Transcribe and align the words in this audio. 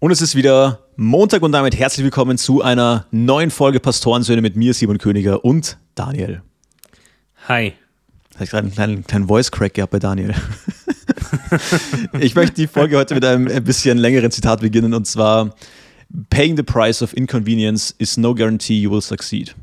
Und 0.00 0.12
es 0.12 0.22
ist 0.22 0.36
wieder 0.36 0.78
Montag 0.94 1.42
und 1.42 1.50
damit 1.50 1.76
herzlich 1.76 2.04
willkommen 2.04 2.38
zu 2.38 2.62
einer 2.62 3.06
neuen 3.10 3.50
Folge 3.50 3.80
Pastorensöhne 3.80 4.40
mit 4.40 4.54
mir, 4.54 4.72
Simon 4.72 4.98
Königer 4.98 5.44
und 5.44 5.76
Daniel. 5.96 6.40
Hi. 7.48 7.72
Da 8.32 8.44
ich 8.44 8.50
gerade 8.50 8.66
einen 8.66 8.72
kleinen, 8.72 9.04
kleinen 9.04 9.26
Voice-Crack 9.26 9.74
gehabt 9.74 9.90
bei 9.90 9.98
Daniel. 9.98 10.36
ich 12.20 12.36
möchte 12.36 12.54
die 12.54 12.68
Folge 12.68 12.96
heute 12.96 13.16
mit 13.16 13.24
einem 13.24 13.64
bisschen 13.64 13.98
längeren 13.98 14.30
Zitat 14.30 14.60
beginnen 14.60 14.94
und 14.94 15.04
zwar: 15.08 15.56
Paying 16.30 16.56
the 16.56 16.62
price 16.62 17.02
of 17.02 17.12
inconvenience 17.16 17.92
is 17.98 18.16
no 18.16 18.36
guarantee 18.36 18.78
you 18.78 18.92
will 18.92 19.02
succeed. 19.02 19.56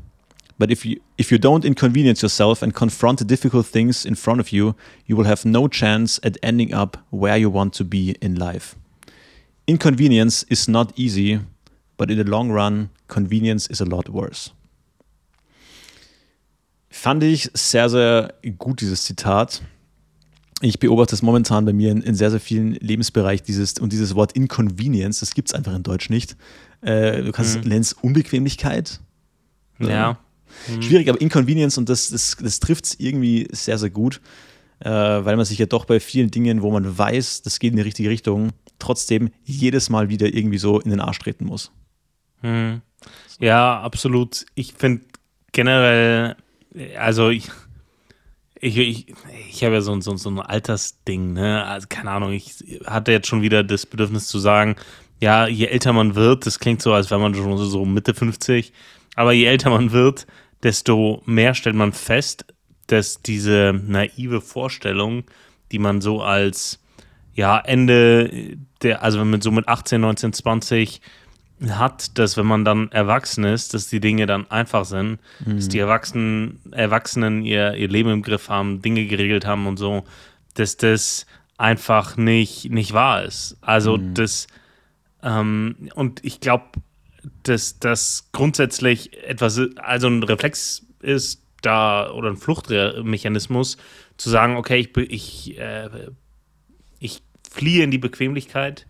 But 0.58 0.70
if 0.70 0.84
you, 0.84 0.96
if 1.18 1.30
you 1.30 1.38
don't 1.38 1.64
inconvenience 1.64 2.20
yourself 2.20 2.62
and 2.62 2.74
confront 2.74 3.20
the 3.20 3.26
difficult 3.26 3.66
things 3.66 4.04
in 4.04 4.14
front 4.14 4.42
of 4.42 4.48
you, 4.48 4.74
you 5.06 5.16
will 5.16 5.26
have 5.26 5.46
no 5.46 5.66
chance 5.66 6.20
at 6.22 6.36
ending 6.42 6.74
up 6.74 6.98
where 7.08 7.38
you 7.38 7.50
want 7.50 7.72
to 7.78 7.84
be 7.84 8.16
in 8.20 8.34
life. 8.34 8.76
Inconvenience 9.66 10.44
is 10.44 10.68
not 10.68 10.96
easy, 10.96 11.40
but 11.96 12.10
in 12.10 12.16
the 12.16 12.24
long 12.24 12.50
run, 12.50 12.90
convenience 13.08 13.66
is 13.66 13.80
a 13.80 13.84
lot 13.84 14.08
worse. 14.08 14.52
Fand 16.88 17.22
ich 17.22 17.50
sehr, 17.52 17.90
sehr 17.90 18.34
gut, 18.58 18.80
dieses 18.80 19.04
Zitat. 19.04 19.62
Ich 20.62 20.78
beobachte 20.78 21.14
es 21.14 21.20
momentan 21.20 21.66
bei 21.66 21.74
mir 21.74 21.90
in, 21.90 22.00
in 22.00 22.14
sehr, 22.14 22.30
sehr 22.30 22.40
vielen 22.40 22.72
Lebensbereichen 22.74 23.44
dieses, 23.44 23.74
und 23.74 23.92
dieses 23.92 24.14
Wort 24.14 24.32
Inconvenience, 24.32 25.20
das 25.20 25.34
gibt 25.34 25.48
es 25.48 25.54
einfach 25.54 25.74
in 25.74 25.82
Deutsch 25.82 26.08
nicht. 26.08 26.36
Äh, 26.80 27.22
du 27.22 27.32
kannst 27.32 27.64
mhm. 27.64 27.72
es 27.72 27.92
Unbequemlichkeit. 27.92 29.00
Ja. 29.78 30.18
Mhm. 30.68 30.82
Schwierig, 30.82 31.08
aber 31.10 31.20
Inconvenience 31.20 31.76
und 31.76 31.88
das, 31.88 32.08
das, 32.10 32.36
das 32.40 32.60
trifft 32.60 32.86
es 32.86 32.94
irgendwie 32.98 33.46
sehr, 33.52 33.76
sehr 33.76 33.90
gut, 33.90 34.20
äh, 34.80 34.88
weil 34.88 35.36
man 35.36 35.44
sich 35.44 35.58
ja 35.58 35.66
doch 35.66 35.84
bei 35.84 36.00
vielen 36.00 36.30
Dingen, 36.30 36.62
wo 36.62 36.70
man 36.70 36.96
weiß, 36.96 37.42
das 37.42 37.58
geht 37.58 37.72
in 37.72 37.76
die 37.76 37.82
richtige 37.82 38.08
Richtung, 38.08 38.52
trotzdem 38.86 39.30
jedes 39.44 39.90
Mal 39.90 40.08
wieder 40.08 40.26
irgendwie 40.26 40.58
so 40.58 40.80
in 40.80 40.90
den 40.90 41.00
Arsch 41.00 41.18
treten 41.18 41.46
muss. 41.46 41.72
Hm. 42.40 42.80
Ja, 43.40 43.80
absolut. 43.80 44.46
Ich 44.54 44.72
finde 44.74 45.04
generell, 45.52 46.36
also 46.98 47.30
ich, 47.30 47.48
ich, 48.60 48.78
ich, 48.78 49.14
ich 49.50 49.64
habe 49.64 49.74
ja 49.74 49.80
so, 49.80 50.00
so, 50.00 50.16
so 50.16 50.30
ein 50.30 50.40
Altersding, 50.40 51.32
ne? 51.32 51.64
Also 51.64 51.86
keine 51.88 52.10
Ahnung, 52.10 52.32
ich 52.32 52.54
hatte 52.86 53.12
jetzt 53.12 53.26
schon 53.26 53.42
wieder 53.42 53.62
das 53.62 53.86
Bedürfnis 53.86 54.26
zu 54.26 54.38
sagen, 54.38 54.76
ja, 55.20 55.46
je 55.46 55.66
älter 55.66 55.92
man 55.92 56.14
wird, 56.14 56.46
das 56.46 56.58
klingt 56.58 56.82
so, 56.82 56.92
als 56.92 57.10
wäre 57.10 57.20
man 57.20 57.34
schon 57.34 57.56
so 57.58 57.84
Mitte 57.84 58.14
50, 58.14 58.72
aber 59.14 59.32
je 59.32 59.46
älter 59.46 59.70
man 59.70 59.92
wird, 59.92 60.26
desto 60.62 61.22
mehr 61.24 61.54
stellt 61.54 61.76
man 61.76 61.92
fest, 61.92 62.46
dass 62.86 63.22
diese 63.22 63.72
naive 63.86 64.40
Vorstellung, 64.40 65.24
die 65.72 65.78
man 65.78 66.00
so 66.00 66.22
als 66.22 66.80
ja, 67.36 67.58
Ende 67.58 68.56
der, 68.82 69.02
also 69.02 69.20
wenn 69.20 69.30
man 69.30 69.42
so 69.42 69.50
mit 69.50 69.68
18, 69.68 70.00
19, 70.00 70.32
20 70.32 71.00
hat, 71.68 72.18
dass 72.18 72.36
wenn 72.36 72.46
man 72.46 72.64
dann 72.64 72.90
erwachsen 72.92 73.44
ist, 73.44 73.74
dass 73.74 73.88
die 73.88 74.00
Dinge 74.00 74.26
dann 74.26 74.50
einfach 74.50 74.84
sind, 74.84 75.20
mhm. 75.44 75.56
dass 75.56 75.68
die 75.68 75.78
Erwachsenen, 75.78 76.60
Erwachsenen 76.72 77.42
ihr, 77.42 77.74
ihr 77.74 77.88
Leben 77.88 78.10
im 78.10 78.22
Griff 78.22 78.48
haben, 78.48 78.82
Dinge 78.82 79.06
geregelt 79.06 79.46
haben 79.46 79.66
und 79.66 79.76
so, 79.76 80.04
dass 80.54 80.76
das 80.78 81.26
einfach 81.58 82.16
nicht, 82.16 82.70
nicht 82.70 82.92
wahr 82.92 83.24
ist. 83.24 83.58
Also 83.60 83.98
mhm. 83.98 84.14
das, 84.14 84.46
ähm, 85.22 85.90
und 85.94 86.24
ich 86.24 86.40
glaube, 86.40 86.64
dass 87.42 87.78
das 87.78 88.30
grundsätzlich 88.32 89.22
etwas, 89.24 89.60
also 89.76 90.08
ein 90.08 90.22
Reflex 90.22 90.86
ist 91.00 91.42
da 91.60 92.10
oder 92.10 92.30
ein 92.30 92.36
Fluchtmechanismus, 92.36 93.76
zu 94.16 94.30
sagen, 94.30 94.56
okay, 94.56 94.78
ich, 94.78 94.96
ich 94.96 95.58
äh, 95.58 95.88
ich 96.98 97.22
fliehe 97.56 97.82
in 97.82 97.90
die 97.90 97.98
Bequemlichkeit, 97.98 98.86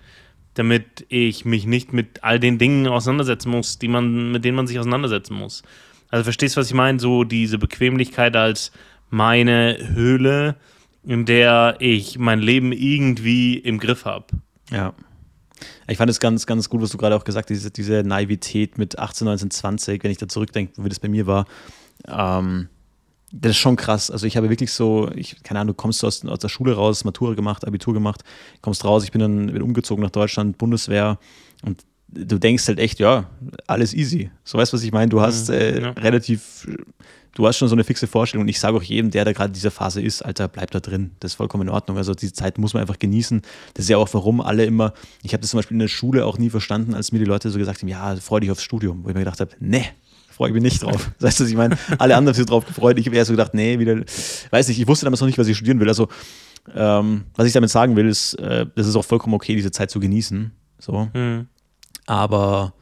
damit 0.54 1.06
ich 1.08 1.44
mich 1.44 1.66
nicht 1.66 1.92
mit 1.92 2.24
all 2.24 2.40
den 2.40 2.58
Dingen 2.58 2.86
auseinandersetzen 2.86 3.50
muss, 3.50 3.78
die 3.78 3.88
man, 3.88 4.32
mit 4.32 4.44
denen 4.44 4.56
man 4.56 4.66
sich 4.66 4.78
auseinandersetzen 4.78 5.34
muss. 5.34 5.62
Also 6.10 6.24
verstehst 6.24 6.56
du, 6.56 6.60
was 6.60 6.68
ich 6.68 6.74
meine? 6.74 6.98
So 6.98 7.24
diese 7.24 7.58
Bequemlichkeit 7.58 8.36
als 8.36 8.72
meine 9.10 9.78
Höhle, 9.94 10.56
in 11.04 11.24
der 11.24 11.76
ich 11.78 12.18
mein 12.18 12.40
Leben 12.40 12.72
irgendwie 12.72 13.56
im 13.56 13.78
Griff 13.78 14.04
habe. 14.04 14.26
Ja. 14.70 14.94
Ich 15.88 15.98
fand 15.98 16.10
es 16.10 16.20
ganz, 16.20 16.46
ganz 16.46 16.68
gut, 16.68 16.82
was 16.82 16.90
du 16.90 16.98
gerade 16.98 17.16
auch 17.16 17.24
gesagt 17.24 17.48
hast, 17.48 17.56
diese, 17.56 17.70
diese 17.70 18.02
Naivität 18.02 18.76
mit 18.76 18.98
18, 18.98 19.24
19, 19.24 19.50
20, 19.50 20.04
wenn 20.04 20.10
ich 20.10 20.18
da 20.18 20.28
zurückdenke, 20.28 20.84
wie 20.84 20.88
das 20.88 21.00
bei 21.00 21.08
mir 21.08 21.26
war. 21.26 21.46
Ähm, 22.08 22.68
das 23.32 23.52
ist 23.52 23.56
schon 23.58 23.76
krass. 23.76 24.10
Also 24.10 24.26
ich 24.26 24.36
habe 24.36 24.48
wirklich 24.50 24.72
so, 24.72 25.10
ich, 25.14 25.42
keine 25.42 25.60
Ahnung, 25.60 25.74
du 25.74 25.82
kommst 25.82 26.04
aus, 26.04 26.24
aus 26.24 26.38
der 26.38 26.48
Schule 26.48 26.74
raus, 26.74 27.04
Matura 27.04 27.34
gemacht, 27.34 27.66
Abitur 27.66 27.92
gemacht, 27.92 28.22
kommst 28.62 28.84
raus, 28.84 29.04
ich 29.04 29.12
bin 29.12 29.20
dann 29.20 29.46
bin 29.46 29.62
umgezogen 29.62 30.02
nach 30.02 30.10
Deutschland, 30.10 30.58
Bundeswehr 30.58 31.18
und 31.62 31.84
du 32.08 32.38
denkst 32.38 32.68
halt 32.68 32.78
echt, 32.78 32.98
ja, 32.98 33.28
alles 33.66 33.94
easy. 33.94 34.30
So 34.44 34.58
weißt 34.58 34.72
du, 34.72 34.76
was 34.76 34.84
ich 34.84 34.92
meine? 34.92 35.08
Du 35.08 35.20
hast 35.20 35.48
mhm, 35.48 35.54
äh, 35.54 35.80
ja. 35.80 35.90
relativ, 35.90 36.68
du 37.34 37.46
hast 37.46 37.56
schon 37.56 37.68
so 37.68 37.74
eine 37.74 37.84
fixe 37.84 38.06
Vorstellung 38.06 38.44
und 38.44 38.48
ich 38.48 38.60
sage 38.60 38.76
auch 38.76 38.82
jedem, 38.82 39.10
der 39.10 39.24
da 39.24 39.32
gerade 39.32 39.48
in 39.48 39.54
dieser 39.54 39.72
Phase 39.72 40.00
ist, 40.00 40.22
Alter, 40.22 40.46
bleib 40.48 40.70
da 40.70 40.80
drin. 40.80 41.10
Das 41.20 41.32
ist 41.32 41.34
vollkommen 41.36 41.68
in 41.68 41.74
Ordnung. 41.74 41.96
Also 41.96 42.14
diese 42.14 42.32
Zeit 42.32 42.58
muss 42.58 42.74
man 42.74 42.80
einfach 42.80 42.98
genießen. 42.98 43.42
Das 43.74 43.84
ist 43.84 43.88
ja 43.88 43.98
auch, 43.98 44.08
warum 44.12 44.40
alle 44.40 44.64
immer, 44.64 44.94
ich 45.22 45.32
habe 45.32 45.40
das 45.40 45.50
zum 45.50 45.58
Beispiel 45.58 45.74
in 45.74 45.80
der 45.80 45.88
Schule 45.88 46.24
auch 46.24 46.38
nie 46.38 46.50
verstanden, 46.50 46.94
als 46.94 47.12
mir 47.12 47.18
die 47.18 47.24
Leute 47.24 47.50
so 47.50 47.58
gesagt 47.58 47.82
haben, 47.82 47.88
ja, 47.88 48.14
freu 48.16 48.40
dich 48.40 48.50
aufs 48.50 48.62
Studium, 48.62 49.04
wo 49.04 49.08
ich 49.08 49.14
mir 49.14 49.20
gedacht 49.20 49.40
habe, 49.40 49.50
ne, 49.58 49.84
freue 50.36 50.50
ich 50.50 50.54
mich 50.54 50.62
nicht 50.62 50.82
drauf. 50.82 51.10
Du, 51.18 51.26
was 51.26 51.40
ich 51.40 51.54
meine? 51.54 51.78
Alle 51.98 52.16
anderen 52.16 52.34
sich 52.34 52.46
drauf 52.46 52.66
gefreut. 52.66 52.98
Ich 52.98 53.06
habe 53.06 53.16
eher 53.16 53.24
so 53.24 53.32
gedacht, 53.32 53.54
nee, 53.54 53.78
wieder, 53.78 53.96
weiß 54.50 54.68
nicht, 54.68 54.78
ich 54.78 54.86
wusste 54.86 55.06
damals 55.06 55.20
noch 55.20 55.26
nicht, 55.26 55.38
was 55.38 55.48
ich 55.48 55.56
studieren 55.56 55.80
will. 55.80 55.88
Also, 55.88 56.08
ähm, 56.74 57.24
was 57.34 57.46
ich 57.46 57.52
damit 57.52 57.70
sagen 57.70 57.96
will, 57.96 58.06
ist, 58.06 58.34
äh, 58.34 58.66
das 58.74 58.86
ist 58.86 58.96
auch 58.96 59.04
vollkommen 59.04 59.34
okay, 59.34 59.54
diese 59.56 59.70
Zeit 59.70 59.90
zu 59.90 59.98
genießen. 59.98 60.52
So. 60.78 61.08
Mhm. 61.14 61.46
Aber 62.06 62.74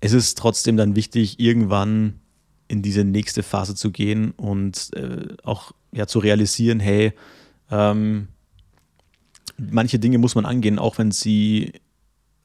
es 0.00 0.12
ist 0.12 0.38
trotzdem 0.38 0.76
dann 0.76 0.96
wichtig, 0.96 1.38
irgendwann 1.38 2.20
in 2.68 2.82
diese 2.82 3.04
nächste 3.04 3.42
Phase 3.42 3.74
zu 3.74 3.92
gehen 3.92 4.32
und 4.32 4.90
äh, 4.94 5.28
auch 5.44 5.72
ja, 5.92 6.06
zu 6.06 6.18
realisieren, 6.18 6.80
hey, 6.80 7.12
ähm, 7.70 8.28
manche 9.56 9.98
Dinge 9.98 10.18
muss 10.18 10.34
man 10.34 10.46
angehen, 10.46 10.78
auch 10.78 10.98
wenn 10.98 11.12
sie 11.12 11.74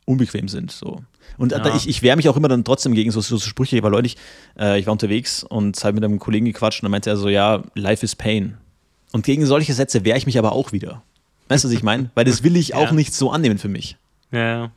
unbequem 0.06 0.48
sind. 0.48 0.72
So. 0.72 1.02
Und 1.38 1.52
ja. 1.52 1.76
ich, 1.76 1.88
ich 1.88 2.02
wehre 2.02 2.16
mich 2.16 2.30
auch 2.30 2.38
immer 2.38 2.48
dann 2.48 2.64
trotzdem 2.64 2.94
gegen 2.94 3.12
so, 3.12 3.22
so, 3.22 3.38
so 3.38 3.48
Sprüche, 3.48 3.82
weil 3.84 3.92
neulich, 3.92 4.18
äh, 4.60 4.80
ich 4.80 4.86
war 4.86 4.92
unterwegs 4.92 5.44
und 5.44 5.84
habe 5.84 5.94
mit 5.94 6.04
einem 6.04 6.20
Kollegen 6.20 6.46
gequatscht 6.46 6.82
und 6.82 6.86
dann 6.86 6.92
meinte 6.92 7.10
er 7.10 7.18
so, 7.18 7.30
ja, 7.30 7.64
life 7.76 8.04
is 8.06 8.16
pain. 8.16 8.58
Und 9.12 9.26
gegen 9.26 9.46
solche 9.46 9.74
Sätze 9.74 10.06
wehre 10.06 10.18
ich 10.18 10.26
mich 10.26 10.38
aber 10.38 10.54
auch 10.54 10.72
wieder. 10.72 11.04
Weißt 11.50 11.64
du, 11.64 11.68
was 11.68 11.76
ich 11.76 11.84
meine? 11.84 12.12
Weil 12.16 12.26
das 12.26 12.44
will 12.44 12.56
ich 12.56 12.70
ja. 12.70 12.78
auch 12.78 12.92
nicht 12.92 13.14
so 13.14 13.32
annehmen 13.32 13.58
für 13.58 13.70
mich. 13.70 13.98
Ja. 14.32 14.72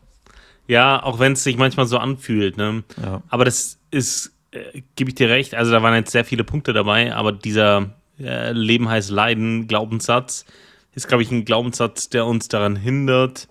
Ja, 0.66 1.02
auch 1.02 1.18
wenn 1.18 1.32
es 1.32 1.44
sich 1.44 1.56
manchmal 1.56 1.86
so 1.86 1.98
anfühlt. 1.98 2.56
Ne? 2.56 2.82
Ja. 3.02 3.22
Aber 3.28 3.44
das 3.44 3.78
ist, 3.90 4.32
äh, 4.50 4.82
gebe 4.96 5.10
ich 5.10 5.14
dir 5.14 5.28
recht, 5.28 5.54
also 5.54 5.70
da 5.72 5.82
waren 5.82 5.94
jetzt 5.94 6.12
sehr 6.12 6.24
viele 6.24 6.42
Punkte 6.42 6.72
dabei, 6.72 7.14
aber 7.14 7.32
dieser 7.32 7.94
äh, 8.18 8.52
Leben 8.52 8.88
heißt 8.88 9.10
Leiden 9.10 9.66
Glaubenssatz 9.66 10.46
ist, 10.94 11.08
glaube 11.08 11.22
ich, 11.22 11.30
ein 11.30 11.44
Glaubenssatz, 11.44 12.08
der 12.08 12.26
uns 12.26 12.48
daran 12.48 12.76
hindert, 12.76 13.48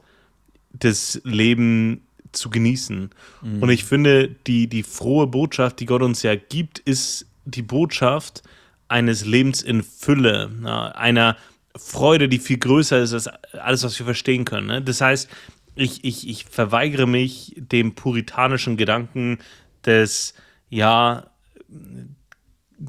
das 0.72 1.22
Leben 1.24 2.08
zu 2.33 2.49
genießen. 2.49 3.09
Mhm. 3.41 3.63
Und 3.63 3.69
ich 3.69 3.85
finde, 3.85 4.29
die, 4.29 4.67
die 4.67 4.83
frohe 4.83 5.27
Botschaft, 5.27 5.79
die 5.79 5.85
Gott 5.85 6.01
uns 6.01 6.23
ja 6.23 6.35
gibt, 6.35 6.79
ist 6.79 7.27
die 7.45 7.61
Botschaft 7.61 8.44
eines 8.88 9.25
Lebens 9.25 9.61
in 9.61 9.83
Fülle, 9.83 10.51
einer 10.95 11.38
Freude, 11.75 12.29
die 12.29 12.38
viel 12.38 12.57
größer 12.57 12.99
ist 12.99 13.13
als 13.13 13.27
alles, 13.53 13.83
was 13.83 13.97
wir 13.97 14.05
verstehen 14.05 14.45
können. 14.45 14.67
Ne? 14.67 14.81
Das 14.81 15.01
heißt, 15.01 15.29
ich, 15.75 16.03
ich, 16.03 16.27
ich 16.29 16.45
verweigere 16.45 17.07
mich 17.07 17.55
dem 17.57 17.95
puritanischen 17.95 18.77
Gedanken 18.77 19.39
des, 19.85 20.35
ja, 20.69 21.27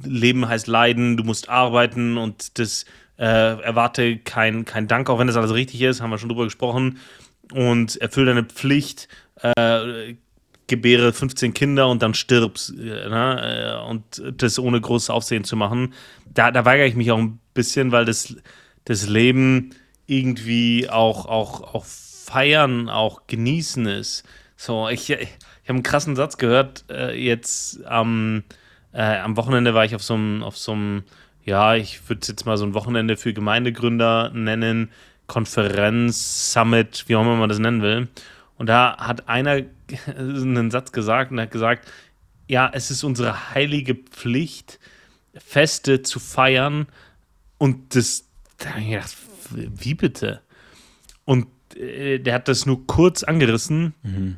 Leben 0.04 0.49
heißt 0.49 0.66
Leiden, 0.66 1.16
du 1.16 1.25
musst 1.25 1.49
arbeiten 1.49 2.19
und 2.19 2.59
das 2.59 2.84
äh, 3.16 3.25
erwarte 3.25 4.19
kein, 4.19 4.65
kein 4.65 4.88
Dank, 4.88 5.09
auch 5.09 5.19
wenn 5.19 5.27
das 5.27 5.37
alles 5.37 5.54
richtig 5.54 5.81
ist, 5.83 6.00
haben 6.00 6.10
wir 6.10 6.19
schon 6.19 6.28
drüber 6.28 6.44
gesprochen 6.44 6.99
und 7.53 7.97
erfülle 8.00 8.27
deine 8.27 8.44
Pflicht, 8.44 9.09
äh, 9.44 10.15
gebäre 10.66 11.13
15 11.13 11.54
Kinder 11.54 11.89
und 11.89 12.03
dann 12.03 12.15
stirbst. 12.15 12.71
Äh, 12.78 13.09
ne? 13.09 13.80
Äh, 13.84 13.91
und 13.91 14.22
das 14.36 14.59
ohne 14.59 14.80
großes 14.80 15.10
Aufsehen 15.10 15.45
zu 15.45 15.57
machen. 15.57 15.95
Da, 16.33 16.51
da 16.51 16.65
weigere 16.65 16.86
ich 16.86 16.95
mich 16.95 17.10
auch 17.10 17.19
ein 17.19 17.39
bisschen, 17.53 17.92
weil 17.92 18.04
das, 18.04 18.36
das 18.84 19.09
Leben 19.09 19.71
irgendwie 20.07 20.89
auch, 20.89 21.27
auch, 21.27 21.74
auch 21.74 21.84
feiern, 21.84 22.89
auch 22.89 23.27
genießen 23.27 23.86
ist. 23.86 24.24
So, 24.57 24.89
ich, 24.89 25.10
ich 25.10 25.19
habe 25.65 25.74
einen 25.74 25.83
krassen 25.83 26.16
Satz 26.16 26.39
gehört. 26.39 26.84
Äh, 26.91 27.15
jetzt 27.22 27.80
ähm, 27.89 28.45
äh, 28.92 29.19
am 29.19 29.36
Wochenende 29.36 29.74
war 29.74 29.84
ich 29.84 29.95
auf 29.95 30.03
so 30.03 30.15
einem, 30.15 31.04
ja, 31.45 31.74
ich 31.74 32.09
würde 32.09 32.21
es 32.22 32.28
jetzt 32.28 32.47
mal 32.47 32.57
so 32.57 32.65
ein 32.65 32.74
Wochenende 32.74 33.16
für 33.16 33.33
Gemeindegründer 33.33 34.30
nennen. 34.33 34.91
Konferenz, 35.27 36.53
Summit, 36.53 37.04
wie 37.07 37.16
auch 37.16 37.22
immer 37.22 37.36
man 37.36 37.48
das 37.48 37.59
nennen 37.59 37.80
will. 37.80 38.09
Und 38.56 38.66
da 38.68 38.97
hat 38.98 39.28
einer 39.28 39.62
einen 40.16 40.71
Satz 40.71 40.92
gesagt 40.92 41.30
und 41.30 41.41
hat 41.41 41.51
gesagt, 41.51 41.91
ja, 42.47 42.71
es 42.72 42.91
ist 42.91 43.04
unsere 43.04 43.54
heilige 43.54 43.95
Pflicht, 43.95 44.78
Feste 45.36 46.03
zu 46.03 46.21
feiern 46.21 46.86
und 47.59 47.97
das, 47.97 48.24
da 48.59 48.71
habe 48.71 48.80
ich 48.83 48.91
gedacht, 48.91 49.16
wie 49.51 49.95
bitte? 49.95 50.41
Und 51.24 51.48
äh, 51.77 52.18
der 52.18 52.34
hat 52.34 52.48
das 52.48 52.66
nur 52.66 52.86
kurz 52.86 53.24
angerissen, 53.24 53.95
mhm. 54.03 54.36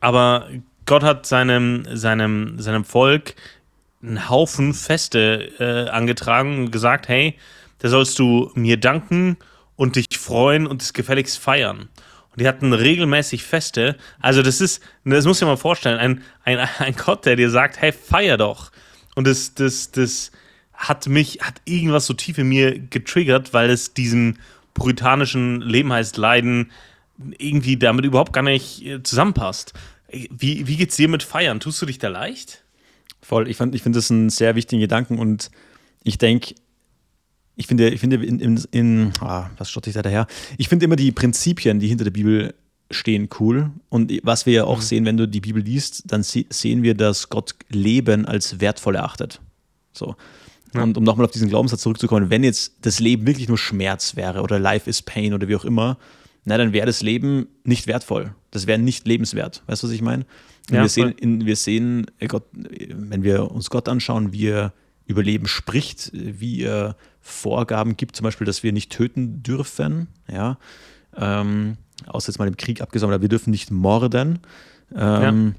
aber 0.00 0.48
Gott 0.86 1.02
hat 1.02 1.26
seinem, 1.26 1.84
seinem, 1.94 2.58
seinem 2.58 2.84
Volk 2.84 3.34
einen 4.02 4.28
Haufen 4.28 4.74
Feste 4.74 5.52
äh, 5.58 5.90
angetragen 5.90 6.58
und 6.58 6.70
gesagt, 6.70 7.08
hey, 7.08 7.34
da 7.78 7.88
sollst 7.88 8.18
du 8.18 8.50
mir 8.54 8.78
danken 8.78 9.36
und 9.76 9.96
dich 9.96 10.18
freuen 10.18 10.66
und 10.66 10.82
es 10.82 10.92
gefälligst 10.92 11.38
feiern. 11.38 11.88
Die 12.38 12.48
hatten 12.48 12.72
regelmäßig 12.72 13.42
Feste. 13.44 13.96
Also 14.20 14.42
das 14.42 14.60
ist, 14.60 14.82
das 15.04 15.24
muss 15.24 15.40
ich 15.40 15.46
mal 15.46 15.56
vorstellen, 15.56 15.98
ein, 15.98 16.22
ein, 16.44 16.68
ein 16.78 16.94
Gott, 16.94 17.26
der 17.26 17.36
dir 17.36 17.50
sagt, 17.50 17.80
hey, 17.80 17.92
feier 17.92 18.36
doch. 18.36 18.70
Und 19.14 19.26
das, 19.26 19.54
das, 19.54 19.90
das 19.90 20.30
hat 20.72 21.08
mich, 21.08 21.40
hat 21.42 21.60
irgendwas 21.64 22.06
so 22.06 22.14
tief 22.14 22.38
in 22.38 22.48
mir 22.48 22.78
getriggert, 22.78 23.52
weil 23.52 23.70
es 23.70 23.94
diesem 23.94 24.36
puritanischen 24.74 25.60
Leben 25.60 25.92
heißt 25.92 26.16
Leiden 26.16 26.70
irgendwie 27.38 27.76
damit 27.76 28.04
überhaupt 28.04 28.32
gar 28.32 28.42
nicht 28.42 28.84
äh, 28.86 29.02
zusammenpasst. 29.02 29.72
Wie, 30.08 30.66
wie 30.66 30.76
geht's 30.76 30.96
dir 30.96 31.08
mit 31.08 31.22
Feiern? 31.22 31.60
Tust 31.60 31.82
du 31.82 31.86
dich 31.86 31.98
da 31.98 32.08
leicht? 32.08 32.62
Voll, 33.20 33.48
ich, 33.48 33.60
ich 33.60 33.82
finde 33.82 33.98
das 33.98 34.10
einen 34.10 34.30
sehr 34.30 34.54
wichtigen 34.54 34.80
Gedanken 34.80 35.18
und 35.18 35.50
ich 36.04 36.16
denke, 36.18 36.54
ich 37.58 37.66
finde, 37.66 37.90
ich 37.90 38.00
finde 38.00 38.24
in, 38.24 38.38
in, 38.38 38.64
in 38.70 39.12
ah, 39.20 39.50
was 39.58 39.68
stotte 39.68 39.90
ich 39.90 39.94
da 39.94 40.02
daher? 40.02 40.28
Ich 40.58 40.68
finde 40.68 40.84
immer 40.84 40.94
die 40.94 41.10
Prinzipien, 41.10 41.80
die 41.80 41.88
hinter 41.88 42.04
der 42.04 42.12
Bibel 42.12 42.54
stehen, 42.88 43.28
cool. 43.40 43.72
Und 43.88 44.12
was 44.22 44.46
wir 44.46 44.52
ja 44.52 44.64
auch 44.64 44.78
mhm. 44.78 44.82
sehen, 44.82 45.04
wenn 45.04 45.16
du 45.16 45.26
die 45.26 45.40
Bibel 45.40 45.60
liest, 45.60 46.04
dann 46.06 46.22
sehen 46.22 46.82
wir, 46.84 46.94
dass 46.94 47.28
Gott 47.28 47.56
Leben 47.68 48.26
als 48.26 48.60
wertvoll 48.60 48.94
erachtet. 48.94 49.40
So. 49.92 50.14
Ja. 50.72 50.84
Und 50.84 50.96
um 50.96 51.02
nochmal 51.02 51.26
auf 51.26 51.32
diesen 51.32 51.48
Glaubenssatz 51.48 51.82
zurückzukommen, 51.82 52.30
wenn 52.30 52.44
jetzt 52.44 52.74
das 52.82 53.00
Leben 53.00 53.26
wirklich 53.26 53.48
nur 53.48 53.58
Schmerz 53.58 54.14
wäre 54.14 54.42
oder 54.42 54.60
Life 54.60 54.88
is 54.88 55.02
Pain 55.02 55.34
oder 55.34 55.48
wie 55.48 55.56
auch 55.56 55.64
immer, 55.64 55.98
na, 56.44 56.56
dann 56.58 56.72
wäre 56.72 56.86
das 56.86 57.02
Leben 57.02 57.48
nicht 57.64 57.88
wertvoll. 57.88 58.34
Das 58.52 58.68
wäre 58.68 58.78
nicht 58.78 59.06
lebenswert. 59.08 59.64
Weißt 59.66 59.82
du, 59.82 59.88
was 59.88 59.94
ich 59.94 60.02
meine? 60.02 60.24
Ja, 60.70 60.82
wir, 60.82 60.88
sehen, 60.88 61.10
in, 61.18 61.44
wir 61.44 61.56
sehen, 61.56 62.06
Gott, 62.28 62.44
wenn 62.52 63.24
wir 63.24 63.50
uns 63.50 63.68
Gott 63.68 63.88
anschauen, 63.88 64.32
wie 64.32 64.68
er 65.08 65.10
über 65.10 65.22
Leben 65.22 65.46
spricht, 65.46 66.10
wie 66.12 66.62
er 66.62 66.96
Vorgaben 67.20 67.96
gibt, 67.96 68.16
zum 68.16 68.24
Beispiel, 68.24 68.46
dass 68.46 68.62
wir 68.62 68.72
nicht 68.72 68.90
töten 68.92 69.42
dürfen, 69.42 70.08
ja, 70.30 70.58
ähm, 71.16 71.76
außer 72.06 72.30
jetzt 72.30 72.38
mal 72.38 72.48
im 72.48 72.56
Krieg 72.56 72.80
abgesammelt, 72.80 73.16
aber 73.16 73.22
wir 73.22 73.28
dürfen 73.28 73.50
nicht 73.50 73.70
morden. 73.70 74.40
Ähm, 74.94 75.54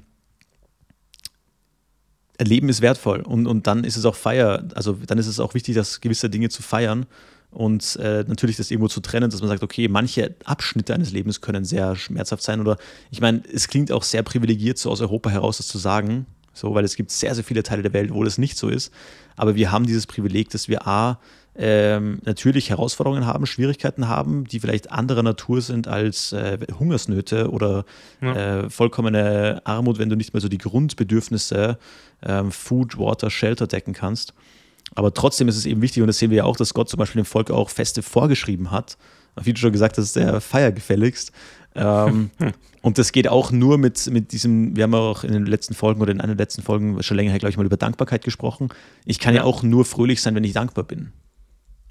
ja. 2.40 2.44
Leben 2.44 2.68
ist 2.68 2.80
wertvoll 2.80 3.20
und, 3.20 3.46
und 3.46 3.66
dann 3.66 3.84
ist 3.84 3.96
es 3.96 4.04
auch 4.04 4.14
Feier, 4.14 4.64
also 4.74 4.94
dann 5.06 5.18
ist 5.18 5.26
es 5.26 5.40
auch 5.40 5.54
wichtig, 5.54 5.74
dass 5.74 6.00
gewisse 6.00 6.30
Dinge 6.30 6.48
zu 6.48 6.62
feiern 6.62 7.06
und 7.50 7.96
äh, 7.96 8.24
natürlich 8.26 8.56
das 8.56 8.70
irgendwo 8.70 8.88
zu 8.88 9.00
trennen, 9.00 9.30
dass 9.30 9.40
man 9.40 9.48
sagt, 9.48 9.62
okay, 9.62 9.88
manche 9.88 10.34
Abschnitte 10.44 10.94
eines 10.94 11.12
Lebens 11.12 11.40
können 11.40 11.64
sehr 11.64 11.96
schmerzhaft 11.96 12.42
sein 12.42 12.60
oder 12.60 12.78
ich 13.10 13.20
meine, 13.20 13.42
es 13.52 13.68
klingt 13.68 13.92
auch 13.92 14.04
sehr 14.04 14.22
privilegiert, 14.22 14.78
so 14.78 14.90
aus 14.90 15.00
Europa 15.00 15.30
heraus 15.30 15.58
das 15.58 15.68
zu 15.68 15.78
sagen, 15.78 16.26
so, 16.52 16.74
weil 16.74 16.84
es 16.84 16.96
gibt 16.96 17.10
sehr, 17.10 17.34
sehr 17.34 17.44
viele 17.44 17.62
Teile 17.62 17.82
der 17.82 17.92
Welt, 17.92 18.12
wo 18.12 18.24
das 18.24 18.38
nicht 18.38 18.56
so 18.56 18.68
ist, 18.68 18.92
aber 19.36 19.54
wir 19.54 19.72
haben 19.72 19.86
dieses 19.86 20.06
Privileg, 20.06 20.50
dass 20.50 20.68
wir 20.68 20.86
A, 20.86 21.18
ähm, 21.56 22.20
natürlich 22.24 22.70
Herausforderungen 22.70 23.26
haben, 23.26 23.44
Schwierigkeiten 23.44 24.08
haben, 24.08 24.44
die 24.44 24.60
vielleicht 24.60 24.92
anderer 24.92 25.22
Natur 25.22 25.60
sind 25.60 25.88
als 25.88 26.32
äh, 26.32 26.58
Hungersnöte 26.78 27.50
oder 27.50 27.84
ja. 28.22 28.60
äh, 28.62 28.70
vollkommene 28.70 29.60
Armut, 29.64 29.98
wenn 29.98 30.08
du 30.08 30.16
nicht 30.16 30.32
mehr 30.32 30.40
so 30.40 30.48
die 30.48 30.58
Grundbedürfnisse 30.58 31.78
ähm, 32.22 32.52
Food, 32.52 32.98
Water, 32.98 33.30
Shelter 33.30 33.66
decken 33.66 33.94
kannst. 33.94 34.32
Aber 34.94 35.12
trotzdem 35.12 35.48
ist 35.48 35.56
es 35.56 35.66
eben 35.66 35.82
wichtig, 35.82 36.02
und 36.02 36.06
das 36.06 36.18
sehen 36.18 36.30
wir 36.30 36.38
ja 36.38 36.44
auch, 36.44 36.56
dass 36.56 36.72
Gott 36.72 36.88
zum 36.88 36.98
Beispiel 36.98 37.22
dem 37.22 37.26
Volk 37.26 37.50
auch 37.50 37.68
Feste 37.68 38.02
vorgeschrieben 38.02 38.70
hat. 38.70 38.96
Wie 39.40 39.52
du 39.52 39.60
schon 39.60 39.72
gesagt 39.72 39.96
hast, 39.98 40.16
der 40.16 40.40
feiergefälligst. 40.40 41.30
Ähm, 41.74 42.30
und 42.82 42.98
das 42.98 43.12
geht 43.12 43.28
auch 43.28 43.52
nur 43.52 43.78
mit, 43.78 44.06
mit 44.10 44.32
diesem, 44.32 44.76
wir 44.76 44.84
haben 44.84 44.94
auch 44.94 45.24
in 45.24 45.32
den 45.32 45.46
letzten 45.46 45.74
Folgen 45.74 46.00
oder 46.00 46.12
in 46.12 46.20
einer 46.20 46.34
der 46.34 46.44
letzten 46.44 46.62
Folgen 46.62 47.02
schon 47.02 47.16
länger, 47.16 47.38
glaube 47.38 47.50
ich, 47.50 47.56
mal 47.56 47.66
über 47.66 47.76
Dankbarkeit 47.76 48.24
gesprochen. 48.24 48.70
Ich 49.04 49.18
kann 49.18 49.34
ja. 49.34 49.42
ja 49.42 49.46
auch 49.46 49.62
nur 49.62 49.84
fröhlich 49.84 50.22
sein, 50.22 50.34
wenn 50.34 50.44
ich 50.44 50.52
dankbar 50.52 50.84
bin. 50.84 51.12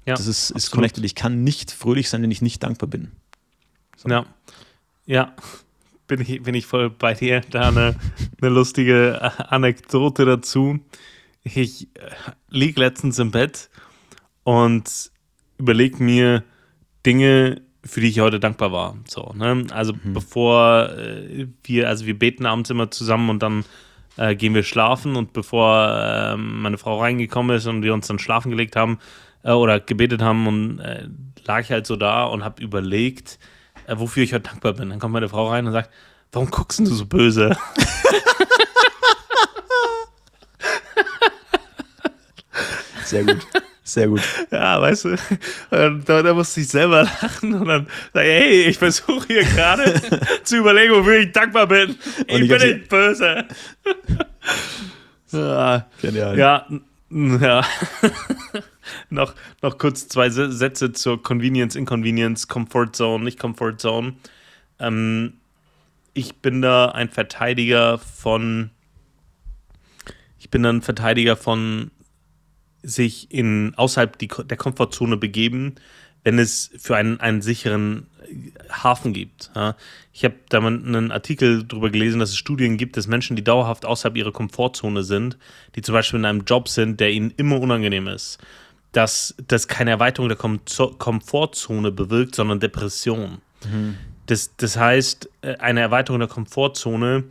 Ja, 0.06 0.14
das 0.14 0.26
ist, 0.26 0.50
ist 0.50 0.70
connected. 0.70 1.04
Ich 1.04 1.14
kann 1.14 1.44
nicht 1.44 1.70
fröhlich 1.70 2.08
sein, 2.08 2.22
wenn 2.22 2.30
ich 2.30 2.42
nicht 2.42 2.62
dankbar 2.62 2.88
bin. 2.88 3.12
So. 3.96 4.08
Ja. 4.08 4.26
Ja. 5.06 5.34
Bin 6.06 6.22
ich, 6.22 6.42
bin 6.42 6.56
ich 6.56 6.66
voll 6.66 6.90
bei 6.90 7.14
dir. 7.14 7.40
Da 7.50 7.68
eine, 7.68 7.94
eine 8.40 8.50
lustige 8.50 9.30
Anekdote 9.48 10.24
dazu. 10.24 10.80
Ich 11.44 11.86
äh, 11.94 12.10
lieg 12.48 12.76
letztens 12.76 13.20
im 13.20 13.30
Bett 13.30 13.70
und 14.42 15.12
überlege 15.58 16.02
mir 16.02 16.42
Dinge, 17.06 17.62
für 17.84 18.00
die 18.00 18.08
ich 18.08 18.20
heute 18.20 18.40
dankbar 18.40 18.72
war. 18.72 18.96
So, 19.06 19.32
ne? 19.34 19.66
Also 19.70 19.92
mhm. 19.92 20.12
bevor 20.12 20.90
äh, 20.90 21.46
wir, 21.64 21.88
also 21.88 22.06
wir 22.06 22.18
beten 22.18 22.46
abends 22.46 22.70
immer 22.70 22.90
zusammen 22.90 23.30
und 23.30 23.42
dann 23.42 23.64
äh, 24.16 24.34
gehen 24.34 24.54
wir 24.54 24.62
schlafen 24.62 25.16
und 25.16 25.32
bevor 25.32 25.88
äh, 25.88 26.36
meine 26.36 26.78
Frau 26.78 27.00
reingekommen 27.00 27.56
ist 27.56 27.66
und 27.66 27.82
wir 27.82 27.94
uns 27.94 28.06
dann 28.06 28.18
schlafen 28.18 28.50
gelegt 28.50 28.76
haben, 28.76 28.98
äh, 29.42 29.52
oder 29.52 29.80
gebetet 29.80 30.22
haben 30.22 30.46
und 30.46 30.78
äh, 30.80 31.08
lag 31.44 31.60
ich 31.60 31.70
halt 31.70 31.86
so 31.86 31.96
da 31.96 32.24
und 32.24 32.44
habe 32.44 32.62
überlegt, 32.62 33.38
äh, 33.86 33.96
wofür 33.98 34.22
ich 34.22 34.34
heute 34.34 34.48
dankbar 34.50 34.74
bin. 34.74 34.90
Dann 34.90 34.98
kommt 34.98 35.14
meine 35.14 35.28
Frau 35.28 35.48
rein 35.48 35.66
und 35.66 35.72
sagt, 35.72 35.90
warum 36.32 36.50
guckst 36.50 36.80
du 36.80 36.86
so 36.86 37.06
böse? 37.06 37.56
Sehr 43.04 43.24
gut. 43.24 43.46
Sehr 43.92 44.06
gut. 44.06 44.22
Ja, 44.52 44.80
weißt 44.80 45.04
du, 45.04 45.16
da, 45.70 46.22
da 46.22 46.32
musste 46.32 46.60
ich 46.60 46.68
selber 46.68 47.02
lachen 47.22 47.54
und 47.54 47.66
dann 47.66 47.88
sage 48.14 48.28
ich, 48.28 48.40
hey, 48.40 48.62
ich 48.68 48.78
versuche 48.78 49.26
hier 49.26 49.42
gerade 49.42 50.00
zu 50.44 50.58
überlegen, 50.58 50.94
wofür 50.94 51.18
ich 51.18 51.32
dankbar 51.32 51.66
bin. 51.66 51.98
Ich, 52.28 52.40
ich 52.40 52.48
bin 52.48 52.58
nicht 52.60 52.88
böse. 52.88 53.46
ja, 55.32 55.86
Genial. 56.00 56.38
Ja, 56.38 56.66
ja. 57.10 57.66
noch, 59.10 59.34
noch 59.60 59.76
kurz 59.76 60.06
zwei 60.06 60.30
Sätze 60.30 60.92
zur 60.92 61.20
Convenience, 61.20 61.74
Inconvenience, 61.74 62.46
Comfort 62.46 62.92
Zone, 62.92 63.24
nicht 63.24 63.40
Comfort 63.40 63.78
Zone. 63.78 64.14
Ähm, 64.78 65.32
ich 66.14 66.36
bin 66.36 66.62
da 66.62 66.90
ein 66.90 67.08
Verteidiger 67.08 67.98
von. 67.98 68.70
Ich 70.38 70.48
bin 70.48 70.62
dann 70.62 70.80
Verteidiger 70.80 71.36
von 71.36 71.90
sich 72.82 73.30
in 73.30 73.74
außerhalb 73.76 74.18
die, 74.18 74.28
der 74.28 74.56
Komfortzone 74.56 75.16
begeben, 75.16 75.74
wenn 76.24 76.38
es 76.38 76.70
für 76.78 76.96
einen, 76.96 77.20
einen 77.20 77.42
sicheren 77.42 78.06
Hafen 78.70 79.12
gibt. 79.12 79.50
Ja. 79.54 79.76
Ich 80.12 80.24
habe 80.24 80.34
da 80.48 80.60
mal 80.60 80.74
einen 80.74 81.10
Artikel 81.10 81.64
darüber 81.64 81.90
gelesen, 81.90 82.20
dass 82.20 82.30
es 82.30 82.36
Studien 82.36 82.76
gibt, 82.76 82.96
dass 82.96 83.06
Menschen, 83.06 83.36
die 83.36 83.44
dauerhaft 83.44 83.84
außerhalb 83.84 84.16
ihrer 84.16 84.32
Komfortzone 84.32 85.02
sind, 85.02 85.38
die 85.74 85.82
zum 85.82 85.94
Beispiel 85.94 86.18
in 86.18 86.24
einem 86.24 86.44
Job 86.44 86.68
sind, 86.68 87.00
der 87.00 87.10
ihnen 87.10 87.32
immer 87.36 87.60
unangenehm 87.60 88.06
ist, 88.06 88.38
dass 88.92 89.34
das 89.48 89.68
keine 89.68 89.90
Erweiterung 89.90 90.28
der 90.28 90.38
Kom 90.38 90.60
Komfortzone 90.98 91.90
bewirkt, 91.90 92.34
sondern 92.34 92.60
Depression. 92.60 93.38
Mhm. 93.64 93.96
Das, 94.26 94.54
das 94.56 94.76
heißt, 94.76 95.28
äh, 95.42 95.56
eine 95.56 95.80
Erweiterung 95.80 96.20
der 96.20 96.28
Komfortzone 96.28 97.24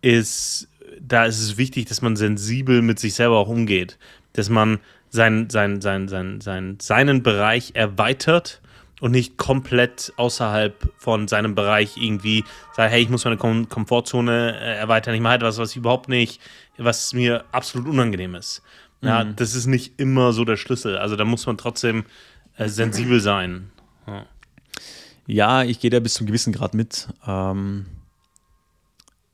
ist, 0.00 0.68
da 1.00 1.26
ist 1.26 1.40
es 1.40 1.58
wichtig, 1.58 1.86
dass 1.86 2.00
man 2.00 2.16
sensibel 2.16 2.80
mit 2.82 2.98
sich 2.98 3.14
selber 3.14 3.38
auch 3.38 3.48
umgeht, 3.48 3.98
dass 4.32 4.48
man 4.48 4.78
sein, 5.10 5.48
sein, 5.50 5.80
sein, 5.80 6.08
sein, 6.08 6.40
sein, 6.40 6.78
seinen 6.80 7.22
Bereich 7.22 7.72
erweitert 7.74 8.60
und 9.00 9.10
nicht 9.10 9.36
komplett 9.36 10.12
außerhalb 10.16 10.90
von 10.96 11.28
seinem 11.28 11.54
Bereich 11.54 11.96
irgendwie 11.96 12.44
sagt, 12.74 12.92
hey, 12.92 13.02
ich 13.02 13.10
muss 13.10 13.24
meine 13.24 13.36
Kom 13.36 13.68
Komfortzone 13.68 14.58
äh, 14.58 14.78
erweitern, 14.78 15.14
ich 15.14 15.20
mache 15.20 15.36
etwas, 15.36 15.58
was 15.58 15.70
ich 15.70 15.76
überhaupt 15.76 16.08
nicht, 16.08 16.40
was 16.78 17.12
mir 17.12 17.44
absolut 17.52 17.88
unangenehm 17.88 18.34
ist. 18.34 18.62
Ja, 19.02 19.24
mhm. 19.24 19.36
das 19.36 19.54
ist 19.54 19.66
nicht 19.66 20.00
immer 20.00 20.32
so 20.32 20.44
der 20.44 20.56
Schlüssel. 20.56 20.96
Also 20.96 21.16
da 21.16 21.24
muss 21.24 21.46
man 21.46 21.58
trotzdem 21.58 22.04
äh, 22.56 22.68
sensibel 22.68 23.20
sein. 23.20 23.70
Ja. 24.06 24.26
ja, 25.26 25.62
ich 25.64 25.80
gehe 25.80 25.90
da 25.90 26.00
bis 26.00 26.14
zum 26.14 26.26
gewissen 26.26 26.52
Grad 26.52 26.74
mit. 26.74 27.08
Ähm, 27.26 27.86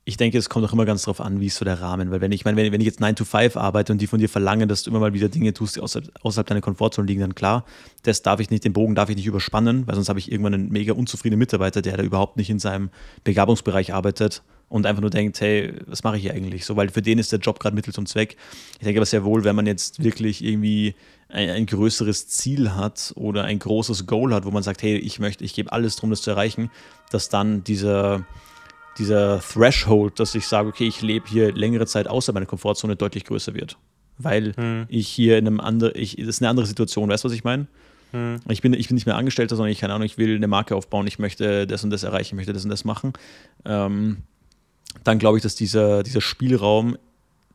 ich 0.04 0.16
denke, 0.16 0.36
es 0.36 0.48
kommt 0.48 0.66
auch 0.66 0.72
immer 0.72 0.84
ganz 0.84 1.02
drauf 1.02 1.20
an, 1.20 1.38
wie 1.40 1.46
ist 1.46 1.56
so 1.56 1.64
der 1.64 1.80
Rahmen. 1.80 2.10
Weil 2.10 2.20
wenn 2.20 2.32
ich 2.32 2.44
meine, 2.44 2.56
wenn, 2.56 2.72
wenn 2.72 2.80
ich 2.80 2.86
jetzt 2.86 3.00
9 3.00 3.14
to 3.14 3.24
5 3.24 3.56
arbeite 3.56 3.92
und 3.92 4.00
die 4.00 4.08
von 4.08 4.18
dir 4.18 4.28
verlangen, 4.28 4.68
dass 4.68 4.82
du 4.82 4.90
immer 4.90 4.98
mal 4.98 5.14
wieder 5.14 5.28
Dinge 5.28 5.52
tust, 5.54 5.76
die 5.76 5.80
außerhalb, 5.80 6.10
außerhalb 6.22 6.46
deiner 6.46 6.60
Komfortzone 6.60 7.06
liegen, 7.06 7.20
dann 7.20 7.36
klar, 7.36 7.64
das 8.02 8.22
darf 8.22 8.40
ich 8.40 8.50
nicht, 8.50 8.64
den 8.64 8.72
Bogen 8.72 8.96
darf 8.96 9.10
ich 9.10 9.16
nicht 9.16 9.26
überspannen, 9.26 9.86
weil 9.86 9.94
sonst 9.94 10.08
habe 10.08 10.18
ich 10.18 10.32
irgendwann 10.32 10.54
einen 10.54 10.70
mega 10.70 10.92
unzufriedenen 10.92 11.38
Mitarbeiter, 11.38 11.82
der 11.82 11.96
da 11.96 12.02
überhaupt 12.02 12.36
nicht 12.36 12.50
in 12.50 12.58
seinem 12.58 12.90
Begabungsbereich 13.22 13.94
arbeitet 13.94 14.42
und 14.68 14.86
einfach 14.86 15.02
nur 15.02 15.10
denkt, 15.10 15.40
hey, 15.40 15.72
was 15.86 16.02
mache 16.02 16.16
ich 16.16 16.22
hier 16.22 16.34
eigentlich? 16.34 16.64
So, 16.64 16.74
weil 16.76 16.88
für 16.88 17.02
den 17.02 17.18
ist 17.20 17.30
der 17.30 17.38
Job 17.38 17.60
gerade 17.60 17.76
Mittel 17.76 17.92
zum 17.92 18.06
Zweck. 18.06 18.36
Ich 18.72 18.84
denke 18.84 18.98
aber 18.98 19.06
sehr 19.06 19.22
wohl, 19.22 19.44
wenn 19.44 19.54
man 19.54 19.66
jetzt 19.66 20.02
wirklich 20.02 20.42
irgendwie 20.42 20.96
ein, 21.28 21.48
ein, 21.50 21.66
größeres 21.66 22.26
Ziel 22.26 22.74
hat 22.74 23.12
oder 23.14 23.44
ein 23.44 23.60
großes 23.60 24.06
Goal 24.06 24.34
hat, 24.34 24.46
wo 24.46 24.50
man 24.50 24.64
sagt, 24.64 24.82
hey, 24.82 24.96
ich 24.96 25.20
möchte, 25.20 25.44
ich 25.44 25.54
gebe 25.54 25.70
alles 25.70 25.94
drum, 25.94 26.10
das 26.10 26.22
zu 26.22 26.30
erreichen, 26.30 26.70
dass 27.10 27.28
dann 27.28 27.62
dieser 27.62 28.26
dieser 28.98 29.40
Threshold, 29.40 30.20
dass 30.20 30.34
ich 30.34 30.46
sage, 30.46 30.68
okay, 30.68 30.86
ich 30.86 31.02
lebe 31.02 31.28
hier 31.28 31.52
längere 31.52 31.86
Zeit 31.86 32.08
außer 32.08 32.32
meiner 32.32 32.46
Komfortzone, 32.46 32.96
deutlich 32.96 33.24
größer 33.24 33.54
wird. 33.54 33.76
Weil 34.18 34.54
hm. 34.56 34.86
ich 34.88 35.08
hier 35.08 35.38
in 35.38 35.46
einem 35.46 35.60
anderen, 35.60 35.94
ich, 35.96 36.16
das 36.16 36.28
ist 36.28 36.42
eine 36.42 36.50
andere 36.50 36.66
Situation, 36.66 37.08
weißt 37.08 37.24
du, 37.24 37.28
was 37.28 37.34
ich 37.34 37.44
meine? 37.44 37.66
Hm. 38.12 38.40
Ich, 38.48 38.60
bin, 38.60 38.74
ich 38.74 38.88
bin 38.88 38.94
nicht 38.94 39.06
mehr 39.06 39.16
Angestellter, 39.16 39.56
sondern 39.56 39.72
ich, 39.72 39.80
keine 39.80 39.94
Ahnung, 39.94 40.06
ich 40.06 40.18
will 40.18 40.36
eine 40.36 40.48
Marke 40.48 40.76
aufbauen, 40.76 41.06
ich 41.06 41.18
möchte 41.18 41.66
das 41.66 41.82
und 41.82 41.90
das 41.90 42.02
erreichen, 42.02 42.34
ich 42.34 42.36
möchte 42.36 42.52
das 42.52 42.64
und 42.64 42.70
das 42.70 42.84
machen. 42.84 43.14
Ähm, 43.64 44.18
dann 45.04 45.18
glaube 45.18 45.38
ich, 45.38 45.42
dass 45.42 45.54
dieser, 45.54 46.02
dieser 46.02 46.20
Spielraum 46.20 46.96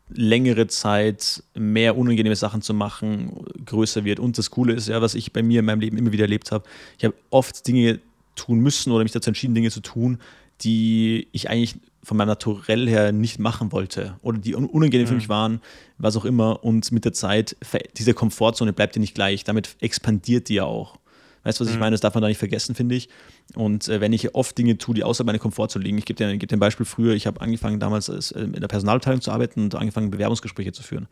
längere 0.10 0.68
Zeit 0.68 1.44
mehr 1.54 1.98
unangenehme 1.98 2.36
Sachen 2.36 2.62
zu 2.62 2.74
machen, 2.74 3.46
größer 3.66 4.06
wird. 4.06 4.20
Und 4.20 4.38
das 4.38 4.52
Coole 4.52 4.74
ist 4.74 4.88
ja, 4.88 5.02
was 5.02 5.16
ich 5.16 5.34
bei 5.34 5.44
mir 5.44 5.60
in 5.60 5.66
meinem 5.66 5.82
Leben 5.82 5.98
immer 5.98 6.12
wieder 6.12 6.24
erlebt 6.24 6.52
habe, 6.52 6.64
ich 6.98 7.06
habe 7.06 7.16
oft 7.30 7.68
Dinge 7.68 8.00
tun 8.36 8.60
müssen 8.60 8.92
oder 8.92 9.04
mich 9.04 9.12
dazu 9.12 9.30
entschieden, 9.30 9.56
Dinge 9.56 9.70
zu 9.70 9.82
tun, 9.82 10.20
die 10.62 11.28
ich 11.32 11.50
eigentlich 11.50 11.76
von 12.04 12.18
meinem 12.18 12.30
Naturell 12.30 12.88
her 12.88 13.12
nicht 13.12 13.38
machen 13.38 13.72
wollte 13.72 14.18
oder 14.22 14.38
die 14.38 14.56
unangenehm 14.56 15.06
mhm. 15.06 15.10
für 15.10 15.16
mich 15.16 15.30
waren, 15.30 15.62
was 15.98 16.16
auch 16.16 16.26
immer. 16.26 16.64
Und 16.64 16.92
mit 16.92 17.06
der 17.06 17.14
Zeit, 17.14 17.58
diese 17.98 18.14
Komfortzone 18.14 18.72
bleibt 18.72 18.96
dir 18.96 19.02
nicht 19.02 19.14
gleich. 19.14 19.44
Damit 19.44 19.76
expandiert 19.82 20.48
die 20.50 20.56
ja 20.56 20.64
auch. 20.64 20.98
Weißt 21.44 21.60
du, 21.60 21.64
was 21.64 21.70
ich 21.70 21.76
mhm. 21.76 21.82
meine? 21.82 21.94
Das 21.94 22.02
darf 22.02 22.14
man 22.14 22.22
da 22.22 22.28
nicht 22.28 22.38
vergessen, 22.38 22.76
finde 22.76 22.96
ich. 22.96 23.10
Und 23.56 23.88
äh, 23.88 24.02
wenn 24.02 24.14
ich 24.14 24.36
oft 24.36 24.58
Dinge 24.58 24.78
tue, 24.78 24.96
die 24.96 25.04
außer 25.04 25.24
meiner 25.24 25.40
Komfortzone 25.40 25.84
liegen, 25.84 25.98
ich 25.98 26.06
gebe 26.06 26.18
dir, 26.18 26.38
geb 26.38 26.50
dir 26.50 26.58
ein 26.58 26.60
Beispiel 26.60 26.86
früher, 26.86 27.14
ich 27.14 27.28
habe 27.28 27.40
angefangen 27.42 27.80
damals 27.80 28.10
als, 28.10 28.32
äh, 28.32 28.42
in 28.42 28.54
der 28.54 28.68
Personalabteilung 28.68 29.22
zu 29.22 29.32
arbeiten 29.32 29.64
und 29.64 29.76
angefangen 29.76 30.12
Bewerbungsgespräche 30.12 30.72
zu 30.72 30.84
führen. 30.84 31.08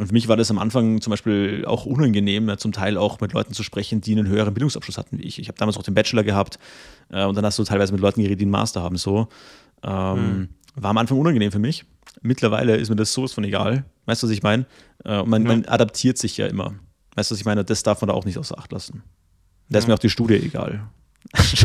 Und 0.00 0.06
für 0.06 0.14
mich 0.14 0.28
war 0.28 0.36
das 0.38 0.50
am 0.50 0.58
Anfang 0.58 1.02
zum 1.02 1.10
Beispiel 1.10 1.64
auch 1.66 1.84
unangenehm, 1.84 2.48
ja, 2.48 2.56
zum 2.56 2.72
Teil 2.72 2.96
auch 2.96 3.20
mit 3.20 3.34
Leuten 3.34 3.52
zu 3.52 3.62
sprechen, 3.62 4.00
die 4.00 4.12
einen 4.12 4.26
höheren 4.26 4.54
Bildungsabschluss 4.54 4.96
hatten 4.96 5.18
wie 5.18 5.24
ich. 5.24 5.38
Ich 5.38 5.48
habe 5.48 5.58
damals 5.58 5.76
auch 5.76 5.82
den 5.82 5.92
Bachelor 5.92 6.24
gehabt 6.24 6.58
äh, 7.10 7.26
und 7.26 7.34
dann 7.34 7.44
hast 7.44 7.58
du 7.58 7.64
teilweise 7.64 7.92
mit 7.92 8.00
Leuten 8.00 8.22
geredet, 8.22 8.40
die 8.40 8.44
einen 8.44 8.50
Master 8.50 8.82
haben. 8.82 8.96
So. 8.96 9.28
Ähm, 9.82 10.38
mhm. 10.38 10.48
War 10.76 10.90
am 10.90 10.96
Anfang 10.96 11.18
unangenehm 11.18 11.52
für 11.52 11.58
mich. 11.58 11.84
Mittlerweile 12.22 12.76
ist 12.76 12.88
mir 12.88 12.96
das 12.96 13.12
sowas 13.12 13.34
von 13.34 13.44
egal. 13.44 13.84
Weißt 14.06 14.22
du, 14.22 14.26
was 14.26 14.32
ich 14.32 14.42
meine? 14.42 14.64
Äh, 15.04 15.22
man, 15.24 15.42
ja. 15.42 15.48
man 15.48 15.66
adaptiert 15.66 16.16
sich 16.16 16.38
ja 16.38 16.46
immer. 16.46 16.74
Weißt 17.14 17.30
du, 17.30 17.34
was 17.34 17.40
ich 17.40 17.44
meine? 17.44 17.62
Das 17.62 17.82
darf 17.82 18.00
man 18.00 18.08
da 18.08 18.14
auch 18.14 18.24
nicht 18.24 18.38
außer 18.38 18.58
Acht 18.58 18.72
lassen. 18.72 19.02
Da 19.68 19.80
ist 19.80 19.86
mir 19.86 19.92
auch 19.92 19.98
die 19.98 20.08
Studie 20.08 20.36
egal. 20.36 20.88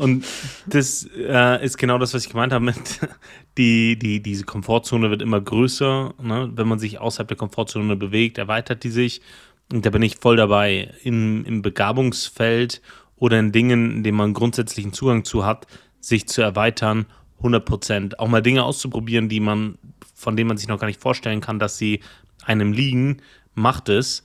Und 0.00 0.24
das 0.66 1.06
äh, 1.14 1.62
ist 1.62 1.76
genau 1.76 1.98
das, 1.98 2.14
was 2.14 2.24
ich 2.24 2.30
gemeint 2.30 2.54
habe 2.54 2.64
mit 2.64 2.76
die, 3.58 3.98
die, 3.98 4.22
diese 4.22 4.44
Komfortzone 4.44 5.10
wird 5.10 5.20
immer 5.20 5.42
größer. 5.42 6.14
Ne? 6.22 6.50
Wenn 6.54 6.68
man 6.68 6.78
sich 6.78 6.98
außerhalb 6.98 7.28
der 7.28 7.36
Komfortzone 7.36 7.96
bewegt, 7.96 8.38
erweitert 8.38 8.82
die 8.82 8.88
sich. 8.88 9.20
Und 9.70 9.84
da 9.84 9.90
bin 9.90 10.00
ich 10.00 10.16
voll 10.16 10.36
dabei. 10.36 10.94
Im, 11.04 11.44
im 11.44 11.60
Begabungsfeld 11.60 12.80
oder 13.16 13.38
in 13.38 13.52
Dingen, 13.52 13.96
in 13.96 14.02
denen 14.02 14.16
man 14.16 14.32
grundsätzlichen 14.32 14.94
Zugang 14.94 15.26
zu 15.26 15.44
hat, 15.44 15.66
sich 16.00 16.26
zu 16.26 16.40
erweitern, 16.40 17.04
100 17.36 17.62
Prozent. 17.62 18.18
Auch 18.18 18.28
mal 18.28 18.40
Dinge 18.40 18.64
auszuprobieren, 18.64 19.28
die 19.28 19.40
man, 19.40 19.76
von 20.14 20.34
denen 20.34 20.48
man 20.48 20.56
sich 20.56 20.68
noch 20.68 20.80
gar 20.80 20.86
nicht 20.86 21.02
vorstellen 21.02 21.42
kann, 21.42 21.58
dass 21.58 21.76
sie 21.76 22.00
einem 22.46 22.72
liegen, 22.72 23.18
macht 23.54 23.90
es. 23.90 24.24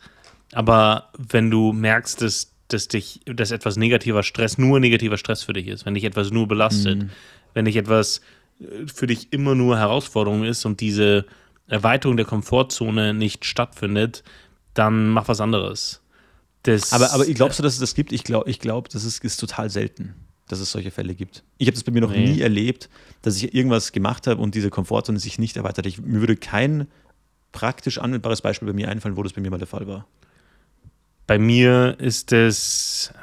Aber 0.54 1.10
wenn 1.18 1.52
du 1.52 1.74
merkst, 1.74 2.22
dass, 2.22 2.55
dass 2.68 2.88
dich, 2.88 3.22
dass 3.26 3.52
etwas 3.52 3.78
negativer 3.78 4.24
Stress 4.24 4.58
nur 4.58 4.80
negativer 4.80 5.18
Stress 5.18 5.44
für 5.44 5.54
dich 5.54 5.68
ist, 5.68 5.86
wenn 5.86 5.94
dich 5.94 6.04
etwas 6.04 6.32
nur 6.32 6.48
belastet, 6.48 7.04
mhm. 7.04 7.10
wenn 7.54 7.66
dich 7.66 7.76
etwas 7.76 8.22
äh, 8.60 8.88
für 8.88 9.08
dich 9.08 9.32
immer 9.32 9.56
nur 9.56 9.78
Herausforderung 9.78 10.44
ist 10.44 10.66
und 10.66 10.82
diese 10.82 11.26
Erweiterung 11.68 12.18
der 12.18 12.26
Komfortzone 12.26 13.14
nicht 13.14 13.46
stattfindet, 13.46 14.24
dann 14.74 15.10
mach 15.10 15.28
was 15.28 15.42
anderes. 15.42 16.02
Das, 16.64 16.94
aber, 16.94 17.12
aber 17.14 17.26
glaubst 17.26 17.60
du, 17.60 17.64
dass 17.64 17.74
es 17.74 17.80
das 17.80 17.94
gibt? 17.94 18.12
Ich 18.12 18.24
glaube, 18.24 18.50
ich 18.50 18.60
glaub, 18.60 18.90
das 18.90 19.04
ist, 19.04 19.24
ist 19.24 19.38
total 19.38 19.70
selten, 19.70 20.16
dass 20.48 20.60
es 20.60 20.72
solche 20.72 20.90
Fälle 20.90 21.14
gibt. 21.14 21.44
Ich 21.60 21.68
habe 21.68 21.76
das 21.76 21.84
bei 21.84 21.92
mir 21.92 22.02
noch 22.02 22.12
nee. 22.12 22.34
nie 22.34 22.42
erlebt, 22.42 22.90
dass 23.22 23.38
ich 23.38 23.54
irgendwas 23.54 23.92
gemacht 23.92 24.26
habe 24.26 24.42
und 24.42 24.56
diese 24.56 24.72
Komfortzone 24.72 25.20
sich 25.20 25.38
nicht 25.38 25.58
erweitert. 25.58 25.86
Ich, 25.86 26.02
mir 26.02 26.20
würde 26.20 26.36
kein 26.36 26.88
praktisch 27.52 28.00
anwendbares 28.00 28.42
Beispiel 28.42 28.68
bei 28.68 28.74
mir 28.74 28.90
einfallen, 28.90 29.16
wo 29.16 29.24
das 29.24 29.34
bei 29.34 29.42
mir 29.42 29.52
mal 29.52 29.60
der 29.60 29.68
Fall 29.68 29.88
war. 29.88 30.08
Bei 31.28 31.40
mir 31.40 31.96
ist 32.00 32.32
es, 32.32 33.14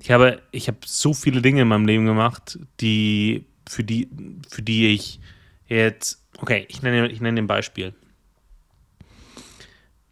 ich 0.00 0.10
habe, 0.10 0.40
ich 0.50 0.68
habe 0.68 0.78
so 0.86 1.12
viele 1.12 1.42
Dinge 1.42 1.62
in 1.62 1.68
meinem 1.68 1.86
Leben 1.86 2.06
gemacht, 2.06 2.58
die 2.80 3.44
für 3.68 3.84
die, 3.84 4.08
für 4.48 4.62
die 4.62 4.88
ich 4.88 5.20
jetzt, 5.66 6.24
okay, 6.38 6.64
ich 6.68 6.82
nenne, 6.82 7.08
ich 7.08 7.20
nenne 7.20 7.40
ein 7.40 7.46
Beispiel. 7.46 7.94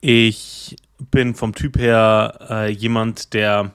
Ich 0.00 0.76
bin 1.10 1.34
vom 1.34 1.54
Typ 1.54 1.78
her 1.78 2.38
äh, 2.50 2.70
jemand, 2.70 3.32
der 3.32 3.74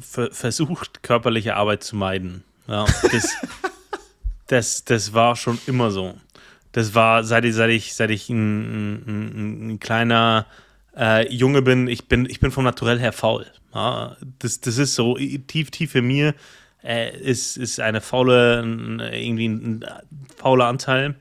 versucht, 0.00 1.02
körperliche 1.02 1.56
Arbeit 1.56 1.84
zu 1.84 1.96
meiden. 1.96 2.44
Ja, 2.66 2.86
das, 3.12 3.36
das, 4.46 4.84
das 4.84 5.12
war 5.12 5.36
schon 5.36 5.58
immer 5.66 5.90
so. 5.90 6.14
Das 6.72 6.94
war, 6.94 7.22
seit 7.22 7.44
ich, 7.44 7.54
seit 7.54 7.70
ich, 7.70 7.94
seit 7.94 8.10
ich 8.10 8.28
ein, 8.28 8.94
ein, 9.06 9.68
ein 9.70 9.80
kleiner 9.80 10.46
äh, 10.96 11.32
Junge 11.32 11.62
bin, 11.62 11.88
ich 11.88 12.08
bin, 12.08 12.26
ich 12.28 12.40
bin 12.40 12.50
vom 12.50 12.64
Naturell 12.64 12.98
her 12.98 13.12
faul. 13.12 13.46
Ja, 13.74 14.16
das, 14.38 14.60
das 14.60 14.78
ist 14.78 14.94
so 14.94 15.16
tief, 15.16 15.70
tief 15.70 15.94
in 15.94 16.06
mir 16.06 16.34
äh, 16.82 17.16
ist, 17.18 17.56
ist 17.56 17.80
eine 17.80 18.00
faule, 18.00 18.62
irgendwie 19.12 19.48
ein, 19.48 19.84
fauler 20.36 20.66
Anteil. 20.66 21.16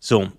So, 0.00 0.32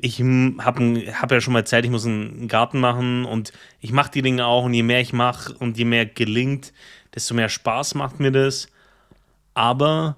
ich 0.00 0.20
habe 0.20 1.12
hab 1.12 1.30
ja 1.30 1.40
schon 1.40 1.52
mal 1.52 1.60
erzählt, 1.60 1.84
ich 1.84 1.90
muss 1.90 2.06
einen 2.06 2.48
Garten 2.48 2.80
machen 2.80 3.24
und 3.24 3.52
ich 3.80 3.92
mache 3.92 4.10
die 4.10 4.22
Dinge 4.22 4.46
auch 4.46 4.64
und 4.64 4.74
je 4.74 4.82
mehr 4.82 5.00
ich 5.00 5.12
mache 5.12 5.52
und 5.54 5.76
je 5.76 5.84
mehr 5.84 6.06
gelingt, 6.06 6.72
desto 7.14 7.34
mehr 7.34 7.48
Spaß 7.48 7.94
macht 7.94 8.20
mir 8.20 8.32
das. 8.32 8.68
Aber 9.54 10.16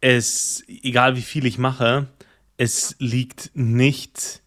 es, 0.00 0.64
egal 0.68 1.16
wie 1.16 1.22
viel 1.22 1.46
ich 1.46 1.58
mache, 1.58 2.08
es 2.56 2.94
liegt 2.98 3.50
nicht 3.54 4.42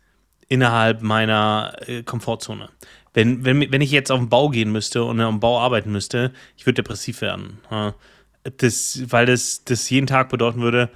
innerhalb 0.52 1.02
meiner 1.02 1.74
äh, 1.88 2.04
Komfortzone. 2.04 2.68
Wenn, 3.14 3.46
wenn, 3.46 3.72
wenn 3.72 3.80
ich 3.80 3.92
jetzt 3.92 4.12
auf 4.12 4.20
den 4.20 4.28
Bau 4.28 4.50
gehen 4.50 4.70
müsste 4.70 5.06
und 5.06 5.22
am 5.22 5.40
Bau 5.40 5.62
arbeiten 5.62 5.94
müsste, 5.94 6.34
ich 6.58 6.66
würde 6.66 6.84
depressiv 6.84 7.22
werden. 7.22 7.60
Das, 8.58 9.02
weil 9.08 9.26
das, 9.26 9.64
das 9.64 9.90
jeden 9.90 10.08
Tag 10.08 10.28
bedeuten 10.28 10.60
würde, 10.60 10.90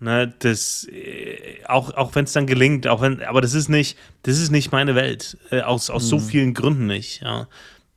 ne, 0.00 0.34
das, 0.40 0.88
äh, 0.90 1.64
auch, 1.68 1.94
auch 1.94 2.16
wenn 2.16 2.24
es 2.24 2.32
dann 2.32 2.48
gelingt, 2.48 2.88
auch 2.88 3.02
wenn, 3.02 3.22
aber 3.22 3.40
das 3.40 3.54
ist 3.54 3.68
nicht, 3.68 3.96
das 4.24 4.36
ist 4.38 4.50
nicht 4.50 4.72
meine 4.72 4.96
Welt. 4.96 5.36
Äh, 5.52 5.60
aus, 5.60 5.88
aus 5.88 6.02
mhm. 6.04 6.08
so 6.08 6.18
vielen 6.18 6.54
Gründen 6.54 6.88
nicht. 6.88 7.22
Ja. 7.22 7.46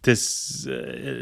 Das, 0.04 0.68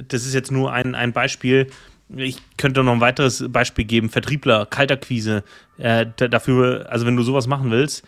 das 0.08 0.26
ist 0.26 0.34
jetzt 0.34 0.52
nur 0.52 0.74
ein, 0.74 0.96
ein 0.96 1.14
Beispiel. 1.14 1.68
Ich 2.16 2.38
könnte 2.58 2.84
noch 2.84 2.94
ein 2.94 3.02
weiteres 3.02 3.46
Beispiel 3.48 3.86
geben: 3.86 4.10
Vertriebler, 4.10 4.66
Kalterquise. 4.66 5.44
Äh, 5.78 6.06
dafür, 6.16 6.88
also 6.90 7.06
wenn 7.06 7.18
du 7.18 7.24
sowas 7.24 7.48
machen 7.48 7.72
willst, 7.72 8.06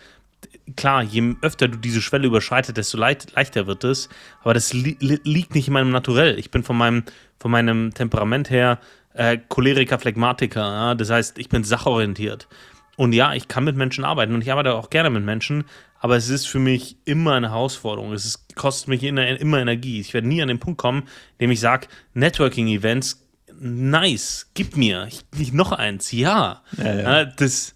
klar, 0.76 1.02
je 1.02 1.34
öfter 1.42 1.68
du 1.68 1.78
diese 1.78 2.02
Schwelle 2.02 2.26
überschreitest, 2.26 2.76
desto 2.76 2.98
leicht, 2.98 3.32
leichter 3.34 3.66
wird 3.66 3.84
es. 3.84 4.08
Aber 4.42 4.54
das 4.54 4.72
li 4.72 4.96
liegt 5.00 5.54
nicht 5.54 5.68
in 5.68 5.74
meinem 5.74 5.90
Naturell. 5.90 6.38
Ich 6.38 6.50
bin 6.50 6.62
von 6.62 6.76
meinem, 6.76 7.04
von 7.38 7.50
meinem 7.50 7.92
Temperament 7.94 8.50
her 8.50 8.78
äh, 9.14 9.38
Choleriker, 9.48 9.98
Phlegmatiker. 9.98 10.60
Ja? 10.60 10.94
Das 10.94 11.10
heißt, 11.10 11.38
ich 11.38 11.48
bin 11.48 11.64
sachorientiert. 11.64 12.48
Und 12.96 13.12
ja, 13.12 13.34
ich 13.34 13.48
kann 13.48 13.64
mit 13.64 13.76
Menschen 13.76 14.04
arbeiten 14.04 14.34
und 14.34 14.42
ich 14.42 14.52
arbeite 14.52 14.74
auch 14.74 14.90
gerne 14.90 15.10
mit 15.10 15.24
Menschen, 15.24 15.64
aber 15.98 16.16
es 16.16 16.28
ist 16.28 16.46
für 16.46 16.58
mich 16.58 16.96
immer 17.04 17.34
eine 17.34 17.50
Herausforderung. 17.50 18.12
Es 18.12 18.24
ist, 18.24 18.54
kostet 18.54 18.88
mich 18.88 19.02
immer 19.02 19.60
Energie. 19.60 20.00
Ich 20.00 20.12
werde 20.14 20.28
nie 20.28 20.42
an 20.42 20.48
den 20.48 20.58
Punkt 20.58 20.78
kommen, 20.78 21.02
in 21.38 21.46
dem 21.46 21.50
ich 21.50 21.60
sage, 21.60 21.86
Networking-Events, 22.14 23.26
nice, 23.58 24.50
gib 24.54 24.76
mir. 24.76 25.06
Ich, 25.08 25.20
ich, 25.38 25.52
noch 25.52 25.72
eins, 25.72 26.12
ja. 26.12 26.62
ja, 26.76 26.94
ja. 26.94 27.24
Das 27.24 27.74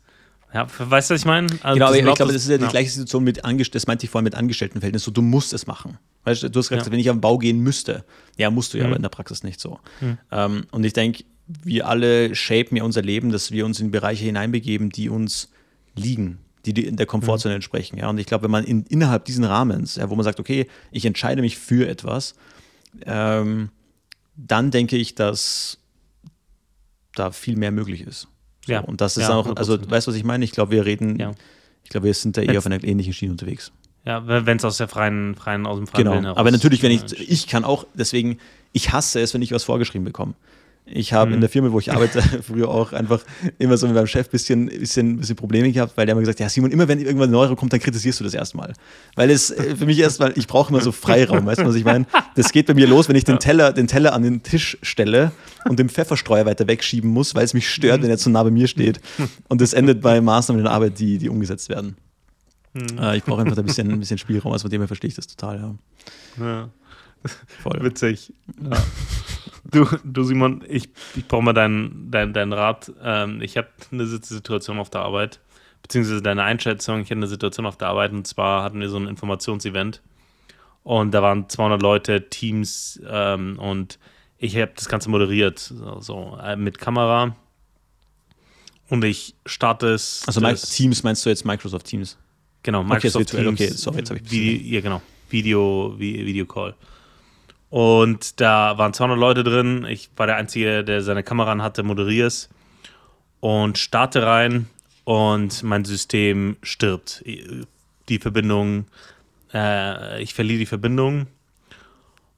ja, 0.56 0.66
weißt 0.78 1.10
du, 1.10 1.14
was 1.14 1.20
ich 1.20 1.26
meine? 1.26 1.48
Also 1.62 1.74
genau, 1.74 1.88
aber 1.88 1.98
ich 1.98 2.02
glaube, 2.02 2.32
das 2.32 2.42
ist 2.44 2.48
ja 2.48 2.56
die 2.56 2.64
ja. 2.64 2.70
gleiche 2.70 2.88
Situation 2.88 3.22
mit 3.24 3.44
Angestellten, 3.44 3.76
das 3.76 3.86
meinte 3.86 4.06
ich 4.06 4.10
vorhin 4.10 4.24
mit 4.24 4.34
Angestelltenverhältnis, 4.34 5.04
so 5.04 5.10
du 5.10 5.20
musst 5.20 5.52
es 5.52 5.66
machen. 5.66 5.98
Weißt 6.24 6.44
du, 6.44 6.50
du 6.50 6.58
hast 6.58 6.70
gesagt, 6.70 6.86
ja. 6.86 6.92
wenn 6.92 6.98
ich 6.98 7.10
auf 7.10 7.16
den 7.16 7.20
Bau 7.20 7.36
gehen 7.36 7.60
müsste, 7.60 8.04
ja, 8.38 8.50
musst 8.50 8.72
du 8.72 8.78
ja, 8.78 8.84
mhm. 8.84 8.88
aber 8.88 8.96
in 8.96 9.02
der 9.02 9.10
Praxis 9.10 9.42
nicht 9.42 9.60
so. 9.60 9.80
Mhm. 10.00 10.18
Ähm, 10.32 10.66
und 10.70 10.84
ich 10.84 10.94
denke, 10.94 11.24
wir 11.46 11.86
alle 11.86 12.34
shapen 12.34 12.78
ja 12.78 12.84
unser 12.84 13.02
Leben, 13.02 13.30
dass 13.30 13.50
wir 13.50 13.66
uns 13.66 13.80
in 13.80 13.90
Bereiche 13.90 14.24
hineinbegeben, 14.24 14.88
die 14.88 15.10
uns 15.10 15.50
liegen, 15.94 16.38
die 16.64 16.86
in 16.86 16.96
der 16.96 17.04
Komfortzone 17.04 17.52
mhm. 17.52 17.56
entsprechen. 17.56 17.98
Ja, 17.98 18.08
und 18.08 18.16
ich 18.16 18.24
glaube, 18.24 18.44
wenn 18.44 18.50
man 18.50 18.64
in, 18.64 18.84
innerhalb 18.84 19.26
diesen 19.26 19.44
Rahmens, 19.44 19.96
ja, 19.96 20.08
wo 20.08 20.14
man 20.14 20.24
sagt, 20.24 20.40
okay, 20.40 20.68
ich 20.90 21.04
entscheide 21.04 21.42
mich 21.42 21.58
für 21.58 21.86
etwas, 21.86 22.34
ähm, 23.04 23.68
dann 24.36 24.70
denke 24.70 24.96
ich, 24.96 25.14
dass 25.14 25.78
da 27.14 27.30
viel 27.30 27.56
mehr 27.56 27.72
möglich 27.72 28.00
ist. 28.00 28.28
So, 28.66 28.72
ja. 28.72 28.80
Und 28.80 29.00
das 29.00 29.16
ist 29.16 29.28
ja, 29.28 29.34
auch, 29.34 29.56
also 29.56 29.78
weißt 29.78 30.06
du, 30.06 30.10
was 30.10 30.16
ich 30.16 30.24
meine? 30.24 30.44
Ich 30.44 30.52
glaube, 30.52 30.72
wir 30.72 30.84
reden, 30.84 31.18
ja. 31.18 31.32
ich 31.84 31.90
glaube, 31.90 32.06
wir 32.06 32.14
sind 32.14 32.36
da 32.36 32.42
eher 32.42 32.58
auf 32.58 32.66
einer 32.66 32.82
ähnlichen 32.82 33.12
Schiene 33.12 33.32
unterwegs. 33.32 33.72
Ja, 34.04 34.26
wenn 34.26 34.56
es 34.56 34.64
aus 34.64 34.76
der 34.76 34.86
freien, 34.86 35.34
freien, 35.34 35.66
aus 35.66 35.78
dem 35.78 35.86
freien 35.88 36.12
Genau. 36.12 36.36
Aber 36.36 36.50
natürlich, 36.52 36.82
wenn 36.82 36.92
ich, 36.92 37.12
ich 37.28 37.48
kann 37.48 37.64
auch, 37.64 37.86
deswegen, 37.94 38.38
ich 38.72 38.92
hasse 38.92 39.20
es, 39.20 39.34
wenn 39.34 39.42
ich 39.42 39.50
was 39.50 39.64
vorgeschrieben 39.64 40.04
bekomme. 40.04 40.34
Ich 40.88 41.12
habe 41.12 41.30
mhm. 41.30 41.34
in 41.34 41.40
der 41.40 41.50
Firma, 41.50 41.72
wo 41.72 41.80
ich 41.80 41.92
arbeite, 41.92 42.22
früher 42.42 42.68
auch 42.68 42.92
einfach 42.92 43.20
immer 43.58 43.76
so 43.76 43.86
mit 43.86 43.96
meinem 43.96 44.06
Chef 44.06 44.28
ein 44.28 44.30
bisschen, 44.30 44.66
bisschen, 44.66 45.18
bisschen 45.18 45.34
Probleme 45.34 45.70
gehabt, 45.72 45.96
weil 45.96 46.06
der 46.06 46.12
immer 46.12 46.20
gesagt 46.20 46.38
hat, 46.38 46.44
ja 46.44 46.48
Simon, 46.48 46.70
immer 46.70 46.86
wenn 46.86 47.00
irgendwann 47.00 47.30
ein 47.30 47.34
Euro 47.34 47.56
kommt, 47.56 47.72
dann 47.72 47.80
kritisierst 47.80 48.20
du 48.20 48.24
das 48.24 48.34
erstmal. 48.34 48.72
Weil 49.16 49.30
es 49.30 49.50
äh, 49.50 49.74
für 49.74 49.84
mich 49.84 49.98
erstmal, 49.98 50.32
ich 50.36 50.46
brauche 50.46 50.70
immer 50.70 50.80
so 50.80 50.92
Freiraum, 50.92 51.44
weißt 51.44 51.60
du, 51.60 51.66
was 51.66 51.74
ich 51.74 51.84
meine? 51.84 52.06
Das 52.36 52.52
geht 52.52 52.66
bei 52.66 52.74
mir 52.74 52.86
los, 52.86 53.08
wenn 53.08 53.16
ich 53.16 53.24
den 53.24 53.40
Teller, 53.40 53.72
den 53.72 53.88
Teller 53.88 54.12
an 54.12 54.22
den 54.22 54.44
Tisch 54.44 54.78
stelle 54.82 55.32
und 55.68 55.80
den 55.80 55.88
Pfefferstreuer 55.88 56.46
weiter 56.46 56.68
wegschieben 56.68 57.10
muss, 57.10 57.34
weil 57.34 57.44
es 57.44 57.52
mich 57.52 57.68
stört, 57.68 58.02
wenn 58.02 58.10
er 58.10 58.18
zu 58.18 58.30
nah 58.30 58.44
bei 58.44 58.52
mir 58.52 58.68
steht. 58.68 59.00
Und 59.48 59.60
das 59.60 59.72
endet 59.72 60.00
bei 60.00 60.20
Maßnahmen 60.20 60.60
in 60.60 60.64
der 60.64 60.72
Arbeit, 60.72 61.00
die, 61.00 61.18
die 61.18 61.28
umgesetzt 61.28 61.68
werden. 61.68 61.96
Hm. 62.74 62.98
Äh, 62.98 63.16
ich 63.16 63.24
brauche 63.24 63.40
einfach 63.40 63.56
ein 63.56 63.64
bisschen, 63.64 63.90
ein 63.90 63.98
bisschen 63.98 64.18
Spielraum, 64.18 64.52
also 64.52 64.62
von 64.62 64.70
dem 64.70 64.82
her 64.82 64.88
verstehe 64.88 65.08
ich 65.08 65.16
das 65.16 65.26
total, 65.26 65.58
ja. 66.38 66.44
ja. 66.44 66.68
Voll. 67.62 67.82
Witzig. 67.82 68.32
Ja. 68.62 68.76
Du, 69.70 69.86
du 70.04 70.22
Simon, 70.22 70.64
ich, 70.68 70.88
ich 71.16 71.26
brauche 71.26 71.42
mal 71.42 71.52
deinen 71.52 72.10
dein, 72.10 72.32
dein 72.32 72.52
Rat. 72.52 72.92
Ähm, 73.02 73.40
ich 73.40 73.56
habe 73.56 73.68
eine 73.90 74.06
Situation 74.06 74.78
auf 74.78 74.90
der 74.90 75.02
Arbeit, 75.02 75.40
beziehungsweise 75.82 76.22
deine 76.22 76.42
Einschätzung. 76.42 77.00
Ich 77.00 77.06
hatte 77.06 77.16
eine 77.16 77.26
Situation 77.26 77.66
auf 77.66 77.76
der 77.76 77.88
Arbeit 77.88 78.12
und 78.12 78.26
zwar 78.26 78.62
hatten 78.62 78.80
wir 78.80 78.88
so 78.88 78.96
ein 78.98 79.08
Informationsevent 79.08 80.02
und 80.82 81.12
da 81.12 81.22
waren 81.22 81.48
200 81.48 81.82
Leute, 81.82 82.28
Teams 82.28 83.00
ähm, 83.08 83.58
und 83.58 83.98
ich 84.38 84.56
habe 84.56 84.72
das 84.76 84.88
Ganze 84.88 85.10
moderiert, 85.10 85.58
so, 85.58 86.00
so 86.00 86.38
äh, 86.42 86.56
mit 86.56 86.78
Kamera 86.78 87.34
und 88.88 89.04
ich 89.04 89.34
starte 89.46 89.88
es. 89.88 90.22
Also 90.26 90.40
Teams 90.40 91.02
meinst 91.02 91.24
du 91.24 91.30
jetzt 91.30 91.44
Microsoft 91.44 91.86
Teams? 91.86 92.16
Genau, 92.62 92.82
Microsoft 92.82 93.34
okay, 93.34 93.44
Teams. 93.44 93.60
Okay, 93.60 93.70
sorry, 93.70 93.98
jetzt 93.98 94.10
habe 94.10 94.20
ich 94.20 94.30
Video, 94.30 94.74
Ja, 94.74 94.80
genau. 94.80 95.02
Video, 95.28 95.94
Video 95.98 96.46
Call. 96.46 96.74
Und 97.70 98.40
da 98.40 98.78
waren 98.78 98.92
200 98.92 99.18
Leute 99.18 99.44
drin. 99.44 99.84
Ich 99.88 100.10
war 100.16 100.26
der 100.26 100.36
Einzige, 100.36 100.84
der 100.84 101.02
seine 101.02 101.22
Kamera 101.22 101.52
an 101.52 101.62
hatte, 101.62 101.82
moderiere 101.82 102.28
es 102.28 102.48
und 103.40 103.78
starte 103.78 104.24
rein 104.24 104.66
und 105.04 105.62
mein 105.62 105.84
System 105.84 106.56
stirbt. 106.62 107.24
Die 108.08 108.18
Verbindung, 108.18 108.86
äh, 109.52 110.22
ich 110.22 110.34
verliere 110.34 110.60
die 110.60 110.66
Verbindung 110.66 111.26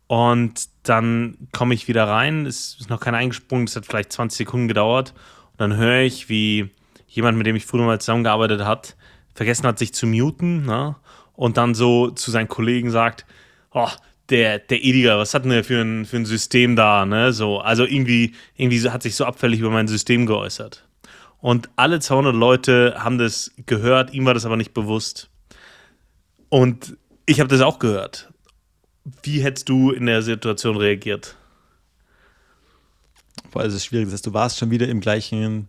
und 0.09 0.69
dann 0.85 1.37
komme 1.53 1.75
ich 1.75 1.87
wieder 1.87 2.09
rein. 2.09 2.47
Es 2.47 2.77
ist 2.81 2.91
noch 2.91 2.99
kein 2.99 3.15
eingesprungen, 3.15 3.67
es 3.67 3.77
hat 3.77 3.87
vielleicht 3.87 4.11
20 4.13 4.39
Sekunden 4.39 4.67
gedauert. 4.67 5.13
Und 5.53 5.61
dann 5.61 5.77
höre 5.77 6.01
ich, 6.01 6.31
wie 6.31 6.71
jemand, 7.07 7.37
mit 7.37 7.47
dem 7.47 7.57
ich 7.57 7.67
früher 7.67 7.85
mal 7.85 8.01
zusammengearbeitet 8.01 8.65
hat, 8.65 8.97
vergessen 9.35 9.67
hat, 9.67 9.79
sich 9.79 9.93
zu 9.93 10.07
muten. 10.07 10.65
Ne? 10.65 10.97
Und 11.35 11.59
dann 11.59 11.75
so 11.75 12.11
zu 12.11 12.31
seinen 12.31 12.49
Kollegen 12.49 12.91
sagt, 12.91 13.27
oh, 13.73 13.89
der, 14.31 14.59
der 14.59 14.85
Ediger, 14.85 15.19
was 15.19 15.35
hat 15.35 15.45
denn 15.45 15.51
der 15.51 15.65
für 15.65 15.81
ein, 15.81 16.05
für 16.05 16.17
ein 16.17 16.27
System 16.27 16.77
da? 16.77 17.07
Ne? 17.07 17.33
So, 17.33 17.61
also 17.61 17.85
irgendwie, 17.85 18.35
irgendwie 18.57 18.89
hat 18.91 19.03
sich 19.03 19.17
so 19.17 19.25
abfällig 19.25 19.61
über 19.61 19.71
mein 19.71 19.89
System 19.89 20.27
geäußert. 20.27 20.85
Und 21.41 21.71
alle 21.77 22.01
200 22.01 22.35
Leute 22.35 22.97
haben 22.99 23.19
das 23.19 23.53
gehört, 23.67 24.13
ihm 24.13 24.27
war 24.27 24.35
das 24.35 24.45
aber 24.45 24.57
nicht 24.57 24.75
bewusst. 24.75 25.31
Und 26.49 26.97
ich 27.27 27.41
habe 27.41 27.49
das 27.49 27.61
auch 27.61 27.79
gehört. 27.79 28.33
Wie 29.23 29.41
hättest 29.43 29.69
du 29.69 29.93
in 29.93 30.07
der 30.07 30.23
Situation 30.23 30.77
reagiert? 30.77 31.37
Boah, 33.51 33.65
es 33.65 33.75
ist 33.75 33.87
schwierig, 33.87 34.07
das 34.07 34.15
heißt, 34.15 34.27
du 34.27 34.35
warst 34.35 34.59
schon 34.59 34.71
wieder 34.71 34.89
im 34.89 35.01
gleichen 35.01 35.69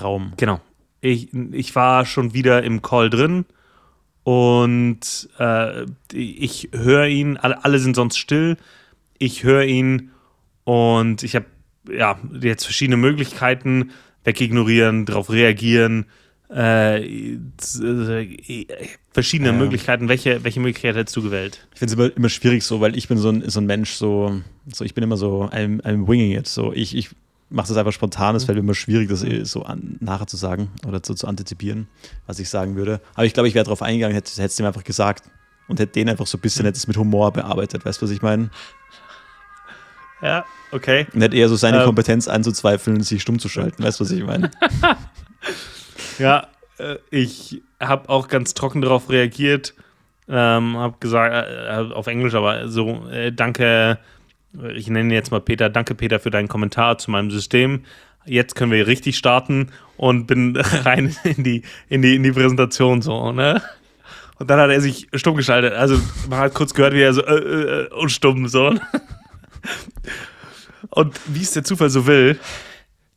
Raum. 0.00 0.32
Genau. 0.36 0.60
Ich, 1.00 1.34
ich 1.34 1.74
war 1.74 2.06
schon 2.06 2.32
wieder 2.32 2.62
im 2.62 2.80
Call 2.80 3.10
drin 3.10 3.44
und 4.24 5.28
äh, 5.38 5.84
ich 6.12 6.70
höre 6.72 7.06
ihn, 7.06 7.36
alle, 7.36 7.64
alle 7.64 7.78
sind 7.78 7.94
sonst 7.94 8.16
still. 8.16 8.56
Ich 9.18 9.44
höre 9.44 9.64
ihn 9.64 10.10
und 10.64 11.22
ich 11.22 11.36
habe 11.36 11.46
ja 11.90 12.18
jetzt 12.40 12.64
verschiedene 12.64 12.96
Möglichkeiten, 12.96 13.90
wegignorieren, 14.24 15.04
darauf 15.04 15.30
reagieren, 15.30 16.06
äh, 16.48 17.36
verschiedene 19.12 19.50
ja. 19.50 19.56
Möglichkeiten. 19.56 20.08
Welche, 20.08 20.42
welche 20.42 20.60
Möglichkeit 20.60 20.96
hättest 20.96 21.16
du 21.16 21.22
gewählt? 21.22 21.66
Ich 21.74 21.78
finde 21.78 21.92
es 21.92 21.98
immer, 21.98 22.16
immer 22.16 22.28
schwierig 22.30 22.64
so, 22.64 22.80
weil 22.80 22.96
ich 22.96 23.08
bin 23.08 23.18
so 23.18 23.28
ein, 23.28 23.48
so 23.48 23.60
ein 23.60 23.66
Mensch, 23.66 23.92
so, 23.92 24.40
so 24.72 24.84
ich 24.84 24.94
bin 24.94 25.04
immer 25.04 25.18
so, 25.18 25.50
I'm, 25.52 25.82
I'm 25.82 26.06
winging 26.06 26.32
it. 26.32 26.46
So, 26.46 26.72
ich, 26.72 26.96
ich 26.96 27.10
mache 27.50 27.68
das 27.68 27.76
einfach 27.76 27.92
spontan. 27.92 28.34
Es 28.36 28.44
fällt 28.44 28.56
mir 28.56 28.62
immer 28.62 28.74
schwierig, 28.74 29.08
das 29.08 29.20
so 29.50 29.62
an, 29.62 29.96
nachher 30.00 30.26
zu 30.26 30.36
sagen 30.36 30.70
oder 30.86 31.02
zu, 31.02 31.14
zu 31.14 31.26
antizipieren, 31.26 31.88
was 32.26 32.38
ich 32.38 32.48
sagen 32.48 32.76
würde. 32.76 33.00
Aber 33.14 33.24
ich 33.24 33.34
glaube, 33.34 33.48
ich 33.48 33.54
wäre 33.54 33.64
darauf 33.64 33.82
eingegangen, 33.82 34.14
hätte 34.14 34.42
es 34.42 34.60
ihm 34.60 34.66
einfach 34.66 34.84
gesagt 34.84 35.24
und 35.68 35.80
hätte 35.80 35.92
den 35.92 36.08
einfach 36.08 36.26
so 36.26 36.38
ein 36.38 36.40
bisschen 36.40 36.64
hätte 36.64 36.80
mit 36.86 36.96
Humor 36.96 37.32
bearbeitet. 37.32 37.84
Weißt 37.84 38.00
du, 38.00 38.06
was 38.06 38.10
ich 38.10 38.22
meine? 38.22 38.50
Ja, 40.22 40.44
okay. 40.72 41.06
Und 41.12 41.20
hätte 41.20 41.36
eher 41.36 41.48
so 41.48 41.56
seine 41.56 41.78
ähm. 41.78 41.84
Kompetenz 41.84 42.28
anzuzweifeln, 42.28 43.02
sich 43.02 43.22
stumm 43.22 43.38
zu 43.38 43.48
schalten. 43.48 43.82
Weißt 43.82 44.00
du, 44.00 44.04
was 44.04 44.10
ich 44.10 44.24
meine? 44.24 44.50
ja, 46.18 46.48
äh, 46.78 46.96
ich 47.10 47.62
habe 47.80 48.08
auch 48.08 48.28
ganz 48.28 48.54
trocken 48.54 48.80
darauf 48.80 49.10
reagiert. 49.10 49.74
Ähm, 50.26 50.78
habe 50.78 50.96
gesagt, 51.00 51.34
äh, 51.34 51.94
auf 51.94 52.06
Englisch, 52.06 52.34
aber 52.34 52.68
so, 52.68 53.06
äh, 53.10 53.30
danke 53.30 53.98
ich 54.74 54.88
nenne 54.88 55.14
jetzt 55.14 55.30
mal 55.30 55.40
Peter, 55.40 55.68
danke 55.68 55.94
Peter 55.94 56.20
für 56.20 56.30
deinen 56.30 56.48
Kommentar 56.48 56.98
zu 56.98 57.10
meinem 57.10 57.30
System. 57.30 57.84
Jetzt 58.26 58.54
können 58.54 58.72
wir 58.72 58.86
richtig 58.86 59.16
starten 59.16 59.70
und 59.96 60.26
bin 60.26 60.56
rein 60.84 61.14
in 61.24 61.44
die, 61.44 61.62
in 61.88 62.02
die, 62.02 62.16
in 62.16 62.22
die 62.22 62.32
Präsentation 62.32 63.02
so, 63.02 63.32
ne? 63.32 63.62
Und 64.38 64.50
dann 64.50 64.58
hat 64.58 64.70
er 64.70 64.80
sich 64.80 65.06
stumm 65.14 65.36
geschaltet. 65.36 65.74
Also 65.74 66.00
man 66.28 66.40
hat 66.40 66.54
kurz 66.54 66.74
gehört, 66.74 66.94
wie 66.94 67.02
er 67.02 67.14
so 67.14 67.22
äh, 67.22 67.34
äh, 67.34 67.88
und 67.90 68.10
stumm 68.10 68.48
so. 68.48 68.74
Und 70.90 71.18
wie 71.26 71.42
es 71.42 71.52
der 71.52 71.64
Zufall 71.64 71.90
so 71.90 72.06
will, 72.06 72.38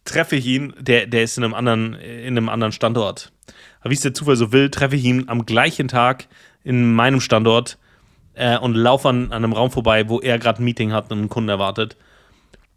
treffe 0.06 0.36
ich 0.36 0.45
ihn, 0.45 0.73
der, 0.80 1.08
der 1.08 1.23
ist 1.23 1.38
in 1.38 1.43
einem 1.43 1.54
anderen, 1.54 1.93
in 1.93 2.38
einem 2.38 2.50
anderen 2.50 2.71
Standort. 2.71 3.32
Aber 3.82 3.91
wie 3.91 3.95
es 3.95 4.02
der 4.02 4.13
Zufall 4.13 4.36
so 4.36 4.52
will, 4.52 4.69
treffe 4.69 4.95
ich 4.95 5.04
ihn 5.04 5.28
am 5.28 5.45
gleichen 5.45 5.88
Tag 5.88 6.28
in 6.63 6.93
meinem 6.93 7.19
Standort 7.19 7.78
äh, 8.38 8.58
und 8.58 8.76
laufe 8.76 9.10
an, 9.10 9.26
an 9.26 9.43
einem 9.43 9.54
Raum 9.54 9.71
vorbei, 9.71 10.08
wo 10.10 10.19
er 10.19 10.39
gerade 10.39 10.62
ein 10.62 10.65
Meeting 10.65 10.93
hat 10.93 11.12
und 11.12 11.17
einen 11.17 11.30
Kunden 11.30 11.50
erwartet. 11.50 11.97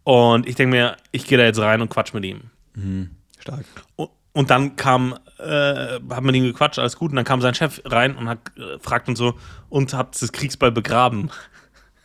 Und 0.03 0.47
ich 0.47 0.55
denke 0.55 0.75
mir, 0.75 0.97
ich 1.11 1.25
gehe 1.25 1.37
da 1.37 1.43
jetzt 1.43 1.59
rein 1.59 1.81
und 1.81 1.89
quatsch 1.89 2.13
mit 2.13 2.25
ihm. 2.25 2.41
Mhm, 2.73 3.11
stark. 3.39 3.65
Und, 3.95 4.09
und 4.33 4.49
dann 4.49 4.75
kam, 4.75 5.15
äh, 5.39 5.99
hat 6.09 6.23
mit 6.23 6.35
ihm 6.35 6.45
gequatscht, 6.45 6.79
alles 6.79 6.95
gut. 6.97 7.11
Und 7.11 7.17
dann 7.17 7.25
kam 7.25 7.41
sein 7.41 7.53
Chef 7.53 7.81
rein 7.85 8.15
und 8.15 8.27
hat 8.27 8.39
äh, 8.57 8.79
fragt 8.79 9.07
und 9.07 9.17
so, 9.17 9.35
und 9.69 9.93
habt 9.93 10.19
das 10.21 10.31
Kriegsball 10.31 10.71
begraben? 10.71 11.29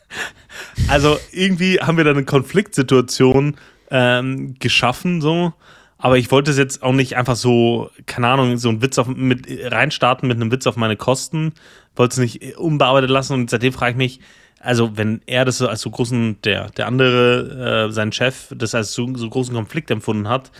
also 0.87 1.17
irgendwie 1.31 1.79
haben 1.79 1.97
wir 1.97 2.03
da 2.03 2.11
eine 2.11 2.25
Konfliktsituation 2.25 3.55
ähm, 3.89 4.55
geschaffen, 4.59 5.21
so. 5.21 5.53
Aber 5.99 6.17
ich 6.19 6.29
wollte 6.29 6.51
es 6.51 6.57
jetzt 6.57 6.83
auch 6.83 6.93
nicht 6.93 7.17
einfach 7.17 7.35
so, 7.35 7.89
keine 8.05 8.27
Ahnung, 8.27 8.57
so 8.57 8.69
einen 8.69 8.83
Witz 8.83 8.99
auf, 8.99 9.07
mit 9.07 9.47
reinstarten 9.49 10.27
mit 10.27 10.37
einem 10.37 10.51
Witz 10.51 10.67
auf 10.67 10.75
meine 10.75 10.95
Kosten. 10.95 11.53
Wollte 11.97 12.13
es 12.13 12.17
nicht 12.19 12.57
unbearbeitet 12.57 13.09
lassen 13.09 13.33
und 13.33 13.49
seitdem 13.49 13.73
frage 13.73 13.91
ich 13.91 13.97
mich, 13.97 14.19
also 14.59 14.97
wenn 14.97 15.21
er 15.25 15.45
das 15.45 15.61
als 15.61 15.81
so 15.81 15.89
großen, 15.89 16.41
der, 16.43 16.69
der 16.71 16.87
andere, 16.87 17.87
äh, 17.89 17.91
sein 17.91 18.11
Chef, 18.11 18.53
das 18.55 18.73
als 18.73 18.93
so, 18.93 19.15
so 19.15 19.29
großen 19.29 19.53
Konflikt 19.53 19.91
empfunden 19.91 20.27
hat, 20.27 20.51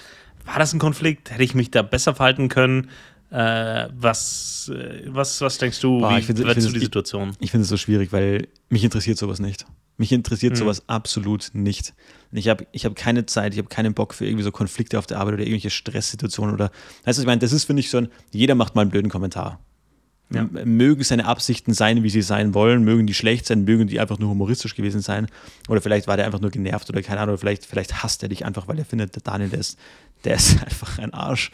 war 0.46 0.60
das 0.60 0.74
ein 0.74 0.80
Konflikt? 0.80 1.32
Hätte 1.32 1.44
ich 1.44 1.56
mich 1.56 1.72
da 1.72 1.82
besser 1.82 2.16
verhalten 2.16 2.48
können? 2.50 2.90
Äh, 3.30 3.90
was, 3.94 4.72
äh, 4.74 5.04
was, 5.08 5.42
was 5.42 5.58
denkst 5.58 5.82
du, 5.82 6.00
Boah, 6.00 6.18
wie 6.18 6.22
find, 6.22 6.40
du 6.40 6.54
die 6.54 6.80
Situation? 6.80 7.32
Ich, 7.32 7.46
ich 7.46 7.52
finde 7.52 7.64
es 7.64 7.70
so 7.70 7.78
schwierig, 7.78 8.14
weil 8.14 8.48
mich 8.70 8.84
interessiert 8.84 9.18
sowas 9.18 9.40
nicht. 9.40 9.66
Mich 9.98 10.12
interessiert 10.12 10.54
mhm. 10.54 10.58
sowas 10.58 10.88
absolut 10.88 11.50
nicht. 11.54 11.94
Ich 12.32 12.48
habe 12.48 12.68
ich 12.72 12.86
hab 12.86 12.96
keine 12.96 13.26
Zeit, 13.26 13.54
ich 13.54 13.60
habe 13.60 13.68
keinen 13.68 13.94
Bock 13.94 14.14
für 14.14 14.26
irgendwie 14.26 14.44
so 14.44 14.52
Konflikte 14.52 15.00
auf 15.00 15.08
der 15.08 15.20
Arbeit 15.20 15.36
oder 15.36 15.44
irgendwelche 15.44 15.72
Stresssituationen 15.72 16.54
oder. 16.54 16.72
Weißt 17.04 17.18
du, 17.18 17.24
ich 17.24 17.28
meine, 17.28 17.40
das 17.40 17.52
ist, 17.52 17.66
finde 17.66 17.82
ich, 17.82 17.90
so 17.90 17.98
ein, 17.98 18.10
jeder 18.32 18.56
macht 18.56 18.76
mal 18.76 18.84
einen 18.84 18.92
blöden 18.92 19.10
Kommentar. 19.10 19.60
Ja. 20.30 20.46
Mögen 20.66 21.04
seine 21.04 21.26
Absichten 21.26 21.74
sein, 21.74 22.04
wie 22.04 22.10
sie 22.10 22.22
sein 22.22 22.54
wollen, 22.54 22.84
mögen 22.84 23.08
die 23.08 23.14
schlecht 23.14 23.46
sein, 23.46 23.64
mögen 23.64 23.88
die 23.88 24.00
einfach 24.00 24.20
nur 24.20 24.30
humoristisch 24.30 24.76
gewesen 24.76 25.00
sein. 25.00 25.28
Oder 25.70 25.80
vielleicht 25.80 26.08
war 26.08 26.18
der 26.18 26.26
einfach 26.26 26.42
nur 26.42 26.52
genervt 26.52 26.90
oder 26.90 27.02
keine 27.02 27.22
Ahnung, 27.22 27.34
oder 27.34 27.40
vielleicht, 27.40 27.66
vielleicht 27.66 28.04
hasst 28.04 28.24
er 28.24 28.30
dich 28.30 28.46
einfach, 28.46 28.68
weil 28.68 28.78
er 28.78 28.84
findet, 28.84 29.16
der 29.16 29.24
Daniel, 29.24 29.50
der 29.50 29.60
ist, 29.60 29.80
der 30.26 30.36
ist 30.36 30.62
einfach 30.66 31.00
ein 31.00 31.14
Arsch. 31.14 31.52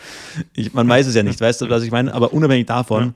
Ich, 0.56 0.74
man 0.74 0.90
weiß 0.90 1.06
es 1.06 1.14
ja 1.14 1.22
nicht, 1.22 1.40
weißt 1.40 1.62
du, 1.62 1.70
was 1.70 1.84
ich 1.84 1.92
meine? 1.92 2.14
Aber 2.14 2.34
unabhängig 2.34 2.66
davon, 2.66 3.04
ja 3.04 3.14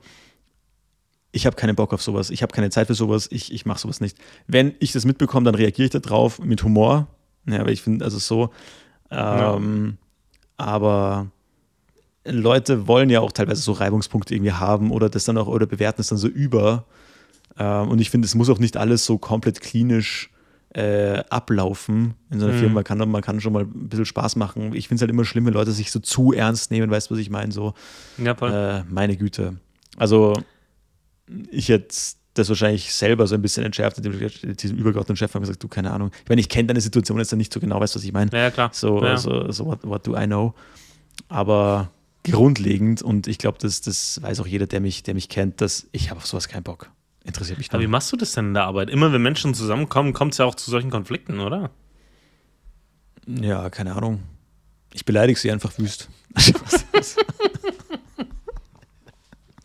ich 1.32 1.46
habe 1.46 1.56
keinen 1.56 1.76
Bock 1.76 1.92
auf 1.92 2.02
sowas, 2.02 2.30
ich 2.30 2.42
habe 2.42 2.52
keine 2.52 2.70
Zeit 2.70 2.86
für 2.86 2.94
sowas, 2.94 3.28
ich, 3.30 3.52
ich 3.52 3.66
mache 3.66 3.78
sowas 3.78 4.00
nicht. 4.00 4.18
Wenn 4.46 4.74
ich 4.78 4.92
das 4.92 5.04
mitbekomme, 5.04 5.44
dann 5.44 5.54
reagiere 5.54 5.86
ich 5.86 6.02
darauf 6.02 6.38
mit 6.38 6.62
Humor. 6.62 7.06
Ja, 7.46 7.60
weil 7.64 7.72
ich 7.72 7.82
finde, 7.82 8.04
also 8.04 8.18
so. 8.18 8.50
Ähm, 9.10 9.98
ja. 9.98 10.64
Aber 10.64 11.30
Leute 12.30 12.86
wollen 12.86 13.10
ja 13.10 13.20
auch 13.20 13.32
teilweise 13.32 13.62
so 13.62 13.72
Reibungspunkte 13.72 14.34
irgendwie 14.34 14.52
haben 14.52 14.90
oder 14.90 15.08
das 15.08 15.24
dann 15.24 15.38
auch 15.38 15.46
oder 15.46 15.66
bewerten 15.66 16.00
es 16.00 16.08
dann 16.08 16.18
so 16.18 16.28
über. 16.28 16.84
Ähm, 17.58 17.88
und 17.88 18.00
ich 18.00 18.10
finde, 18.10 18.26
es 18.26 18.34
muss 18.34 18.50
auch 18.50 18.58
nicht 18.58 18.76
alles 18.76 19.04
so 19.04 19.18
komplett 19.18 19.60
klinisch 19.60 20.30
äh, 20.74 21.24
ablaufen 21.30 22.14
in 22.30 22.40
so 22.40 22.46
einer 22.46 22.54
mhm. 22.54 22.58
Firma. 22.58 22.74
Man 22.74 22.84
kann, 22.84 23.10
man 23.10 23.22
kann 23.22 23.40
schon 23.40 23.52
mal 23.52 23.62
ein 23.62 23.88
bisschen 23.88 24.04
Spaß 24.04 24.36
machen. 24.36 24.74
Ich 24.74 24.88
finde 24.88 24.96
es 24.96 25.02
halt 25.02 25.10
immer 25.10 25.24
schlimm, 25.24 25.46
wenn 25.46 25.54
Leute 25.54 25.72
sich 25.72 25.90
so 25.90 25.98
zu 25.98 26.32
ernst 26.32 26.70
nehmen, 26.70 26.90
weißt 26.90 27.10
du, 27.10 27.14
was 27.14 27.20
ich 27.20 27.30
meine? 27.30 27.52
So, 27.52 27.74
ja, 28.18 28.32
äh, 28.32 28.84
meine 28.88 29.16
Güte. 29.16 29.56
Also 29.96 30.34
ich 31.50 31.68
hätte 31.68 31.94
das 32.34 32.48
wahrscheinlich 32.48 32.92
selber 32.94 33.26
so 33.26 33.34
ein 33.34 33.42
bisschen 33.42 33.64
entschärft, 33.64 33.98
diesem 33.98 34.78
übergeordneten 34.78 35.16
Chef 35.16 35.34
haben 35.34 35.42
gesagt, 35.42 35.62
du, 35.62 35.68
keine 35.68 35.90
Ahnung. 35.90 36.10
Ich 36.22 36.28
meine, 36.28 36.40
ich 36.40 36.48
kenne 36.48 36.68
deine 36.68 36.80
Situation 36.80 37.18
jetzt 37.18 37.34
nicht 37.34 37.52
so 37.52 37.60
genau, 37.60 37.80
weißt 37.80 37.94
du, 37.94 37.98
was 37.98 38.04
ich 38.04 38.12
meine? 38.12 38.30
Ja, 38.32 38.50
klar. 38.50 38.70
So, 38.72 39.02
ja. 39.02 39.16
so, 39.16 39.50
so 39.50 39.66
what, 39.66 39.78
what, 39.82 40.06
do 40.06 40.16
I 40.16 40.26
know? 40.26 40.54
Aber 41.28 41.90
grundlegend, 42.24 43.02
und 43.02 43.26
ich 43.26 43.38
glaube, 43.38 43.58
das, 43.60 43.80
das 43.80 44.20
weiß 44.22 44.40
auch 44.40 44.46
jeder, 44.46 44.66
der 44.66 44.80
mich, 44.80 45.02
der 45.02 45.14
mich 45.14 45.28
kennt, 45.28 45.60
dass 45.60 45.86
ich 45.92 46.10
habe 46.10 46.18
auf 46.18 46.26
sowas 46.26 46.48
keinen 46.48 46.62
Bock. 46.62 46.90
Interessiert 47.24 47.58
mich 47.58 47.66
nicht. 47.66 47.74
Aber 47.74 47.82
wie 47.82 47.88
machst 47.88 48.12
du 48.12 48.16
das 48.16 48.32
denn 48.32 48.48
in 48.48 48.54
der 48.54 48.64
Arbeit? 48.64 48.90
Immer 48.90 49.12
wenn 49.12 49.22
Menschen 49.22 49.54
zusammenkommen, 49.54 50.12
kommt 50.12 50.32
es 50.32 50.38
ja 50.38 50.44
auch 50.44 50.54
zu 50.54 50.70
solchen 50.70 50.90
Konflikten, 50.90 51.40
oder? 51.40 51.70
Ja, 53.26 53.68
keine 53.70 53.94
Ahnung. 53.94 54.22
Ich 54.94 55.04
beleidige 55.04 55.38
sie 55.38 55.52
einfach 55.52 55.78
wüst. 55.78 56.08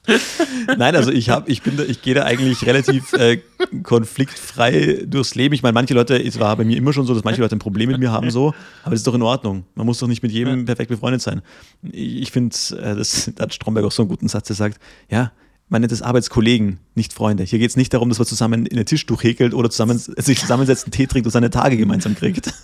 Nein, 0.78 0.96
also 0.96 1.12
ich 1.12 1.30
habe, 1.30 1.50
ich 1.50 1.62
bin 1.62 1.78
da, 1.78 1.84
ich 1.84 2.02
gehe 2.02 2.14
da 2.14 2.24
eigentlich 2.24 2.66
relativ 2.66 3.14
äh, 3.14 3.40
konfliktfrei 3.84 5.06
durchs 5.06 5.36
Leben. 5.36 5.56
Ich 5.56 5.64
meine, 5.64 5.74
manche 5.74 5.94
Leute, 5.94 6.22
es 6.22 6.40
war 6.40 6.56
bei 6.58 6.66
mir 6.66 6.78
immer 6.78 6.92
schon 6.92 7.06
so, 7.06 7.14
dass 7.14 7.24
manche 7.24 7.42
Leute 7.42 7.56
ein 7.56 7.60
Problem 7.60 7.90
mit 7.90 8.00
mir 8.00 8.12
haben, 8.12 8.30
so, 8.30 8.54
aber 8.84 8.92
das 8.92 9.00
ist 9.00 9.08
doch 9.08 9.16
in 9.16 9.22
Ordnung. 9.22 9.66
Man 9.76 9.86
muss 9.86 10.00
doch 10.00 10.08
nicht 10.08 10.22
mit 10.22 10.32
jedem 10.32 10.66
perfekt 10.66 10.90
befreundet 10.90 11.22
sein. 11.22 11.42
Ich 11.90 12.32
finde, 12.32 12.56
äh, 12.82 12.96
das 12.96 13.32
da 13.36 13.44
hat 13.44 13.54
Stromberg 13.54 13.86
auch 13.86 13.92
so 13.92 14.04
einen 14.04 14.10
guten 14.10 14.28
Satz, 14.28 14.48
der 14.48 14.56
sagt, 14.56 14.80
ja, 15.10 15.32
man 15.70 15.82
nennt 15.82 15.94
es 15.94 16.02
Arbeitskollegen, 16.02 16.80
nicht 16.94 17.14
Freunde. 17.14 17.44
Hier 17.44 17.58
geht 17.58 17.70
es 17.70 17.78
nicht 17.78 17.94
darum, 17.94 18.10
dass 18.10 18.20
man 18.20 18.28
zusammen 18.28 18.66
in 18.66 18.78
ein 18.78 18.86
Tischtuch 18.86 19.24
häkelt 19.24 19.54
oder 19.54 19.70
zusammen, 19.70 19.98
sich 19.98 20.40
zusammensetzt, 20.40 20.86
einen 20.86 20.92
Tee 20.92 21.08
trinkt 21.08 21.26
und 21.26 21.32
seine 21.32 21.50
Tage 21.50 21.78
gemeinsam 21.78 22.16
kriegt. 22.16 22.54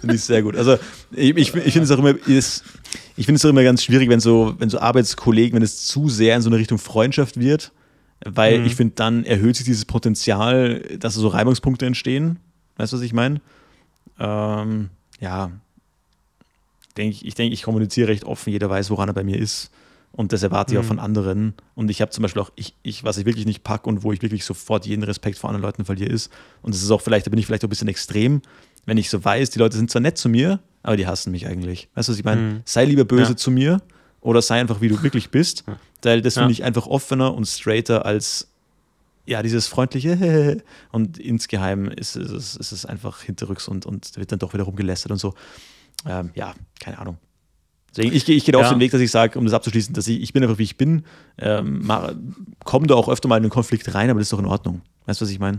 Finde 0.00 0.14
ich 0.14 0.22
sehr 0.22 0.42
gut. 0.42 0.56
Also 0.56 0.78
ich, 1.12 1.36
ich, 1.36 1.54
ich 1.54 1.72
finde 1.72 1.82
es 1.82 1.90
auch 1.90 1.98
immer, 1.98 2.14
ist, 2.26 2.64
ich 3.16 3.26
finde 3.26 3.36
es 3.36 3.44
auch 3.44 3.50
immer 3.50 3.62
ganz 3.62 3.84
schwierig, 3.84 4.08
wenn 4.08 4.20
so, 4.20 4.54
wenn 4.58 4.70
so 4.70 4.78
Arbeitskollegen, 4.78 5.56
wenn 5.56 5.62
es 5.62 5.86
zu 5.86 6.08
sehr 6.08 6.36
in 6.36 6.42
so 6.42 6.48
eine 6.48 6.58
Richtung 6.58 6.78
Freundschaft 6.78 7.38
wird, 7.38 7.72
weil 8.24 8.60
mhm. 8.60 8.66
ich 8.66 8.74
finde, 8.76 8.94
dann 8.94 9.24
erhöht 9.24 9.56
sich 9.56 9.64
dieses 9.64 9.84
Potenzial, 9.84 10.80
dass 10.98 11.14
so 11.14 11.28
Reibungspunkte 11.28 11.86
entstehen. 11.86 12.38
Weißt 12.76 12.92
du, 12.92 12.96
was 12.96 13.04
ich 13.04 13.12
meine? 13.12 13.40
Ähm, 14.18 14.90
ja, 15.20 15.50
denk 16.96 17.12
ich, 17.12 17.24
ich 17.24 17.34
denke, 17.34 17.54
ich 17.54 17.62
kommuniziere 17.62 18.08
recht 18.08 18.24
offen, 18.24 18.50
jeder 18.50 18.68
weiß, 18.68 18.90
woran 18.90 19.08
er 19.08 19.14
bei 19.14 19.24
mir 19.24 19.38
ist. 19.38 19.70
Und 20.12 20.32
das 20.32 20.42
erwarte 20.42 20.72
ich 20.72 20.78
auch 20.78 20.82
mhm. 20.82 20.88
von 20.88 20.98
anderen. 20.98 21.54
Und 21.74 21.88
ich 21.88 22.00
habe 22.02 22.10
zum 22.10 22.22
Beispiel 22.22 22.42
auch, 22.42 22.50
ich, 22.56 22.74
ich, 22.82 23.04
was 23.04 23.16
ich 23.16 23.26
wirklich 23.26 23.46
nicht 23.46 23.62
packe 23.62 23.88
und 23.88 24.02
wo 24.02 24.12
ich 24.12 24.22
wirklich 24.22 24.44
sofort 24.44 24.84
jeden 24.84 25.04
Respekt 25.04 25.38
vor 25.38 25.48
anderen 25.50 25.62
Leuten 25.62 25.84
verliere, 25.84 26.10
ist, 26.10 26.32
und 26.62 26.74
das 26.74 26.82
ist 26.82 26.90
auch 26.90 27.00
vielleicht, 27.00 27.26
da 27.26 27.30
bin 27.30 27.38
ich 27.38 27.46
vielleicht 27.46 27.62
auch 27.62 27.68
ein 27.68 27.70
bisschen 27.70 27.88
extrem, 27.88 28.42
wenn 28.86 28.96
ich 28.96 29.10
so 29.10 29.24
weiß, 29.24 29.50
die 29.50 29.58
Leute 29.58 29.76
sind 29.76 29.90
zwar 29.90 30.02
nett 30.02 30.18
zu 30.18 30.28
mir, 30.28 30.60
aber 30.82 30.96
die 30.96 31.06
hassen 31.06 31.30
mich 31.30 31.46
eigentlich. 31.46 31.88
Weißt 31.94 32.08
du, 32.08 32.12
was 32.12 32.18
ich 32.18 32.24
meine? 32.24 32.40
Mhm. 32.40 32.62
Sei 32.64 32.84
lieber 32.84 33.04
böse 33.04 33.32
ja. 33.32 33.36
zu 33.36 33.50
mir 33.50 33.82
oder 34.20 34.42
sei 34.42 34.60
einfach, 34.60 34.80
wie 34.80 34.88
du 34.88 35.02
wirklich 35.02 35.30
bist. 35.30 35.64
Weil 36.02 36.22
das 36.22 36.34
finde 36.34 36.52
ich 36.52 36.64
einfach 36.64 36.86
offener 36.86 37.34
und 37.34 37.46
straighter 37.46 38.06
als 38.06 38.48
ja, 39.26 39.42
dieses 39.42 39.68
freundliche 39.68 40.62
und 40.92 41.18
insgeheim 41.18 41.86
ist, 41.86 42.16
ist, 42.16 42.30
es, 42.30 42.56
ist 42.56 42.72
es 42.72 42.86
einfach 42.86 43.22
hinterrücks 43.22 43.68
und, 43.68 43.86
und 43.86 44.16
wird 44.16 44.32
dann 44.32 44.38
doch 44.38 44.54
wieder 44.54 44.64
rumgelästert 44.64 45.12
und 45.12 45.18
so. 45.18 45.34
Ähm, 46.06 46.30
ja, 46.34 46.54
keine 46.80 46.98
Ahnung. 46.98 47.18
Deswegen, 47.90 48.14
ich, 48.14 48.28
ich 48.28 48.44
gehe 48.44 48.54
ja. 48.54 48.60
auf 48.60 48.68
den 48.68 48.80
Weg, 48.80 48.92
dass 48.92 49.00
ich 49.00 49.10
sage, 49.10 49.38
um 49.38 49.44
das 49.44 49.54
abzuschließen, 49.54 49.94
dass 49.94 50.06
ich, 50.06 50.20
ich 50.20 50.32
bin 50.32 50.42
einfach, 50.42 50.58
wie 50.58 50.64
ich 50.64 50.76
bin, 50.76 51.04
ähm, 51.38 51.90
komme 52.64 52.86
da 52.86 52.94
auch 52.94 53.08
öfter 53.08 53.28
mal 53.28 53.36
in 53.36 53.44
einen 53.44 53.50
Konflikt 53.50 53.94
rein, 53.94 54.10
aber 54.10 54.20
das 54.20 54.26
ist 54.26 54.32
doch 54.32 54.38
in 54.38 54.46
Ordnung. 54.46 54.82
Weißt 55.06 55.20
du, 55.20 55.24
was 55.24 55.30
ich 55.30 55.40
meine? 55.40 55.58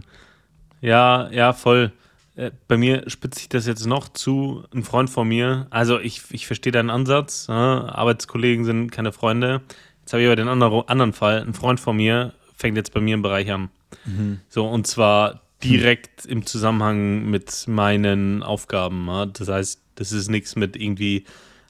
Ja, 0.81 1.29
ja, 1.31 1.53
voll. 1.53 1.91
Äh, 2.35 2.51
bei 2.67 2.77
mir 2.77 3.09
spitzt 3.09 3.39
sich 3.39 3.49
das 3.49 3.67
jetzt 3.67 3.85
noch 3.85 4.09
zu. 4.09 4.63
Ein 4.73 4.83
Freund 4.83 5.09
von 5.09 5.27
mir, 5.27 5.67
also 5.69 5.99
ich, 5.99 6.21
ich 6.31 6.47
verstehe 6.47 6.71
deinen 6.71 6.89
Ansatz. 6.89 7.47
Ja, 7.47 7.85
Arbeitskollegen 7.89 8.65
sind 8.65 8.91
keine 8.91 9.11
Freunde. 9.11 9.61
Jetzt 10.01 10.13
habe 10.13 10.23
ich 10.23 10.27
aber 10.27 10.35
den 10.35 10.47
anderen, 10.47 10.87
anderen 10.87 11.13
Fall. 11.13 11.41
Ein 11.41 11.53
Freund 11.53 11.79
von 11.79 11.95
mir 11.95 12.33
fängt 12.55 12.77
jetzt 12.77 12.93
bei 12.93 13.01
mir 13.01 13.15
im 13.15 13.21
Bereich 13.21 13.51
an. 13.51 13.69
Mhm. 14.05 14.39
So, 14.49 14.67
und 14.67 14.87
zwar 14.87 15.41
direkt 15.63 16.25
im 16.25 16.45
Zusammenhang 16.45 17.29
mit 17.29 17.67
meinen 17.67 18.43
Aufgaben. 18.43 19.07
Ja. 19.07 19.25
Das 19.25 19.47
heißt, 19.47 19.81
das 19.95 20.11
ist 20.11 20.29
nichts 20.29 20.55
mit 20.55 20.75
irgendwie 20.75 21.25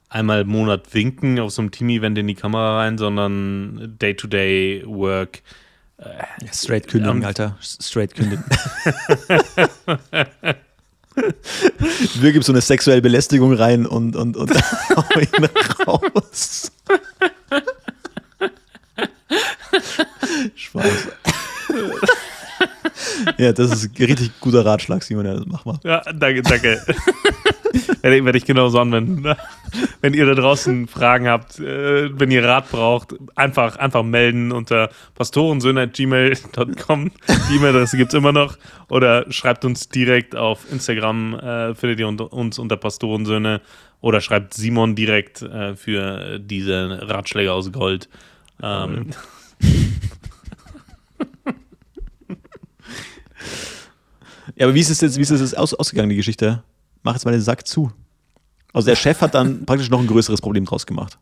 einmal 0.10 0.42
im 0.42 0.50
Monat 0.50 0.94
winken 0.94 1.40
auf 1.40 1.52
so 1.52 1.62
einem 1.62 1.72
Team-Event 1.72 2.18
in 2.18 2.28
die 2.28 2.36
Kamera 2.36 2.80
rein, 2.80 2.98
sondern 2.98 3.98
Day-to-Day-Work. 4.02 5.42
Ja, 6.04 6.28
straight 6.52 6.88
kündigen, 6.88 7.20
um, 7.20 7.26
Alter. 7.26 7.56
Straight 7.62 8.16
kündigen. 8.16 8.44
Wir 12.16 12.32
geben 12.32 12.44
so 12.44 12.54
eine 12.54 12.62
sexuelle 12.62 13.02
Belästigung 13.02 13.54
rein 13.54 13.86
und, 13.86 14.16
und, 14.16 14.38
und 14.38 14.50
ihn 14.52 15.50
raus. 15.86 16.72
Spaß. 20.56 21.08
Ja, 23.38 23.54
das 23.54 23.72
ist 23.72 24.00
ein 24.00 24.06
richtig 24.06 24.40
guter 24.40 24.66
Ratschlag, 24.66 25.04
Simon. 25.04 25.26
Ja, 25.26 25.34
das 25.36 25.46
mach 25.46 25.66
mal. 25.66 25.80
Ja, 25.84 26.02
danke, 26.14 26.42
danke. 26.42 26.82
werde 28.02 28.38
ich 28.38 28.46
genauso 28.46 28.80
anwenden. 28.80 29.22
Ne? 29.22 29.38
Wenn 30.02 30.14
ihr 30.14 30.26
da 30.26 30.34
draußen 30.34 30.88
Fragen 30.88 31.28
habt, 31.28 31.60
äh, 31.60 32.10
wenn 32.20 32.32
ihr 32.32 32.44
Rat 32.44 32.70
braucht, 32.72 33.16
einfach, 33.36 33.78
einfach 33.78 34.04
melden 34.04 34.52
unter 34.52 34.90
pastorensöhne.gmail.com. 35.16 37.12
Die 37.50 37.56
E-Mail-Adresse 37.56 37.98
gibt 37.98 38.14
es 38.14 38.18
immer 38.18 38.32
noch. 38.32 38.58
Oder 38.90 39.32
schreibt 39.32 39.66
uns 39.66 39.90
direkt 39.90 40.36
auf 40.36 40.72
Instagram, 40.72 41.36
äh, 41.36 41.76
findet 41.76 42.00
ihr 42.00 42.08
uns 42.08 42.60
unter 42.60 42.78
Pastorensöhne. 42.78 43.62
Oder 44.02 44.20
schreibt 44.22 44.54
Simon 44.56 44.96
direkt 44.96 45.42
äh, 45.42 45.76
für 45.76 46.40
diese 46.40 47.00
Ratschläge 47.04 47.54
aus 47.54 47.72
Gold. 47.72 48.10
Ähm. 48.62 49.12
Ja, 54.62 54.68
aber 54.68 54.76
wie 54.76 54.80
ist 54.80 54.92
es 54.92 55.02
jetzt, 55.02 55.18
wie 55.18 55.22
ist 55.22 55.32
es 55.32 55.42
jetzt 55.42 55.58
aus, 55.58 55.74
ausgegangen, 55.74 56.12
die 56.12 56.16
Geschichte? 56.18 56.62
mach 57.02 57.14
jetzt 57.14 57.26
mal 57.26 57.32
den 57.32 57.42
Sack 57.42 57.68
zu. 57.68 57.92
Also 58.74 58.86
der 58.86 58.96
Chef 58.96 59.20
hat 59.20 59.34
dann 59.34 59.66
praktisch 59.66 59.90
noch 59.90 60.00
ein 60.00 60.06
größeres 60.06 60.40
Problem 60.40 60.66
draus 60.66 60.86
gemacht. 60.86 61.18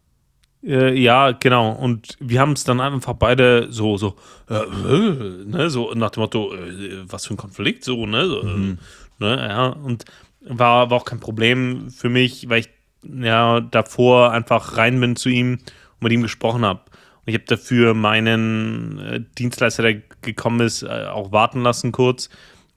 Äh, 0.62 1.00
ja, 1.00 1.32
genau. 1.32 1.72
Und 1.72 2.18
wir 2.20 2.42
haben 2.42 2.52
es 2.52 2.66
dann 2.66 2.82
einfach 2.82 3.14
beide 3.14 3.72
so, 3.72 3.96
so, 3.96 4.18
äh, 4.50 4.56
äh, 4.56 5.46
ne, 5.46 5.70
so 5.70 5.94
nach 5.94 6.10
dem 6.10 6.20
Motto, 6.20 6.54
äh, 6.54 7.10
was 7.10 7.28
für 7.28 7.34
ein 7.34 7.38
Konflikt, 7.38 7.86
so, 7.86 8.06
ne, 8.06 8.28
so, 8.28 8.44
mhm. 8.44 8.78
ne, 9.20 9.38
ja. 9.38 9.68
Und 9.68 10.04
war, 10.42 10.90
war 10.90 10.98
auch 10.98 11.06
kein 11.06 11.22
Problem 11.22 11.92
für 11.92 12.10
mich, 12.10 12.50
weil 12.50 12.60
ich 12.60 12.70
ja 13.04 13.62
davor 13.62 14.34
einfach 14.34 14.76
rein 14.76 15.00
bin 15.00 15.16
zu 15.16 15.30
ihm 15.30 15.54
und 15.54 16.02
mit 16.02 16.12
ihm 16.12 16.24
gesprochen 16.24 16.66
habe. 16.66 16.82
Und 17.22 17.28
ich 17.28 17.36
habe 17.36 17.46
dafür 17.46 17.94
meinen 17.94 19.00
äh, 19.00 19.22
Dienstleister, 19.38 19.84
der 19.84 20.02
gekommen 20.22 20.60
ist, 20.60 20.84
äh, 20.84 21.06
auch 21.06 21.32
warten 21.32 21.64
lassen 21.64 21.94
kurz, 21.94 22.30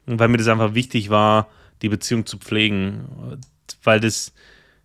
weil 0.06 0.28
mir 0.28 0.38
das 0.38 0.48
einfach 0.48 0.74
wichtig 0.74 1.10
war, 1.10 1.48
die 1.82 1.88
Beziehung 1.88 2.26
zu 2.26 2.38
pflegen. 2.38 3.38
Weil 3.82 4.00
das, 4.00 4.32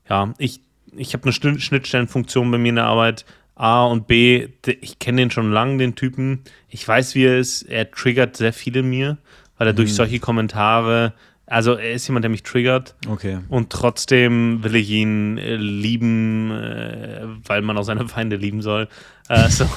ja, 0.10 0.34
ich, 0.38 0.62
ich 0.96 1.14
habe 1.14 1.24
eine 1.24 1.60
Schnittstellenfunktion 1.60 2.52
bei 2.52 2.58
mir 2.58 2.70
in 2.70 2.76
der 2.76 2.86
Arbeit. 2.86 3.26
A 3.56 3.86
und 3.86 4.06
B, 4.06 4.50
ich 4.82 5.00
kenne 5.00 5.22
den 5.22 5.32
schon 5.32 5.52
lange, 5.52 5.78
den 5.78 5.96
Typen. 5.96 6.44
Ich 6.70 6.88
weiß, 6.88 7.16
wie 7.16 7.26
er 7.26 7.40
ist. 7.40 7.64
Er 7.64 7.90
triggert 7.90 8.38
sehr 8.38 8.54
viele 8.54 8.84
mir, 8.84 9.18
weil 9.58 9.68
er 9.68 9.74
mhm. 9.74 9.78
durch 9.78 9.96
solche 9.96 10.20
Kommentare, 10.20 11.14
also 11.48 11.74
er 11.74 11.94
ist 11.94 12.08
jemand, 12.08 12.24
der 12.24 12.30
mich 12.30 12.44
triggert. 12.44 12.96
Okay. 13.08 13.40
Und 13.48 13.72
trotzdem 13.72 14.64
will 14.64 14.76
ich 14.76 14.90
ihn 14.90 15.38
äh, 15.38 15.56
lieben, 15.56 16.52
äh, 16.52 17.22
weil 17.46 17.62
man 17.62 17.78
auch 17.78 17.84
seine 17.84 18.08
Feinde 18.08 18.36
lieben 18.36 18.62
soll. 18.62 18.90
Äh, 19.30 19.50
so. 19.50 19.64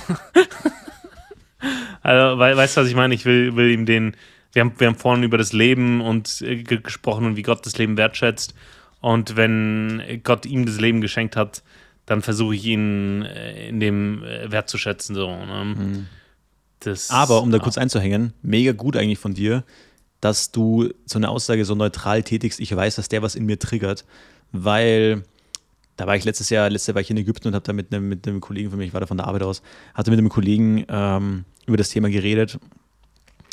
also, 2.02 2.38
weißt 2.38 2.76
du, 2.76 2.80
was 2.80 2.88
ich 2.88 2.96
meine? 2.96 3.14
Ich 3.14 3.24
will, 3.24 3.54
will 3.54 3.70
ihm 3.70 3.86
den, 3.86 4.16
wir 4.52 4.60
haben, 4.60 4.72
wir 4.78 4.88
haben 4.88 4.96
vorhin 4.96 5.22
über 5.22 5.38
das 5.38 5.52
Leben 5.52 6.00
und 6.00 6.42
äh, 6.42 6.62
gesprochen 6.62 7.24
und 7.24 7.36
wie 7.36 7.42
Gott 7.42 7.64
das 7.66 7.78
Leben 7.78 7.96
wertschätzt. 7.96 8.54
Und 9.00 9.36
wenn 9.36 10.20
Gott 10.24 10.44
ihm 10.44 10.66
das 10.66 10.80
Leben 10.80 11.00
geschenkt 11.00 11.36
hat, 11.36 11.62
dann 12.06 12.22
versuche 12.22 12.54
ich 12.54 12.64
ihn 12.66 13.22
äh, 13.22 13.68
in 13.68 13.80
dem 13.80 14.24
äh, 14.24 14.50
Wert 14.50 14.68
zu 14.68 14.78
schätzen. 14.78 15.14
So, 15.14 15.28
ne? 15.28 15.74
mhm. 15.76 16.06
das, 16.80 17.10
Aber 17.10 17.42
um 17.42 17.50
da 17.50 17.58
kurz 17.58 17.78
einzuhängen, 17.78 18.32
mega 18.42 18.72
gut 18.72 18.96
eigentlich 18.96 19.18
von 19.18 19.34
dir, 19.34 19.64
dass 20.20 20.50
du 20.50 20.90
so 21.06 21.18
eine 21.18 21.28
Aussage 21.28 21.64
so 21.64 21.74
neutral 21.74 22.22
tätigst. 22.22 22.60
Ich 22.60 22.74
weiß, 22.74 22.96
dass 22.96 23.08
der 23.08 23.22
was 23.22 23.36
in 23.36 23.46
mir 23.46 23.58
triggert, 23.58 24.04
weil 24.52 25.24
da 25.96 26.06
war 26.06 26.16
ich 26.16 26.24
letztes 26.24 26.50
Jahr, 26.50 26.68
letztes 26.68 26.88
Jahr 26.88 26.94
war 26.96 27.02
ich 27.02 27.10
in 27.10 27.16
Ägypten 27.16 27.48
und 27.48 27.54
habe 27.54 27.64
da 27.64 27.72
mit 27.72 27.94
einem, 27.94 28.08
mit 28.08 28.26
einem 28.26 28.40
Kollegen 28.40 28.70
von 28.70 28.78
mir, 28.78 28.86
ich 28.86 28.92
war 28.92 29.00
da 29.00 29.06
von 29.06 29.16
der 29.16 29.26
Arbeit 29.26 29.42
aus, 29.42 29.62
hatte 29.94 30.10
mit 30.10 30.18
einem 30.18 30.28
Kollegen 30.28 30.84
ähm, 30.88 31.44
über 31.66 31.76
das 31.76 31.90
Thema 31.90 32.10
geredet 32.10 32.58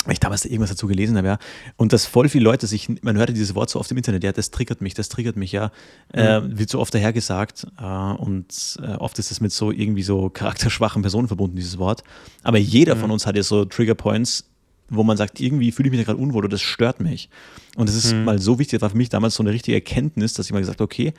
ich 0.08 0.20
damals 0.20 0.44
irgendwas 0.44 0.70
dazu 0.70 0.86
gelesen 0.86 1.16
habe, 1.16 1.26
ja. 1.26 1.38
Und 1.76 1.92
dass 1.92 2.06
voll 2.06 2.28
viele 2.28 2.44
Leute 2.44 2.66
sich, 2.66 2.88
man 3.02 3.16
hörte 3.16 3.32
dieses 3.32 3.54
Wort 3.54 3.70
so 3.70 3.78
oft 3.78 3.90
im 3.90 3.96
Internet, 3.96 4.24
ja, 4.24 4.32
das 4.32 4.50
triggert 4.50 4.80
mich, 4.80 4.94
das 4.94 5.08
triggert 5.08 5.36
mich, 5.36 5.52
ja. 5.52 5.70
Mhm. 6.14 6.20
Äh, 6.20 6.58
wird 6.58 6.70
so 6.70 6.78
oft 6.78 6.94
dahergesagt. 6.94 7.66
Äh, 7.78 7.84
und 7.84 8.78
äh, 8.82 8.92
oft 8.94 9.18
ist 9.18 9.30
es 9.30 9.40
mit 9.40 9.52
so 9.52 9.70
irgendwie 9.70 10.02
so 10.02 10.30
charakterschwachen 10.30 11.02
Personen 11.02 11.28
verbunden, 11.28 11.56
dieses 11.56 11.78
Wort. 11.78 12.04
Aber 12.42 12.58
jeder 12.58 12.94
mhm. 12.94 13.00
von 13.00 13.10
uns 13.10 13.26
hat 13.26 13.36
ja 13.36 13.42
so 13.42 13.64
Trigger 13.64 13.94
Points, 13.94 14.44
wo 14.88 15.02
man 15.02 15.16
sagt, 15.16 15.40
irgendwie 15.40 15.72
fühle 15.72 15.88
ich 15.88 15.92
mich 15.92 16.00
da 16.00 16.12
gerade 16.12 16.22
unwohl 16.22 16.38
oder 16.38 16.48
das 16.48 16.62
stört 16.62 17.00
mich. 17.00 17.28
Und 17.76 17.88
das 17.88 17.96
ist 17.96 18.14
mhm. 18.14 18.24
mal 18.24 18.38
so 18.38 18.58
wichtig, 18.58 18.78
das 18.78 18.82
war 18.82 18.90
für 18.90 18.96
mich 18.96 19.10
damals 19.10 19.34
so 19.34 19.42
eine 19.42 19.52
richtige 19.52 19.74
Erkenntnis, 19.74 20.32
dass 20.32 20.46
ich 20.46 20.52
mal 20.52 20.60
gesagt 20.60 20.80
okay, 20.80 21.12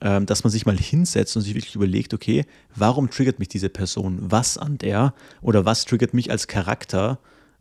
ähm, 0.00 0.26
dass 0.26 0.44
man 0.44 0.50
sich 0.50 0.66
mal 0.66 0.76
hinsetzt 0.76 1.36
und 1.36 1.42
sich 1.42 1.54
wirklich 1.54 1.74
überlegt, 1.74 2.14
okay, 2.14 2.44
warum 2.74 3.10
triggert 3.10 3.38
mich 3.38 3.48
diese 3.48 3.68
Person? 3.68 4.18
Was 4.20 4.56
an 4.56 4.78
der 4.78 5.14
oder 5.42 5.64
was 5.64 5.84
triggert 5.84 6.14
mich 6.14 6.30
als 6.30 6.46
Charakter? 6.46 7.18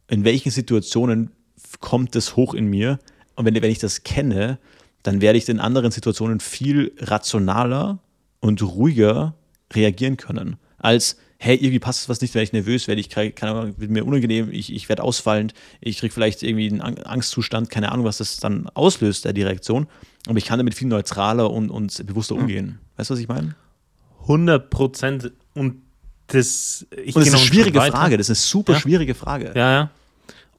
In 0.09 0.23
welchen 0.23 0.51
Situationen 0.51 1.31
kommt 1.79 2.15
es 2.15 2.35
hoch 2.35 2.53
in 2.53 2.65
mir? 2.65 2.99
Und 3.35 3.45
wenn, 3.45 3.55
wenn 3.55 3.71
ich 3.71 3.79
das 3.79 4.03
kenne, 4.03 4.59
dann 5.03 5.21
werde 5.21 5.37
ich 5.37 5.47
in 5.47 5.59
anderen 5.59 5.91
Situationen 5.91 6.39
viel 6.39 6.93
rationaler 6.99 7.99
und 8.41 8.61
ruhiger 8.61 9.35
reagieren 9.73 10.17
können, 10.17 10.57
als 10.77 11.17
hey, 11.41 11.55
irgendwie 11.55 11.79
passt 11.79 12.01
es 12.01 12.09
was 12.09 12.19
nicht, 12.19 12.35
werde 12.35 12.43
ich 12.43 12.53
nervös, 12.53 12.89
werde 12.89 12.99
ich, 12.99 13.09
keine 13.09 13.33
Ahnung, 13.39 13.75
wird 13.77 13.89
mir 13.89 14.05
unangenehm, 14.05 14.51
ich, 14.51 14.73
ich 14.73 14.89
werde 14.89 15.03
ausfallend, 15.03 15.53
ich 15.79 15.97
kriege 15.99 16.13
vielleicht 16.13 16.43
irgendwie 16.43 16.69
einen 16.69 16.81
Angstzustand, 16.81 17.69
keine 17.69 17.93
Ahnung, 17.93 18.05
was 18.05 18.17
das 18.17 18.37
dann 18.37 18.67
auslöst, 18.73 19.23
der 19.23 19.33
Reaktion. 19.33 19.87
Aber 20.27 20.37
ich 20.37 20.45
kann 20.45 20.59
damit 20.59 20.75
viel 20.75 20.89
neutraler 20.89 21.49
und, 21.49 21.69
und 21.69 22.05
bewusster 22.05 22.35
umgehen. 22.35 22.79
Weißt 22.97 23.09
du, 23.09 23.13
was 23.13 23.21
ich 23.21 23.29
meine? 23.29 23.55
100 24.23 24.69
Prozent. 24.69 25.31
Und 25.53 25.81
das, 26.27 26.85
ich 26.91 27.15
und 27.15 27.21
das 27.21 27.29
ist 27.29 27.35
eine 27.35 27.43
schwierige 27.43 27.81
Frage. 27.81 28.17
Das 28.17 28.27
ist 28.27 28.31
eine 28.31 28.35
super 28.35 28.73
ja. 28.73 28.79
schwierige 28.79 29.15
Frage. 29.15 29.53
Ja, 29.55 29.71
ja. 29.71 29.91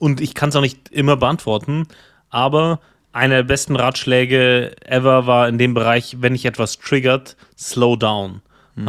Und 0.01 0.23
ich 0.23 0.35
kann 0.35 0.49
es 0.49 0.57
auch 0.57 0.63
nicht 0.63 0.89
immer 0.89 1.17
beantworten, 1.17 1.87
aber 2.31 2.81
einer 3.13 3.37
der 3.37 3.43
besten 3.43 3.77
Ratschläge 3.77 4.75
ever 4.87 5.27
war 5.27 5.47
in 5.47 5.59
dem 5.59 5.75
Bereich, 5.75 6.17
wenn 6.21 6.33
dich 6.33 6.47
etwas 6.47 6.79
triggert, 6.79 7.37
slow 7.59 7.97
down. 7.97 8.41
Mhm. 8.77 8.89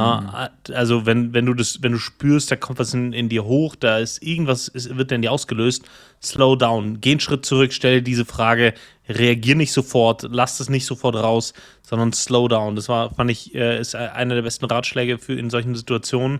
Also 0.73 1.05
wenn, 1.05 1.33
wenn 1.33 1.45
du 1.45 1.53
das, 1.53 1.83
wenn 1.83 1.91
du 1.91 1.97
spürst, 1.97 2.49
da 2.49 2.55
kommt 2.55 2.79
was 2.79 2.93
in, 2.93 3.11
in 3.11 3.27
dir 3.27 3.43
hoch, 3.43 3.75
da 3.75 3.97
ist 3.97 4.23
irgendwas, 4.23 4.69
ist, 4.69 4.95
wird 4.95 5.11
in 5.11 5.21
dir 5.21 5.33
ausgelöst, 5.33 5.83
slow 6.23 6.55
down. 6.55 7.01
Geh 7.01 7.11
einen 7.11 7.19
Schritt 7.19 7.45
zurück, 7.45 7.73
stell 7.73 8.01
diese 8.01 8.23
Frage, 8.23 8.73
reagier 9.09 9.55
nicht 9.55 9.73
sofort, 9.73 10.25
lass 10.31 10.61
es 10.61 10.69
nicht 10.69 10.85
sofort 10.85 11.17
raus, 11.17 11.53
sondern 11.81 12.13
slow 12.13 12.47
down. 12.47 12.77
Das 12.77 12.87
war, 12.87 13.13
fand 13.13 13.31
ich, 13.31 13.53
äh, 13.53 13.81
ist 13.81 13.95
einer 13.95 14.35
der 14.35 14.43
besten 14.43 14.63
Ratschläge 14.63 15.17
für 15.17 15.33
in 15.33 15.49
solchen 15.49 15.75
Situationen. 15.75 16.39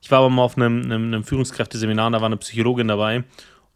Ich 0.00 0.10
war 0.10 0.18
aber 0.18 0.30
mal 0.30 0.42
auf 0.42 0.56
einem, 0.56 0.82
einem, 0.82 1.04
einem 1.04 1.22
Führungskräfteseminar, 1.22 2.10
da 2.10 2.20
war 2.20 2.26
eine 2.26 2.38
Psychologin 2.38 2.88
dabei 2.88 3.22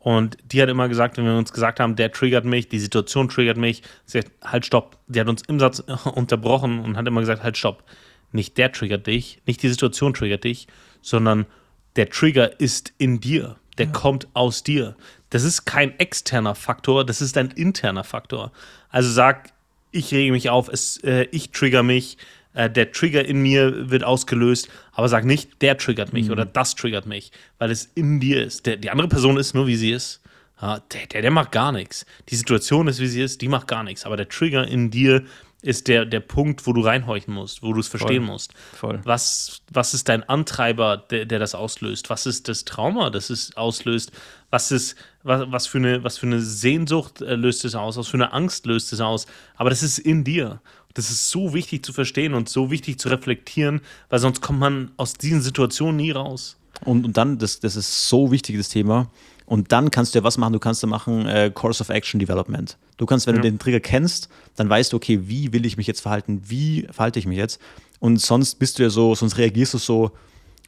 und 0.02 0.36
die 0.50 0.60
hat 0.60 0.68
immer 0.68 0.88
gesagt, 0.88 1.16
wenn 1.16 1.24
wir 1.24 1.36
uns 1.36 1.52
gesagt 1.52 1.78
haben, 1.78 1.94
der 1.94 2.10
triggert 2.10 2.44
mich, 2.44 2.68
die 2.68 2.80
Situation 2.80 3.28
triggert 3.28 3.56
mich, 3.56 3.84
sie 4.04 4.18
hat, 4.18 4.26
halt 4.42 4.66
stopp. 4.66 4.98
Die 5.06 5.20
hat 5.20 5.28
uns 5.28 5.42
im 5.42 5.60
Satz 5.60 5.78
unterbrochen 6.14 6.80
und 6.80 6.96
hat 6.96 7.06
immer 7.06 7.20
gesagt, 7.20 7.44
halt 7.44 7.56
stopp. 7.56 7.84
Nicht 8.32 8.58
der 8.58 8.72
triggert 8.72 9.06
dich, 9.06 9.40
nicht 9.46 9.62
die 9.62 9.68
Situation 9.68 10.12
triggert 10.12 10.42
dich, 10.42 10.66
sondern 11.02 11.46
der 11.94 12.10
Trigger 12.10 12.58
ist 12.60 12.92
in 12.98 13.20
dir. 13.20 13.56
Der 13.78 13.86
ja. 13.86 13.92
kommt 13.92 14.26
aus 14.34 14.64
dir. 14.64 14.96
Das 15.30 15.44
ist 15.44 15.66
kein 15.66 15.96
externer 16.00 16.56
Faktor, 16.56 17.06
das 17.06 17.22
ist 17.22 17.38
ein 17.38 17.52
interner 17.52 18.04
Faktor. 18.04 18.50
Also 18.88 19.08
sag, 19.08 19.52
ich 19.92 20.12
rege 20.12 20.32
mich 20.32 20.50
auf, 20.50 20.68
es, 20.68 20.98
äh, 21.04 21.28
ich 21.30 21.50
trigger 21.52 21.84
mich, 21.84 22.18
äh, 22.54 22.70
der 22.70 22.92
Trigger 22.92 23.24
in 23.24 23.42
mir 23.42 23.90
wird 23.90 24.04
ausgelöst, 24.04 24.68
aber 24.92 25.08
sag 25.08 25.24
nicht, 25.24 25.62
der 25.62 25.76
triggert 25.78 26.12
mich 26.12 26.26
mhm. 26.26 26.32
oder 26.32 26.44
das 26.44 26.74
triggert 26.74 27.06
mich, 27.06 27.32
weil 27.58 27.70
es 27.70 27.84
in 27.94 28.20
dir 28.20 28.44
ist. 28.44 28.66
Der, 28.66 28.76
die 28.76 28.90
andere 28.90 29.08
Person 29.08 29.36
ist 29.36 29.54
nur, 29.54 29.66
wie 29.66 29.76
sie 29.76 29.92
ist. 29.92 30.20
Ja, 30.60 30.78
der, 30.92 31.06
der, 31.06 31.22
der 31.22 31.30
macht 31.30 31.50
gar 31.50 31.72
nichts. 31.72 32.06
Die 32.28 32.36
Situation 32.36 32.86
ist, 32.86 33.00
wie 33.00 33.08
sie 33.08 33.22
ist, 33.22 33.40
die 33.40 33.48
macht 33.48 33.66
gar 33.66 33.82
nichts. 33.82 34.06
Aber 34.06 34.16
der 34.16 34.28
Trigger 34.28 34.66
in 34.66 34.90
dir 34.90 35.24
ist 35.62 35.86
der, 35.86 36.04
der 36.04 36.20
Punkt, 36.20 36.66
wo 36.66 36.72
du 36.72 36.82
reinhorchen 36.82 37.32
musst, 37.32 37.62
wo 37.62 37.72
du 37.72 37.80
es 37.80 37.86
verstehen 37.86 38.24
Voll. 38.24 38.32
musst. 38.32 38.52
Voll. 38.74 39.00
Was, 39.04 39.62
was 39.70 39.94
ist 39.94 40.08
dein 40.08 40.28
Antreiber, 40.28 40.96
der, 40.96 41.24
der 41.24 41.38
das 41.38 41.54
auslöst? 41.54 42.10
Was 42.10 42.26
ist 42.26 42.48
das 42.48 42.64
Trauma, 42.64 43.10
das 43.10 43.30
es 43.30 43.56
auslöst? 43.56 44.10
Was 44.50 44.72
ist, 44.72 44.96
was, 45.22 45.50
was, 45.50 45.68
für 45.68 45.78
eine, 45.78 46.02
was 46.02 46.18
für 46.18 46.26
eine 46.26 46.40
Sehnsucht 46.40 47.22
äh, 47.22 47.36
löst 47.36 47.64
es 47.64 47.76
aus? 47.76 47.96
Was 47.96 48.08
für 48.08 48.16
eine 48.16 48.32
Angst 48.32 48.66
löst 48.66 48.92
es 48.92 49.00
aus? 49.00 49.26
Aber 49.54 49.70
das 49.70 49.84
ist 49.84 49.98
in 49.98 50.24
dir. 50.24 50.60
Das 50.94 51.11
ist 51.11 51.31
so 51.31 51.55
wichtig 51.55 51.85
zu 51.85 51.92
verstehen 51.92 52.35
und 52.35 52.48
so 52.48 52.70
wichtig 52.70 52.98
zu 52.98 53.09
reflektieren, 53.09 53.81
weil 54.09 54.18
sonst 54.18 54.40
kommt 54.40 54.61
man 54.61 54.90
aus 54.96 55.14
diesen 55.14 55.42
Situationen 55.42 55.96
nie 55.96 56.11
raus. 56.11 56.57
Und, 56.85 57.05
und 57.05 57.16
dann, 57.16 57.38
das, 57.38 57.61
das 57.61 57.76
ist 57.76 58.09
so 58.09 58.31
wichtig, 58.31 58.57
das 58.57 58.68
Thema. 58.68 59.11
Und 59.46 59.72
dann 59.72 59.90
kannst 59.90 60.14
du 60.14 60.18
ja 60.18 60.24
was 60.24 60.38
machen? 60.38 60.52
Du 60.52 60.59
kannst 60.59 60.83
ja 60.83 60.88
machen 60.88 61.26
äh, 61.26 61.50
Course 61.52 61.83
of 61.83 61.88
Action 61.88 62.18
Development. 62.18 62.76
Du 62.96 63.07
kannst, 63.07 63.26
wenn 63.26 63.37
ja. 63.37 63.42
du 63.42 63.50
den 63.50 63.59
Trigger 63.59 63.81
kennst, 63.81 64.28
dann 64.57 64.68
weißt 64.68 64.92
du, 64.92 64.96
okay, 64.96 65.28
wie 65.28 65.52
will 65.52 65.66
ich 65.66 65.76
mich 65.76 65.87
jetzt 65.87 66.00
verhalten? 66.00 66.42
Wie 66.46 66.87
verhalte 66.90 67.18
ich 67.18 67.26
mich 67.26 67.38
jetzt? 67.38 67.61
Und 67.98 68.20
sonst 68.20 68.59
bist 68.59 68.78
du 68.78 68.83
ja 68.83 68.90
so, 68.90 69.14
sonst 69.14 69.38
reagierst 69.38 69.74
du 69.74 69.78
so 69.78 70.12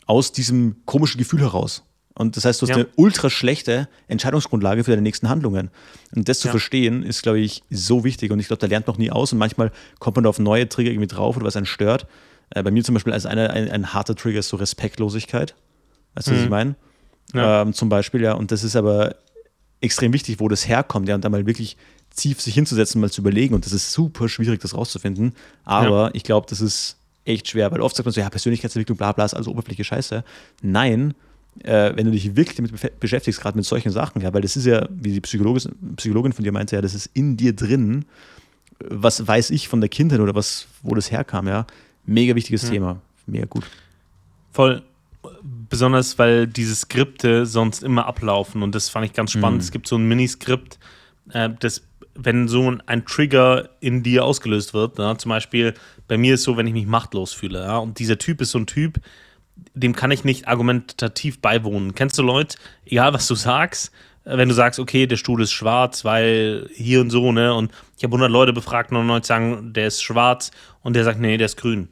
aus 0.06 0.32
diesem 0.32 0.76
komischen 0.84 1.18
Gefühl 1.18 1.40
heraus. 1.40 1.82
Und 2.16 2.36
das 2.36 2.44
heißt, 2.44 2.62
du 2.62 2.66
hast 2.66 2.70
ja. 2.70 2.76
eine 2.76 2.86
ultra 2.96 3.28
schlechte 3.28 3.88
Entscheidungsgrundlage 4.06 4.84
für 4.84 4.92
deine 4.92 5.02
nächsten 5.02 5.28
Handlungen. 5.28 5.70
Und 6.14 6.28
das 6.28 6.38
zu 6.38 6.48
ja. 6.48 6.52
verstehen, 6.52 7.02
ist, 7.02 7.22
glaube 7.22 7.40
ich, 7.40 7.64
so 7.70 8.04
wichtig. 8.04 8.30
Und 8.30 8.38
ich 8.38 8.46
glaube, 8.46 8.60
da 8.60 8.68
lernt 8.68 8.86
noch 8.86 8.98
nie 8.98 9.10
aus. 9.10 9.32
Und 9.32 9.38
manchmal 9.38 9.72
kommt 9.98 10.16
man 10.16 10.24
da 10.24 10.30
auf 10.30 10.38
neue 10.38 10.68
Trigger 10.68 10.90
irgendwie 10.90 11.08
drauf 11.08 11.36
oder 11.36 11.46
was 11.46 11.56
einen 11.56 11.66
stört. 11.66 12.06
Äh, 12.50 12.62
bei 12.62 12.70
mir 12.70 12.84
zum 12.84 12.94
Beispiel 12.94 13.12
als 13.12 13.26
eine, 13.26 13.50
ein, 13.50 13.68
ein 13.68 13.92
harter 13.92 14.14
Trigger 14.14 14.38
ist 14.38 14.48
so 14.48 14.56
Respektlosigkeit. 14.56 15.56
Weißt 16.14 16.28
du, 16.28 16.30
mhm. 16.30 16.34
was 16.34 16.40
ich 16.42 16.46
mhm. 16.46 16.50
meine? 16.50 16.74
Ja. 17.34 17.62
Ähm, 17.62 17.72
zum 17.72 17.88
Beispiel, 17.88 18.22
ja. 18.22 18.34
Und 18.34 18.52
das 18.52 18.62
ist 18.62 18.76
aber 18.76 19.16
extrem 19.80 20.12
wichtig, 20.12 20.38
wo 20.38 20.48
das 20.48 20.68
herkommt, 20.68 21.08
ja. 21.08 21.16
Und 21.16 21.24
da 21.24 21.28
mal 21.28 21.46
wirklich 21.46 21.76
tief 22.14 22.40
sich 22.40 22.54
hinzusetzen, 22.54 23.00
mal 23.00 23.10
zu 23.10 23.22
überlegen. 23.22 23.56
Und 23.56 23.66
das 23.66 23.72
ist 23.72 23.92
super 23.92 24.28
schwierig, 24.28 24.60
das 24.60 24.74
rauszufinden. 24.74 25.34
Aber 25.64 26.14
ich 26.14 26.22
glaube, 26.22 26.46
das 26.48 26.60
ist 26.60 26.96
echt 27.24 27.48
schwer, 27.48 27.72
weil 27.72 27.80
oft 27.80 27.96
sagt 27.96 28.06
man 28.06 28.12
so, 28.12 28.20
ja, 28.20 28.30
Persönlichkeitsentwicklung, 28.30 28.96
bla 28.96 29.10
bla, 29.10 29.24
ist 29.24 29.34
also 29.34 29.50
oberflächliche 29.50 29.88
Scheiße. 29.88 30.22
Nein, 30.62 31.14
äh, 31.62 31.92
wenn 31.94 32.06
du 32.06 32.12
dich 32.12 32.36
wirklich 32.36 32.56
damit 32.56 33.00
beschäftigst, 33.00 33.40
gerade 33.40 33.56
mit 33.56 33.64
solchen 33.64 33.90
Sachen, 33.90 34.20
ja, 34.22 34.32
weil 34.34 34.42
das 34.42 34.56
ist 34.56 34.66
ja, 34.66 34.88
wie 34.90 35.12
die 35.12 35.20
Psychologin, 35.20 35.72
Psychologin 35.96 36.32
von 36.32 36.44
dir 36.44 36.52
meinte, 36.52 36.76
ja, 36.76 36.82
das 36.82 36.94
ist 36.94 37.10
in 37.14 37.36
dir 37.36 37.54
drin, 37.54 38.04
was 38.88 39.26
weiß 39.26 39.50
ich 39.50 39.68
von 39.68 39.80
der 39.80 39.88
Kindheit 39.88 40.20
oder 40.20 40.34
was, 40.34 40.66
wo 40.82 40.94
das 40.94 41.10
herkam, 41.10 41.46
ja. 41.46 41.66
Mega 42.06 42.34
wichtiges 42.34 42.64
mhm. 42.64 42.70
Thema. 42.70 43.00
Mega 43.26 43.46
gut. 43.46 43.64
Voll. 44.52 44.82
Besonders, 45.70 46.18
weil 46.18 46.46
diese 46.46 46.74
Skripte 46.74 47.46
sonst 47.46 47.82
immer 47.82 48.06
ablaufen 48.06 48.62
und 48.62 48.74
das 48.74 48.90
fand 48.90 49.06
ich 49.06 49.14
ganz 49.14 49.32
spannend. 49.32 49.58
Mhm. 49.58 49.64
Es 49.64 49.70
gibt 49.70 49.88
so 49.88 49.96
ein 49.96 50.06
Miniskript, 50.06 50.78
äh, 51.30 51.50
das 51.60 51.82
wenn 52.14 52.48
so 52.48 52.72
ein 52.86 53.04
Trigger 53.06 53.70
in 53.80 54.02
dir 54.02 54.24
ausgelöst 54.24 54.72
wird, 54.72 54.98
ja, 54.98 55.18
zum 55.18 55.30
Beispiel 55.30 55.74
bei 56.06 56.16
mir 56.16 56.34
ist 56.34 56.44
so, 56.44 56.56
wenn 56.56 56.66
ich 56.66 56.72
mich 56.72 56.86
machtlos 56.86 57.32
fühle, 57.32 57.60
ja, 57.60 57.78
und 57.78 57.98
dieser 57.98 58.18
Typ 58.18 58.40
ist 58.40 58.52
so 58.52 58.58
ein 58.58 58.66
Typ, 58.66 59.00
dem 59.74 59.94
kann 59.94 60.10
ich 60.10 60.24
nicht 60.24 60.48
argumentativ 60.48 61.40
beiwohnen. 61.40 61.94
Kennst 61.94 62.18
du 62.18 62.22
Leute, 62.22 62.56
egal 62.84 63.12
was 63.14 63.26
du 63.26 63.34
sagst, 63.34 63.92
äh, 64.24 64.36
wenn 64.36 64.48
du 64.48 64.54
sagst, 64.54 64.78
okay, 64.80 65.06
der 65.06 65.16
Stuhl 65.16 65.42
ist 65.42 65.52
schwarz, 65.52 66.04
weil 66.04 66.68
hier 66.74 67.00
und 67.00 67.10
so, 67.10 67.32
ne? 67.32 67.54
Und 67.54 67.72
ich 67.96 68.04
habe 68.04 68.12
100 68.12 68.30
Leute 68.30 68.52
befragt, 68.52 68.92
99 68.92 69.26
sagen, 69.26 69.72
der 69.72 69.86
ist 69.86 70.02
schwarz 70.02 70.50
und 70.82 70.94
der 70.94 71.04
sagt, 71.04 71.20
nee, 71.20 71.36
der 71.36 71.46
ist 71.46 71.56
grün. 71.56 71.88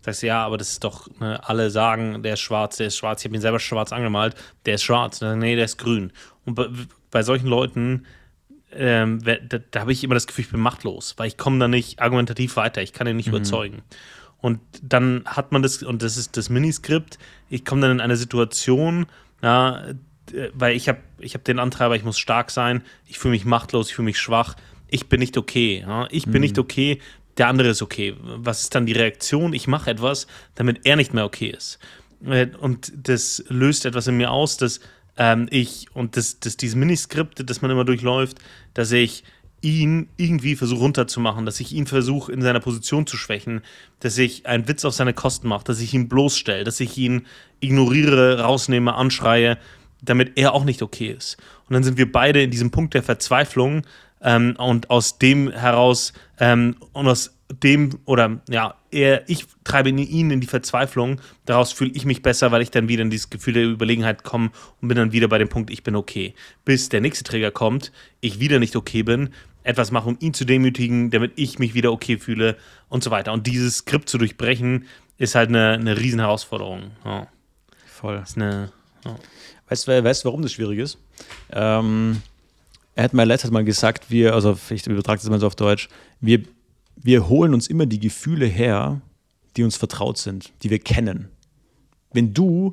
Sagst 0.00 0.22
du, 0.22 0.28
ja, 0.28 0.44
aber 0.44 0.58
das 0.58 0.70
ist 0.70 0.84
doch, 0.84 1.08
ne, 1.20 1.40
alle 1.48 1.70
sagen, 1.70 2.22
der 2.22 2.34
ist 2.34 2.40
schwarz, 2.40 2.76
der 2.76 2.86
ist 2.86 2.96
schwarz. 2.96 3.20
Ich 3.20 3.26
habe 3.26 3.36
ihn 3.36 3.40
selber 3.42 3.58
schwarz 3.58 3.92
angemalt, 3.92 4.34
der 4.64 4.76
ist 4.76 4.82
schwarz. 4.82 5.18
Dann, 5.18 5.38
nee, 5.38 5.56
der 5.56 5.64
ist 5.64 5.78
grün. 5.78 6.12
Und 6.44 6.54
bei, 6.54 6.68
bei 7.10 7.22
solchen 7.22 7.48
Leuten, 7.48 8.06
ähm, 8.72 9.20
da, 9.24 9.58
da 9.70 9.80
habe 9.80 9.92
ich 9.92 10.04
immer 10.04 10.14
das 10.14 10.26
Gefühl, 10.26 10.44
ich 10.44 10.50
bin 10.50 10.60
machtlos, 10.60 11.14
weil 11.16 11.28
ich 11.28 11.36
komme 11.36 11.58
da 11.58 11.68
nicht 11.68 12.00
argumentativ 12.00 12.56
weiter. 12.56 12.82
Ich 12.82 12.92
kann 12.92 13.06
ihn 13.06 13.16
nicht 13.16 13.28
mhm. 13.28 13.36
überzeugen. 13.36 13.82
Und 14.40 14.60
dann 14.82 15.24
hat 15.26 15.52
man 15.52 15.62
das, 15.62 15.82
und 15.82 16.02
das 16.02 16.16
ist 16.16 16.36
das 16.36 16.48
Miniskript, 16.48 17.18
ich 17.50 17.64
komme 17.64 17.82
dann 17.82 17.92
in 17.92 18.00
eine 18.00 18.16
Situation, 18.16 19.06
ja, 19.42 19.82
weil 20.52 20.76
ich 20.76 20.88
habe 20.88 21.00
ich 21.18 21.34
hab 21.34 21.44
den 21.44 21.58
Antreiber, 21.58 21.96
ich 21.96 22.04
muss 22.04 22.18
stark 22.18 22.50
sein, 22.50 22.82
ich 23.06 23.18
fühle 23.18 23.32
mich 23.32 23.44
machtlos, 23.44 23.88
ich 23.88 23.96
fühle 23.96 24.06
mich 24.06 24.18
schwach, 24.18 24.54
ich 24.88 25.08
bin 25.08 25.20
nicht 25.20 25.36
okay. 25.36 25.84
Ja, 25.86 26.06
ich 26.10 26.24
bin 26.24 26.34
mhm. 26.34 26.40
nicht 26.40 26.58
okay, 26.58 27.00
der 27.36 27.48
andere 27.48 27.68
ist 27.68 27.82
okay. 27.82 28.14
Was 28.20 28.62
ist 28.62 28.74
dann 28.74 28.86
die 28.86 28.92
Reaktion? 28.92 29.52
Ich 29.52 29.66
mache 29.66 29.90
etwas, 29.90 30.26
damit 30.54 30.80
er 30.84 30.96
nicht 30.96 31.14
mehr 31.14 31.24
okay 31.24 31.48
ist. 31.56 31.78
Äh, 32.24 32.48
und 32.60 32.92
das 32.94 33.44
löst 33.48 33.86
etwas 33.86 34.06
in 34.06 34.16
mir 34.16 34.30
aus, 34.30 34.56
dass 34.56 34.80
ähm, 35.16 35.46
ich, 35.50 35.86
und 35.94 36.16
das, 36.16 36.40
das, 36.40 36.56
dieses 36.56 36.76
Miniskript, 36.76 37.48
das 37.48 37.62
man 37.62 37.70
immer 37.70 37.84
durchläuft, 37.84 38.38
dass 38.74 38.92
ich 38.92 39.24
ihn 39.60 40.08
irgendwie 40.16 40.56
versuche 40.56 40.80
runterzumachen, 40.80 41.44
dass 41.44 41.60
ich 41.60 41.72
ihn 41.72 41.86
versuche 41.86 42.30
in 42.32 42.42
seiner 42.42 42.60
Position 42.60 43.06
zu 43.06 43.16
schwächen, 43.16 43.62
dass 44.00 44.16
ich 44.18 44.46
einen 44.46 44.68
Witz 44.68 44.84
auf 44.84 44.94
seine 44.94 45.14
Kosten 45.14 45.48
mache, 45.48 45.64
dass 45.64 45.80
ich 45.80 45.94
ihn 45.94 46.08
bloßstelle, 46.08 46.64
dass 46.64 46.80
ich 46.80 46.96
ihn 46.96 47.26
ignoriere, 47.60 48.40
rausnehme, 48.40 48.94
anschreie, 48.94 49.58
damit 50.00 50.32
er 50.36 50.54
auch 50.54 50.64
nicht 50.64 50.82
okay 50.82 51.08
ist. 51.16 51.38
Und 51.68 51.74
dann 51.74 51.82
sind 51.82 51.98
wir 51.98 52.10
beide 52.10 52.42
in 52.42 52.50
diesem 52.50 52.70
Punkt 52.70 52.94
der 52.94 53.02
Verzweiflung 53.02 53.82
ähm, 54.22 54.54
und 54.58 54.90
aus 54.90 55.18
dem 55.18 55.50
heraus 55.50 56.12
ähm, 56.38 56.76
und 56.92 57.08
aus 57.08 57.37
dem 57.50 57.98
oder 58.04 58.40
ja, 58.48 58.74
er, 58.90 59.28
ich 59.28 59.46
treibe 59.64 59.88
ihn 59.88 60.30
in 60.30 60.40
die 60.40 60.46
Verzweiflung, 60.46 61.20
daraus 61.46 61.72
fühle 61.72 61.92
ich 61.94 62.04
mich 62.04 62.22
besser, 62.22 62.52
weil 62.52 62.62
ich 62.62 62.70
dann 62.70 62.88
wieder 62.88 63.02
in 63.02 63.10
dieses 63.10 63.30
Gefühl 63.30 63.54
der 63.54 63.64
Überlegenheit 63.64 64.22
komme 64.22 64.50
und 64.80 64.88
bin 64.88 64.96
dann 64.96 65.12
wieder 65.12 65.28
bei 65.28 65.38
dem 65.38 65.48
Punkt, 65.48 65.70
ich 65.70 65.82
bin 65.82 65.96
okay. 65.96 66.34
Bis 66.64 66.88
der 66.88 67.00
nächste 67.00 67.24
Träger 67.24 67.50
kommt, 67.50 67.90
ich 68.20 68.38
wieder 68.38 68.58
nicht 68.58 68.76
okay 68.76 69.02
bin, 69.02 69.30
etwas 69.62 69.90
mache, 69.90 70.08
um 70.08 70.16
ihn 70.20 70.34
zu 70.34 70.44
demütigen, 70.44 71.10
damit 71.10 71.32
ich 71.36 71.58
mich 71.58 71.74
wieder 71.74 71.92
okay 71.92 72.18
fühle 72.18 72.56
und 72.88 73.02
so 73.02 73.10
weiter. 73.10 73.32
Und 73.32 73.46
dieses 73.46 73.78
Skript 73.78 74.08
zu 74.08 74.18
durchbrechen, 74.18 74.84
ist 75.18 75.34
halt 75.34 75.48
eine, 75.48 75.72
eine 75.72 75.98
riesen 75.98 76.20
Herausforderung. 76.20 76.92
Ja. 77.04 77.26
Voll. 77.86 78.20
Ist 78.22 78.36
eine, 78.36 78.72
ja. 79.04 79.16
weißt 79.68 79.88
du, 79.88 80.04
weißt, 80.04 80.24
warum 80.24 80.42
das 80.42 80.52
schwierig 80.52 80.78
ist? 80.78 80.98
Ähm, 81.50 82.22
er 82.94 83.04
hat 83.04 83.14
mal 83.14 83.26
letztes 83.26 83.50
Mal 83.50 83.64
gesagt, 83.64 84.10
wir, 84.10 84.34
also 84.34 84.56
ich 84.70 84.86
übertrage 84.86 85.20
das 85.20 85.28
mal 85.28 85.40
so 85.40 85.48
auf 85.48 85.56
Deutsch, 85.56 85.88
wir, 86.20 86.42
wir 87.02 87.28
holen 87.28 87.54
uns 87.54 87.68
immer 87.68 87.86
die 87.86 88.00
Gefühle 88.00 88.46
her, 88.46 89.00
die 89.56 89.64
uns 89.64 89.76
vertraut 89.76 90.18
sind, 90.18 90.52
die 90.62 90.70
wir 90.70 90.78
kennen. 90.78 91.28
Wenn 92.12 92.34
du, 92.34 92.72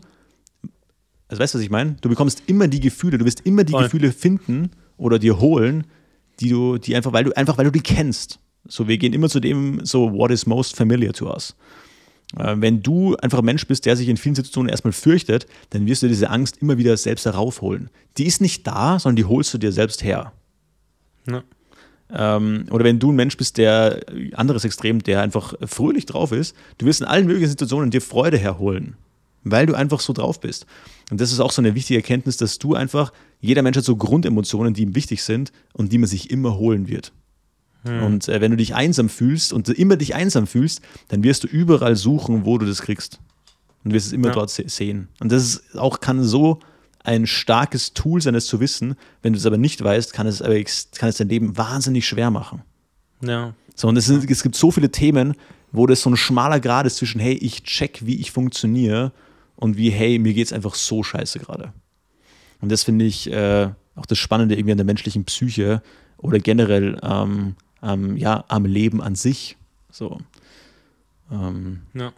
also 1.28 1.42
weißt 1.42 1.54
du, 1.54 1.58
was 1.58 1.64
ich 1.64 1.70
meine? 1.70 1.98
Du 2.02 2.10
bekommst 2.10 2.44
immer 2.48 2.68
die 2.68 2.80
Gefühle, 2.80 3.18
du 3.18 3.26
wirst 3.26 3.42
immer 3.42 3.64
die 3.64 3.72
Voll. 3.72 3.84
Gefühle 3.84 4.12
finden 4.12 4.72
oder 4.98 5.20
dir 5.20 5.40
holen, 5.40 5.86
die 6.40 6.50
du, 6.50 6.78
die 6.78 6.96
einfach, 6.96 7.14
weil 7.14 7.24
du, 7.24 7.36
einfach 7.36 7.58
weil 7.58 7.66
du 7.66 7.72
die 7.72 7.82
kennst. 7.82 8.40
So, 8.68 8.88
wir 8.88 8.98
gehen 8.98 9.14
immer 9.14 9.30
zu 9.30 9.40
dem, 9.40 9.86
so, 9.86 10.12
what 10.12 10.32
is 10.32 10.46
most 10.46 10.76
familiar 10.76 11.14
to 11.14 11.32
us. 11.32 11.56
Äh, 12.38 12.56
wenn 12.58 12.82
du 12.82 13.16
einfach 13.18 13.40
ein 13.40 13.46
Mensch 13.46 13.68
bist, 13.68 13.86
der 13.86 13.96
sich 13.96 14.10
in 14.10 14.18
vielen 14.18 14.36
Situationen 14.36 14.70
erstmal 14.70 14.94
fürchtet, 14.94 15.46
dann 15.70 15.86
wirst 15.86 16.04
du 16.04 16.08
diese 16.08 16.30
Angst 16.30 16.58
immer 16.62 16.78
wieder 16.78 16.98
selbst 16.98 17.26
heraufholen. 17.26 17.90
Die 18.18 18.26
ist 18.26 18.42
nicht 18.42 18.66
da, 18.66 19.00
sondern 19.00 19.18
die 19.18 19.26
holst 19.26 19.54
du 19.54 19.58
dir 19.58 19.72
selbst 19.72 20.04
her. 20.04 20.34
Ja. 21.28 21.44
Ähm, 22.14 22.66
oder 22.70 22.84
wenn 22.84 23.00
du 23.00 23.12
ein 23.12 23.16
Mensch 23.16 23.38
bist, 23.38 23.58
der 23.58 24.02
anderes 24.34 24.64
Extrem, 24.64 25.02
der 25.02 25.22
einfach 25.22 25.54
fröhlich 25.66 26.06
drauf 26.06 26.32
ist, 26.32 26.56
du 26.78 26.86
wirst 26.86 27.02
in 27.02 27.08
allen 27.08 27.26
möglichen 27.26 27.50
Situationen 27.50 27.92
dir 27.92 28.02
Freude 28.02 28.38
herholen, 28.38 28.96
weil 29.44 29.66
du 29.66 29.74
einfach 29.74 30.00
so 30.00 30.14
drauf 30.14 30.40
bist. 30.40 30.66
Und 31.12 31.22
das 31.22 31.32
ist 31.32 31.40
auch 31.40 31.52
so 31.52 31.62
eine 31.62 31.76
wichtige 31.76 32.00
Erkenntnis, 32.00 32.38
dass 32.38 32.60
du 32.60 32.76
einfach, 32.76 33.12
jeder 33.40 33.62
Mensch 33.62 33.78
hat 33.78 33.86
so 33.86 33.96
Grundemotionen, 33.96 34.74
die 34.74 34.84
ihm 34.84 34.96
wichtig 34.96 35.24
sind 35.24 35.52
und 35.74 35.92
die 35.92 35.98
man 35.98 36.08
sich 36.08 36.32
immer 36.32 36.58
holen 36.58 36.88
wird. 36.88 37.12
Hm. 37.84 38.04
Und 38.04 38.28
äh, 38.28 38.42
wenn 38.42 38.52
du 38.52 38.58
dich 38.58 38.76
einsam 38.76 39.10
fühlst 39.10 39.54
und 39.54 39.70
immer 39.70 39.98
dich 39.98 40.16
einsam 40.16 40.48
fühlst, 40.48 40.82
dann 41.08 41.24
wirst 41.24 41.44
du 41.44 41.48
überall 41.48 41.96
suchen, 41.96 42.46
wo 42.46 42.58
du 42.58 42.66
das 42.66 42.82
kriegst. 42.82 43.20
Und 43.84 43.94
wirst 43.94 44.08
es 44.08 44.14
immer 44.14 44.30
ja. 44.30 44.34
dort 44.34 44.50
sehen. 44.50 45.10
Und 45.20 45.32
das 45.32 45.44
ist 45.44 45.78
auch 45.78 46.00
kann 46.00 46.24
so 46.24 46.60
ein 47.06 47.28
starkes 47.28 47.94
Tool 47.94 48.22
sein, 48.22 48.36
es 48.36 48.48
zu 48.48 48.60
wissen. 48.60 48.96
Wenn 49.22 49.34
du 49.34 49.40
es 49.40 49.46
aber 49.46 49.58
nicht 49.58 49.84
weißt, 49.84 50.14
kann 50.14 50.28
es, 50.28 50.42
aber, 50.42 50.56
kann 50.98 51.10
es 51.10 51.18
dein 51.18 51.30
Leben 51.30 51.58
wahnsinnig 51.58 52.08
schwer 52.08 52.32
machen. 52.32 52.62
Ja. 53.22 53.54
So, 53.76 53.88
und 53.88 53.98
es, 53.98 54.06
sind, 54.06 54.30
es 54.30 54.44
gibt 54.44 54.56
so 54.56 54.72
viele 54.72 54.90
Themen, 54.90 55.36
wo 55.72 55.88
das 55.88 56.02
so 56.02 56.10
ein 56.10 56.18
schmaler 56.18 56.60
Grad 56.60 56.86
ist 56.86 56.98
zwischen, 56.98 57.20
hey, 57.20 57.34
ich 57.34 57.64
check, 57.64 58.06
wie 58.06 58.16
ich 58.16 58.32
funktioniere 58.32 59.12
und 59.56 59.78
wie, 59.78 59.90
hey, 59.90 60.20
mir 60.20 60.34
geht 60.34 60.48
es 60.48 60.54
einfach 60.54 60.76
so 60.76 61.04
scheiße 61.04 61.40
gerade. 61.40 61.74
Und 62.62 62.72
das 62.72 62.84
finde 62.84 63.06
ich 63.06 63.32
äh, 63.32 63.70
auch 63.96 64.06
das 64.06 64.18
Spannende 64.18 64.56
irgendwie 64.56 64.72
an 64.72 64.78
der 64.78 64.86
menschlichen 64.86 65.26
Psyche 65.26 65.82
oder 66.18 66.40
generell 66.40 67.00
ähm, 67.04 67.56
ähm, 67.84 68.18
ja, 68.18 68.46
am 68.48 68.66
Leben 68.66 69.02
an 69.02 69.16
sich. 69.16 69.58
So. 69.92 70.20
Ähm, 71.32 71.82
ja. 71.94 72.14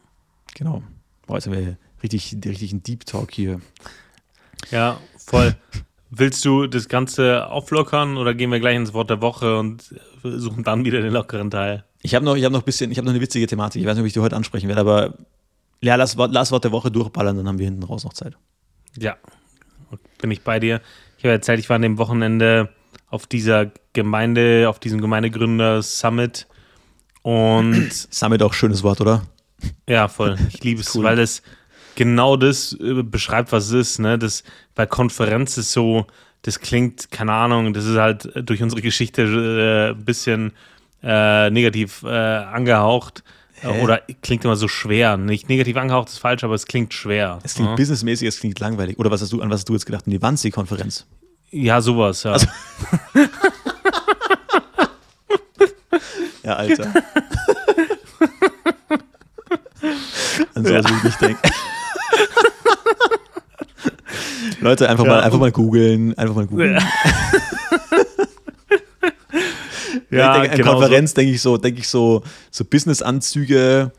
Genau. 0.55 0.83
Boah, 1.25 1.35
jetzt 1.35 1.47
haben 1.47 1.53
wir 1.53 1.77
richtig, 2.01 2.37
richtig 2.45 2.71
einen 2.71 2.83
Deep 2.83 3.05
Talk 3.05 3.31
hier. 3.31 3.61
Ja, 4.71 4.99
voll. 5.17 5.55
Willst 6.09 6.43
du 6.45 6.67
das 6.67 6.87
Ganze 6.87 7.47
auflockern 7.47 8.17
oder 8.17 8.33
gehen 8.33 8.51
wir 8.51 8.59
gleich 8.59 8.75
ins 8.75 8.93
Wort 8.93 9.09
der 9.09 9.21
Woche 9.21 9.57
und 9.59 9.93
suchen 10.23 10.63
dann 10.63 10.85
wieder 10.85 11.01
den 11.01 11.11
lockeren 11.11 11.51
Teil? 11.51 11.83
Ich 12.01 12.15
habe 12.15 12.23
noch, 12.23 12.37
hab 12.37 12.51
noch 12.51 12.61
ein 12.61 12.65
bisschen, 12.65 12.91
ich 12.91 12.97
habe 12.97 13.05
noch 13.05 13.13
eine 13.13 13.21
witzige 13.21 13.47
Thematik. 13.47 13.81
Ich 13.81 13.87
weiß 13.87 13.95
nicht, 13.95 14.03
ob 14.03 14.07
ich 14.07 14.13
die 14.13 14.19
heute 14.19 14.35
ansprechen 14.35 14.67
werde, 14.67 14.81
aber 14.81 15.13
ja, 15.81 15.95
lass, 15.95 16.15
lass 16.15 16.51
Wort 16.51 16.63
der 16.63 16.71
Woche 16.71 16.91
durchballern, 16.91 17.37
dann 17.37 17.47
haben 17.47 17.59
wir 17.59 17.65
hinten 17.65 17.83
raus 17.83 18.03
noch 18.03 18.13
Zeit. 18.13 18.35
Ja, 18.97 19.17
bin 20.19 20.31
ich 20.31 20.41
bei 20.41 20.59
dir. 20.59 20.81
Ich 21.17 21.23
habe 21.23 21.33
erzählt, 21.33 21.59
ich 21.59 21.69
war 21.69 21.75
an 21.75 21.81
dem 21.81 21.97
Wochenende 21.97 22.69
auf 23.09 23.27
dieser 23.27 23.71
Gemeinde, 23.93 24.69
auf 24.69 24.79
diesem 24.79 25.01
Gemeindegründer 25.01 25.81
Summit 25.81 26.47
und. 27.21 27.91
Summit 27.91 28.41
auch 28.43 28.53
schönes 28.53 28.83
Wort, 28.83 29.01
oder? 29.01 29.23
Ja, 29.87 30.07
voll. 30.07 30.37
Ich 30.49 30.63
liebe 30.63 30.81
es, 30.81 30.95
cool. 30.95 31.03
weil 31.03 31.19
es 31.19 31.41
genau 31.97 32.37
das 32.37 32.77
äh, 32.79 33.03
beschreibt, 33.03 33.51
was 33.51 33.65
es 33.65 33.73
ist. 33.73 33.99
Ne? 33.99 34.17
Das, 34.17 34.45
bei 34.75 34.85
Konferenz 34.85 35.57
ist 35.57 35.73
so, 35.73 36.07
das 36.43 36.61
klingt, 36.61 37.11
keine 37.11 37.33
Ahnung, 37.33 37.73
das 37.73 37.83
ist 37.83 37.97
halt 37.97 38.31
durch 38.35 38.63
unsere 38.63 38.81
Geschichte 38.81 39.23
äh, 39.23 39.89
ein 39.89 40.05
bisschen 40.05 40.53
äh, 41.03 41.49
negativ 41.49 42.03
äh, 42.03 42.07
angehaucht. 42.07 43.25
Hä? 43.59 43.81
Oder 43.81 44.03
klingt 44.21 44.45
immer 44.45 44.55
so 44.55 44.67
schwer. 44.67 45.17
Nicht 45.17 45.49
negativ 45.49 45.75
angehaucht 45.77 46.09
ist 46.09 46.19
falsch, 46.19 46.43
aber 46.43 46.53
es 46.53 46.67
klingt 46.67 46.93
schwer. 46.93 47.39
Es 47.43 47.55
klingt 47.55 47.71
ja? 47.71 47.75
businessmäßig, 47.75 48.27
es 48.27 48.39
klingt 48.39 48.59
langweilig. 48.59 48.99
Oder 48.99 49.09
was 49.09 49.21
hast 49.21 49.33
du, 49.33 49.41
an 49.41 49.49
was 49.49 49.61
hast 49.61 49.69
du 49.69 49.73
jetzt 49.73 49.87
gedacht? 49.87 50.03
Die 50.05 50.21
Wannsee-Konferenz. 50.21 51.07
Ja, 51.49 51.81
sowas, 51.81 52.21
ja. 52.23 52.33
Also 52.33 52.45
ja, 56.43 56.53
Alter. 56.53 56.85
An 60.53 60.65
sowas 60.65 60.83
ja. 60.83 60.89
will 60.89 60.97
ich 60.97 61.03
nicht 61.03 61.21
denken. 61.21 61.51
Leute, 64.59 64.89
einfach 64.89 65.05
ja, 65.05 65.11
mal, 65.11 65.21
einfach 65.21 65.39
mal 65.39 65.51
googeln, 65.51 66.17
einfach 66.17 66.35
mal 66.35 66.47
googeln. 66.47 66.73
Ja. 70.09 70.33
denke, 70.33 70.51
an 70.51 70.57
genau 70.57 70.71
Konferenz 70.73 71.11
so. 71.11 71.15
denke 71.15 71.33
ich 71.33 71.41
so, 71.41 71.57
denke 71.57 71.79
ich 71.81 71.87
so, 71.87 72.23
so 72.51 72.65
Businessanzüge, 72.65 73.91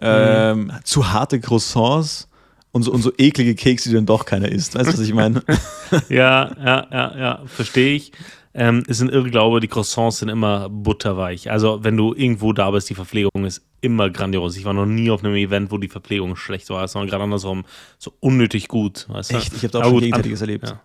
ähm, 0.00 0.64
mhm. 0.64 0.72
zu 0.84 1.10
harte 1.12 1.40
Croissants 1.40 2.28
und 2.72 2.82
so, 2.82 2.92
und 2.92 3.02
so 3.02 3.12
eklige 3.16 3.54
Kekse, 3.54 3.88
die 3.88 3.94
dann 3.94 4.06
doch 4.06 4.26
keiner 4.26 4.50
isst. 4.50 4.74
Weißt 4.74 4.88
du, 4.88 4.92
was 4.92 5.00
ich 5.00 5.14
meine? 5.14 5.42
ja, 6.08 6.50
ja, 6.62 6.86
ja, 6.90 7.18
ja, 7.18 7.42
verstehe 7.46 7.96
ich. 7.96 8.12
Ähm, 8.58 8.82
ist 8.86 9.02
ein 9.02 9.10
Irrglaube, 9.10 9.60
die 9.60 9.68
Croissants 9.68 10.20
sind 10.20 10.30
immer 10.30 10.70
butterweich. 10.70 11.50
Also, 11.50 11.84
wenn 11.84 11.96
du 11.96 12.14
irgendwo 12.14 12.54
da 12.54 12.70
bist, 12.70 12.88
die 12.88 12.94
Verpflegung 12.94 13.44
ist 13.44 13.62
immer 13.82 14.08
grandios. 14.08 14.56
Ich 14.56 14.64
war 14.64 14.72
noch 14.72 14.86
nie 14.86 15.10
auf 15.10 15.22
einem 15.22 15.34
Event, 15.34 15.70
wo 15.70 15.76
die 15.76 15.88
Verpflegung 15.88 16.36
schlecht 16.36 16.70
war, 16.70 16.88
sondern 16.88 17.10
gerade 17.10 17.24
andersrum 17.24 17.66
so 17.98 18.14
unnötig 18.20 18.68
gut. 18.68 19.06
Weißt 19.10 19.32
du? 19.32 19.36
Echt? 19.36 19.52
Ich 19.52 19.62
habe 19.62 19.72
da 19.72 19.80
auch 19.80 19.90
schon 19.90 20.00
Gegenteiliges 20.00 20.40
erlebt. 20.40 20.68
Ja. 20.68 20.80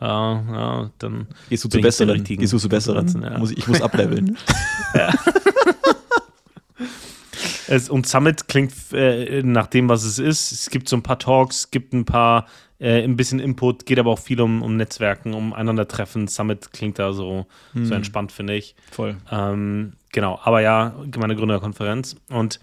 Ja, 0.00 0.44
ja, 0.52 0.90
dann. 0.98 1.26
Gehst 1.50 1.64
du 1.64 1.68
zu 1.68 1.80
besseren? 1.80 2.24
Gehst 2.24 2.52
du 2.52 2.58
zu 2.58 2.68
besseren? 2.68 3.22
Ja. 3.22 3.38
Muss 3.38 3.50
ich, 3.50 3.58
ich 3.58 3.68
muss 3.68 3.82
ableveln. 3.82 4.36
ja. 4.94 5.12
es, 7.68 7.88
und 7.88 8.06
Summit 8.06 8.48
klingt 8.48 8.72
äh, 8.92 9.42
nach 9.42 9.66
dem, 9.66 9.88
was 9.88 10.04
es 10.04 10.18
ist. 10.18 10.52
Es 10.52 10.70
gibt 10.70 10.88
so 10.88 10.96
ein 10.96 11.02
paar 11.02 11.18
Talks, 11.18 11.70
gibt 11.70 11.92
ein 11.92 12.04
paar, 12.04 12.46
äh, 12.78 13.02
ein 13.02 13.16
bisschen 13.16 13.40
Input, 13.40 13.86
geht 13.86 13.98
aber 13.98 14.10
auch 14.10 14.18
viel 14.18 14.40
um, 14.40 14.62
um 14.62 14.76
Netzwerken, 14.76 15.34
um 15.34 15.52
einander 15.52 15.88
treffen. 15.88 16.28
Summit 16.28 16.72
klingt 16.72 16.98
da 16.98 17.12
so, 17.12 17.46
hm. 17.72 17.86
so 17.86 17.94
entspannt, 17.94 18.32
finde 18.32 18.54
ich. 18.54 18.74
Voll. 18.90 19.16
Ähm, 19.30 19.94
genau, 20.12 20.40
aber 20.42 20.60
ja, 20.60 20.94
meine 21.18 21.36
Gründerkonferenz. 21.36 22.16
Und 22.30 22.60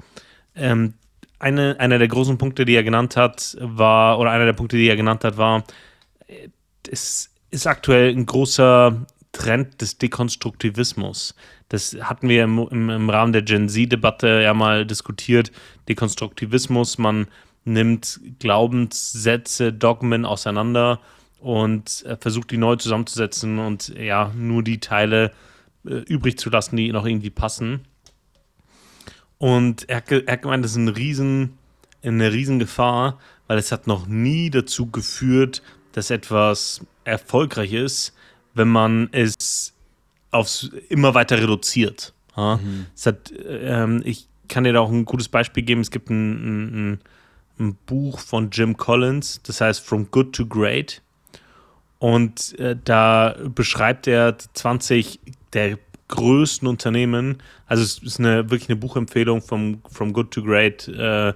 ähm, 0.56 0.94
eine, 1.40 1.80
einer 1.80 2.00
der 2.00 2.08
großen 2.08 2.38
Punkte, 2.38 2.66
die 2.66 2.76
er 2.76 2.84
genannt 2.84 3.18
hat, 3.18 3.58
war, 3.60 4.20
oder 4.20 4.32
einer 4.32 4.46
der 4.46 4.54
Punkte, 4.54 4.78
die 4.78 4.88
er 4.88 4.96
genannt 4.96 5.24
hat, 5.24 5.38
war, 5.38 5.64
es 6.90 7.30
ist 7.52 7.68
aktuell 7.68 8.10
ein 8.10 8.26
großer 8.26 9.06
Trend 9.32 9.82
des 9.82 9.98
Dekonstruktivismus. 9.98 11.36
Das 11.74 11.98
hatten 12.02 12.30
wir 12.30 12.44
im, 12.44 12.60
im, 12.70 12.92
im 12.92 13.10
Rahmen 13.10 13.34
der 13.34 13.42
Gen 13.42 13.68
Z-Debatte 13.68 14.42
ja 14.44 14.54
mal 14.54 14.86
diskutiert. 14.86 15.52
Dekonstruktivismus, 15.90 17.00
man 17.00 17.26
nimmt 17.66 18.20
Glaubenssätze, 18.38 19.74
Dogmen 19.74 20.24
auseinander 20.24 21.00
und 21.40 22.06
äh, 22.06 22.16
versucht 22.16 22.52
die 22.52 22.58
neu 22.58 22.76
zusammenzusetzen 22.76 23.58
und 23.58 23.88
ja, 23.98 24.32
nur 24.36 24.62
die 24.62 24.82
Teile 24.82 25.32
äh, 25.84 25.96
übrig 25.96 26.38
zu 26.38 26.52
lassen, 26.52 26.76
die 26.76 26.92
noch 26.92 27.08
irgendwie 27.08 27.32
passen. 27.32 27.88
Und 29.40 29.90
er, 29.90 30.04
er 30.12 30.34
hat 30.34 30.44
gemeint, 30.44 30.64
das 30.64 30.74
ist 30.74 30.78
ein 30.78 30.90
riesen, 30.90 31.58
eine 32.04 32.32
Riesengefahr, 32.32 33.18
weil 33.48 33.58
es 33.58 33.72
hat 33.72 33.88
noch 33.88 34.06
nie 34.06 34.52
dazu 34.52 34.92
geführt, 34.92 35.64
dass 35.94 36.12
etwas 36.12 36.86
erfolgreich 37.04 37.74
ist, 37.74 38.14
wenn 38.54 38.68
man 38.68 39.10
es 39.12 39.73
aufs 40.34 40.70
immer 40.90 41.14
weiter 41.14 41.38
reduziert. 41.38 42.14
Ja? 42.36 42.58
Mhm. 42.58 42.86
Hat, 43.06 43.34
ähm, 43.48 44.02
ich 44.06 44.28
kann 44.48 44.64
dir 44.64 44.74
da 44.74 44.80
auch 44.80 44.92
ein 44.92 45.06
gutes 45.06 45.30
Beispiel 45.30 45.64
geben. 45.64 45.82
Es 45.82 45.92
gibt 45.92 46.10
ein, 46.10 46.94
ein, 46.94 47.00
ein, 47.60 47.76
Buch 47.86 48.20
von 48.20 48.50
Jim 48.52 48.78
Collins, 48.78 49.42
das 49.44 49.62
heißt 49.62 49.86
From 49.86 50.10
Good 50.12 50.34
to 50.34 50.46
Great. 50.46 51.02
Und 52.00 52.58
äh, 52.60 52.76
da 52.84 53.36
beschreibt 53.56 54.08
er 54.08 54.38
20 54.38 55.20
der 55.54 55.78
größten 56.10 56.68
Unternehmen. 56.68 57.38
Also 57.66 57.84
es 57.84 58.00
ist 58.00 58.20
eine, 58.20 58.50
wirklich 58.50 58.70
eine 58.70 58.76
Buchempfehlung 58.76 59.42
vom 59.42 59.82
From 59.90 60.14
Good 60.14 60.32
to 60.32 60.44
Great. 60.44 60.88
Äh, 60.88 61.34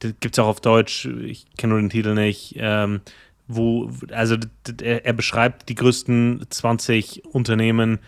gibt 0.00 0.36
es 0.36 0.38
auch 0.38 0.48
auf 0.48 0.60
Deutsch. 0.60 1.06
Ich 1.06 1.46
kenne 1.56 1.74
nur 1.74 1.82
den 1.82 1.90
Titel 1.90 2.14
nicht. 2.14 2.54
Ähm, 2.56 3.00
wo, 3.48 3.90
also 4.10 4.36
er, 4.82 5.12
beschreibt 5.12 5.68
die 5.68 5.76
größten 5.76 6.46
20 6.50 7.24
Unternehmen, 7.26 8.00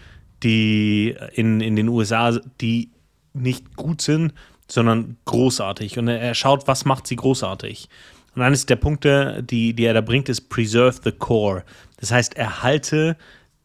die 0.42 1.16
in, 1.34 1.60
in 1.60 1.76
den 1.76 1.88
USA, 1.88 2.38
die 2.60 2.90
nicht 3.32 3.76
gut 3.76 4.00
sind, 4.02 4.32
sondern 4.68 5.16
großartig. 5.24 5.98
Und 5.98 6.08
er 6.08 6.34
schaut, 6.34 6.68
was 6.68 6.84
macht 6.84 7.06
sie 7.06 7.16
großartig. 7.16 7.88
Und 8.34 8.42
eines 8.42 8.66
der 8.66 8.76
Punkte, 8.76 9.42
die, 9.42 9.74
die 9.74 9.84
er 9.84 9.94
da 9.94 10.00
bringt, 10.00 10.28
ist 10.28 10.48
Preserve 10.48 11.00
the 11.02 11.12
Core. 11.12 11.64
Das 11.96 12.12
heißt, 12.12 12.36
erhalte 12.36 13.16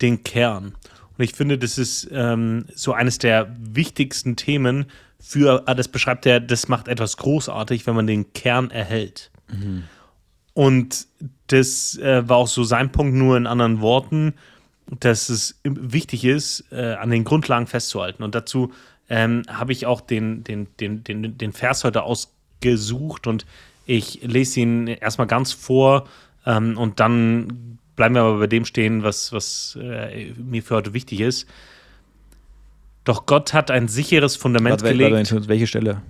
den 0.02 0.24
Kern. 0.24 0.74
Und 1.18 1.24
ich 1.24 1.34
finde, 1.34 1.58
das 1.58 1.78
ist 1.78 2.10
ähm, 2.12 2.66
so 2.74 2.94
eines 2.94 3.20
der 3.20 3.56
wichtigsten 3.60 4.36
Themen 4.36 4.86
für, 5.20 5.64
ah, 5.68 5.74
das 5.74 5.88
beschreibt 5.88 6.26
er, 6.26 6.40
das 6.40 6.68
macht 6.68 6.88
etwas 6.88 7.18
großartig, 7.18 7.86
wenn 7.86 7.96
man 7.96 8.08
den 8.08 8.34
Kern 8.34 8.72
erhält. 8.72 9.32
Mhm. 9.48 9.84
Und 10.54 11.08
das 11.48 11.98
äh, 11.98 12.28
war 12.28 12.38
auch 12.38 12.48
so 12.48 12.64
sein 12.64 12.92
Punkt, 12.92 13.16
nur 13.16 13.38
in 13.38 13.48
anderen 13.48 13.82
Worten, 13.82 14.34
dass 14.88 15.30
es 15.30 15.60
wichtig 15.64 16.26
ist, 16.26 16.66
äh, 16.72 16.94
an 16.94 17.10
den 17.10 17.24
Grundlagen 17.24 17.68
festzuhalten. 17.68 18.24
Und 18.24 18.36
dazu 18.36 18.74
ähm, 19.10 19.44
habe 19.48 19.72
ich 19.72 19.86
auch 19.86 20.02
den, 20.02 20.44
den, 20.44 20.68
den, 20.80 21.04
den, 21.04 21.38
den 21.38 21.54
Vers 21.54 21.84
heute 21.84 22.04
ausgesucht 22.04 23.28
und 23.28 23.46
ich 23.86 24.22
lese 24.24 24.62
ihn 24.62 24.88
erstmal 24.88 25.28
ganz 25.28 25.52
vor 25.52 26.08
ähm, 26.46 26.78
und 26.78 27.00
dann 27.00 27.80
bleiben 27.96 28.16
wir 28.16 28.22
aber 28.22 28.40
bei 28.40 28.48
dem 28.48 28.66
stehen, 28.66 29.04
was, 29.04 29.32
was 29.34 29.78
äh, 29.82 30.32
mir 30.34 30.64
für 30.64 30.76
heute 30.76 30.94
wichtig 30.94 31.20
ist. 31.20 31.48
Doch 33.04 33.26
Gott 33.26 33.54
hat 33.54 33.70
ein 33.70 33.88
sicheres 33.88 34.36
Fundament 34.36 34.82
warte, 34.82 34.96
gelegt. 34.96 35.32
Warte, 35.32 35.48
welche 35.48 35.68
Stelle? 35.68 36.02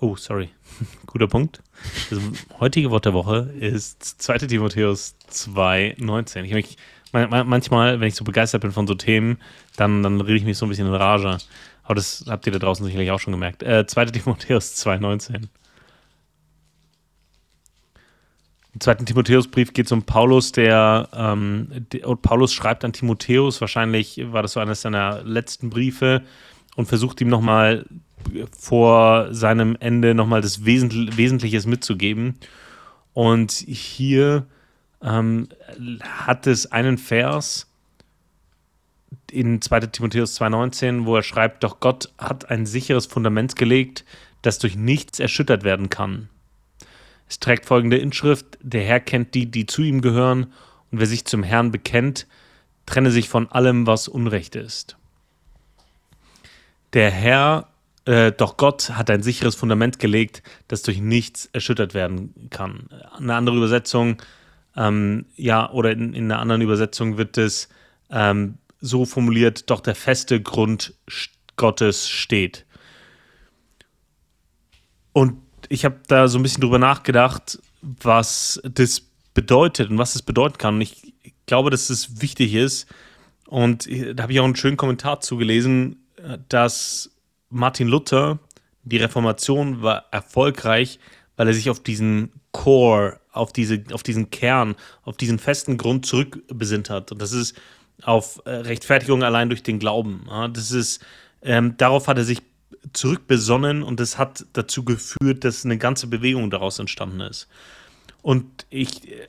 Oh, 0.00 0.16
sorry. 0.16 0.50
Guter 1.06 1.26
Punkt. 1.26 1.62
Das 2.10 2.20
heutige 2.60 2.90
Wort 2.90 3.06
der 3.06 3.14
Woche 3.14 3.50
ist 3.58 4.02
2. 4.22 4.38
Timotheus 4.38 5.14
2,19. 5.30 6.42
Ich 6.42 6.52
mich, 6.52 6.76
manchmal, 7.12 8.00
wenn 8.00 8.08
ich 8.08 8.14
so 8.14 8.24
begeistert 8.24 8.62
bin 8.62 8.72
von 8.72 8.86
so 8.86 8.94
Themen, 8.94 9.38
dann, 9.76 10.02
dann 10.02 10.20
rede 10.20 10.36
ich 10.36 10.44
mich 10.44 10.58
so 10.58 10.66
ein 10.66 10.68
bisschen 10.68 10.86
in 10.86 10.94
Rage. 10.94 11.38
Aber 11.82 11.94
das 11.94 12.24
habt 12.28 12.46
ihr 12.46 12.52
da 12.52 12.58
draußen 12.58 12.84
sicherlich 12.84 13.10
auch 13.10 13.20
schon 13.20 13.32
gemerkt. 13.32 13.62
Äh, 13.62 13.86
2. 13.86 14.06
Timotheus 14.06 14.74
2,19. 14.86 15.48
Im 18.76 18.80
zweiten 18.80 19.06
Timotheusbrief 19.06 19.72
geht 19.72 19.86
es 19.86 19.92
um 19.92 20.02
Paulus, 20.02 20.52
der, 20.52 21.08
ähm, 21.14 21.86
der, 21.92 22.14
Paulus 22.16 22.52
schreibt 22.52 22.84
an 22.84 22.92
Timotheus, 22.92 23.62
wahrscheinlich 23.62 24.20
war 24.32 24.42
das 24.42 24.52
so 24.52 24.60
eines 24.60 24.82
seiner 24.82 25.22
letzten 25.22 25.70
Briefe 25.70 26.22
und 26.74 26.84
versucht 26.84 27.22
ihm 27.22 27.28
nochmal 27.28 27.86
vor 28.52 29.32
seinem 29.32 29.78
Ende 29.80 30.14
nochmal 30.14 30.42
das 30.42 30.66
Wesentlich 30.66 31.16
Wesentliches 31.16 31.64
mitzugeben. 31.64 32.34
Und 33.14 33.52
hier 33.52 34.46
ähm, 35.02 35.48
hat 36.02 36.46
es 36.46 36.70
einen 36.72 36.98
Vers 36.98 37.66
in 39.30 39.60
2. 39.60 39.80
Timotheus 39.80 40.40
2,19, 40.40 41.04
wo 41.04 41.16
er 41.16 41.22
schreibt: 41.22 41.64
Doch 41.64 41.80
Gott 41.80 42.12
hat 42.18 42.50
ein 42.50 42.66
sicheres 42.66 43.06
Fundament 43.06 43.56
gelegt, 43.56 44.04
das 44.42 44.58
durch 44.58 44.76
nichts 44.76 45.20
erschüttert 45.20 45.64
werden 45.64 45.90
kann. 45.90 46.28
Es 47.28 47.40
trägt 47.40 47.66
folgende 47.66 47.98
Inschrift: 47.98 48.58
Der 48.60 48.82
Herr 48.82 49.00
kennt 49.00 49.34
die, 49.34 49.46
die 49.46 49.66
zu 49.66 49.82
ihm 49.82 50.00
gehören, 50.00 50.52
und 50.90 51.00
wer 51.00 51.06
sich 51.06 51.24
zum 51.24 51.42
Herrn 51.42 51.72
bekennt, 51.72 52.26
trenne 52.86 53.10
sich 53.10 53.28
von 53.28 53.50
allem, 53.50 53.86
was 53.86 54.08
Unrecht 54.08 54.54
ist. 54.54 54.96
Der 56.92 57.10
Herr, 57.10 57.68
äh, 58.04 58.30
doch 58.30 58.56
Gott 58.56 58.90
hat 58.90 59.10
ein 59.10 59.22
sicheres 59.22 59.56
Fundament 59.56 59.98
gelegt, 59.98 60.42
das 60.68 60.82
durch 60.82 61.00
nichts 61.00 61.46
erschüttert 61.52 61.94
werden 61.94 62.32
kann. 62.50 62.88
Eine 63.18 63.34
andere 63.34 63.56
Übersetzung, 63.56 64.22
ähm, 64.76 65.26
ja, 65.36 65.70
oder 65.70 65.92
in, 65.92 66.12
in, 66.12 66.30
einer 66.30 66.40
anderen 66.40 66.62
Übersetzung 66.62 67.16
wird 67.16 67.38
es 67.38 67.68
ähm, 68.10 68.58
so 68.80 69.04
formuliert: 69.04 69.70
Doch 69.70 69.80
der 69.80 69.94
feste 69.94 70.40
Grund 70.40 70.94
Gottes 71.56 72.08
steht. 72.08 72.66
Und 75.12 75.40
ich 75.68 75.84
habe 75.84 76.00
da 76.08 76.28
so 76.28 76.38
ein 76.38 76.42
bisschen 76.42 76.60
drüber 76.60 76.78
nachgedacht, 76.78 77.58
was 77.80 78.60
das 78.64 79.02
bedeutet 79.32 79.90
und 79.90 79.98
was 79.98 80.14
es 80.14 80.22
bedeuten 80.22 80.58
kann. 80.58 80.74
Und 80.74 80.82
ich 80.82 81.14
glaube, 81.46 81.70
dass 81.70 81.90
es 81.90 82.20
wichtig 82.20 82.54
ist. 82.54 82.86
Und 83.46 83.86
da 83.86 84.24
habe 84.24 84.32
ich 84.32 84.40
auch 84.40 84.44
einen 84.44 84.56
schönen 84.56 84.76
Kommentar 84.76 85.20
zugelesen, 85.20 86.06
dass 86.48 87.10
Martin 87.48 87.88
Luther, 87.88 88.38
die 88.82 88.96
Reformation 88.98 89.82
war 89.82 90.06
erfolgreich, 90.10 90.98
weil 91.36 91.48
er 91.48 91.54
sich 91.54 91.70
auf 91.70 91.80
diesen 91.80 92.32
Core, 92.52 93.20
auf, 93.36 93.52
diese, 93.52 93.82
auf 93.92 94.02
diesen 94.02 94.30
Kern, 94.30 94.74
auf 95.02 95.16
diesen 95.16 95.38
festen 95.38 95.76
Grund 95.76 96.06
zurückbesinnt 96.06 96.90
hat. 96.90 97.12
Und 97.12 97.20
das 97.20 97.32
ist 97.32 97.56
auf 98.02 98.42
äh, 98.44 98.50
Rechtfertigung 98.50 99.22
allein 99.22 99.48
durch 99.48 99.62
den 99.62 99.78
Glauben. 99.78 100.26
Das 100.52 100.70
ist, 100.70 101.04
ähm, 101.42 101.76
darauf 101.76 102.08
hat 102.08 102.18
er 102.18 102.24
sich 102.24 102.42
zurückbesonnen 102.92 103.82
und 103.82 104.00
das 104.00 104.18
hat 104.18 104.44
dazu 104.52 104.84
geführt, 104.84 105.44
dass 105.44 105.64
eine 105.64 105.78
ganze 105.78 106.06
Bewegung 106.06 106.50
daraus 106.50 106.78
entstanden 106.78 107.20
ist. 107.20 107.48
Und 108.22 108.66
ich 108.70 109.10
äh, 109.10 109.28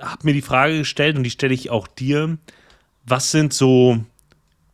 habe 0.00 0.26
mir 0.26 0.34
die 0.34 0.42
Frage 0.42 0.78
gestellt 0.78 1.16
und 1.16 1.24
die 1.24 1.30
stelle 1.30 1.54
ich 1.54 1.70
auch 1.70 1.86
dir, 1.86 2.38
was 3.04 3.30
sind 3.30 3.52
so 3.52 4.04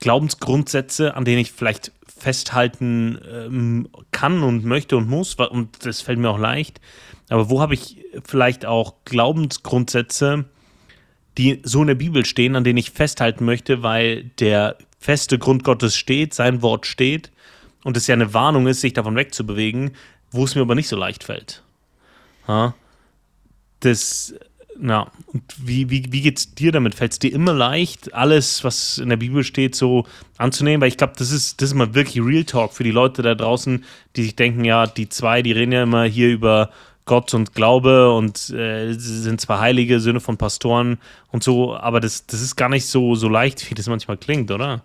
Glaubensgrundsätze, 0.01 1.15
an 1.15 1.25
denen 1.25 1.41
ich 1.41 1.53
vielleicht 1.53 1.93
festhalten 2.07 3.19
ähm, 3.31 3.89
kann 4.13 4.43
und 4.43 4.65
möchte 4.65 4.97
und 4.97 5.09
muss, 5.09 5.35
und 5.35 5.87
das 5.87 6.01
fällt 6.01 6.19
mir 6.19 6.31
auch 6.31 6.39
leicht, 6.39 6.81
aber 7.31 7.49
wo 7.49 7.61
habe 7.61 7.75
ich 7.75 8.05
vielleicht 8.25 8.67
auch 8.67 8.97
Glaubensgrundsätze, 9.05 10.45
die 11.39 11.61
so 11.63 11.81
in 11.81 11.87
der 11.87 11.95
Bibel 11.95 12.27
stehen, 12.27 12.57
an 12.57 12.65
denen 12.65 12.77
ich 12.77 12.91
festhalten 12.91 13.45
möchte, 13.45 13.83
weil 13.83 14.25
der 14.41 14.77
feste 14.99 15.39
Grund 15.39 15.65
Gottes 15.65 15.97
steht, 15.97 16.35
sein 16.35 16.61
Wort 16.61 16.87
steht 16.87 17.31
und 17.85 17.97
es 17.97 18.07
ja 18.09 18.15
eine 18.15 18.35
Warnung 18.35 18.67
ist, 18.67 18.81
sich 18.81 18.93
davon 18.93 19.17
wegzubewegen, 19.17 19.93
wo 20.33 20.45
es 20.45 20.55
mir 20.55 20.61
aber 20.63 20.75
nicht 20.75 20.89
so 20.89 20.97
leicht 20.97 21.25
fällt. 21.25 21.63
Ja? 22.49 22.75
Das, 23.79 24.35
na, 24.79 25.11
und 25.29 25.43
wie, 25.57 25.89
wie, 25.89 26.07
wie 26.11 26.21
geht 26.23 26.39
es 26.39 26.55
dir 26.55 26.73
damit? 26.73 26.97
Fällt 26.97 27.13
es 27.13 27.19
dir 27.21 27.33
immer 27.33 27.55
leicht, 27.55 28.13
alles, 28.13 28.65
was 28.65 28.99
in 28.99 29.09
der 29.09 29.17
Bibel 29.17 29.45
steht, 29.45 29.75
so 29.75 30.05
anzunehmen? 30.37 30.81
Weil 30.81 30.89
ich 30.89 30.97
glaube, 30.97 31.15
das 31.17 31.31
ist, 31.31 31.63
das 31.63 31.71
ist 31.71 31.75
mal 31.75 31.95
wirklich 31.95 32.23
Real 32.23 32.45
Talk 32.45 32.73
für 32.73 32.85
die 32.85 32.91
Leute 32.91 33.23
da 33.23 33.35
draußen, 33.35 33.85
die 34.17 34.25
sich 34.25 34.37
denken, 34.37 34.65
ja, 34.65 34.87
die 34.87 35.09
zwei, 35.09 35.43
die 35.43 35.53
reden 35.53 35.73
ja 35.73 35.85
immer 35.85 36.05
hier 36.05 36.29
über 36.29 36.71
Gott 37.05 37.35
und 37.35 37.55
Glaube 37.55 38.13
und 38.15 38.51
äh, 38.51 38.93
sind 38.93 39.41
zwar 39.41 39.61
heilige 39.61 40.01
Söhne 40.01 40.21
von 40.21 40.37
Pastoren 40.37 40.99
und 41.33 41.43
so, 41.43 41.77
aber 41.77 42.01
das, 42.01 42.27
das 42.27 42.41
ist 42.41 42.57
gar 42.57 42.69
nicht 42.69 42.87
so, 42.87 43.15
so 43.15 43.29
leicht, 43.29 43.71
wie 43.71 43.75
das 43.75 43.89
manchmal 43.89 44.17
klingt, 44.17 44.51
oder? 44.51 44.83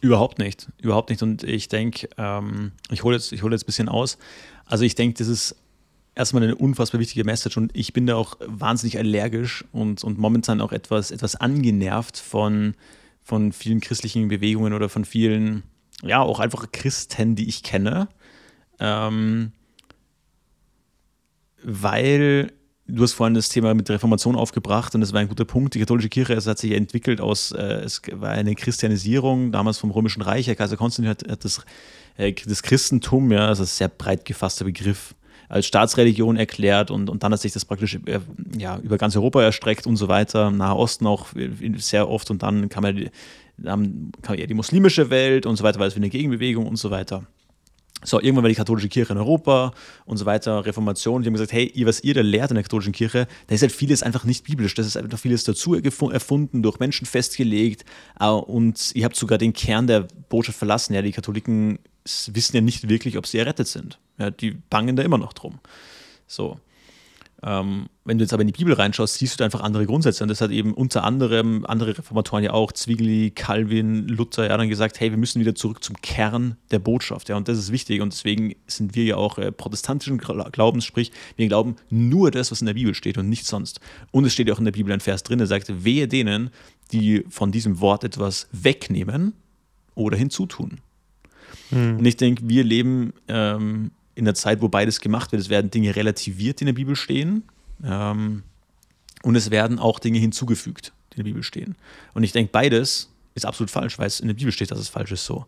Überhaupt 0.00 0.38
nicht, 0.38 0.68
überhaupt 0.80 1.10
nicht. 1.10 1.22
Und 1.22 1.42
ich 1.42 1.68
denke, 1.68 2.08
ähm, 2.16 2.72
ich 2.90 3.02
hole 3.02 3.16
jetzt, 3.16 3.30
hol 3.42 3.52
jetzt 3.52 3.64
ein 3.64 3.66
bisschen 3.66 3.88
aus. 3.88 4.16
Also 4.64 4.84
ich 4.84 4.94
denke, 4.94 5.18
das 5.18 5.28
ist 5.28 5.56
erstmal 6.14 6.42
eine 6.42 6.54
unfassbar 6.54 7.00
wichtige 7.00 7.24
Message 7.24 7.56
und 7.56 7.76
ich 7.76 7.92
bin 7.92 8.06
da 8.06 8.16
auch 8.16 8.36
wahnsinnig 8.44 8.98
allergisch 8.98 9.64
und, 9.72 10.02
und 10.04 10.18
momentan 10.18 10.60
auch 10.60 10.72
etwas, 10.72 11.10
etwas 11.10 11.36
angenervt 11.36 12.18
von, 12.18 12.74
von 13.22 13.52
vielen 13.52 13.80
christlichen 13.80 14.28
Bewegungen 14.28 14.72
oder 14.72 14.88
von 14.88 15.04
vielen, 15.04 15.62
ja, 16.02 16.20
auch 16.20 16.40
einfach 16.40 16.72
Christen, 16.72 17.36
die 17.36 17.48
ich 17.48 17.62
kenne. 17.62 18.08
Ähm, 18.78 19.52
weil 21.62 22.52
Du 22.92 23.02
hast 23.02 23.12
vorhin 23.12 23.34
das 23.34 23.48
Thema 23.48 23.72
mit 23.74 23.88
der 23.88 23.94
Reformation 23.94 24.34
aufgebracht 24.34 24.94
und 24.94 25.00
das 25.00 25.12
war 25.12 25.20
ein 25.20 25.28
guter 25.28 25.44
Punkt. 25.44 25.74
Die 25.74 25.78
katholische 25.78 26.08
Kirche 26.08 26.34
hat 26.34 26.58
sich 26.58 26.72
entwickelt 26.72 27.20
aus, 27.20 27.52
äh, 27.52 27.82
es 27.84 28.02
war 28.12 28.30
eine 28.30 28.54
Christianisierung 28.54 29.52
damals 29.52 29.78
vom 29.78 29.90
Römischen 29.90 30.22
Reich. 30.22 30.48
Herr 30.48 30.56
Kaiser 30.56 30.76
Konstantin 30.76 31.10
hat, 31.10 31.30
hat 31.30 31.44
das, 31.44 31.64
äh, 32.16 32.32
das 32.32 32.62
Christentum, 32.62 33.30
ja, 33.30 33.46
also 33.46 33.62
ein 33.62 33.66
sehr 33.66 33.88
breit 33.88 34.24
gefasster 34.24 34.64
Begriff, 34.64 35.14
als 35.48 35.66
Staatsreligion 35.66 36.36
erklärt 36.36 36.90
und, 36.90 37.10
und 37.10 37.22
dann 37.22 37.32
hat 37.32 37.40
sich 37.40 37.52
das 37.52 37.64
praktisch 37.64 37.98
äh, 38.06 38.20
ja, 38.56 38.78
über 38.78 38.98
ganz 38.98 39.16
Europa 39.16 39.42
erstreckt 39.42 39.86
und 39.86 39.96
so 39.96 40.08
weiter, 40.08 40.50
Nahe 40.50 40.76
Osten 40.76 41.06
auch 41.06 41.28
sehr 41.76 42.08
oft 42.08 42.30
und 42.30 42.42
dann 42.42 42.68
kam 42.68 42.84
ja 42.84 42.92
die, 42.92 43.10
dann 43.56 44.12
kam 44.22 44.36
ja 44.36 44.46
die 44.46 44.54
muslimische 44.54 45.10
Welt 45.10 45.46
und 45.46 45.56
so 45.56 45.64
weiter, 45.64 45.78
war 45.78 45.86
es 45.86 45.94
wie 45.94 46.00
eine 46.00 46.10
Gegenbewegung 46.10 46.66
und 46.66 46.76
so 46.76 46.90
weiter. 46.90 47.24
So, 48.02 48.20
irgendwann 48.20 48.44
war 48.44 48.48
die 48.48 48.54
katholische 48.54 48.88
Kirche 48.88 49.12
in 49.12 49.18
Europa 49.18 49.72
und 50.06 50.16
so 50.16 50.24
weiter, 50.26 50.64
Reformation. 50.64 51.22
Die 51.22 51.26
haben 51.26 51.34
gesagt, 51.34 51.52
hey, 51.52 51.66
ihr, 51.74 51.86
was 51.86 52.02
ihr 52.02 52.14
da 52.14 52.22
lehrt 52.22 52.50
in 52.50 52.54
der 52.54 52.62
katholischen 52.62 52.92
Kirche, 52.92 53.26
da 53.46 53.54
ist 53.54 53.62
halt 53.62 53.72
vieles 53.72 54.02
einfach 54.02 54.24
nicht 54.24 54.44
biblisch. 54.44 54.74
Das 54.74 54.86
ist 54.86 54.96
einfach 54.96 55.18
vieles 55.18 55.44
dazu 55.44 55.74
erfunden, 55.74 56.62
durch 56.62 56.78
Menschen 56.78 57.06
festgelegt. 57.06 57.84
Und 58.18 58.92
ihr 58.94 59.04
habt 59.04 59.16
sogar 59.16 59.36
den 59.38 59.52
Kern 59.52 59.86
der 59.86 60.08
Botschaft 60.28 60.58
verlassen. 60.58 60.94
Ja, 60.94 61.02
die 61.02 61.12
Katholiken 61.12 61.78
wissen 62.04 62.56
ja 62.56 62.62
nicht 62.62 62.88
wirklich, 62.88 63.18
ob 63.18 63.26
sie 63.26 63.38
errettet 63.38 63.68
sind. 63.68 63.98
Ja, 64.18 64.30
die 64.30 64.52
bangen 64.52 64.96
da 64.96 65.02
immer 65.02 65.18
noch 65.18 65.32
drum. 65.32 65.58
So. 66.26 66.58
Ähm, 67.42 67.86
wenn 68.04 68.18
du 68.18 68.24
jetzt 68.24 68.32
aber 68.32 68.42
in 68.42 68.48
die 68.48 68.52
Bibel 68.52 68.74
reinschaust, 68.74 69.14
siehst 69.14 69.34
du 69.34 69.38
da 69.38 69.44
einfach 69.46 69.60
andere 69.60 69.86
Grundsätze. 69.86 70.22
Und 70.22 70.28
das 70.28 70.40
hat 70.40 70.50
eben 70.50 70.74
unter 70.74 71.04
anderem 71.04 71.64
andere 71.64 71.96
Reformatoren 71.96 72.44
ja 72.44 72.52
auch, 72.52 72.72
Zwingli, 72.72 73.30
Calvin, 73.30 74.08
Luther, 74.08 74.46
ja 74.48 74.56
dann 74.56 74.68
gesagt, 74.68 75.00
hey, 75.00 75.10
wir 75.10 75.16
müssen 75.16 75.40
wieder 75.40 75.54
zurück 75.54 75.82
zum 75.82 75.96
Kern 76.02 76.56
der 76.70 76.80
Botschaft. 76.80 77.28
Ja, 77.28 77.36
und 77.36 77.48
das 77.48 77.56
ist 77.56 77.72
wichtig. 77.72 78.02
Und 78.02 78.12
deswegen 78.12 78.54
sind 78.66 78.94
wir 78.94 79.04
ja 79.04 79.16
auch 79.16 79.38
äh, 79.38 79.52
protestantischen 79.52 80.18
Glaubens, 80.18 80.84
sprich, 80.84 81.12
wir 81.36 81.48
glauben 81.48 81.76
nur 81.88 82.30
das, 82.30 82.50
was 82.50 82.60
in 82.60 82.66
der 82.66 82.74
Bibel 82.74 82.94
steht 82.94 83.16
und 83.16 83.28
nichts 83.28 83.48
sonst. 83.48 83.80
Und 84.10 84.26
es 84.26 84.32
steht 84.32 84.48
ja 84.48 84.54
auch 84.54 84.58
in 84.58 84.66
der 84.66 84.72
Bibel 84.72 84.92
ein 84.92 85.00
Vers 85.00 85.22
drin, 85.22 85.38
der 85.38 85.46
sagt, 85.46 85.84
wehe 85.84 86.08
denen, 86.08 86.50
die 86.92 87.24
von 87.30 87.52
diesem 87.52 87.80
Wort 87.80 88.04
etwas 88.04 88.48
wegnehmen 88.52 89.32
oder 89.94 90.16
hinzutun. 90.16 90.80
Hm. 91.70 91.98
Und 91.98 92.04
ich 92.04 92.16
denke, 92.16 92.48
wir 92.48 92.64
leben 92.64 93.12
ähm, 93.28 93.92
in 94.20 94.26
der 94.26 94.34
Zeit, 94.34 94.60
wo 94.60 94.68
beides 94.68 95.00
gemacht 95.00 95.32
wird. 95.32 95.42
Es 95.42 95.48
werden 95.48 95.70
Dinge 95.70 95.96
relativiert, 95.96 96.60
die 96.60 96.64
in 96.64 96.66
der 96.66 96.74
Bibel 96.74 96.94
stehen. 96.94 97.42
Ähm, 97.82 98.44
und 99.22 99.34
es 99.34 99.50
werden 99.50 99.78
auch 99.78 99.98
Dinge 99.98 100.18
hinzugefügt, 100.18 100.92
die 101.10 101.16
in 101.16 101.24
der 101.24 101.30
Bibel 101.30 101.42
stehen. 101.42 101.74
Und 102.14 102.22
ich 102.22 102.32
denke, 102.32 102.52
beides 102.52 103.10
ist 103.34 103.46
absolut 103.46 103.70
falsch, 103.70 103.98
weil 103.98 104.06
es 104.06 104.20
in 104.20 104.28
der 104.28 104.34
Bibel 104.34 104.52
steht, 104.52 104.70
dass 104.70 104.78
es 104.78 104.88
falsch 104.88 105.12
ist 105.12 105.24
so. 105.24 105.46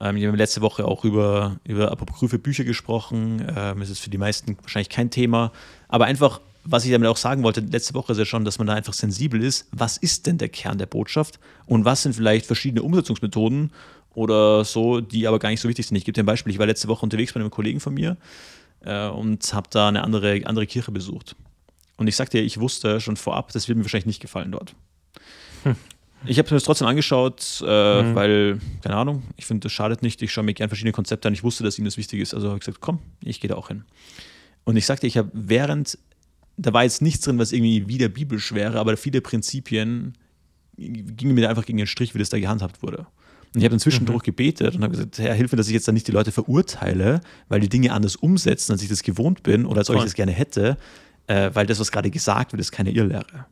Ähm, 0.00 0.16
wir 0.16 0.28
haben 0.28 0.36
letzte 0.36 0.60
Woche 0.60 0.84
auch 0.84 1.04
über, 1.04 1.58
über 1.64 1.90
apokryphe 1.90 2.38
Bücher 2.38 2.64
gesprochen. 2.64 3.46
Ähm, 3.56 3.82
es 3.82 3.90
ist 3.90 4.00
für 4.00 4.10
die 4.10 4.18
meisten 4.18 4.56
wahrscheinlich 4.60 4.88
kein 4.88 5.10
Thema. 5.10 5.52
Aber 5.88 6.06
einfach, 6.06 6.40
was 6.64 6.84
ich 6.84 6.90
damit 6.90 7.08
auch 7.08 7.16
sagen 7.16 7.42
wollte, 7.42 7.60
letzte 7.60 7.94
Woche 7.94 8.12
ist 8.12 8.18
ja 8.18 8.24
schon, 8.24 8.44
dass 8.44 8.58
man 8.58 8.66
da 8.66 8.74
einfach 8.74 8.94
sensibel 8.94 9.42
ist. 9.42 9.68
Was 9.72 9.96
ist 9.96 10.26
denn 10.26 10.38
der 10.38 10.48
Kern 10.48 10.78
der 10.78 10.86
Botschaft? 10.86 11.38
Und 11.66 11.84
was 11.84 12.02
sind 12.02 12.14
vielleicht 12.14 12.46
verschiedene 12.46 12.82
Umsetzungsmethoden 12.82 13.70
oder 14.14 14.64
so, 14.64 15.00
die 15.00 15.26
aber 15.26 15.38
gar 15.38 15.50
nicht 15.50 15.60
so 15.60 15.68
wichtig 15.68 15.86
sind. 15.86 15.96
Ich 15.96 16.04
gebe 16.04 16.14
dir 16.14 16.22
ein 16.22 16.26
Beispiel. 16.26 16.52
Ich 16.52 16.58
war 16.58 16.66
letzte 16.66 16.88
Woche 16.88 17.02
unterwegs 17.02 17.32
bei 17.32 17.40
einem 17.40 17.50
Kollegen 17.50 17.80
von 17.80 17.94
mir 17.94 18.16
äh, 18.80 19.08
und 19.08 19.52
habe 19.54 19.68
da 19.70 19.88
eine 19.88 20.02
andere, 20.02 20.42
andere 20.44 20.66
Kirche 20.66 20.90
besucht. 20.90 21.36
Und 21.96 22.06
ich 22.06 22.16
sagte 22.16 22.38
dir, 22.38 22.44
ich 22.44 22.58
wusste 22.58 23.00
schon 23.00 23.16
vorab, 23.16 23.52
das 23.52 23.68
wird 23.68 23.78
mir 23.78 23.84
wahrscheinlich 23.84 24.06
nicht 24.06 24.20
gefallen 24.20 24.52
dort. 24.52 24.74
Hm. 25.64 25.76
Ich 26.26 26.38
habe 26.38 26.50
mir 26.50 26.56
das 26.56 26.64
trotzdem 26.64 26.86
angeschaut, 26.86 27.62
äh, 27.66 28.02
mhm. 28.02 28.14
weil, 28.14 28.60
keine 28.82 28.96
Ahnung, 28.96 29.22
ich 29.36 29.46
finde, 29.46 29.64
das 29.64 29.72
schadet 29.72 30.02
nicht. 30.02 30.20
Ich 30.20 30.32
schaue 30.32 30.44
mir 30.44 30.52
gerne 30.52 30.68
verschiedene 30.68 30.92
Konzepte 30.92 31.28
an. 31.28 31.34
Ich 31.34 31.42
wusste, 31.42 31.64
dass 31.64 31.78
ihm 31.78 31.86
das 31.86 31.96
wichtig 31.96 32.20
ist. 32.20 32.34
Also 32.34 32.48
habe 32.48 32.58
ich 32.58 32.60
gesagt, 32.60 32.80
komm, 32.80 32.98
ich 33.24 33.40
gehe 33.40 33.48
da 33.48 33.54
auch 33.54 33.68
hin. 33.68 33.84
Und 34.64 34.76
ich 34.76 34.84
sagte, 34.84 35.06
ich 35.06 35.16
habe 35.16 35.30
während, 35.32 35.98
da 36.58 36.74
war 36.74 36.82
jetzt 36.82 37.00
nichts 37.00 37.24
drin, 37.24 37.38
was 37.38 37.52
irgendwie 37.52 37.88
wieder 37.88 38.08
biblisch 38.08 38.52
wäre, 38.52 38.78
aber 38.78 38.96
viele 38.98 39.22
Prinzipien 39.22 40.12
gingen 40.76 41.34
mir 41.34 41.48
einfach 41.48 41.64
gegen 41.64 41.78
den 41.78 41.86
Strich, 41.86 42.14
wie 42.14 42.18
das 42.18 42.28
da 42.28 42.38
gehandhabt 42.38 42.82
wurde. 42.82 43.06
Und 43.54 43.60
ich 43.60 43.64
habe 43.64 43.70
dann 43.70 43.80
zwischendurch 43.80 44.22
mhm. 44.22 44.26
gebetet 44.26 44.76
und 44.76 44.82
habe 44.82 44.92
gesagt, 44.92 45.18
Herr, 45.18 45.34
hilf 45.34 45.50
mir, 45.50 45.56
dass 45.56 45.66
ich 45.66 45.74
jetzt 45.74 45.88
dann 45.88 45.94
nicht 45.94 46.06
die 46.06 46.12
Leute 46.12 46.30
verurteile, 46.30 47.20
weil 47.48 47.60
die 47.60 47.68
Dinge 47.68 47.92
anders 47.92 48.14
umsetzen, 48.16 48.72
als 48.72 48.82
ich 48.82 48.88
das 48.88 49.02
gewohnt 49.02 49.42
bin 49.42 49.66
oder 49.66 49.78
als 49.78 49.88
Voll. 49.88 49.96
ich 49.96 50.04
das 50.04 50.14
gerne 50.14 50.32
hätte, 50.32 50.76
äh, 51.26 51.50
weil 51.52 51.66
das, 51.66 51.80
was 51.80 51.90
gerade 51.90 52.10
gesagt 52.10 52.52
wird, 52.52 52.60
ist 52.60 52.70
keine 52.70 52.90
Irrlehre. 52.90 53.46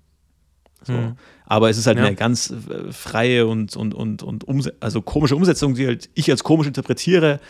So. 0.84 0.92
Mhm. 0.92 1.16
Aber 1.46 1.68
es 1.68 1.78
ist 1.78 1.86
halt 1.86 1.98
ja. 1.98 2.04
eine 2.04 2.14
ganz 2.14 2.50
äh, 2.50 2.92
freie 2.92 3.46
und, 3.46 3.74
und, 3.74 3.94
und, 3.94 4.22
und 4.22 4.72
also 4.80 5.02
komische 5.02 5.34
Umsetzung, 5.34 5.74
die 5.74 5.86
halt 5.86 6.10
ich 6.14 6.30
als 6.30 6.44
komisch 6.44 6.68
interpretiere. 6.68 7.40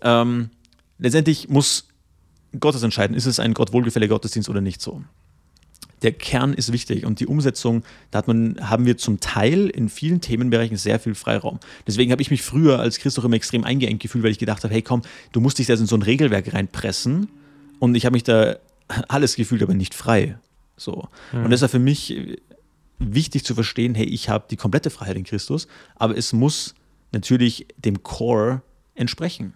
Ähm, 0.00 0.50
letztendlich 0.98 1.48
muss 1.48 1.88
Gott 2.60 2.74
das 2.76 2.82
entscheiden, 2.82 3.16
ist 3.16 3.26
es 3.26 3.40
ein 3.40 3.54
Gott 3.54 3.72
wohlgefälliger 3.72 4.14
Gottesdienst 4.14 4.48
oder 4.48 4.60
nicht 4.60 4.80
so. 4.80 5.02
Der 6.02 6.12
Kern 6.12 6.52
ist 6.52 6.72
wichtig 6.72 7.06
und 7.06 7.20
die 7.20 7.26
Umsetzung, 7.26 7.82
da 8.10 8.18
hat 8.18 8.28
man, 8.28 8.56
haben 8.60 8.84
wir 8.84 8.98
zum 8.98 9.20
Teil 9.20 9.68
in 9.68 9.88
vielen 9.88 10.20
Themenbereichen 10.20 10.76
sehr 10.76 11.00
viel 11.00 11.14
Freiraum. 11.14 11.58
Deswegen 11.86 12.12
habe 12.12 12.20
ich 12.20 12.30
mich 12.30 12.42
früher 12.42 12.78
als 12.78 12.98
Christ 12.98 13.18
auch 13.18 13.24
immer 13.24 13.36
extrem 13.36 13.64
eingeengt 13.64 14.02
gefühlt, 14.02 14.22
weil 14.22 14.30
ich 14.30 14.38
gedacht 14.38 14.62
habe, 14.62 14.74
hey 14.74 14.82
komm, 14.82 15.02
du 15.32 15.40
musst 15.40 15.58
dich 15.58 15.66
da 15.66 15.74
in 15.74 15.86
so 15.86 15.96
ein 15.96 16.02
Regelwerk 16.02 16.52
reinpressen 16.52 17.28
und 17.78 17.94
ich 17.94 18.04
habe 18.04 18.14
mich 18.14 18.24
da 18.24 18.56
alles 19.08 19.36
gefühlt, 19.36 19.62
aber 19.62 19.74
nicht 19.74 19.94
frei. 19.94 20.38
So. 20.76 21.08
Mhm. 21.32 21.44
Und 21.44 21.50
das 21.50 21.62
war 21.62 21.68
für 21.68 21.78
mich 21.78 22.38
wichtig 22.98 23.44
zu 23.44 23.54
verstehen, 23.54 23.94
hey, 23.94 24.06
ich 24.06 24.28
habe 24.28 24.46
die 24.50 24.56
komplette 24.56 24.90
Freiheit 24.90 25.16
in 25.16 25.24
Christus, 25.24 25.66
aber 25.96 26.16
es 26.16 26.32
muss 26.32 26.74
natürlich 27.12 27.66
dem 27.76 28.02
Core 28.02 28.62
entsprechen. 28.94 29.54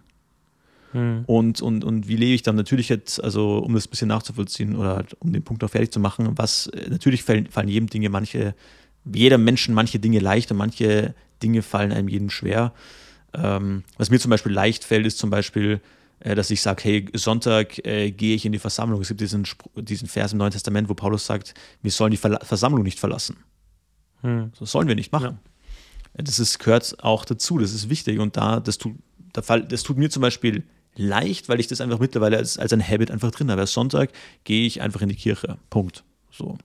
Hm. 0.91 1.23
Und, 1.25 1.61
und, 1.61 1.83
und 1.83 2.07
wie 2.07 2.15
lebe 2.15 2.33
ich 2.33 2.43
dann 2.43 2.55
natürlich 2.55 2.89
jetzt, 2.89 3.23
also 3.23 3.59
um 3.59 3.73
das 3.73 3.87
ein 3.87 3.89
bisschen 3.89 4.07
nachzuvollziehen 4.09 4.75
oder 4.75 4.95
halt, 4.97 5.15
um 5.19 5.31
den 5.31 5.43
Punkt 5.43 5.63
auch 5.63 5.69
fertig 5.69 5.91
zu 5.91 5.99
machen, 5.99 6.37
was 6.37 6.67
äh, 6.67 6.89
natürlich 6.89 7.23
fallen, 7.23 7.47
fallen 7.47 7.69
jedem 7.69 7.87
Dinge 7.87 8.09
manche, 8.09 8.55
jedem 9.11 9.43
Menschen 9.43 9.73
manche 9.73 9.99
Dinge 9.99 10.19
leicht 10.19 10.51
und 10.51 10.57
manche 10.57 11.13
Dinge 11.41 11.61
fallen 11.61 11.91
einem 11.91 12.09
jeden 12.09 12.29
schwer. 12.29 12.73
Ähm, 13.33 13.83
was 13.97 14.09
mir 14.09 14.19
zum 14.19 14.29
Beispiel 14.29 14.51
leicht 14.51 14.83
fällt, 14.83 15.05
ist 15.05 15.17
zum 15.17 15.29
Beispiel, 15.29 15.79
äh, 16.19 16.35
dass 16.35 16.51
ich 16.51 16.61
sage, 16.61 16.83
hey, 16.83 17.05
Sonntag 17.13 17.85
äh, 17.85 18.11
gehe 18.11 18.35
ich 18.35 18.45
in 18.45 18.51
die 18.51 18.59
Versammlung. 18.59 19.01
Es 19.01 19.07
gibt 19.07 19.21
diesen, 19.21 19.47
diesen 19.75 20.07
Vers 20.07 20.33
im 20.33 20.39
Neuen 20.39 20.51
Testament, 20.51 20.89
wo 20.89 20.93
Paulus 20.93 21.25
sagt, 21.25 21.53
wir 21.81 21.91
sollen 21.91 22.11
die 22.11 22.17
Ver 22.17 22.39
Versammlung 22.43 22.83
nicht 22.83 22.99
verlassen. 22.99 23.37
Hm. 24.21 24.51
Das 24.59 24.71
sollen 24.71 24.87
wir 24.87 24.95
nicht 24.95 25.11
machen. 25.11 25.39
Ja. 26.17 26.23
Das 26.23 26.39
ist, 26.39 26.59
gehört 26.59 27.01
auch 27.01 27.23
dazu, 27.23 27.57
das 27.57 27.73
ist 27.73 27.89
wichtig. 27.89 28.19
Und 28.19 28.35
da, 28.35 28.59
das 28.59 28.77
tut, 28.77 28.95
das 29.33 29.83
tut 29.83 29.97
mir 29.97 30.09
zum 30.09 30.21
Beispiel 30.21 30.63
leicht, 30.95 31.49
weil 31.49 31.59
ich 31.59 31.67
das 31.67 31.81
einfach 31.81 31.99
mittlerweile 31.99 32.37
als, 32.37 32.57
als 32.57 32.73
ein 32.73 32.85
Habit 32.85 33.11
einfach 33.11 33.31
drin 33.31 33.49
habe. 33.51 33.65
Sonntag 33.67 34.11
gehe 34.43 34.65
ich 34.65 34.81
einfach 34.81 35.01
in 35.01 35.09
die 35.09 35.15
Kirche. 35.15 35.57
Punkt. 35.69 36.03
So. 36.31 36.57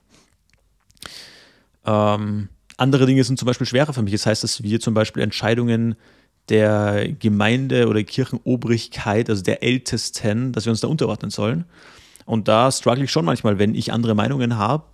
Ähm, 1.84 2.48
andere 2.76 3.06
Dinge 3.06 3.24
sind 3.24 3.38
zum 3.38 3.46
Beispiel 3.46 3.66
schwerer 3.66 3.92
für 3.92 4.02
mich. 4.02 4.12
Das 4.12 4.26
heißt, 4.26 4.44
dass 4.44 4.62
wir 4.62 4.80
zum 4.80 4.94
Beispiel 4.94 5.22
Entscheidungen 5.22 5.96
der 6.48 7.08
Gemeinde 7.18 7.88
oder 7.88 8.02
Kirchenobrigkeit, 8.04 9.30
also 9.30 9.42
der 9.42 9.62
Ältesten, 9.62 10.52
dass 10.52 10.64
wir 10.66 10.70
uns 10.70 10.80
da 10.80 10.88
unterordnen 10.88 11.30
sollen. 11.30 11.64
Und 12.26 12.48
da 12.48 12.72
struggle 12.72 13.04
ich 13.04 13.12
schon 13.12 13.24
manchmal, 13.24 13.60
wenn 13.60 13.76
ich 13.76 13.92
andere 13.92 14.16
Meinungen 14.16 14.58
habe, 14.58 14.84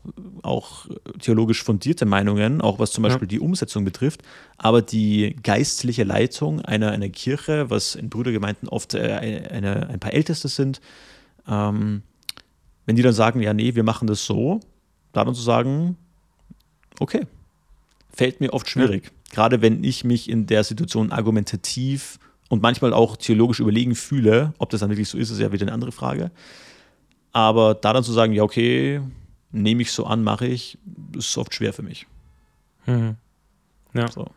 auch 0.42 0.86
theologisch 1.18 1.64
fundierte 1.64 2.04
Meinungen, 2.04 2.60
auch 2.60 2.78
was 2.78 2.92
zum 2.92 3.02
Beispiel 3.02 3.26
ja. 3.26 3.30
die 3.30 3.40
Umsetzung 3.40 3.86
betrifft. 3.86 4.22
Aber 4.58 4.82
die 4.82 5.34
geistliche 5.42 6.04
Leitung 6.04 6.60
einer, 6.60 6.90
einer 6.90 7.08
Kirche, 7.08 7.70
was 7.70 7.94
in 7.94 8.10
Brüdergemeinden 8.10 8.68
oft 8.68 8.92
äh, 8.92 9.46
eine, 9.50 9.88
ein 9.88 9.98
paar 9.98 10.12
Älteste 10.12 10.48
sind, 10.48 10.82
ähm, 11.48 12.02
wenn 12.84 12.96
die 12.96 13.02
dann 13.02 13.14
sagen, 13.14 13.40
ja, 13.40 13.54
nee, 13.54 13.74
wir 13.74 13.82
machen 13.82 14.06
das 14.06 14.26
so, 14.26 14.60
da 15.14 15.24
dann 15.24 15.34
zu 15.34 15.42
sagen, 15.42 15.96
okay, 17.00 17.26
fällt 18.12 18.40
mir 18.40 18.52
oft 18.52 18.68
schwierig. 18.68 19.04
Ja. 19.04 19.10
Gerade 19.32 19.62
wenn 19.62 19.82
ich 19.84 20.04
mich 20.04 20.28
in 20.28 20.46
der 20.46 20.64
Situation 20.64 21.12
argumentativ 21.12 22.18
und 22.50 22.60
manchmal 22.60 22.92
auch 22.92 23.16
theologisch 23.16 23.60
überlegen 23.60 23.94
fühle, 23.94 24.52
ob 24.58 24.68
das 24.68 24.80
dann 24.80 24.90
wirklich 24.90 25.08
so 25.08 25.16
ist, 25.16 25.30
ist 25.30 25.40
ja 25.40 25.50
wieder 25.50 25.64
eine 25.64 25.72
andere 25.72 25.92
Frage. 25.92 26.30
Aber 27.32 27.74
da 27.74 27.92
dann 27.92 28.04
zu 28.04 28.12
sagen, 28.12 28.32
ja, 28.32 28.42
okay, 28.42 29.00
nehme 29.50 29.82
ich 29.82 29.92
so 29.92 30.06
an, 30.06 30.22
mache 30.22 30.46
ich, 30.46 30.78
ist 31.16 31.36
oft 31.38 31.54
schwer 31.54 31.72
für 31.72 31.82
mich. 31.82 32.06
Mhm. 32.86 33.16
Ja. 33.94 34.10
So. 34.10 34.30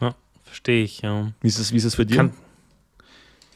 Ja, 0.00 0.14
verstehe 0.42 0.84
ich, 0.84 1.02
ja. 1.02 1.32
Wie 1.40 1.48
ist 1.48 1.58
es, 1.58 1.72
wie 1.72 1.76
ist 1.76 1.84
es 1.84 1.94
für? 1.94 2.06
Kann, 2.06 2.32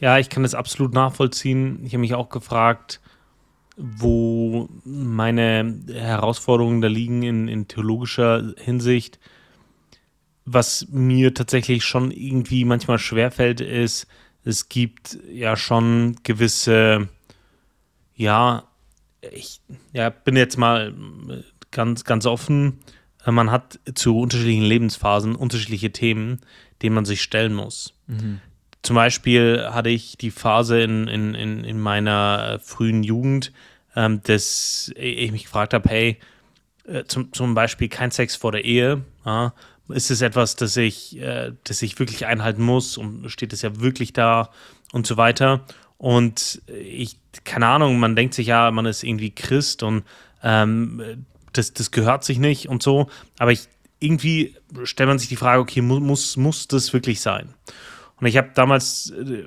ja, 0.01 0.19
ich 0.19 0.29
kann 0.29 0.43
das 0.43 0.55
absolut 0.55 0.93
nachvollziehen. 0.93 1.81
Ich 1.85 1.93
habe 1.93 2.01
mich 2.01 2.15
auch 2.15 2.29
gefragt, 2.29 3.01
wo 3.77 4.69
meine 4.85 5.81
Herausforderungen 5.89 6.81
da 6.81 6.89
liegen 6.89 7.23
in, 7.23 7.49
in 7.49 7.69
theologischer 7.69 8.55
Hinsicht. 8.59 9.19
Was 10.45 10.87
mir 10.91 11.33
tatsächlich 11.33 11.85
schon 11.85 12.11
irgendwie 12.11 12.65
manchmal 12.65 12.99
schwerfällt, 12.99 13.61
ist, 13.61 14.07
es 14.45 14.69
gibt 14.69 15.19
ja 15.33 15.57
schon 15.57 16.17
gewisse 16.23 17.09
ja, 18.15 18.65
ich 19.33 19.61
ja, 19.93 20.11
bin 20.11 20.37
jetzt 20.37 20.57
mal 20.57 20.95
ganz, 21.71 22.05
ganz 22.05 22.27
offen. 22.27 22.81
Man 23.27 23.51
hat 23.51 23.81
zu 23.95 24.19
unterschiedlichen 24.19 24.65
Lebensphasen 24.65 25.35
unterschiedliche 25.35 25.93
Themen, 25.93 26.41
denen 26.83 26.95
man 26.95 27.05
sich 27.05 27.23
stellen 27.23 27.55
muss. 27.55 27.95
Mhm. 28.07 28.41
Zum 28.83 28.97
Beispiel 28.97 29.67
hatte 29.71 29.89
ich 29.89 30.19
die 30.19 30.31
Phase 30.31 30.83
in, 30.83 31.09
in, 31.09 31.35
in, 31.35 31.65
in 31.65 31.81
meiner 31.81 32.61
frühen 32.63 33.03
Jugend, 33.03 33.51
ähm, 33.97 34.21
dass 34.25 34.93
ich 34.97 35.33
mich 35.33 35.45
gefragt 35.45 35.73
habe, 35.73 35.89
hey, 35.89 36.19
äh, 36.87 37.05
zum, 37.05 37.33
zum 37.33 37.55
Beispiel 37.55 37.89
kein 37.89 38.11
Sex 38.11 38.37
vor 38.37 38.53
der 38.53 38.65
Ehe, 38.65 39.03
ja, 39.25 39.55
ist 39.89 40.11
es 40.11 40.21
etwas, 40.21 40.57
das 40.57 40.77
ich, 40.77 41.19
äh, 41.19 41.53
das 41.65 41.81
ich 41.81 41.99
wirklich 41.99 42.27
einhalten 42.27 42.63
muss 42.63 42.99
und 42.99 43.31
steht 43.31 43.55
es 43.55 43.63
ja 43.63 43.81
wirklich 43.81 44.13
da 44.13 44.51
und 44.93 45.07
so 45.07 45.17
weiter. 45.17 45.65
Und 46.05 46.61
ich, 46.67 47.17
keine 47.45 47.67
Ahnung, 47.67 47.99
man 47.99 48.15
denkt 48.15 48.35
sich 48.35 48.49
ja, 48.49 48.71
man 48.71 48.85
ist 48.85 49.05
irgendwie 49.05 49.31
Christ 49.31 49.83
und 49.83 50.05
ähm, 50.43 51.25
das, 51.55 51.73
das 51.73 51.93
gehört 51.93 52.25
sich 52.25 52.39
nicht 52.39 52.69
und 52.69 52.83
so. 52.83 53.09
Aber 53.39 53.53
ich, 53.53 53.69
irgendwie 54.01 54.55
stellt 54.83 55.09
man 55.09 55.19
sich 55.19 55.31
die 55.31 55.37
Frage, 55.37 55.63
okay, 55.63 55.81
muss, 55.81 56.37
muss 56.37 56.69
das 56.69 56.93
wirklich 56.93 57.23
sein? 57.23 57.55
Und 58.21 58.27
ich 58.27 58.37
habe 58.37 58.51
damals, 58.55 59.15
äh, 59.19 59.45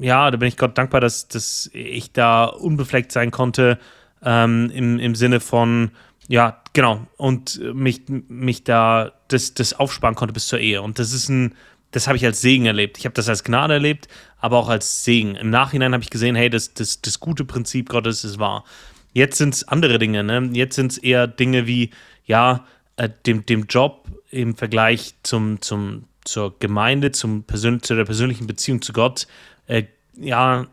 ja, 0.00 0.30
da 0.30 0.36
bin 0.36 0.46
ich 0.46 0.56
Gott 0.56 0.78
dankbar, 0.78 1.00
dass, 1.00 1.26
dass 1.26 1.68
ich 1.72 2.12
da 2.12 2.44
unbefleckt 2.44 3.10
sein 3.10 3.32
konnte, 3.32 3.76
ähm, 4.22 4.70
im, 4.72 5.00
im 5.00 5.16
Sinne 5.16 5.40
von, 5.40 5.90
ja, 6.28 6.62
genau, 6.72 7.04
und 7.16 7.60
mich, 7.74 8.02
mich 8.28 8.62
da 8.62 9.10
das, 9.26 9.54
das 9.54 9.72
aufsparen 9.74 10.14
konnte 10.14 10.32
bis 10.32 10.46
zur 10.46 10.60
Ehe. 10.60 10.82
Und 10.82 11.00
das 11.00 11.12
ist 11.12 11.28
ein, 11.30 11.56
das 11.90 12.06
habe 12.06 12.16
ich 12.16 12.24
als 12.24 12.40
Segen 12.40 12.66
erlebt. 12.66 12.98
Ich 12.98 13.04
habe 13.04 13.14
das 13.14 13.28
als 13.28 13.44
Gnade 13.44 13.74
erlebt, 13.74 14.08
aber 14.38 14.58
auch 14.58 14.68
als 14.68 15.04
Segen. 15.04 15.34
Im 15.34 15.50
Nachhinein 15.50 15.92
habe 15.92 16.02
ich 16.02 16.10
gesehen, 16.10 16.34
hey, 16.34 16.50
das, 16.50 16.74
das, 16.74 17.00
das 17.00 17.20
gute 17.20 17.44
Prinzip 17.44 17.88
Gottes 17.88 18.24
ist 18.24 18.38
wahr. 18.38 18.64
Jetzt 19.12 19.38
sind 19.38 19.54
es 19.54 19.66
andere 19.66 19.98
Dinge, 19.98 20.22
ne? 20.22 20.50
Jetzt 20.52 20.76
sind 20.76 20.92
es 20.92 20.98
eher 20.98 21.26
Dinge 21.26 21.66
wie, 21.66 21.90
ja, 22.26 22.66
äh, 22.96 23.08
dem, 23.24 23.46
dem 23.46 23.64
Job 23.66 24.06
im 24.30 24.56
Vergleich 24.56 25.14
zum, 25.22 25.62
zum, 25.62 26.04
zur 26.24 26.58
Gemeinde, 26.58 27.12
zum 27.12 27.44
Persön 27.44 27.82
zu 27.82 27.94
der 27.94 28.04
persönlichen 28.04 28.46
Beziehung 28.46 28.82
zu 28.82 28.92
Gott, 28.92 29.26
äh, 29.66 29.84
ja, 30.18 30.66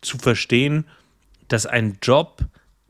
zu 0.00 0.18
verstehen, 0.18 0.84
dass 1.48 1.66
ein 1.66 1.98
Job 2.02 2.44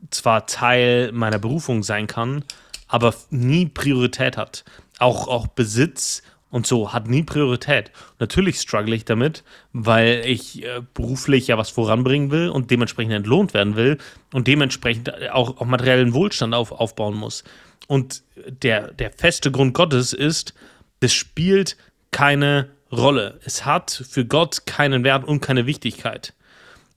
zwar 0.09 0.45
Teil 0.45 1.11
meiner 1.11 1.39
Berufung 1.39 1.83
sein 1.83 2.07
kann, 2.07 2.43
aber 2.87 3.15
nie 3.29 3.67
Priorität 3.67 4.37
hat. 4.37 4.63
Auch, 4.99 5.27
auch 5.27 5.47
Besitz 5.47 6.21
und 6.53 6.67
so 6.67 6.93
hat 6.93 7.07
nie 7.07 7.23
Priorität. 7.23 7.89
Natürlich 8.19 8.59
struggle 8.59 8.93
ich 8.93 9.05
damit, 9.05 9.43
weil 9.71 10.21
ich 10.23 10.63
äh, 10.63 10.83
beruflich 10.93 11.47
ja 11.47 11.57
was 11.57 11.71
voranbringen 11.71 12.29
will 12.29 12.49
und 12.49 12.69
dementsprechend 12.69 13.11
entlohnt 13.11 13.55
werden 13.55 13.75
will 13.75 13.97
und 14.33 14.47
dementsprechend 14.47 15.31
auch, 15.31 15.57
auch 15.57 15.65
materiellen 15.65 16.13
Wohlstand 16.13 16.53
auf, 16.53 16.71
aufbauen 16.71 17.15
muss. 17.15 17.43
Und 17.87 18.21
der, 18.47 18.91
der 18.93 19.09
feste 19.09 19.49
Grund 19.49 19.73
Gottes 19.73 20.13
ist, 20.13 20.53
das 20.99 21.11
spielt 21.11 21.75
keine 22.11 22.69
Rolle. 22.91 23.39
Es 23.43 23.65
hat 23.65 23.89
für 24.07 24.23
Gott 24.23 24.67
keinen 24.67 25.03
Wert 25.03 25.27
und 25.27 25.41
keine 25.41 25.65
Wichtigkeit. 25.65 26.35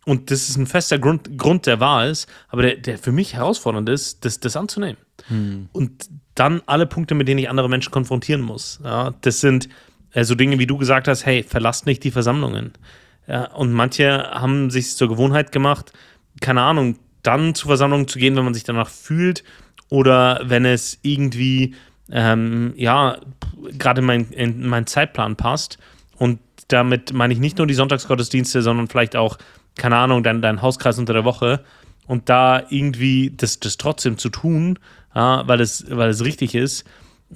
Und 0.04 0.30
das 0.30 0.50
ist 0.50 0.58
ein 0.58 0.66
fester 0.66 0.98
Grund, 0.98 1.38
Grund 1.38 1.64
der 1.64 1.80
Wahl 1.80 2.10
ist, 2.10 2.28
aber 2.48 2.60
der, 2.60 2.76
der 2.76 2.98
für 2.98 3.10
mich 3.10 3.32
herausfordernd 3.32 3.88
ist, 3.88 4.22
das, 4.26 4.38
das 4.38 4.54
anzunehmen. 4.54 4.98
Hm. 5.28 5.70
Und 5.72 6.10
dann 6.36 6.62
alle 6.66 6.86
Punkte, 6.86 7.14
mit 7.16 7.26
denen 7.26 7.38
ich 7.38 7.50
andere 7.50 7.68
Menschen 7.68 7.90
konfrontieren 7.90 8.42
muss. 8.42 8.80
Ja, 8.84 9.14
das 9.22 9.40
sind 9.40 9.68
äh, 10.12 10.22
so 10.22 10.34
Dinge, 10.34 10.58
wie 10.60 10.66
du 10.66 10.76
gesagt 10.76 11.08
hast, 11.08 11.26
hey, 11.26 11.42
verlasst 11.42 11.86
nicht 11.86 12.04
die 12.04 12.12
Versammlungen. 12.12 12.72
Ja, 13.26 13.52
und 13.52 13.72
manche 13.72 14.30
haben 14.30 14.70
sich 14.70 14.94
zur 14.94 15.08
Gewohnheit 15.08 15.50
gemacht, 15.50 15.92
keine 16.40 16.62
Ahnung, 16.62 16.98
dann 17.22 17.54
zu 17.54 17.66
Versammlungen 17.66 18.06
zu 18.06 18.20
gehen, 18.20 18.36
wenn 18.36 18.44
man 18.44 18.54
sich 18.54 18.62
danach 18.62 18.88
fühlt 18.88 19.42
oder 19.88 20.40
wenn 20.44 20.64
es 20.64 20.98
irgendwie 21.02 21.74
ähm, 22.10 22.72
ja, 22.76 23.18
gerade 23.76 24.00
in, 24.00 24.06
mein, 24.06 24.30
in 24.30 24.66
meinen 24.66 24.86
Zeitplan 24.86 25.36
passt. 25.36 25.78
Und 26.16 26.38
damit 26.68 27.12
meine 27.12 27.32
ich 27.32 27.40
nicht 27.40 27.58
nur 27.58 27.66
die 27.66 27.74
Sonntagsgottesdienste, 27.74 28.62
sondern 28.62 28.88
vielleicht 28.88 29.16
auch, 29.16 29.38
keine 29.76 29.96
Ahnung, 29.96 30.22
dein, 30.22 30.40
dein 30.40 30.62
Hauskreis 30.62 30.98
unter 30.98 31.12
der 31.12 31.24
Woche. 31.24 31.64
Und 32.06 32.28
da 32.28 32.62
irgendwie 32.70 33.32
das, 33.36 33.58
das 33.58 33.76
trotzdem 33.76 34.18
zu 34.18 34.28
tun, 34.28 34.78
ja, 35.16 35.48
weil, 35.48 35.60
es, 35.62 35.86
weil 35.88 36.10
es 36.10 36.22
richtig 36.24 36.54
ist, 36.54 36.84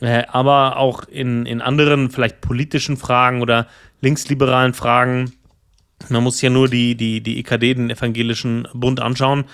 äh, 0.01 0.25
aber 0.29 0.77
auch 0.77 1.05
in, 1.05 1.47
in 1.47 1.63
anderen, 1.63 2.11
vielleicht 2.11 2.43
politischen 2.43 2.99
Fragen 2.99 3.41
oder 3.41 3.67
linksliberalen 4.03 4.75
Fragen. 4.75 5.33
Man 6.11 6.23
muss 6.23 6.43
ja 6.43 6.51
nur 6.51 6.69
die, 6.69 6.95
die, 6.95 7.23
die 7.23 7.41
EKD, 7.41 7.75
den 7.75 7.91
Evangelischen 7.91 8.69
Bund, 8.75 9.01
anschauen, 9.01 9.45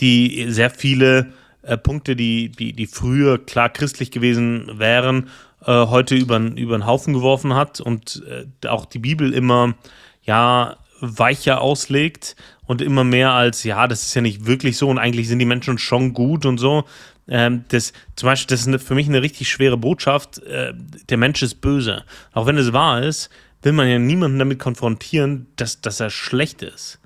die 0.00 0.46
sehr 0.48 0.70
viele 0.70 1.32
äh, 1.62 1.78
Punkte, 1.78 2.16
die, 2.16 2.48
die, 2.48 2.72
die 2.72 2.86
früher 2.86 3.38
klar 3.38 3.68
christlich 3.68 4.10
gewesen 4.10 4.68
wären, 4.80 5.30
äh, 5.64 5.86
heute 5.86 6.16
über, 6.16 6.38
über 6.38 6.76
den 6.76 6.86
Haufen 6.86 7.14
geworfen 7.14 7.54
hat 7.54 7.80
und 7.80 8.22
äh, 8.28 8.66
auch 8.66 8.86
die 8.86 8.98
Bibel 8.98 9.32
immer, 9.32 9.74
ja, 10.22 10.76
weicher 11.00 11.60
auslegt 11.60 12.36
und 12.64 12.82
immer 12.82 13.04
mehr 13.04 13.32
als, 13.32 13.62
ja, 13.64 13.86
das 13.86 14.02
ist 14.02 14.14
ja 14.14 14.22
nicht 14.22 14.46
wirklich 14.46 14.76
so 14.76 14.88
und 14.88 14.98
eigentlich 14.98 15.28
sind 15.28 15.38
die 15.38 15.44
Menschen 15.44 15.78
schon 15.78 16.14
gut 16.14 16.46
und 16.46 16.58
so. 16.58 16.84
Ähm, 17.28 17.64
das, 17.68 17.92
zum 18.14 18.28
Beispiel, 18.28 18.54
das 18.54 18.60
ist 18.60 18.68
eine, 18.68 18.78
für 18.78 18.94
mich 18.94 19.08
eine 19.08 19.22
richtig 19.22 19.48
schwere 19.48 19.76
Botschaft. 19.76 20.38
Äh, 20.42 20.72
der 21.08 21.16
Mensch 21.16 21.42
ist 21.42 21.60
böse. 21.60 22.04
Auch 22.32 22.46
wenn 22.46 22.56
es 22.56 22.72
wahr 22.72 23.02
ist, 23.02 23.30
will 23.62 23.72
man 23.72 23.88
ja 23.88 23.98
niemanden 23.98 24.38
damit 24.38 24.58
konfrontieren, 24.58 25.46
dass, 25.56 25.80
dass 25.80 26.00
er 26.00 26.10
schlecht 26.10 26.62
ist. 26.62 27.00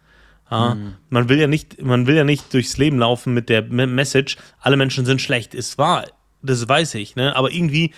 Ja, 0.51 0.75
mhm. 0.75 0.95
Man 1.09 1.29
will 1.29 1.39
ja 1.39 1.47
nicht, 1.47 1.81
man 1.81 2.07
will 2.07 2.17
ja 2.17 2.25
nicht 2.25 2.53
durchs 2.53 2.77
Leben 2.77 2.99
laufen 2.99 3.33
mit 3.33 3.49
der 3.49 3.63
Message, 3.63 4.37
alle 4.61 4.77
Menschen 4.77 5.07
sind 5.07 5.23
schlecht. 5.23 5.55
Ist 5.55 5.79
wahr, 5.79 6.07
das 6.43 6.69
weiß 6.69 6.97
ich, 6.97 7.15
ne? 7.15 7.37
Aber 7.37 7.53
irgendwie, 7.53 7.93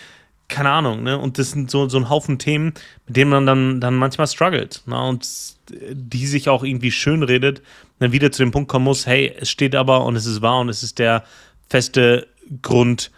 keine 0.48 0.70
Ahnung, 0.70 1.02
ne? 1.02 1.18
Und 1.18 1.38
das 1.38 1.52
sind 1.52 1.70
so, 1.70 1.88
so 1.88 1.96
ein 1.96 2.10
Haufen 2.10 2.38
Themen, 2.38 2.74
mit 3.06 3.16
denen 3.16 3.30
man 3.30 3.46
dann, 3.46 3.80
dann 3.80 3.94
manchmal 3.94 4.26
struggelt. 4.26 4.82
Ne? 4.86 5.02
Und 5.02 5.26
die 5.70 6.26
sich 6.26 6.48
auch 6.50 6.62
irgendwie 6.62 6.90
schön 6.90 7.22
redet, 7.22 7.62
dann 7.98 8.12
wieder 8.12 8.30
zu 8.30 8.42
dem 8.42 8.50
Punkt 8.50 8.68
kommen 8.68 8.84
muss, 8.84 9.06
hey, 9.06 9.34
es 9.38 9.50
steht 9.50 9.74
aber 9.74 10.04
und 10.04 10.16
es 10.16 10.26
ist 10.26 10.42
wahr 10.42 10.60
und 10.60 10.68
es 10.68 10.82
ist 10.82 10.98
der 10.98 11.24
feste 11.68 12.28
Grund 12.62 13.10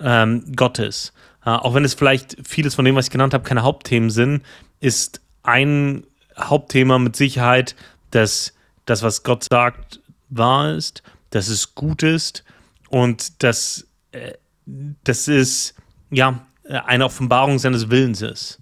ähm, 0.00 0.52
Gottes. 0.56 1.12
Äh, 1.44 1.50
auch 1.50 1.74
wenn 1.74 1.84
es 1.84 1.94
vielleicht 1.94 2.36
vieles 2.46 2.74
von 2.74 2.84
dem, 2.84 2.96
was 2.96 3.06
ich 3.06 3.12
genannt 3.12 3.34
habe, 3.34 3.44
keine 3.44 3.62
Hauptthemen 3.62 4.10
sind, 4.10 4.42
ist 4.80 5.20
ein 5.42 6.04
Hauptthema 6.38 6.98
mit 6.98 7.16
Sicherheit, 7.16 7.76
dass 8.10 8.54
das, 8.86 9.02
was 9.02 9.22
Gott 9.22 9.44
sagt, 9.44 10.00
wahr 10.28 10.72
ist, 10.74 11.02
dass 11.30 11.48
es 11.48 11.74
gut 11.74 12.02
ist 12.02 12.44
und 12.88 13.42
dass 13.42 13.86
äh, 14.12 14.34
das 14.66 15.28
ist 15.28 15.74
ja 16.10 16.46
eine 16.64 17.04
Offenbarung 17.04 17.58
seines 17.58 17.90
Willens 17.90 18.22
ist. 18.22 18.60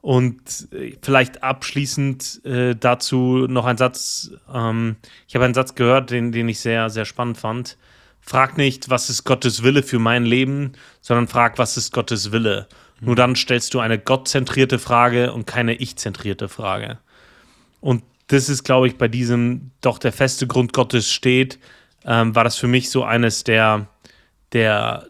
Und 0.00 0.68
äh, 0.72 0.96
vielleicht 1.02 1.42
abschließend 1.42 2.44
äh, 2.44 2.74
dazu 2.74 3.46
noch 3.48 3.66
ein 3.66 3.76
Satz. 3.76 4.30
Ähm, 4.52 4.96
ich 5.28 5.34
habe 5.34 5.44
einen 5.44 5.54
Satz 5.54 5.74
gehört, 5.74 6.10
den, 6.10 6.32
den 6.32 6.48
ich 6.48 6.60
sehr, 6.60 6.90
sehr 6.90 7.04
spannend 7.04 7.38
fand. 7.38 7.76
Frag 8.24 8.56
nicht, 8.56 8.88
was 8.88 9.10
ist 9.10 9.24
Gottes 9.24 9.62
Wille 9.62 9.82
für 9.82 9.98
mein 9.98 10.24
Leben, 10.24 10.72
sondern 11.00 11.28
frag, 11.28 11.58
was 11.58 11.76
ist 11.76 11.92
Gottes 11.92 12.32
Wille. 12.32 12.68
Nur 13.00 13.16
dann 13.16 13.34
stellst 13.34 13.74
du 13.74 13.80
eine 13.80 13.98
gottzentrierte 13.98 14.78
Frage 14.78 15.32
und 15.32 15.46
keine 15.46 15.74
ich-zentrierte 15.74 16.48
Frage. 16.48 16.98
Und 17.80 18.04
das 18.28 18.48
ist, 18.48 18.62
glaube 18.62 18.86
ich, 18.86 18.96
bei 18.96 19.08
diesem 19.08 19.72
doch 19.80 19.98
der 19.98 20.12
feste 20.12 20.46
Grund 20.46 20.72
Gottes 20.72 21.10
steht, 21.12 21.58
ähm, 22.04 22.34
war 22.34 22.44
das 22.44 22.56
für 22.56 22.68
mich 22.68 22.90
so 22.90 23.02
eines 23.04 23.42
der, 23.42 23.88
der 24.52 25.08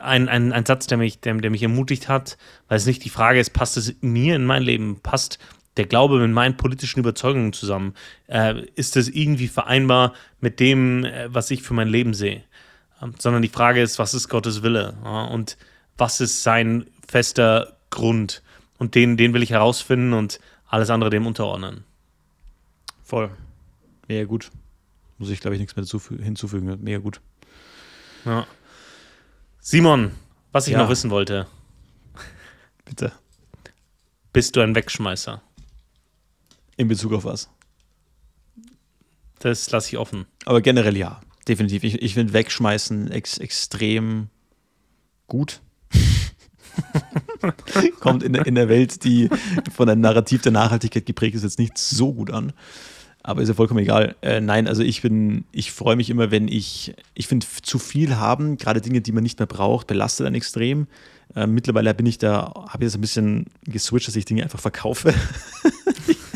ein, 0.00 0.28
ein, 0.28 0.52
ein 0.52 0.66
Satz, 0.66 0.88
der 0.88 0.98
mich, 0.98 1.20
der, 1.20 1.34
der 1.34 1.50
mich 1.50 1.62
ermutigt 1.62 2.08
hat, 2.08 2.36
weil 2.68 2.76
es 2.76 2.86
nicht 2.86 3.04
die 3.04 3.10
Frage 3.10 3.38
ist, 3.38 3.50
passt 3.50 3.76
es 3.76 3.94
mir 4.00 4.36
in 4.36 4.44
mein 4.44 4.62
Leben, 4.62 5.00
passt 5.00 5.38
der 5.78 5.86
Glaube 5.86 6.18
mit 6.18 6.30
meinen 6.30 6.56
politischen 6.56 7.00
Überzeugungen 7.00 7.52
zusammen? 7.52 7.94
Äh, 8.26 8.66
ist 8.74 8.96
es 8.96 9.08
irgendwie 9.08 9.48
vereinbar 9.48 10.12
mit 10.40 10.60
dem, 10.60 11.04
äh, 11.04 11.32
was 11.32 11.50
ich 11.50 11.62
für 11.62 11.74
mein 11.74 11.88
Leben 11.88 12.12
sehe? 12.12 12.42
Ähm, 13.00 13.14
sondern 13.18 13.42
die 13.42 13.48
Frage 13.48 13.80
ist, 13.80 13.98
was 13.98 14.12
ist 14.12 14.28
Gottes 14.28 14.62
Wille? 14.62 14.96
Ja, 15.04 15.24
und 15.24 15.56
was 15.96 16.20
ist 16.20 16.42
sein 16.42 16.86
fester 17.06 17.76
Grund? 17.90 18.42
Und 18.78 18.94
den, 18.94 19.16
den 19.16 19.32
will 19.32 19.42
ich 19.42 19.50
herausfinden 19.50 20.12
und 20.12 20.40
alles 20.66 20.90
andere 20.90 21.10
dem 21.10 21.26
unterordnen. 21.26 21.84
Voll. 23.02 23.30
Mega 24.08 24.24
gut. 24.24 24.50
Muss 25.18 25.30
ich, 25.30 25.40
glaube 25.40 25.54
ich, 25.54 25.60
nichts 25.60 25.76
mehr 25.76 25.84
hinzufügen. 26.22 26.78
Mega 26.82 26.98
gut. 26.98 27.20
Ja. 28.24 28.46
Simon, 29.60 30.12
was 30.52 30.66
ich 30.66 30.74
ja. 30.74 30.78
noch 30.78 30.88
wissen 30.88 31.10
wollte. 31.10 31.46
Bitte. 32.84 33.12
Bist 34.32 34.56
du 34.56 34.60
ein 34.60 34.74
Wegschmeißer? 34.74 35.42
In 36.78 36.88
Bezug 36.88 37.12
auf 37.12 37.24
was? 37.24 37.50
Das 39.40 39.70
lasse 39.70 39.88
ich 39.88 39.98
offen. 39.98 40.26
Aber 40.46 40.62
generell 40.62 40.96
ja, 40.96 41.20
definitiv. 41.46 41.82
Ich, 41.82 42.00
ich 42.00 42.14
finde 42.14 42.32
Wegschmeißen 42.32 43.10
ex 43.10 43.38
extrem 43.38 44.28
gut. 45.26 45.60
Kommt 48.00 48.22
in, 48.22 48.34
in 48.34 48.54
der 48.54 48.68
Welt, 48.68 49.04
die 49.04 49.28
von 49.74 49.88
einem 49.88 50.00
Narrativ 50.00 50.42
der 50.42 50.52
Nachhaltigkeit 50.52 51.04
geprägt 51.04 51.34
ist, 51.34 51.42
jetzt 51.42 51.58
nicht 51.58 51.76
so 51.76 52.14
gut 52.14 52.32
an. 52.32 52.52
Aber 53.24 53.42
ist 53.42 53.48
ja 53.48 53.54
vollkommen 53.54 53.80
egal. 53.80 54.14
Äh, 54.22 54.40
nein, 54.40 54.68
also 54.68 54.82
ich 54.82 55.02
bin, 55.02 55.44
ich 55.50 55.72
freue 55.72 55.96
mich 55.96 56.10
immer, 56.10 56.30
wenn 56.30 56.46
ich, 56.46 56.94
ich 57.14 57.26
finde, 57.26 57.46
zu 57.62 57.80
viel 57.80 58.16
haben, 58.16 58.56
gerade 58.56 58.80
Dinge, 58.80 59.00
die 59.00 59.12
man 59.12 59.24
nicht 59.24 59.40
mehr 59.40 59.46
braucht, 59.46 59.88
belastet 59.88 60.26
dann 60.26 60.36
extrem. 60.36 60.86
Äh, 61.34 61.48
mittlerweile 61.48 61.92
bin 61.92 62.06
ich 62.06 62.18
da, 62.18 62.54
habe 62.68 62.84
ich 62.84 62.86
das 62.86 62.94
ein 62.94 63.00
bisschen 63.00 63.46
geswitcht, 63.64 64.06
dass 64.06 64.16
ich 64.16 64.24
Dinge 64.24 64.44
einfach 64.44 64.60
verkaufe. 64.60 65.12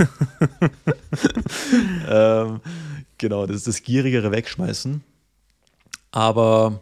ähm, 2.09 2.61
genau, 3.19 3.47
das 3.47 3.57
ist 3.57 3.67
das 3.67 3.83
gierigere 3.83 4.31
Wegschmeißen. 4.31 5.03
Aber 6.11 6.81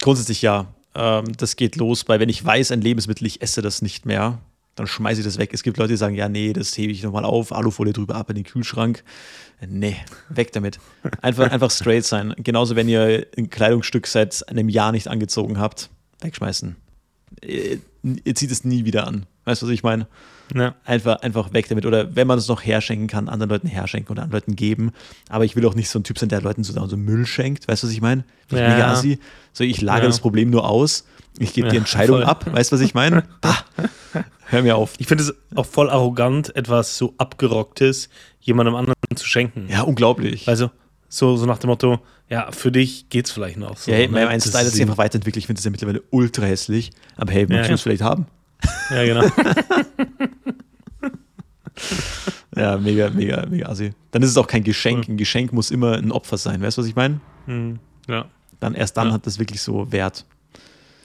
grundsätzlich 0.00 0.42
ja, 0.42 0.66
ähm, 0.94 1.32
das 1.36 1.56
geht 1.56 1.76
los 1.76 2.04
bei, 2.04 2.20
wenn 2.20 2.28
ich 2.28 2.44
weiß, 2.44 2.72
ein 2.72 2.80
Lebensmittel, 2.80 3.26
ich 3.26 3.42
esse 3.42 3.62
das 3.62 3.82
nicht 3.82 4.06
mehr, 4.06 4.38
dann 4.74 4.86
schmeiße 4.86 5.20
ich 5.20 5.26
das 5.26 5.38
weg. 5.38 5.50
Es 5.52 5.62
gibt 5.62 5.76
Leute, 5.76 5.92
die 5.92 5.96
sagen, 5.96 6.14
ja, 6.14 6.28
nee, 6.28 6.52
das 6.52 6.76
hebe 6.76 6.92
ich 6.92 7.02
nochmal 7.02 7.24
auf, 7.24 7.52
Alufolie 7.52 7.92
drüber 7.92 8.14
ab 8.14 8.30
in 8.30 8.36
den 8.36 8.44
Kühlschrank. 8.44 9.02
Nee, 9.66 9.96
weg 10.28 10.52
damit. 10.52 10.78
Einfach, 11.20 11.50
einfach 11.50 11.70
straight 11.70 12.04
sein. 12.04 12.34
Genauso, 12.38 12.76
wenn 12.76 12.88
ihr 12.88 13.26
ein 13.36 13.50
Kleidungsstück 13.50 14.06
seit 14.06 14.48
einem 14.48 14.68
Jahr 14.68 14.92
nicht 14.92 15.08
angezogen 15.08 15.58
habt, 15.58 15.90
wegschmeißen. 16.20 16.76
Ihr, 18.24 18.34
zieht 18.34 18.50
es 18.50 18.64
nie 18.64 18.84
wieder 18.84 19.06
an. 19.06 19.26
Weißt 19.44 19.62
du, 19.62 19.66
was 19.66 19.72
ich 19.72 19.82
meine? 19.82 20.06
Ja. 20.54 20.74
Einfach, 20.84 21.20
einfach 21.20 21.52
weg 21.52 21.68
damit. 21.68 21.86
Oder 21.86 22.14
wenn 22.16 22.26
man 22.26 22.38
es 22.38 22.48
noch 22.48 22.64
herschenken 22.64 23.06
kann, 23.06 23.28
anderen 23.28 23.50
Leuten 23.50 23.68
herschenken 23.68 24.12
oder 24.12 24.22
anderen 24.22 24.40
Leuten 24.40 24.56
geben. 24.56 24.92
Aber 25.28 25.44
ich 25.44 25.56
will 25.56 25.66
auch 25.66 25.74
nicht 25.74 25.88
so 25.88 25.98
ein 25.98 26.04
Typ 26.04 26.18
sein, 26.18 26.28
der 26.28 26.40
Leuten 26.40 26.64
so, 26.64 26.86
so 26.86 26.96
Müll 26.96 27.26
schenkt. 27.26 27.68
Weißt 27.68 27.82
du, 27.82 27.86
was 27.86 27.94
ich 27.94 28.00
meine? 28.00 28.24
Ja. 28.50 28.58
Ich 28.58 28.74
mega 28.74 28.92
assi. 28.92 29.18
So, 29.52 29.64
ich 29.64 29.80
lagere 29.80 30.04
ja. 30.04 30.08
das 30.08 30.20
Problem 30.20 30.50
nur 30.50 30.68
aus. 30.68 31.06
Ich 31.38 31.52
gebe 31.52 31.68
die 31.68 31.76
Entscheidung 31.76 32.22
ab. 32.22 32.46
Weißt 32.50 32.72
du, 32.72 32.76
was 32.76 32.80
ich 32.80 32.94
meine? 32.94 33.24
Hör 34.46 34.62
mir 34.62 34.76
auf. 34.76 34.94
Ich 34.98 35.06
finde 35.06 35.24
es 35.24 35.34
auch 35.54 35.66
voll 35.66 35.90
arrogant, 35.90 36.54
etwas 36.56 36.96
so 36.96 37.14
abgerocktes 37.18 38.08
jemandem 38.40 38.74
anderen 38.74 38.94
zu 39.14 39.26
schenken. 39.26 39.68
Ja, 39.68 39.82
unglaublich. 39.82 40.48
Also, 40.48 40.70
so, 41.08 41.36
so 41.36 41.46
nach 41.46 41.58
dem 41.58 41.68
Motto, 41.68 42.00
ja, 42.30 42.52
für 42.52 42.70
dich 42.70 43.08
geht's 43.08 43.30
vielleicht 43.30 43.56
noch. 43.56 43.78
So, 43.78 43.90
ja, 43.90 43.98
hey, 43.98 44.08
ne? 44.08 44.26
mein 44.26 44.40
Style 44.40 44.66
hat 44.66 44.72
sich 44.72 44.82
einfach 44.82 44.98
weiterentwickelt. 44.98 45.42
Ich 45.42 45.46
finde 45.46 45.58
es 45.58 45.64
ja 45.64 45.70
mittlerweile 45.70 46.02
ultra 46.10 46.44
hässlich. 46.44 46.90
Aber 47.16 47.32
hey, 47.32 47.46
möchtest 47.46 47.64
ja, 47.64 47.68
du 47.68 47.74
es 47.74 47.82
vielleicht 47.82 48.02
haben? 48.02 48.26
Ja, 48.90 49.04
genau. 49.04 49.24
ja, 52.56 52.76
mega, 52.76 53.10
mega, 53.10 53.46
mega 53.46 53.68
assi. 53.68 53.92
Dann 54.10 54.22
ist 54.22 54.30
es 54.30 54.36
auch 54.36 54.46
kein 54.46 54.62
Geschenk. 54.62 55.08
Ein 55.08 55.16
Geschenk 55.16 55.52
muss 55.52 55.70
immer 55.70 55.96
ein 55.96 56.12
Opfer 56.12 56.36
sein. 56.36 56.60
Weißt 56.60 56.76
du, 56.76 56.82
was 56.82 56.88
ich 56.88 56.96
meine? 56.96 57.20
Mhm. 57.46 57.78
Ja. 58.08 58.26
Dann 58.60 58.74
erst 58.74 58.96
dann 58.96 59.08
ja. 59.08 59.14
hat 59.14 59.26
das 59.26 59.38
wirklich 59.38 59.62
so 59.62 59.90
Wert. 59.90 60.24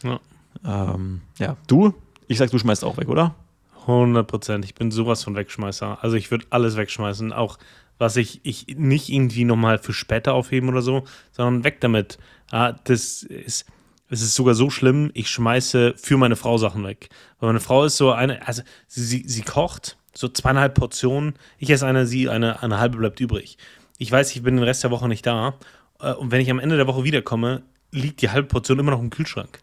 Ja. 0.03 0.19
Ähm, 0.65 1.21
ja. 1.39 1.55
Du? 1.67 1.93
Ich 2.28 2.38
sag, 2.38 2.51
du 2.51 2.57
schmeißt 2.57 2.84
auch 2.84 2.97
weg, 2.97 3.07
oder? 3.07 3.36
100 3.82 4.28
Prozent. 4.28 4.65
Ich 4.65 4.76
bin 4.76 4.91
sowas 4.91 5.24
von 5.24 5.36
Wegschmeißer. 5.36 5.99
Also 6.01 6.15
ich 6.15 6.32
würde 6.32 6.45
alles 6.49 6.76
wegschmeißen. 6.76 7.34
Auch 7.34 7.57
was 8.03 8.17
ich, 8.17 8.41
ich 8.43 8.67
nicht 8.77 9.07
irgendwie 9.07 9.45
nochmal 9.45 9.77
für 9.77 9.93
später 9.93 10.33
aufheben 10.33 10.67
oder 10.67 10.81
so, 10.81 11.05
sondern 11.31 11.63
weg 11.63 11.79
damit. 11.79 12.17
Ja, 12.51 12.73
das 12.73 13.23
ist, 13.23 13.65
es 14.09 14.21
ist 14.21 14.35
sogar 14.35 14.55
so 14.55 14.69
schlimm, 14.69 15.09
ich 15.13 15.29
schmeiße 15.29 15.93
für 15.95 16.17
meine 16.17 16.35
Frau 16.35 16.57
Sachen 16.57 16.83
weg. 16.83 17.09
Weil 17.39 17.47
meine 17.47 17.61
Frau 17.61 17.85
ist 17.85 17.95
so 17.95 18.11
eine, 18.11 18.45
also 18.45 18.61
sie, 18.87 19.23
sie 19.25 19.41
kocht 19.41 19.97
so 20.13 20.27
zweieinhalb 20.27 20.75
Portionen. 20.75 21.35
Ich 21.57 21.69
esse 21.69 21.87
eine, 21.87 22.05
sie 22.05 22.29
eine, 22.29 22.61
eine 22.61 22.77
halbe 22.77 22.97
bleibt 22.97 23.21
übrig. 23.21 23.57
Ich 23.97 24.11
weiß, 24.11 24.35
ich 24.35 24.43
bin 24.43 24.57
den 24.57 24.65
Rest 24.65 24.83
der 24.83 24.91
Woche 24.91 25.07
nicht 25.07 25.25
da. 25.25 25.55
Äh, 26.01 26.11
und 26.11 26.31
wenn 26.31 26.41
ich 26.41 26.51
am 26.51 26.59
Ende 26.59 26.75
der 26.75 26.87
Woche 26.87 27.05
wiederkomme, 27.05 27.63
liegt 27.91 28.21
die 28.21 28.29
halbe 28.29 28.49
Portion 28.49 28.79
immer 28.79 28.91
noch 28.91 28.99
im 28.99 29.11
Kühlschrank. 29.11 29.59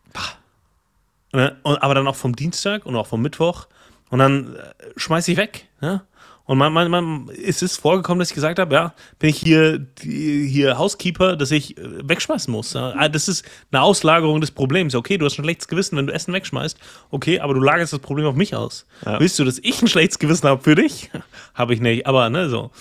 Ne? 1.34 1.58
Und, 1.62 1.76
aber 1.82 1.94
dann 1.94 2.08
auch 2.08 2.16
vom 2.16 2.34
Dienstag 2.34 2.86
und 2.86 2.96
auch 2.96 3.06
vom 3.06 3.20
Mittwoch. 3.20 3.68
Und 4.08 4.18
dann 4.18 4.56
äh, 4.56 4.72
schmeiße 4.96 5.30
ich 5.30 5.36
weg. 5.36 5.68
Ja? 5.82 6.04
Und 6.50 6.58
man, 6.58 6.72
man, 6.72 6.90
man, 6.90 7.30
es 7.46 7.62
ist 7.62 7.76
vorgekommen, 7.76 8.18
dass 8.18 8.30
ich 8.30 8.34
gesagt 8.34 8.58
habe, 8.58 8.74
ja, 8.74 8.92
bin 9.20 9.30
ich 9.30 9.36
hier, 9.36 9.86
hier 10.00 10.78
Housekeeper, 10.78 11.36
dass 11.36 11.52
ich 11.52 11.78
äh, 11.78 12.08
wegschmeißen 12.08 12.50
muss. 12.50 12.72
Ja, 12.72 13.08
Das 13.08 13.28
ist 13.28 13.48
eine 13.70 13.82
Auslagerung 13.82 14.40
des 14.40 14.50
Problems. 14.50 14.96
Okay, 14.96 15.16
du 15.16 15.26
hast 15.26 15.38
ein 15.38 15.44
schlechtes 15.44 15.68
Gewissen, 15.68 15.96
wenn 15.96 16.08
du 16.08 16.12
Essen 16.12 16.34
wegschmeißt. 16.34 16.76
Okay, 17.10 17.38
aber 17.38 17.54
du 17.54 17.60
lagerst 17.60 17.92
das 17.92 18.00
Problem 18.00 18.26
auf 18.26 18.34
mich 18.34 18.56
aus. 18.56 18.84
Ja. 19.06 19.20
Willst 19.20 19.38
du, 19.38 19.44
dass 19.44 19.60
ich 19.60 19.80
ein 19.80 19.86
schlechtes 19.86 20.18
Gewissen 20.18 20.48
habe 20.48 20.60
für 20.60 20.74
dich? 20.74 21.12
habe 21.54 21.72
ich 21.72 21.80
nicht. 21.80 22.08
Aber, 22.08 22.28
ne, 22.30 22.48
so. 22.48 22.72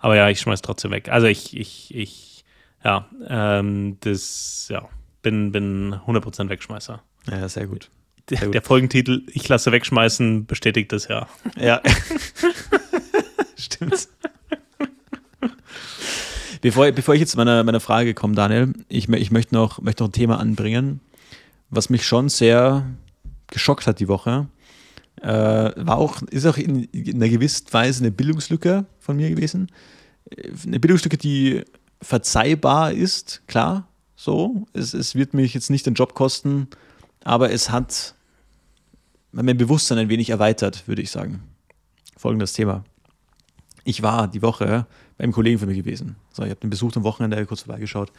Aber 0.00 0.16
ja, 0.16 0.28
ich 0.28 0.40
schmeiß 0.40 0.60
trotzdem 0.60 0.90
weg. 0.90 1.08
Also 1.08 1.28
ich, 1.28 1.56
ich, 1.56 1.94
ich, 1.94 2.44
ja, 2.82 3.06
ähm, 3.28 3.98
das, 4.00 4.66
ja, 4.68 4.88
bin, 5.22 5.52
bin 5.52 5.94
100% 5.94 6.48
Wegschmeißer. 6.48 7.00
Ja, 7.30 7.48
sehr 7.48 7.68
gut. 7.68 7.88
Der, 8.30 8.38
Sehr 8.38 8.46
gut. 8.48 8.54
der 8.54 8.62
Folgentitel 8.62 9.22
Ich 9.32 9.48
lasse 9.48 9.70
wegschmeißen 9.70 10.46
bestätigt 10.46 10.90
das 10.92 11.06
ja. 11.06 11.28
Ja. 11.56 11.80
Stimmt. 13.86 14.08
Bevor, 16.62 16.92
bevor 16.92 17.14
ich 17.14 17.20
jetzt 17.20 17.32
zu 17.32 17.38
meiner, 17.38 17.64
meiner 17.64 17.80
Frage 17.80 18.14
komme, 18.14 18.36
Daniel, 18.36 18.72
ich, 18.88 19.08
ich 19.08 19.32
möchte, 19.32 19.52
noch, 19.52 19.82
möchte 19.82 20.04
noch 20.04 20.10
ein 20.10 20.12
Thema 20.12 20.38
anbringen, 20.38 21.00
was 21.70 21.90
mich 21.90 22.06
schon 22.06 22.28
sehr 22.28 22.86
geschockt 23.48 23.88
hat 23.88 23.98
die 23.98 24.06
Woche. 24.06 24.46
Äh, 25.20 25.26
war 25.28 25.98
auch, 25.98 26.22
ist 26.22 26.46
auch 26.46 26.56
in, 26.56 26.84
in 26.84 27.16
einer 27.16 27.28
gewissen 27.28 27.66
Weise 27.72 28.04
eine 28.04 28.12
Bildungslücke 28.12 28.86
von 29.00 29.16
mir 29.16 29.28
gewesen. 29.28 29.72
Äh, 30.30 30.50
Eine 30.64 30.78
Bildungslücke, 30.78 31.18
die 31.18 31.64
verzeihbar 32.00 32.92
ist, 32.92 33.42
klar, 33.48 33.88
so. 34.14 34.64
Es, 34.72 34.94
es 34.94 35.16
wird 35.16 35.34
mich 35.34 35.54
jetzt 35.54 35.68
nicht 35.68 35.84
den 35.86 35.94
Job 35.94 36.14
kosten, 36.14 36.68
aber 37.24 37.50
es 37.50 37.70
hat 37.70 38.14
mein 39.32 39.56
Bewusstsein 39.56 39.98
ein 39.98 40.08
wenig 40.08 40.30
erweitert, 40.30 40.86
würde 40.86 41.02
ich 41.02 41.10
sagen. 41.10 41.42
Folgendes 42.16 42.52
Thema. 42.52 42.84
Ich 43.84 44.02
war 44.02 44.28
die 44.28 44.42
Woche 44.42 44.86
beim 45.18 45.32
Kollegen 45.32 45.58
von 45.58 45.68
mir 45.68 45.74
gewesen. 45.74 46.16
So, 46.32 46.42
ich 46.42 46.50
habe 46.50 46.60
den 46.60 46.70
Besuch 46.70 46.94
am 46.96 47.04
Wochenende 47.04 47.44
kurz 47.46 47.62
vorbeigeschaut. 47.62 48.12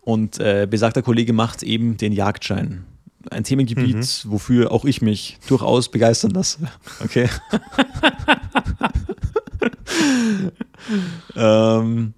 Und 0.00 0.40
äh, 0.40 0.66
besagter 0.68 1.02
Kollege 1.02 1.32
macht 1.32 1.62
eben 1.62 1.96
den 1.96 2.12
Jagdschein. 2.12 2.84
Ein 3.30 3.44
Themengebiet, 3.44 4.24
wofür 4.26 4.72
auch 4.72 4.84
ich 4.84 5.00
mich 5.00 5.38
durchaus 5.46 5.90
begeistern 5.90 6.32
lasse. 6.32 6.58
Okay. 7.04 7.28
ähm, 11.36 12.14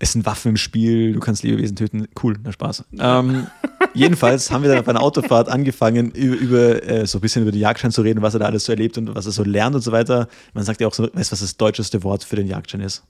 es 0.00 0.12
sind 0.12 0.26
Waffen 0.26 0.50
im 0.50 0.56
Spiel, 0.56 1.12
du 1.12 1.20
kannst 1.20 1.44
Lebewesen 1.44 1.76
töten. 1.76 2.08
Cool, 2.20 2.36
na 2.42 2.50
Spaß. 2.50 2.84
Ähm, 2.98 3.46
jedenfalls 3.94 4.50
haben 4.50 4.62
wir 4.62 4.74
dann 4.74 4.84
bei 4.84 4.90
einer 4.90 5.02
Autofahrt 5.02 5.48
angefangen, 5.48 6.10
über, 6.10 6.36
über 6.36 6.82
äh, 6.82 7.06
so 7.06 7.18
ein 7.18 7.20
bisschen 7.20 7.42
über 7.42 7.52
den 7.52 7.60
Jagdschein 7.60 7.90
zu 7.90 8.02
reden, 8.02 8.22
was 8.22 8.34
er 8.34 8.40
da 8.40 8.46
alles 8.46 8.64
so 8.64 8.72
erlebt 8.72 8.98
und 8.98 9.14
was 9.14 9.26
er 9.26 9.32
so 9.32 9.44
lernt 9.44 9.74
und 9.74 9.82
so 9.82 9.92
weiter. 9.92 10.28
Man 10.52 10.64
sagt 10.64 10.80
ja 10.80 10.88
auch 10.88 10.94
so, 10.94 11.04
weißt 11.04 11.30
du, 11.30 11.32
was 11.32 11.40
das 11.40 11.56
deutscheste 11.56 12.02
Wort 12.02 12.24
für 12.24 12.36
den 12.36 12.46
Jagdschein 12.46 12.80
ist? 12.80 13.04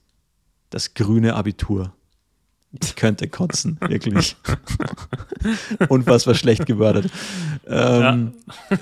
Das 0.69 0.93
grüne 0.93 1.35
Abitur. 1.35 1.93
Ich 2.83 2.95
könnte 2.95 3.27
kotzen, 3.27 3.77
wirklich. 3.87 4.35
Unfassbar 5.89 6.35
schlecht 6.35 6.65
gewördert. 6.65 7.05
Ähm, 7.67 8.33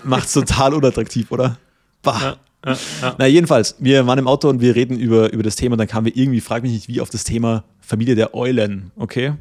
Macht's 0.04 0.34
total 0.34 0.74
unattraktiv, 0.74 1.32
oder? 1.32 1.58
Bah. 2.02 2.20
Ja, 2.20 2.38
ja, 2.66 2.78
ja. 3.02 3.16
Na, 3.18 3.28
jedenfalls, 3.28 3.76
wir 3.80 4.08
waren 4.08 4.20
im 4.20 4.28
Auto 4.28 4.50
und 4.50 4.62
wir 4.62 4.76
reden 4.76 4.98
über, 4.98 5.32
über 5.32 5.44
das 5.44 5.56
Thema 5.56 5.78
dann 5.78 5.88
kamen 5.88 6.06
wir 6.06 6.16
irgendwie, 6.16 6.42
frag 6.42 6.64
mich 6.64 6.72
nicht 6.72 6.88
wie, 6.88 7.02
auf 7.02 7.10
das 7.10 7.24
Thema 7.24 7.66
Familie 7.82 8.16
der 8.16 8.34
Eulen, 8.34 8.92
okay? 8.96 9.34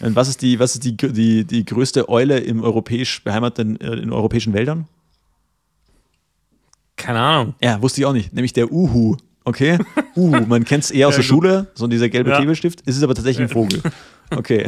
Und 0.00 0.14
was 0.16 0.28
ist 0.28 0.42
die, 0.42 0.58
was 0.58 0.74
ist 0.74 0.84
die, 0.84 0.96
die, 0.96 1.44
die 1.44 1.64
größte 1.64 2.08
Eule 2.08 2.38
im 2.38 2.62
europäisch 2.62 3.22
beheimateten, 3.24 3.80
äh, 3.80 3.94
in 3.94 4.12
europäischen 4.12 4.52
Wäldern? 4.54 4.86
Keine 6.96 7.20
Ahnung. 7.20 7.54
Ja, 7.62 7.80
wusste 7.82 8.00
ich 8.00 8.06
auch 8.06 8.12
nicht, 8.12 8.32
nämlich 8.32 8.52
der 8.52 8.72
Uhu, 8.72 9.16
okay? 9.44 9.78
Uhu, 10.16 10.44
man 10.46 10.64
kennt 10.64 10.84
es 10.84 10.90
eher 10.90 11.08
aus 11.08 11.14
der. 11.16 11.22
Schule, 11.22 11.68
so 11.74 11.86
dieser 11.86 12.08
gelbe 12.08 12.30
Ja. 12.30 12.36
Klebestift, 12.38 12.82
es 12.86 12.96
ist 12.96 13.02
aber 13.02 13.14
tatsächlich 13.14 13.48
ein 13.48 13.52
Vogel. 13.52 13.80
Okay. 14.30 14.66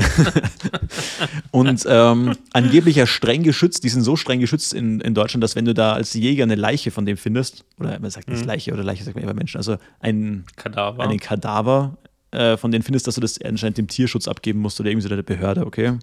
und 1.50 1.84
ähm, 1.88 2.34
angeblich 2.52 2.96
ja 2.96 3.06
streng 3.06 3.42
geschützt, 3.42 3.84
die 3.84 3.88
sind 3.90 4.02
so 4.02 4.16
streng 4.16 4.40
geschützt 4.40 4.72
in, 4.72 5.00
in 5.00 5.12
Deutschland, 5.12 5.44
dass 5.44 5.54
wenn 5.54 5.64
du 5.66 5.74
da 5.74 5.92
als 5.92 6.14
Jäger 6.14 6.44
eine 6.44 6.54
Leiche 6.54 6.90
von 6.90 7.04
dem 7.04 7.16
findest, 7.16 7.64
oder 7.78 7.98
man 8.00 8.10
sagt 8.10 8.28
Mhm. 8.28 8.34
nicht 8.36 8.46
Leiche 8.46 8.72
oder 8.72 8.82
Leiche 8.84 9.04
sagt 9.04 9.16
man 9.16 9.24
immer 9.24 9.34
Menschen, 9.34 9.58
also 9.58 9.76
ein, 10.00 10.44
Kadaver. 10.56 11.02
einen 11.02 11.18
Kadaver 11.20 11.98
äh, 12.32 12.56
von 12.56 12.70
denen 12.70 12.82
findest, 12.82 13.06
dass 13.06 13.16
du 13.16 13.20
das 13.20 13.40
anscheinend 13.40 13.78
dem 13.78 13.88
Tierschutz 13.88 14.28
abgeben 14.28 14.60
musst 14.60 14.80
oder 14.80 14.90
irgendwie 14.90 15.08
so 15.08 15.14
der 15.14 15.22
Behörde, 15.22 15.66
okay? 15.66 15.98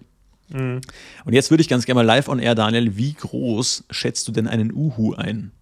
Mhm. 0.48 0.80
Und 1.24 1.32
jetzt 1.32 1.50
würde 1.50 1.60
ich 1.60 1.68
ganz 1.68 1.86
gerne 1.86 1.96
mal 1.98 2.06
live 2.06 2.28
on 2.28 2.38
air, 2.38 2.54
Daniel, 2.54 2.96
wie 2.96 3.14
groß 3.14 3.84
schätzt 3.90 4.28
du 4.28 4.32
denn 4.32 4.46
einen 4.46 4.72
Uhu 4.72 5.14
ein? 5.14 5.52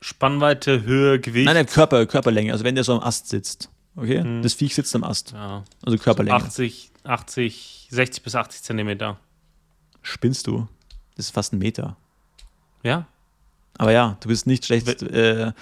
Spannweite, 0.00 0.84
Höhe, 0.84 1.18
Gewicht. 1.18 1.46
Nein, 1.46 1.56
nein, 1.56 1.66
Körper, 1.66 2.06
Körperlänge, 2.06 2.52
also 2.52 2.64
wenn 2.64 2.74
der 2.74 2.84
so 2.84 2.94
am 2.94 3.02
Ast 3.02 3.28
sitzt, 3.28 3.70
okay? 3.96 4.22
Mhm. 4.22 4.42
Das 4.42 4.54
Viech 4.54 4.74
sitzt 4.74 4.94
am 4.94 5.04
Ast, 5.04 5.32
ja. 5.32 5.64
also 5.82 5.98
Körperlänge. 5.98 6.36
80, 6.36 6.90
80, 7.04 7.88
60 7.90 8.22
bis 8.22 8.34
80 8.34 8.62
Zentimeter. 8.62 9.18
Spinnst 10.02 10.46
du? 10.46 10.68
Das 11.16 11.26
ist 11.26 11.30
fast 11.32 11.52
ein 11.52 11.58
Meter. 11.58 11.96
Ja? 12.82 13.08
Aber 13.78 13.92
ja, 13.92 14.16
du 14.20 14.28
bist 14.28 14.46
nicht 14.46 14.64
schlecht. 14.64 15.02
Äh, 15.02 15.52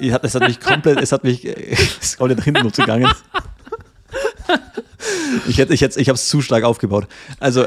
es 0.00 0.34
hat 0.34 0.46
mich 0.46 0.60
komplett, 0.60 1.00
es 1.00 1.12
hat 1.12 1.24
mich, 1.24 1.46
äh, 1.46 1.72
es 1.72 1.98
ist 1.98 2.18
komplett 2.18 2.38
nach 2.38 2.44
hinten 2.44 2.64
losgegangen. 2.64 3.10
Ich 5.46 5.58
hätte, 5.58 5.74
ich 5.74 5.82
hätte, 5.82 6.00
ich 6.00 6.08
habe 6.08 6.16
es 6.16 6.28
zu 6.28 6.40
stark 6.42 6.64
aufgebaut. 6.64 7.06
Also. 7.38 7.64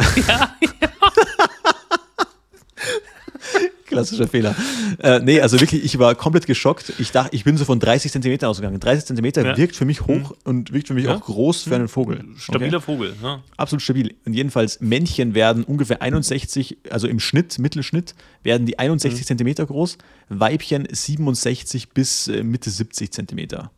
Klassischer 3.91 4.27
Fehler. 4.27 4.55
Äh, 4.99 5.19
nee, 5.19 5.39
also 5.41 5.59
wirklich, 5.59 5.83
ich 5.83 5.99
war 5.99 6.15
komplett 6.15 6.45
geschockt. 6.47 6.93
Ich 6.99 7.11
dachte, 7.11 7.35
ich 7.35 7.43
bin 7.43 7.57
so 7.57 7.65
von 7.65 7.79
30 7.79 8.11
Zentimeter 8.11 8.49
ausgegangen. 8.49 8.79
30 8.79 9.05
Zentimeter 9.05 9.45
Ja. 9.45 9.57
wirkt 9.57 9.75
für 9.75 9.85
mich 9.85 10.01
hoch 10.07 10.33
und 10.43 10.71
wirkt 10.73 10.87
für 10.87 10.93
mich 10.93 11.05
Ja. 11.05 11.15
auch 11.15 11.21
groß 11.21 11.63
für 11.63 11.75
einen 11.75 11.87
Vogel. 11.87 12.23
Stabiler 12.37 12.77
Okay? 12.77 12.85
Vogel. 12.85 13.13
Ja. 13.21 13.43
Absolut 13.57 13.81
stabil. 13.81 14.15
Und 14.25 14.33
jedenfalls, 14.33 14.79
Männchen 14.81 15.33
werden 15.35 15.63
ungefähr 15.63 16.01
61, 16.01 16.77
also 16.89 17.07
im 17.07 17.19
Schnitt, 17.19 17.59
Mittelschnitt, 17.59 18.15
werden 18.43 18.65
die 18.65 18.79
61 18.79 19.25
Zentimeter 19.25 19.65
groß, 19.65 19.97
Weibchen 20.29 20.87
67 20.91 21.89
bis 21.89 22.27
äh, 22.27 22.43
Mitte 22.43 22.69
70 22.69 23.11
Zentimeter. 23.11 23.71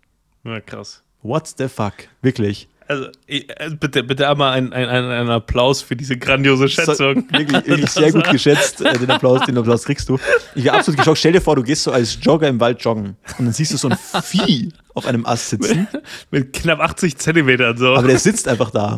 ja, 0.44 0.60
krass. 0.62 1.02
What 1.22 1.48
the 1.58 1.70
fuck? 1.70 1.94
Wirklich. 2.22 2.68
Also, 2.88 3.08
äh, 3.28 3.44
bitte, 3.80 4.04
bitte 4.04 4.30
einmal 4.30 4.54
ein, 4.54 4.74
ein, 4.74 4.88
ein, 4.90 5.30
Applaus 5.30 5.82
für 5.82 5.96
diese 5.96 6.18
grandiose 6.18 6.68
Schätzung. 6.70 6.96
So, 6.96 7.06
wirklich, 7.38 7.68
wirklich 7.68 7.92
sehr 7.92 8.12
gut 8.12 8.30
geschätzt. 8.30 8.82
Äh, 8.82 8.98
den, 8.98 9.10
Applaus, 9.10 9.46
den 9.46 9.58
Applaus 9.58 9.86
kriegst 9.86 10.10
du. 10.10 10.20
Ich 10.56 10.66
war 10.66 10.76
absolut 10.76 10.98
geschockt. 10.98 11.20
Stell 11.20 11.32
dir 11.32 11.42
vor, 11.42 11.56
du 11.56 11.64
gehst 11.64 11.84
so 11.84 11.92
als 11.92 12.18
Jogger 12.22 12.48
im 12.48 12.60
Wald 12.60 12.84
joggen 12.84 13.18
und 13.38 13.46
dann 13.46 13.54
siehst 13.54 13.74
du 13.74 13.78
so 13.78 13.90
ein 13.90 13.98
Vieh 14.24 14.70
auf 14.94 15.06
einem 15.06 15.26
Ast 15.26 15.50
sitzen, 15.50 15.88
Mit 16.32 16.54
knapp 16.54 16.80
80 16.80 17.18
Zentimetern 17.18 17.78
so. 17.78 17.96
aber 17.96 18.08
der 18.08 18.20
sitzt 18.20 18.48
einfach 18.48 18.72
da. 18.72 18.98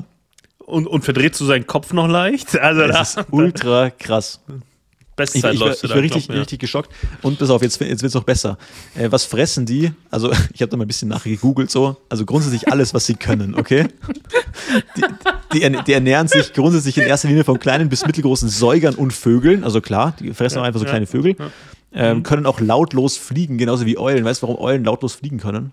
und, 0.65 0.87
und 0.87 1.03
verdrehst 1.03 1.39
du 1.39 1.45
seinen 1.45 1.67
Kopf 1.67 1.93
noch 1.93 2.07
leicht? 2.07 2.57
Also, 2.59 2.87
Das 2.87 3.15
da, 3.15 3.21
ist 3.21 3.27
ultra 3.31 3.89
krass. 3.91 4.41
Ich, 5.15 5.31
Bestzeit 5.31 5.53
ich, 5.53 5.59
war, 5.61 5.67
läufst 5.67 5.83
ich 5.85 5.89
da, 5.89 5.95
war 5.95 6.03
richtig, 6.03 6.27
mir. 6.27 6.41
richtig 6.41 6.59
geschockt. 6.59 6.91
Und 7.21 7.39
pass 7.39 7.49
auf, 7.49 7.61
jetzt, 7.61 7.79
jetzt 7.79 8.01
wird 8.01 8.09
es 8.09 8.13
noch 8.13 8.25
besser. 8.25 8.57
Äh, 8.95 9.09
was 9.11 9.23
fressen 9.23 9.65
die? 9.65 9.93
Also, 10.11 10.29
ich 10.53 10.61
habe 10.61 10.69
da 10.69 10.75
mal 10.75 10.83
ein 10.83 10.87
bisschen 10.87 11.07
nachgegoogelt 11.07 11.71
so. 11.71 11.95
Also 12.09 12.25
grundsätzlich 12.25 12.69
alles, 12.69 12.93
was 12.93 13.05
sie 13.05 13.15
können, 13.15 13.55
okay? 13.55 13.87
Die, 14.97 15.03
die, 15.53 15.77
die 15.87 15.93
ernähren 15.93 16.27
sich 16.27 16.51
grundsätzlich 16.51 16.97
in 16.97 17.03
erster 17.03 17.29
Linie 17.29 17.45
von 17.45 17.59
kleinen 17.59 17.87
bis 17.87 18.05
mittelgroßen 18.05 18.49
Säugern 18.49 18.95
und 18.95 19.13
Vögeln. 19.13 19.63
Also 19.63 19.79
klar, 19.79 20.13
die 20.19 20.33
fressen 20.33 20.59
auch 20.59 20.63
einfach 20.63 20.81
so 20.81 20.85
ja, 20.85 20.91
kleine 20.91 21.07
Vögel. 21.07 21.37
Ähm, 21.93 22.23
können 22.23 22.45
auch 22.45 22.59
lautlos 22.59 23.15
fliegen, 23.15 23.57
genauso 23.57 23.85
wie 23.85 23.97
Eulen. 23.97 24.25
Weißt 24.25 24.41
du, 24.41 24.47
warum 24.47 24.61
Eulen 24.61 24.83
lautlos 24.83 25.15
fliegen 25.15 25.37
können? 25.37 25.71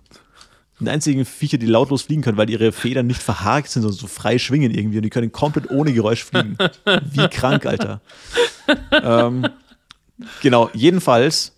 Die 0.79 0.89
einzigen 0.89 1.25
Viecher, 1.25 1.59
die 1.59 1.67
lautlos 1.67 2.03
fliegen 2.03 2.23
können, 2.23 2.37
weil 2.37 2.51
ihre 2.51 2.73
Federn 2.73 3.07
nicht 3.07 3.23
verhakt 3.23 3.71
sind, 3.71 3.83
sondern 3.83 3.99
so 3.99 4.07
frei 4.07 4.39
schwingen 4.39 4.73
irgendwie 4.73 4.99
und 4.99 5.03
die 5.03 5.11
können 5.11 5.31
komplett 5.31 5.71
ohne 5.71 5.93
Geräusch 5.93 6.25
fliegen. 6.25 6.57
Wie 7.13 7.29
krank, 7.29 7.67
Alter. 7.67 8.01
Ähm, 8.93 9.47
genau, 10.41 10.71
jedenfalls, 10.73 11.53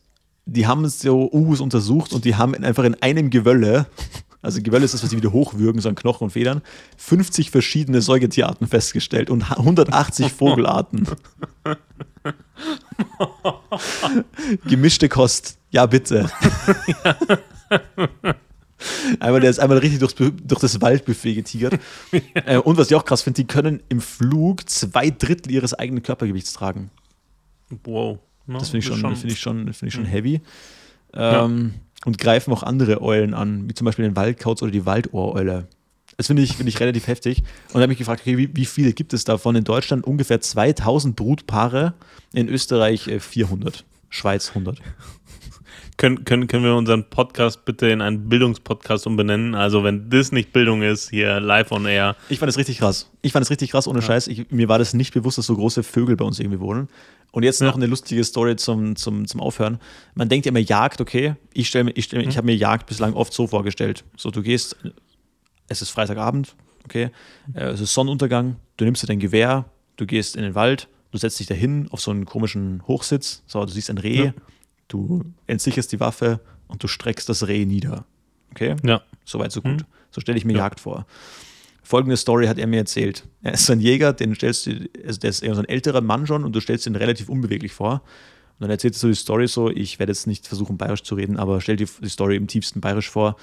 die 0.46 0.66
haben 0.66 0.88
so 0.88 1.30
Uhus 1.32 1.61
untersucht 1.61 2.12
und 2.12 2.24
die 2.24 2.36
haben 2.36 2.55
einfach 2.55 2.84
in 2.84 2.94
einem 3.02 3.30
Gewölle, 3.30 3.86
also 4.42 4.61
Gewölle 4.62 4.84
ist 4.84 4.94
das, 4.94 5.02
was 5.02 5.11
sie 5.11 5.16
wieder 5.16 5.32
hochwürgen, 5.32 5.80
so 5.80 5.88
an 5.88 5.94
Knochen 5.94 6.24
und 6.24 6.30
Federn, 6.30 6.62
50 6.98 7.50
verschiedene 7.50 8.02
Säugetierarten 8.02 8.66
festgestellt 8.66 9.30
und 9.30 9.50
180 9.50 10.32
Vogelarten. 10.38 11.09
Gemischte 14.66 15.09
Kost, 15.09 15.57
ja 15.70 15.86
bitte. 15.86 16.30
Einmal, 19.20 19.41
der 19.41 19.51
ist 19.51 19.59
einmal 19.61 19.78
richtig 19.78 20.01
durchs, 20.01 20.14
durch 20.14 20.61
das 20.61 20.80
Waldbuffet 20.80 21.35
getigert. 21.35 21.78
Äh, 22.47 22.59
und 22.59 22.76
was 22.76 22.89
ich 22.91 22.95
auch 22.97 23.05
krass 23.05 23.22
finde, 23.22 23.43
die 23.43 23.47
können 23.47 23.80
im 23.89 24.01
Flug 24.01 24.68
zwei 24.68 25.11
Drittel 25.11 25.53
ihres 25.53 25.72
eigenen 25.74 26.03
Körpergewichts 26.03 26.53
tragen. 26.53 26.91
Wow. 27.85 28.18
Ja, 28.47 28.59
Das 28.59 28.68
finde 28.70 28.78
ich 28.80 28.87
schon, 28.87 29.16
finde 29.16 29.32
ich 29.35 29.41
schon, 29.41 29.72
finde 29.72 29.87
ich 29.87 29.95
schon 29.95 30.03
Mhm. 30.05 30.09
heavy. 30.09 30.41
Ähm, 31.14 31.74
Und 32.05 32.18
greifen 32.18 32.53
auch 32.53 32.62
andere 32.62 33.01
Eulen 33.01 33.32
an, 33.35 33.68
wie 33.68 33.74
zum 33.74 33.85
Beispiel 33.87 34.05
den 34.05 34.16
Waldkauz 34.16 34.61
oder 34.62 34.70
die 34.72 34.85
Waldohreule. 34.85 35.66
Das 36.18 36.26
finde 36.26 36.43
ich, 36.43 36.57
finde 36.57 36.68
ich 36.68 36.78
relativ 36.78 37.07
heftig. 37.07 37.43
Und 37.72 37.80
habe 37.80 37.93
ich 37.93 37.99
gefragt, 37.99 38.20
okay, 38.20 38.37
wie, 38.37 38.55
wie 38.55 38.66
viele 38.66 38.93
gibt 38.93 39.12
es 39.14 39.24
davon? 39.24 39.57
In 39.57 39.64
Deutschland 39.64 40.05
ungefähr 40.07 40.41
2000 40.41 41.16
Brutpaare, 41.16 41.95
in 42.32 42.49
Österreich 42.49 43.09
äh, 43.09 43.20
400, 43.20 43.85
Schweiz 44.11 44.51
100. 44.51 44.80
können, 45.97 46.24
können, 46.24 46.49
können 46.49 46.64
wir 46.64 46.74
unseren 46.74 47.09
Podcast 47.09 47.64
bitte 47.64 47.88
in 47.88 48.01
einen 48.01 48.28
Bildungspodcast 48.28 49.07
umbenennen? 49.07 49.55
Also, 49.55 49.84
wenn 49.84 50.11
das 50.11 50.32
nicht 50.32 50.53
Bildung 50.53 50.82
ist, 50.82 51.11
hier 51.11 51.38
live 51.40 51.70
on 51.70 51.86
air. 51.86 52.16
Ich 52.28 52.40
fand 52.40 52.51
es 52.51 52.59
richtig 52.59 52.78
krass. 52.78 53.11
Ich 53.22 53.32
fand 53.32 53.45
es 53.45 53.51
richtig 53.51 53.70
krass, 53.70 53.86
ohne 53.86 54.01
ja. 54.01 54.07
Scheiß. 54.07 54.26
Ich, 54.26 54.51
mir 54.51 54.68
war 54.68 54.78
das 54.78 54.95
nicht 54.95 55.14
bewusst, 55.14 55.38
dass 55.38 55.47
so 55.47 55.55
große 55.55 55.82
Vögel 55.82 56.16
bei 56.16 56.24
uns 56.24 56.40
irgendwie 56.40 56.61
wohnen. 56.61 56.88
Und 57.30 57.42
jetzt 57.42 57.61
ja. 57.61 57.66
noch 57.66 57.76
eine 57.76 57.86
lustige 57.86 58.24
Story 58.24 58.57
zum, 58.57 58.97
zum, 58.97 59.26
zum 59.26 59.40
Aufhören. 59.40 59.78
Man 60.14 60.28
denkt 60.28 60.47
ja 60.47 60.51
immer, 60.51 60.61
Jagd, 60.61 61.01
okay. 61.01 61.36
Ich, 61.53 61.68
stell, 61.68 61.90
ich, 61.95 62.07
stell, 62.07 62.22
mhm. 62.22 62.28
ich 62.28 62.36
habe 62.36 62.47
mir 62.47 62.57
Jagd 62.57 62.86
bislang 62.86 63.14
oft 63.14 63.32
so 63.32 63.47
vorgestellt. 63.47 64.05
So, 64.16 64.30
du 64.30 64.42
gehst, 64.42 64.76
es 65.68 65.80
ist 65.80 65.90
Freitagabend, 65.90 66.57
okay. 66.84 67.11
Mhm. 67.47 67.57
Es 67.57 67.80
ist 67.80 67.95
Sonnenuntergang, 67.95 68.57
du 68.76 68.84
nimmst 68.84 69.03
dir 69.03 69.07
dein 69.07 69.20
Gewehr, 69.20 69.64
du 69.97 70.07
gehst 70.07 70.34
in 70.34 70.42
den 70.42 70.55
Wald, 70.57 70.88
du 71.12 71.18
setzt 71.18 71.38
dich 71.38 71.47
dahin 71.47 71.88
auf 71.90 72.01
so 72.01 72.11
einen 72.11 72.24
komischen 72.24 72.82
Hochsitz, 72.86 73.42
so, 73.47 73.64
du 73.64 73.70
siehst 73.70 73.90
ein 73.90 73.99
Reh. 73.99 74.26
Ja 74.26 74.34
Du 74.89 75.22
entsicherst 75.47 75.93
die 75.93 76.01
Waffe 76.01 76.41
und 76.68 76.82
du 76.82 76.89
streckst 76.89 77.28
das 77.28 77.47
Reh 77.47 77.64
nieder. 77.64 78.05
Okay? 78.51 78.76
Ja. 78.85 79.03
Soweit, 79.24 79.53
so 79.53 79.62
gut. 79.62 79.80
Mhm. 79.80 79.87
So 80.11 80.20
stelle 80.20 80.39
ich 80.39 80.45
mir 80.45 80.53
ja. 80.53 80.61
Jagd 80.61 80.80
vor. 80.80 81.07
Folgende 81.82 82.16
Story 82.16 82.47
hat 82.47 82.59
er 82.59 82.66
mir 82.66 82.78
erzählt. 82.78 83.24
Er 83.43 83.53
ist 83.53 83.68
ein 83.70 83.80
Jäger, 83.80 84.12
den 84.12 84.35
stellst 84.35 84.66
du, 84.66 84.89
also 85.07 85.20
der 85.20 85.30
ist 85.30 85.43
eher 85.43 85.55
so 85.55 85.61
ein 85.61 85.68
älterer 85.68 86.01
Mann 86.01 86.26
schon 86.26 86.45
und 86.45 86.55
du 86.55 86.61
stellst 86.61 86.87
ihn 86.87 86.97
relativ 86.97 87.28
unbeweglich 87.28 87.72
vor. 87.72 88.03
Und 88.59 88.62
dann 88.62 88.70
erzählt 88.70 88.95
er 88.95 88.99
so 88.99 89.09
die 89.09 89.14
Story 89.14 89.49
so, 89.49 89.68
ich 89.68 89.99
werde 89.99 90.12
jetzt 90.12 90.26
nicht 90.26 90.47
versuchen, 90.47 90.78
bayerisch 90.78 91.03
zu 91.03 91.14
reden, 91.14 91.37
aber 91.37 91.61
stell 91.61 91.76
dir 91.76 91.87
die 92.01 92.09
Story 92.09 92.37
im 92.37 92.47
tiefsten 92.47 92.80
bayerisch 92.80 93.11
vor. 93.11 93.37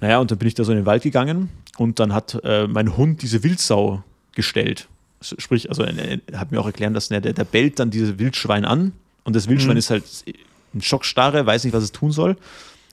Naja, 0.00 0.18
und 0.18 0.30
dann 0.30 0.38
bin 0.38 0.48
ich 0.48 0.54
da 0.54 0.64
so 0.64 0.72
in 0.72 0.78
den 0.78 0.86
Wald 0.86 1.04
gegangen 1.04 1.50
und 1.78 2.00
dann 2.00 2.12
hat 2.12 2.40
äh, 2.42 2.66
mein 2.66 2.96
Hund 2.96 3.22
diese 3.22 3.44
Wildsau 3.44 4.02
gestellt. 4.34 4.88
Sprich, 5.20 5.68
also 5.68 5.84
er 5.84 6.20
hat 6.34 6.50
mir 6.50 6.60
auch 6.60 6.66
erklärt, 6.66 6.96
dass 6.96 7.08
der, 7.08 7.20
der 7.20 7.44
bellt 7.44 7.78
dann 7.78 7.90
dieses 7.90 8.18
Wildschwein 8.18 8.64
an 8.64 8.92
und 9.22 9.36
das 9.36 9.48
Wildschwein 9.48 9.74
mhm. 9.74 9.78
ist 9.78 9.90
halt 9.90 10.04
ein 10.74 10.82
Schockstarre, 10.82 11.46
weiß 11.46 11.64
nicht, 11.64 11.72
was 11.72 11.84
es 11.84 11.92
tun 11.92 12.12
soll. 12.12 12.36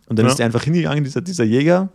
Und 0.07 0.17
dann 0.17 0.25
ja. 0.25 0.31
ist 0.31 0.39
er 0.39 0.45
einfach 0.45 0.63
hingegangen, 0.63 1.03
dieser, 1.03 1.21
dieser 1.21 1.43
Jäger, 1.43 1.89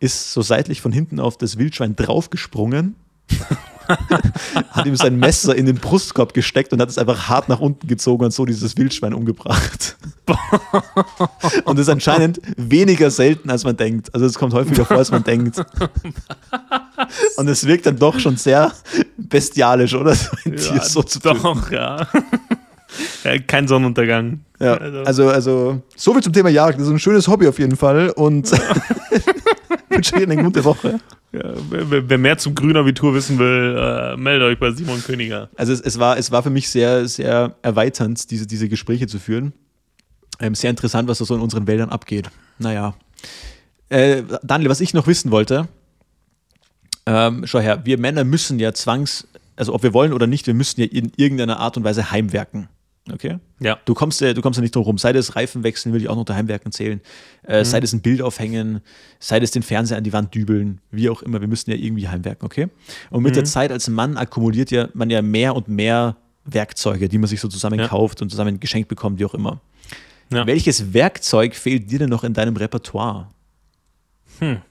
ist 0.00 0.32
so 0.32 0.42
seitlich 0.42 0.80
von 0.80 0.90
hinten 0.90 1.20
auf 1.20 1.38
das 1.38 1.58
Wildschwein 1.58 1.94
draufgesprungen, 1.94 2.96
hat 4.70 4.86
ihm 4.86 4.96
sein 4.96 5.16
Messer 5.16 5.54
in 5.54 5.66
den 5.66 5.76
Brustkorb 5.76 6.34
gesteckt 6.34 6.72
und 6.72 6.80
hat 6.80 6.88
es 6.88 6.98
einfach 6.98 7.28
hart 7.28 7.48
nach 7.48 7.60
unten 7.60 7.86
gezogen 7.86 8.24
und 8.24 8.32
so 8.32 8.44
dieses 8.44 8.76
Wildschwein 8.76 9.14
umgebracht. 9.14 9.96
und 11.64 11.78
das 11.78 11.86
ist 11.86 11.92
anscheinend 11.92 12.40
weniger 12.56 13.10
selten, 13.10 13.50
als 13.50 13.64
man 13.64 13.76
denkt. 13.76 14.14
Also 14.14 14.26
es 14.26 14.34
kommt 14.34 14.54
häufiger 14.54 14.84
vor, 14.84 14.98
als 14.98 15.10
man 15.10 15.24
denkt. 15.24 15.62
Und 17.36 17.48
es 17.48 17.66
wirkt 17.66 17.86
dann 17.86 17.98
doch 17.98 18.18
schon 18.18 18.36
sehr 18.36 18.72
bestialisch, 19.16 19.94
oder? 19.94 20.14
So 20.14 20.30
ein 20.44 20.52
ja, 20.52 20.58
Tier 20.58 20.82
so 20.82 21.02
zu 21.02 21.18
doch, 21.20 21.40
töten. 21.40 21.74
ja. 21.74 22.06
Kein 23.46 23.68
Sonnenuntergang. 23.68 24.40
Ja, 24.58 24.76
also. 24.76 24.98
also, 25.04 25.28
also, 25.28 25.82
so 25.96 26.12
viel 26.12 26.22
zum 26.22 26.32
Thema 26.32 26.48
Jagd. 26.48 26.78
Das 26.78 26.86
ist 26.86 26.92
ein 26.92 26.98
schönes 26.98 27.28
Hobby 27.28 27.48
auf 27.48 27.58
jeden 27.58 27.76
Fall 27.76 28.10
und 28.10 28.50
wünsche 29.88 30.16
Ihnen 30.16 30.32
eine 30.32 30.42
gute 30.42 30.64
Woche. 30.64 31.00
Ja, 31.32 31.54
wer, 31.70 32.08
wer, 32.08 32.18
mehr 32.18 32.36
zum 32.36 32.54
Grünabitur 32.54 33.14
wissen 33.14 33.38
will, 33.38 33.76
äh, 33.78 34.16
meldet 34.16 34.48
euch 34.48 34.58
bei 34.58 34.70
Simon 34.70 35.02
Königer. 35.02 35.48
Also 35.56 35.72
es, 35.72 35.80
es, 35.80 35.98
war, 35.98 36.18
es 36.18 36.30
war 36.30 36.42
für 36.42 36.50
mich 36.50 36.68
sehr, 36.68 37.08
sehr 37.08 37.56
erweiternd, 37.62 38.30
diese, 38.30 38.46
diese 38.46 38.68
Gespräche 38.68 39.06
zu 39.06 39.18
führen. 39.18 39.54
Ähm, 40.40 40.54
sehr 40.54 40.70
interessant, 40.70 41.08
was 41.08 41.18
da 41.18 41.24
so 41.24 41.34
in 41.34 41.40
unseren 41.40 41.66
Wäldern 41.66 41.88
abgeht. 41.88 42.28
Naja. 42.58 42.94
Äh, 43.88 44.22
Daniel, 44.42 44.70
was 44.70 44.80
ich 44.80 44.92
noch 44.92 45.06
wissen 45.06 45.30
wollte, 45.30 45.68
ähm, 47.06 47.46
schau 47.46 47.60
her, 47.60 47.80
wir 47.84 47.98
Männer 47.98 48.24
müssen 48.24 48.58
ja 48.58 48.72
zwangs, 48.72 49.26
also 49.56 49.74
ob 49.74 49.82
wir 49.82 49.92
wollen 49.92 50.12
oder 50.12 50.26
nicht, 50.26 50.46
wir 50.46 50.54
müssen 50.54 50.80
ja 50.80 50.86
in 50.86 51.12
irgendeiner 51.16 51.60
Art 51.60 51.76
und 51.76 51.84
Weise 51.84 52.10
heimwerken. 52.10 52.68
Okay? 53.10 53.38
Ja. 53.58 53.78
Du 53.84 53.94
kommst, 53.94 54.20
ja, 54.20 54.32
du 54.32 54.42
kommst 54.42 54.58
ja 54.58 54.62
nicht 54.62 54.76
drum 54.76 54.84
rum. 54.84 54.98
Sei 54.98 55.12
das 55.12 55.34
Reifen 55.34 55.64
wechseln, 55.64 55.92
würde 55.92 56.04
ich 56.04 56.08
auch 56.08 56.14
noch 56.14 56.20
unter 56.20 56.36
Heimwerken 56.36 56.70
zählen. 56.70 57.00
Äh, 57.44 57.60
mhm. 57.60 57.64
Sei 57.64 57.80
das 57.80 57.92
ein 57.92 58.00
Bild 58.00 58.22
aufhängen, 58.22 58.80
sei 59.18 59.40
das 59.40 59.50
den 59.50 59.62
Fernseher 59.62 59.98
an 59.98 60.04
die 60.04 60.12
Wand 60.12 60.34
dübeln, 60.34 60.80
wie 60.90 61.10
auch 61.10 61.22
immer. 61.22 61.40
Wir 61.40 61.48
müssen 61.48 61.70
ja 61.70 61.76
irgendwie 61.76 62.08
heimwerken, 62.08 62.46
okay? 62.46 62.68
Und 63.10 63.24
mit 63.24 63.32
mhm. 63.32 63.36
der 63.36 63.44
Zeit 63.44 63.72
als 63.72 63.88
Mann 63.88 64.16
akkumuliert 64.16 64.70
ja 64.70 64.88
man 64.94 65.10
ja 65.10 65.20
mehr 65.20 65.56
und 65.56 65.66
mehr 65.68 66.16
Werkzeuge, 66.44 67.08
die 67.08 67.18
man 67.18 67.28
sich 67.28 67.40
so 67.40 67.48
zusammen 67.48 67.80
ja. 67.80 67.88
kauft 67.88 68.22
und 68.22 68.30
zusammen 68.30 68.60
geschenkt 68.60 68.88
bekommt, 68.88 69.18
wie 69.18 69.24
auch 69.24 69.34
immer. 69.34 69.60
Ja. 70.30 70.46
Welches 70.46 70.94
Werkzeug 70.94 71.54
fehlt 71.54 71.90
dir 71.90 71.98
denn 71.98 72.10
noch 72.10 72.24
in 72.24 72.32
deinem 72.34 72.56
Repertoire? 72.56 73.28
Hm. 74.38 74.62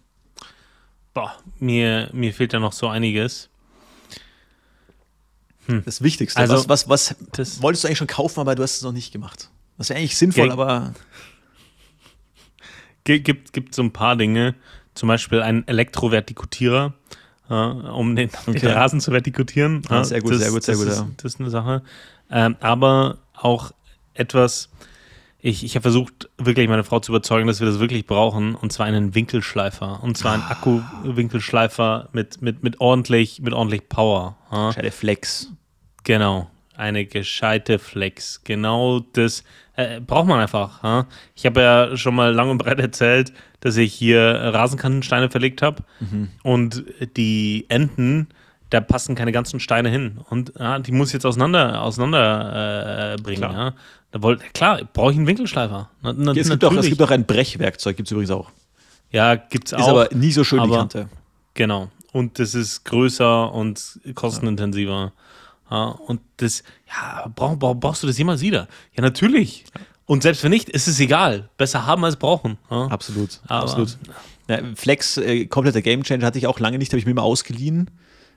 Boah, 1.14 1.34
mir, 1.60 2.10
mir 2.14 2.34
fehlt 2.34 2.54
da 2.54 2.60
noch 2.60 2.74
so 2.74 2.88
einiges. 2.88 3.51
Hm. 5.68 5.84
Das 5.86 6.01
Wichtigste. 6.01 6.39
Also, 6.39 6.68
was, 6.68 6.89
was, 6.89 7.16
was 7.36 7.62
wolltest 7.62 7.84
du 7.84 7.88
eigentlich 7.88 7.97
schon 7.99 8.07
kaufen, 8.07 8.39
aber 8.39 8.55
du 8.55 8.64
hast 8.64 8.78
es 8.78 8.82
noch 8.82 8.91
nicht 8.91 9.12
gemacht? 9.12 9.49
Das 9.78 9.89
wäre 9.89 9.99
eigentlich 9.99 10.18
sinnvoll, 10.18 10.45
Ge 10.45 10.51
aber. 10.51 10.93
Gibt, 13.03 13.53
gibt 13.53 13.76
so 13.76 13.82
ein 13.82 13.91
paar 13.91 14.16
Dinge. 14.16 14.55
Zum 14.93 15.07
Beispiel 15.07 15.41
einen 15.41 15.68
Elektrovertikutierer, 15.68 16.93
äh, 17.49 17.53
um 17.53 18.16
den, 18.16 18.30
okay. 18.45 18.59
den, 18.59 18.70
Rasen 18.70 18.99
zu 18.99 19.12
vertikutieren. 19.12 19.82
Ah, 19.88 20.03
sehr 20.03 20.22
gut, 20.22 20.34
das, 20.34 20.39
sehr 20.39 20.51
gut, 20.51 20.64
sehr 20.64 20.76
gut. 20.76 20.88
Das, 20.88 20.99
ist, 20.99 21.05
das 21.18 21.34
ist 21.34 21.39
eine 21.39 21.49
Sache. 21.49 21.82
Ähm, 22.30 22.57
aber 22.59 23.20
auch 23.34 23.72
etwas, 24.14 24.70
ich, 25.42 25.64
ich 25.64 25.76
habe 25.76 25.82
versucht, 25.82 26.30
wirklich 26.38 26.68
meine 26.68 26.84
Frau 26.84 27.00
zu 27.00 27.12
überzeugen, 27.12 27.48
dass 27.48 27.60
wir 27.60 27.68
das 27.68 27.80
wirklich 27.80 28.06
brauchen, 28.06 28.54
und 28.56 28.72
zwar 28.72 28.86
einen 28.86 29.16
Winkelschleifer. 29.16 30.04
Und 30.04 30.18
zwar 30.18 30.34
einen 30.34 30.44
ah. 30.44 30.52
Akku-Winkelschleifer 30.52 32.10
mit, 32.14 32.42
mit, 32.42 32.64
mit, 32.64 32.80
ordentlich, 32.80 33.42
mit 33.42 33.54
ordentlich 33.54 33.89
Power. 33.89 34.38
Ja? 34.52 34.72
Flex. 34.92 35.52
Genau, 36.04 36.50
eine 36.76 37.06
gescheite 37.06 37.80
Flex. 37.80 38.44
Genau 38.44 39.00
das 39.14 39.44
äh, 39.76 40.00
braucht 40.00 40.28
man 40.28 40.39
einfach. 40.39 40.84
Ja? 40.84 41.08
Ich 41.36 41.46
habe 41.46 41.62
ja 41.62 41.98
schon 41.98 42.14
mal 42.16 42.34
lang 42.34 42.52
und 42.52 42.60
breit 42.60 42.80
erzählt, 42.80 43.34
dass 43.62 43.78
ich 43.78 43.94
hier 43.94 44.22
Rasenkantensteine 44.22 45.32
verlegt 45.32 45.64
habe 45.64 45.84
mhm. 46.00 46.30
und 46.44 46.84
die 47.18 47.66
Enden, 47.70 48.28
da 48.72 48.80
passen 48.80 49.16
keine 49.16 49.32
ganzen 49.32 49.60
Steine 49.60 49.90
hin. 49.90 50.20
Und 50.30 50.54
ja, 50.58 50.80
die 50.80 50.92
muss 50.92 51.10
ich 51.10 51.14
jetzt 51.14 51.26
auseinander, 51.26 51.84
auseinander 51.84 53.14
äh, 53.14 53.22
bringen. 53.22 53.42
Klar. 53.42 53.54
Ja? 53.54 53.74
Da 54.12 54.22
wollt, 54.24 54.54
klar, 54.54 54.82
brauche 54.94 55.12
ich 55.12 55.18
einen 55.18 55.28
Winkelschleifer. 55.28 55.90
Na, 56.02 56.14
na, 56.16 56.32
es, 56.32 56.50
gibt 56.50 56.64
auch, 56.64 56.74
es 56.74 56.88
gibt 56.88 57.02
auch 57.02 57.12
ein 57.12 57.26
Brechwerkzeug, 57.26 57.98
gibt 57.98 58.08
es 58.08 58.12
übrigens 58.12 58.32
auch. 58.32 58.50
Ja, 59.12 59.36
gibt 59.36 59.68
es 59.68 59.74
auch. 59.74 59.80
Ist 59.80 59.88
aber 59.88 60.10
nie 60.14 60.32
so 60.32 60.44
schön 60.44 60.60
aber, 60.60 60.70
die 60.70 60.78
Kante. 60.78 61.10
Genau. 61.54 61.90
Und 62.14 62.40
das 62.40 62.56
ist 62.56 62.86
größer 62.86 63.54
und 63.54 64.00
kostenintensiver. 64.16 65.12
Ja, 65.70 65.84
und 65.86 66.22
das, 66.38 66.64
ja, 66.88 67.30
brauch, 67.34 67.58
brauch, 67.58 67.76
brauchst 67.76 68.04
du 68.04 68.08
das 68.08 68.18
jemals 68.18 68.42
wieder? 68.42 68.68
Ja, 68.96 69.02
natürlich. 69.02 69.66
Und 70.06 70.24
selbst 70.24 70.44
wenn 70.44 70.52
nicht, 70.52 70.70
ist 70.70 70.88
es 70.88 71.00
egal. 71.00 71.50
Besser 71.58 71.86
haben 71.86 72.04
als 72.06 72.16
brauchen. 72.16 72.58
Absolut, 72.70 73.42
Aber, 73.48 73.64
absolut. 73.64 73.98
Ja, 74.48 74.60
Flex, 74.76 75.18
äh, 75.18 75.46
kompletter 75.46 75.82
Gamechanger, 75.82 76.26
hatte 76.26 76.38
ich 76.38 76.48
auch 76.48 76.60
lange 76.60 76.78
nicht, 76.78 76.92
habe 76.92 77.00
ich 77.00 77.06
mir 77.06 77.14
mal 77.14 77.22
ausgeliehen. 77.22 77.90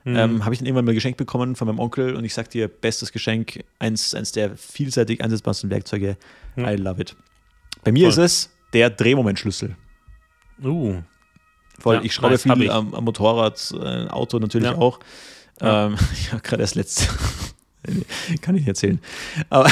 Mhm. 0.05 0.15
Ähm, 0.15 0.45
habe 0.45 0.53
ich 0.53 0.59
dann 0.59 0.67
irgendwann 0.67 0.85
mal 0.85 0.93
geschenkt 0.93 1.17
bekommen 1.17 1.55
von 1.55 1.67
meinem 1.67 1.79
Onkel 1.79 2.15
und 2.15 2.23
ich 2.23 2.35
sag 2.35 2.51
dir, 2.51 2.67
bestes 2.67 3.11
Geschenk, 3.11 3.63
eins, 3.79 4.13
eins 4.13 4.31
der 4.31 4.55
vielseitig 4.55 5.23
einsetzbarsten 5.23 5.71
Werkzeuge. 5.71 6.15
Mhm. 6.55 6.65
I 6.65 6.75
love 6.75 7.01
it. 7.01 7.15
Bei 7.83 7.91
mir 7.91 8.11
Voll. 8.11 8.23
ist 8.23 8.33
es 8.33 8.51
der 8.73 8.91
Drehmomentschlüssel. 8.91 9.75
Uh. 10.63 11.01
Voll, 11.79 11.95
ja, 11.95 12.01
ich 12.03 12.13
schraube 12.13 12.37
viel 12.37 12.69
am, 12.69 12.93
am, 12.93 13.03
Motorrad, 13.03 13.73
äh, 13.73 14.07
Auto 14.07 14.37
natürlich 14.39 14.69
ja. 14.69 14.77
auch. 14.77 14.99
Ja. 15.59 15.87
Ähm, 15.87 15.97
ich 16.13 16.31
habe 16.31 16.43
gerade 16.43 16.61
das 16.61 16.75
letzte. 16.75 17.07
Kann 18.41 18.55
ich 18.55 18.61
nicht 18.61 18.67
erzählen. 18.67 19.01
Aber. 19.49 19.65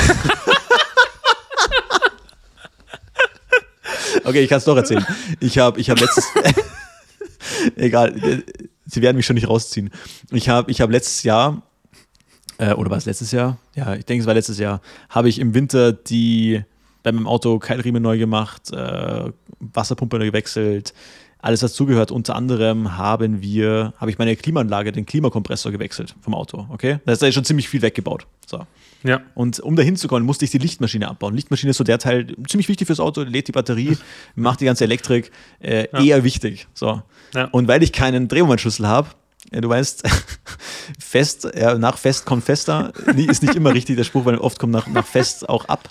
okay, 4.24 4.42
ich 4.42 4.50
kann 4.50 4.58
es 4.60 4.66
doch 4.66 4.78
erzählen. 4.78 5.06
Ich 5.40 5.58
habe 5.58 5.80
ich 5.80 5.90
hab 5.90 6.00
letztes. 6.00 6.28
Egal, 7.76 8.44
sie 8.86 9.02
werden 9.02 9.18
mich 9.18 9.26
schon 9.26 9.36
nicht 9.36 9.50
rausziehen. 9.50 9.90
Ich 10.32 10.50
habe 10.50 10.72
ich 10.72 10.82
hab 10.82 10.90
letztes 10.90 11.24
Jahr, 11.24 11.62
äh, 12.58 12.74
oder 12.74 12.90
war 12.90 12.98
es 12.98 13.06
letztes 13.06 13.32
Jahr? 13.32 13.58
Ja, 13.76 13.96
ich 13.96 14.06
denke, 14.06 14.22
es 14.22 14.28
war 14.28 14.34
letztes 14.34 14.60
Jahr, 14.60 14.82
habe 15.10 15.30
ich 15.30 15.40
im 15.40 15.54
Winter 15.54 15.94
die 15.94 16.64
bei 17.04 17.12
meinem 17.12 17.28
Auto 17.28 17.60
Keilriemen 17.60 18.02
neu 18.02 18.18
gemacht, 18.18 18.72
äh, 18.72 19.32
Wasserpumpe 19.60 20.18
neu 20.18 20.28
gewechselt, 20.28 20.94
alles 21.44 21.62
was 21.62 21.74
zugehört. 21.74 22.12
Unter 22.12 22.36
anderem 22.36 22.98
haben 22.98 23.42
wir, 23.42 23.94
habe 23.98 24.10
ich 24.10 24.18
meine 24.18 24.36
Klimaanlage, 24.36 24.92
den 24.92 25.06
Klimakompressor 25.06 25.72
gewechselt 25.72 26.16
vom 26.22 26.34
Auto. 26.34 26.68
Okay, 26.70 27.00
da 27.06 27.12
ist 27.12 27.22
ja 27.22 27.32
schon 27.32 27.44
ziemlich 27.44 27.68
viel 27.68 27.82
weggebaut. 27.82 28.26
So. 28.46 28.66
Ja. 29.04 29.22
Und 29.36 29.60
um 29.60 29.76
da 29.76 29.84
hinzukommen, 29.84 30.26
musste 30.26 30.46
ich 30.46 30.52
die 30.52 30.58
Lichtmaschine 30.58 31.10
abbauen. 31.10 31.36
Lichtmaschine 31.36 31.72
ist 31.72 31.78
so 31.78 31.84
der 31.84 32.00
Teil 32.00 32.28
ziemlich 32.48 32.70
wichtig 32.70 32.88
fürs 32.88 33.02
Auto, 33.02 33.24
lädt 33.24 33.50
die 33.50 33.52
Batterie, 33.52 33.98
macht 34.36 34.62
die 34.62 34.66
ganze 34.66 34.86
Elektrik, 34.86 35.32
äh, 35.60 35.88
ja. 35.92 36.02
eher 36.02 36.24
wichtig. 36.24 36.68
So. 36.74 37.02
Ja. 37.34 37.46
Und 37.52 37.68
weil 37.68 37.84
ich 37.84 37.92
keinen 37.92 38.30
Drehmomentschlüssel 38.30 38.88
habe, 38.88 39.10
ja, 39.52 39.60
du 39.60 39.68
weißt, 39.68 40.04
fest, 41.00 41.50
ja, 41.56 41.78
nach 41.78 41.98
fest 41.98 42.26
kommt 42.26 42.46
fester, 42.46 42.94
ist 43.18 43.44
nicht 43.44 43.56
immer 43.56 43.74
richtig 43.74 43.98
der 43.98 44.06
Spruch, 44.06 44.24
weil 44.24 44.38
oft 44.38 44.58
kommt 44.60 44.72
nach, 44.72 44.88
nach 44.88 45.06
fest 45.06 45.50
auch 45.50 45.66
ab. 45.66 45.90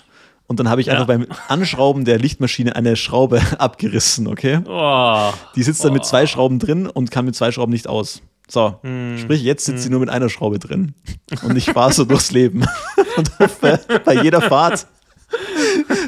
Und 0.53 0.59
dann 0.59 0.69
habe 0.69 0.81
ich 0.81 0.87
ja. 0.87 0.93
einfach 0.93 1.07
beim 1.07 1.25
Anschrauben 1.47 2.05
der 2.05 2.19
Lichtmaschine 2.19 2.75
eine 2.75 2.95
Schraube 2.95 3.41
abgerissen, 3.57 4.27
okay? 4.27 4.59
Oh. 4.67 5.31
Die 5.55 5.63
sitzt 5.63 5.83
dann 5.83 5.89
oh. 5.89 5.93
mit 5.95 6.05
zwei 6.05 6.27
Schrauben 6.27 6.59
drin 6.59 6.85
und 6.85 7.09
kann 7.09 7.25
mit 7.25 7.35
zwei 7.35 7.51
Schrauben 7.51 7.71
nicht 7.71 7.87
aus. 7.87 8.21
So, 8.47 8.77
mm. 8.83 9.17
sprich, 9.17 9.41
jetzt 9.41 9.65
sitzt 9.65 9.79
mm. 9.79 9.81
sie 9.81 9.89
nur 9.89 9.99
mit 9.99 10.09
einer 10.09 10.29
Schraube 10.29 10.59
drin. 10.59 10.93
Und 11.41 11.55
ich 11.55 11.71
fahre 11.71 11.91
so 11.91 12.05
durchs 12.05 12.29
Leben 12.29 12.65
und 13.17 13.39
hoffe 13.39 13.79
bei 14.05 14.21
jeder 14.21 14.41
Fahrt, 14.41 14.85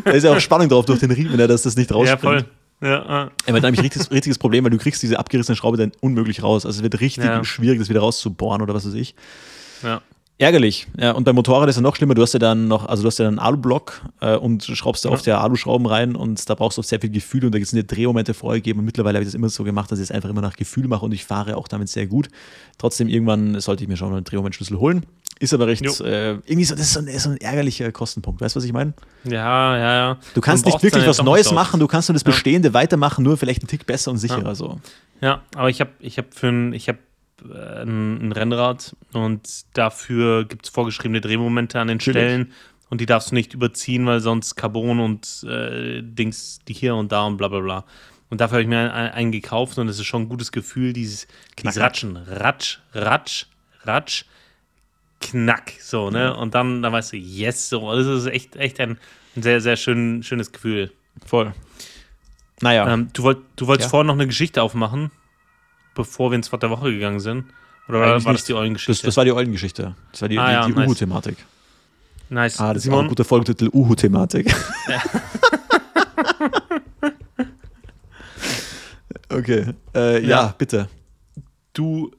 da 0.04 0.12
ist 0.12 0.26
ja 0.26 0.32
auch 0.32 0.40
Spannung 0.40 0.70
drauf 0.70 0.86
durch 0.86 1.00
den 1.00 1.10
Riemen, 1.10 1.40
dass 1.40 1.64
das 1.64 1.76
nicht 1.76 1.92
rausspringt. 1.92 2.24
Ja, 2.24 2.30
voll. 2.30 2.46
Ja, 2.84 3.32
äh. 3.48 3.52
ja, 3.52 3.60
nämlich 3.62 3.82
richtiges, 3.82 4.12
richtiges 4.12 4.38
Problem, 4.38 4.64
weil 4.64 4.70
du 4.70 4.78
kriegst 4.78 5.02
diese 5.02 5.18
abgerissene 5.18 5.56
Schraube 5.56 5.78
dann 5.78 5.92
unmöglich 6.02 6.44
raus. 6.44 6.68
Also 6.68 6.78
es 6.78 6.84
wird 6.84 7.02
richtig 7.02 7.24
ja. 7.24 7.44
schwierig, 7.44 7.80
das 7.80 7.90
wieder 7.90 8.02
rauszubohren 8.02 8.62
oder 8.62 8.76
was 8.76 8.86
weiß 8.86 8.94
ich. 8.94 9.16
Ja. 9.82 10.04
Ärgerlich. 10.38 10.88
Ja, 11.00 11.14
und 11.14 11.24
beim 11.24 11.36
Motorrad 11.36 11.70
ist 11.70 11.78
es 11.78 11.82
noch 11.82 11.96
schlimmer. 11.96 12.14
Du 12.14 12.22
hast 12.22 12.34
ja 12.34 12.40
dann 12.40 12.68
noch, 12.68 12.86
also 12.86 13.04
du 13.04 13.08
hast 13.08 13.20
ja 13.20 13.26
dann 13.26 13.40
einen 13.40 13.48
Alublock 13.48 14.02
äh, 14.20 14.36
und 14.36 14.64
schraubst 14.66 15.06
da 15.06 15.10
ja. 15.10 15.16
oft 15.16 15.26
ja 15.26 15.40
Aluschrauben 15.40 15.88
rein 15.88 16.18
und 16.18 16.50
da 16.50 16.56
brauchst 16.56 16.78
du 16.78 16.82
sehr 16.82 17.00
viel 17.00 17.10
Gefühl 17.10 17.46
und 17.46 17.56
da 17.56 17.60
sind 17.60 17.78
dir 17.78 17.84
Drehmomente 17.86 18.34
vorgegeben 18.34 18.80
und 18.80 18.86
mittlerweile 18.86 19.18
habe 19.18 19.24
ich 19.24 19.30
das 19.30 19.34
immer 19.34 19.48
so 19.48 19.64
gemacht, 19.64 19.90
dass 19.94 20.00
ich 20.00 20.04
es 20.04 20.12
einfach 20.12 20.30
immer 20.30 20.42
nach 20.42 20.58
Gefühl 20.58 20.90
mache 20.90 21.06
und 21.06 21.14
ich 21.14 21.24
fahre 21.24 21.56
auch 21.56 21.70
damit 21.70 21.88
sehr 21.88 22.06
gut. 22.06 22.28
Trotzdem 22.78 23.08
irgendwann 23.08 23.62
sollte 23.62 23.84
ich 23.84 23.88
mir 23.88 23.96
schon 23.96 24.14
einen 24.14 24.26
Drehmomentschlüssel 24.26 24.78
holen. 24.78 25.06
Ist 25.40 25.54
aber 25.54 25.68
recht, 25.68 25.84
äh, 26.02 26.32
irgendwie 26.34 26.66
so, 26.66 26.76
das 26.76 26.88
ist 26.88 26.94
so 26.94 27.00
ein, 27.00 27.20
so 27.20 27.30
ein, 27.30 27.38
ärgerlicher 27.38 27.92
Kostenpunkt. 27.94 28.42
Weißt 28.42 28.56
du, 28.56 28.58
was 28.58 28.66
ich 28.66 28.74
meine? 28.74 28.94
Ja, 29.24 29.78
ja, 29.78 29.96
ja. 29.96 30.18
Du 30.34 30.42
kannst 30.42 30.66
nicht 30.66 30.84
wirklich 30.84 31.08
was 31.08 31.22
Neues 31.24 31.52
machen, 31.52 31.80
du 31.80 31.88
kannst 31.88 32.10
nur 32.10 32.14
das 32.14 32.24
Bestehende 32.26 32.70
ja. 32.70 32.74
weitermachen, 32.74 33.24
nur 33.24 33.38
vielleicht 33.38 33.62
einen 33.62 33.68
Tick 33.70 33.86
besser 33.86 34.12
und 34.12 34.18
sicherer 34.18 34.44
ja. 34.44 34.56
so. 34.56 34.80
Ja, 35.22 35.42
aber 35.56 35.70
ich 35.70 35.80
habe 35.80 35.92
ich 36.00 36.18
hab 36.18 36.34
für 36.34 36.48
ein, 36.48 36.74
ich 36.74 36.90
habe 36.90 37.00
ein, 37.44 38.28
ein 38.28 38.32
Rennrad 38.32 38.96
und 39.14 39.66
dafür 39.74 40.46
gibt 40.46 40.66
es 40.66 40.72
vorgeschriebene 40.72 41.22
Drehmomente 41.22 41.80
an 41.80 41.88
den 41.88 41.98
Natürlich. 41.98 42.16
Stellen 42.16 42.54
und 42.90 43.02
die 43.02 43.06
darfst 43.06 43.32
du 43.32 43.36
nicht 43.36 43.54
überziehen, 43.54 44.06
weil 44.06 44.20
sonst 44.20 44.56
Carbon 44.56 45.00
und 45.00 45.44
äh, 45.44 46.02
Dings, 46.02 46.60
die 46.68 46.74
hier 46.74 46.96
und 46.96 47.12
da 47.12 47.24
und 47.26 47.38
bla 47.38 47.48
bla 47.48 47.60
bla. 47.60 47.86
Und 48.30 48.42
dafür 48.42 48.56
habe 48.56 48.64
ich 48.64 48.68
mir 48.68 48.94
einen, 48.94 49.12
einen, 49.12 49.32
gekauft 49.32 49.78
und 49.78 49.88
es 49.88 50.00
ist 50.00 50.06
schon 50.06 50.24
ein 50.24 50.30
gutes 50.30 50.52
Gefühl, 50.52 50.94
dieses, 50.94 51.28
dieses 51.58 51.80
Ratschen, 51.80 52.18
Ratsch, 52.18 52.80
Ratsch, 52.94 53.46
Ratsch, 53.84 54.26
Knack, 55.22 55.74
so, 55.80 56.10
ne? 56.10 56.36
Und 56.36 56.56
dann, 56.56 56.82
dann 56.82 56.92
weißt 56.92 57.14
du, 57.14 57.18
yes, 57.18 57.70
so. 57.70 57.96
Das 57.96 58.06
ist 58.06 58.26
echt, 58.26 58.56
echt 58.56 58.80
ein, 58.80 58.98
ein 59.36 59.44
sehr, 59.44 59.62
sehr 59.62 59.76
schön, 59.76 60.24
schönes 60.24 60.52
Gefühl. 60.52 60.92
Voll. 61.26 61.54
Naja. 62.62 62.92
Ähm, 62.92 63.10
du, 63.14 63.24
wollt, 63.24 63.40
du 63.56 63.68
wolltest 63.68 63.88
ja. 63.88 63.90
vorhin 63.90 64.08
noch 64.08 64.16
eine 64.16 64.28
Geschichte 64.28 64.62
aufmachen 64.62 65.12
bevor 65.96 66.30
wir 66.30 66.36
ins 66.36 66.52
Wort 66.52 66.62
der 66.62 66.70
Woche 66.70 66.92
gegangen 66.92 67.20
sind? 67.20 67.46
Oder 67.88 68.04
Eigentlich 68.04 68.26
war 68.26 68.34
das 68.34 68.44
die 68.44 68.54
Eulengeschichte? 68.54 69.02
Das, 69.02 69.02
das 69.02 69.18
war 69.18 69.26
die 69.26 69.32
Eulengeschichte. 69.32 69.96
Das 70.12 70.22
war 70.22 70.30
die, 70.30 70.38
ah, 70.38 70.66
die, 70.66 70.74
die 70.74 70.80
nice. 70.80 70.88
Uhu-Thematik. 70.90 71.38
Nice. 72.30 72.60
Ah, 72.60 72.74
das 72.74 72.84
Simon? 72.84 72.98
ist 72.98 73.00
auch 73.00 73.04
ein 73.06 73.10
guter 73.10 73.26
Folgetitel, 73.26 73.70
Uhu-Thematik. 73.72 74.54
Ja. 74.88 75.02
okay. 79.38 79.74
Äh, 79.94 80.22
ja. 80.22 80.28
ja, 80.28 80.56
bitte. 80.58 80.90
Du, 81.74 82.12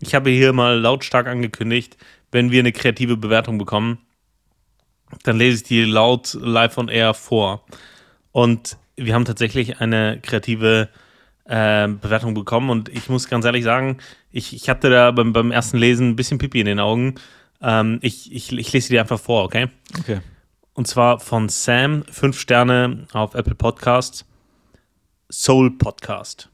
ich 0.00 0.14
habe 0.14 0.30
hier 0.30 0.52
mal 0.52 0.78
lautstark 0.78 1.26
angekündigt, 1.26 1.96
wenn 2.30 2.50
wir 2.50 2.60
eine 2.60 2.72
kreative 2.72 3.16
Bewertung 3.16 3.58
bekommen, 3.58 3.98
dann 5.24 5.36
lese 5.36 5.56
ich 5.58 5.62
die 5.64 5.84
laut 5.84 6.36
live 6.40 6.78
on 6.78 6.88
air 6.88 7.14
vor. 7.14 7.64
Und 8.32 8.76
wir 8.96 9.14
haben 9.14 9.24
tatsächlich 9.24 9.80
eine 9.80 10.20
kreative 10.20 10.88
Bewertung 10.88 11.03
äh, 11.44 11.88
Bewertung 11.88 12.34
bekommen 12.34 12.70
und 12.70 12.88
ich 12.88 13.08
muss 13.08 13.28
ganz 13.28 13.44
ehrlich 13.44 13.64
sagen, 13.64 13.98
ich, 14.30 14.54
ich 14.54 14.68
hatte 14.68 14.90
da 14.90 15.10
beim, 15.10 15.32
beim 15.32 15.50
ersten 15.50 15.76
Lesen 15.76 16.10
ein 16.10 16.16
bisschen 16.16 16.38
Pipi 16.38 16.60
in 16.60 16.66
den 16.66 16.80
Augen. 16.80 17.16
Ähm, 17.60 17.98
ich, 18.02 18.32
ich, 18.32 18.52
ich 18.52 18.72
lese 18.72 18.88
dir 18.88 19.00
einfach 19.00 19.20
vor, 19.20 19.44
okay? 19.44 19.68
Okay. 19.98 20.20
Und 20.72 20.88
zwar 20.88 21.20
von 21.20 21.48
Sam, 21.48 22.04
fünf 22.10 22.38
Sterne 22.38 23.06
auf 23.12 23.34
Apple 23.34 23.54
Podcast, 23.54 24.26
Soul 25.30 25.78
Podcast. 25.78 26.48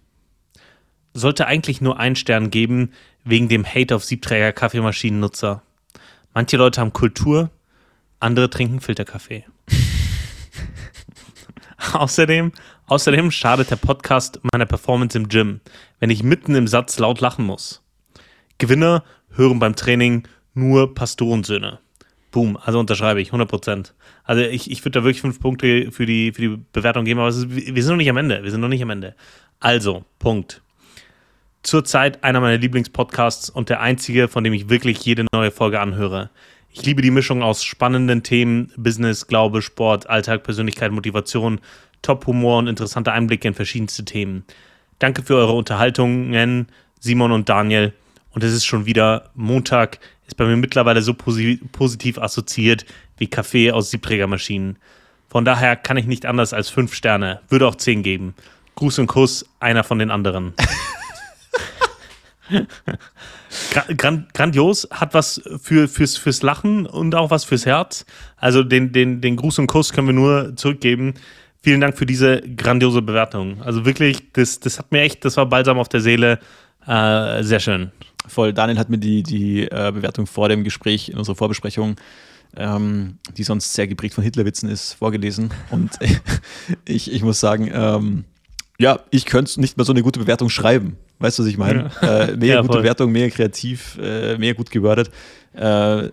Sollte 1.15 1.47
eigentlich 1.47 1.81
nur 1.81 1.99
einen 1.99 2.17
Stern 2.17 2.51
geben, 2.51 2.93
wegen 3.25 3.49
dem 3.49 3.67
Hate 3.67 3.97
auf 3.97 4.05
Siebträger 4.05 4.53
Kaffeemaschinennutzer. 4.53 5.63
Manche 6.35 6.57
Leute 6.57 6.81
haben 6.81 6.93
Kultur, 6.93 7.51
andere 8.19 8.51
trinken 8.51 8.81
Filterkaffee. 8.81 9.45
Außerdem 11.93 12.53
Außerdem 12.91 13.31
schadet 13.31 13.71
der 13.71 13.77
Podcast 13.77 14.41
meiner 14.53 14.67
Performance 14.67 15.17
im 15.17 15.29
Gym, 15.29 15.61
wenn 16.01 16.11
ich 16.11 16.25
mitten 16.25 16.57
im 16.57 16.67
Satz 16.67 16.99
laut 16.99 17.21
lachen 17.21 17.45
muss. 17.45 17.85
Gewinner 18.59 19.05
hören 19.31 19.61
beim 19.61 19.77
Training 19.77 20.27
nur 20.55 20.93
Pastorensöhne. 20.93 21.79
Boom, 22.33 22.57
also 22.57 22.81
unterschreibe 22.81 23.21
ich, 23.21 23.31
100%. 23.31 23.93
Also 24.25 24.43
ich, 24.43 24.73
ich 24.73 24.85
würde 24.85 24.99
da 24.99 25.05
wirklich 25.05 25.21
fünf 25.21 25.39
Punkte 25.39 25.93
für 25.93 26.05
die, 26.05 26.33
für 26.33 26.43
die 26.43 26.65
Bewertung 26.73 27.05
geben, 27.05 27.21
aber 27.21 27.29
ist, 27.29 27.49
wir 27.49 27.81
sind 27.81 27.93
noch 27.93 27.97
nicht 27.97 28.11
am 28.11 28.17
Ende. 28.17 28.43
Wir 28.43 28.51
sind 28.51 28.61
noch 28.61 28.67
nicht 28.67 28.83
am 28.83 28.91
Ende. 28.91 29.15
Also, 29.61 30.05
Punkt. 30.19 30.61
Zurzeit 31.63 32.25
einer 32.25 32.41
meiner 32.41 32.59
Lieblingspodcasts 32.59 33.51
und 33.51 33.69
der 33.69 33.83
einzige, 33.83 34.27
von 34.27 34.43
dem 34.43 34.53
ich 34.53 34.69
wirklich 34.69 34.99
jede 35.05 35.27
neue 35.33 35.53
Folge 35.53 35.79
anhöre. 35.79 36.31
Ich 36.73 36.85
liebe 36.85 37.03
die 37.03 37.11
Mischung 37.13 37.45
aus 37.45 37.63
spannenden 37.63 38.25
Themen, 38.25 38.73
Business, 38.77 39.29
Glaube, 39.29 39.63
Sport, 39.63 40.11
Alltag, 40.11 40.43
Persönlichkeit, 40.43 40.91
Motivation 40.91 41.61
Top-Humor 42.03 42.59
und 42.59 42.67
interessante 42.67 43.13
Einblicke 43.13 43.49
in 43.49 43.55
verschiedenste 43.55 44.05
Themen. 44.05 44.45
Danke 44.99 45.23
für 45.23 45.37
eure 45.37 45.53
Unterhaltungen, 45.53 46.67
Simon 46.99 47.33
und 47.33 47.49
Daniel. 47.49 47.93
Und 48.33 48.45
es 48.45 48.53
ist 48.53 48.65
schon 48.65 48.87
wieder 48.87 49.31
Montag, 49.35 49.99
ist 50.27 50.37
bei 50.37 50.45
mir 50.45 50.57
mittlerweile 50.57 51.03
so 51.03 51.15
posi 51.15 51.61
positiv 51.73 52.19
assoziiert 52.19 52.85
wie 53.17 53.27
Kaffee 53.27 53.73
aus 53.73 53.91
Siebträgermaschinen. 53.91 54.77
Von 55.29 55.45
daher 55.45 55.77
kann 55.77 55.97
ich 55.97 56.07
nicht 56.07 56.27
anders 56.27 56.53
als 56.53 56.71
fünf 56.71 56.95
Sterne, 56.95 57.41
würde 57.49 57.67
auch 57.67 57.77
zehn 57.77 58.03
geben. 58.03 58.35
Gruß 58.75 58.99
und 58.99 59.07
Kuss, 59.07 59.45
einer 59.59 59.85
von 59.85 59.99
den 59.99 60.11
anderen. 60.11 60.55
Grand, 63.97 64.35
grandios, 64.35 64.89
hat 64.91 65.15
was 65.15 65.41
für, 65.63 65.89
fürs, 65.89 66.17
fürs 66.17 66.43
Lachen 66.43 66.87
und 66.87 67.15
auch 67.15 67.31
was 67.31 67.45
fürs 67.45 67.67
Herz. 67.67 68.05
Also 68.37 68.63
den, 68.63 68.93
den, 68.93 69.21
den 69.21 69.37
Gruß 69.37 69.59
und 69.59 69.67
Kuss 69.67 69.93
können 69.93 70.09
wir 70.09 70.15
nur 70.15 70.57
zurückgeben. 70.57 71.15
Vielen 71.63 71.81
Dank 71.81 71.99
für 71.99 72.07
diese 72.07 72.41
grandiose 72.41 73.03
Bewertung. 73.03 73.61
Also 73.63 73.85
wirklich, 73.85 74.33
das, 74.33 74.61
das 74.61 74.79
hat 74.79 74.93
mir 74.93 75.03
echt, 75.03 75.25
das 75.25 75.37
war 75.37 75.47
balsam 75.47 75.79
auf 75.79 75.89
der 75.89 76.01
Seele. 76.01 76.39
Äh, 76.87 77.43
sehr 77.43 77.61
schön. 77.61 77.93
Voll. 78.27 78.53
Daniel 78.55 78.79
hat 78.79 78.89
mir 78.89 78.99
die, 78.99 79.23
die 79.23 79.63
äh, 79.65 79.93
Bewertung 79.93 80.27
vor 80.27 80.49
dem 80.49 80.65
Gespräch 80.65 81.11
in 81.11 81.19
unserer 81.19 81.37
Vorbesprechung, 81.37 81.97
ähm, 82.57 83.19
die 83.37 83.43
sonst 83.43 83.75
sehr 83.75 83.87
geprägt 83.87 84.15
von 84.15 84.25
Hitlerwitzen 84.25 84.71
ist, 84.71 84.95
vorgelesen. 84.95 85.51
Und 85.71 85.91
ich, 86.87 87.13
ich 87.13 87.23
muss 87.23 87.41
sagen, 87.41 87.71
ähm, 87.73 88.25
ja, 88.79 89.01
ich 89.11 89.27
könnte 89.27 89.61
nicht 89.61 89.77
mal 89.77 89.85
so 89.85 89.93
eine 89.93 90.03
gute 90.03 90.21
Bewertung 90.21 90.49
schreiben. 90.49 90.97
Weißt 91.19 91.39
du, 91.39 91.43
was 91.43 91.51
ich 91.51 91.59
meine? 91.59 91.91
Ja. 92.01 92.21
Äh, 92.21 92.37
mehr 92.37 92.49
ja, 92.55 92.63
gute 92.63 92.79
Bewertung, 92.79 93.13
mehr 93.13 93.31
kreativ, 93.31 93.99
äh, 94.01 94.39
mehr 94.39 94.55
gut 94.55 94.71
gewordet. 94.71 95.11
Äh, 95.53 96.09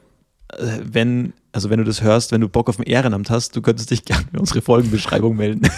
wenn, 0.83 1.33
also 1.57 1.71
wenn 1.71 1.79
du 1.79 1.85
das 1.85 2.03
hörst, 2.03 2.31
wenn 2.31 2.41
du 2.41 2.49
Bock 2.49 2.69
auf 2.69 2.77
ein 2.77 2.83
Ehrenamt 2.83 3.31
hast, 3.31 3.55
du 3.55 3.63
könntest 3.63 3.89
dich 3.89 4.05
gerne 4.05 4.25
für 4.31 4.39
unsere 4.39 4.61
Folgenbeschreibung 4.61 5.35
melden. 5.35 5.67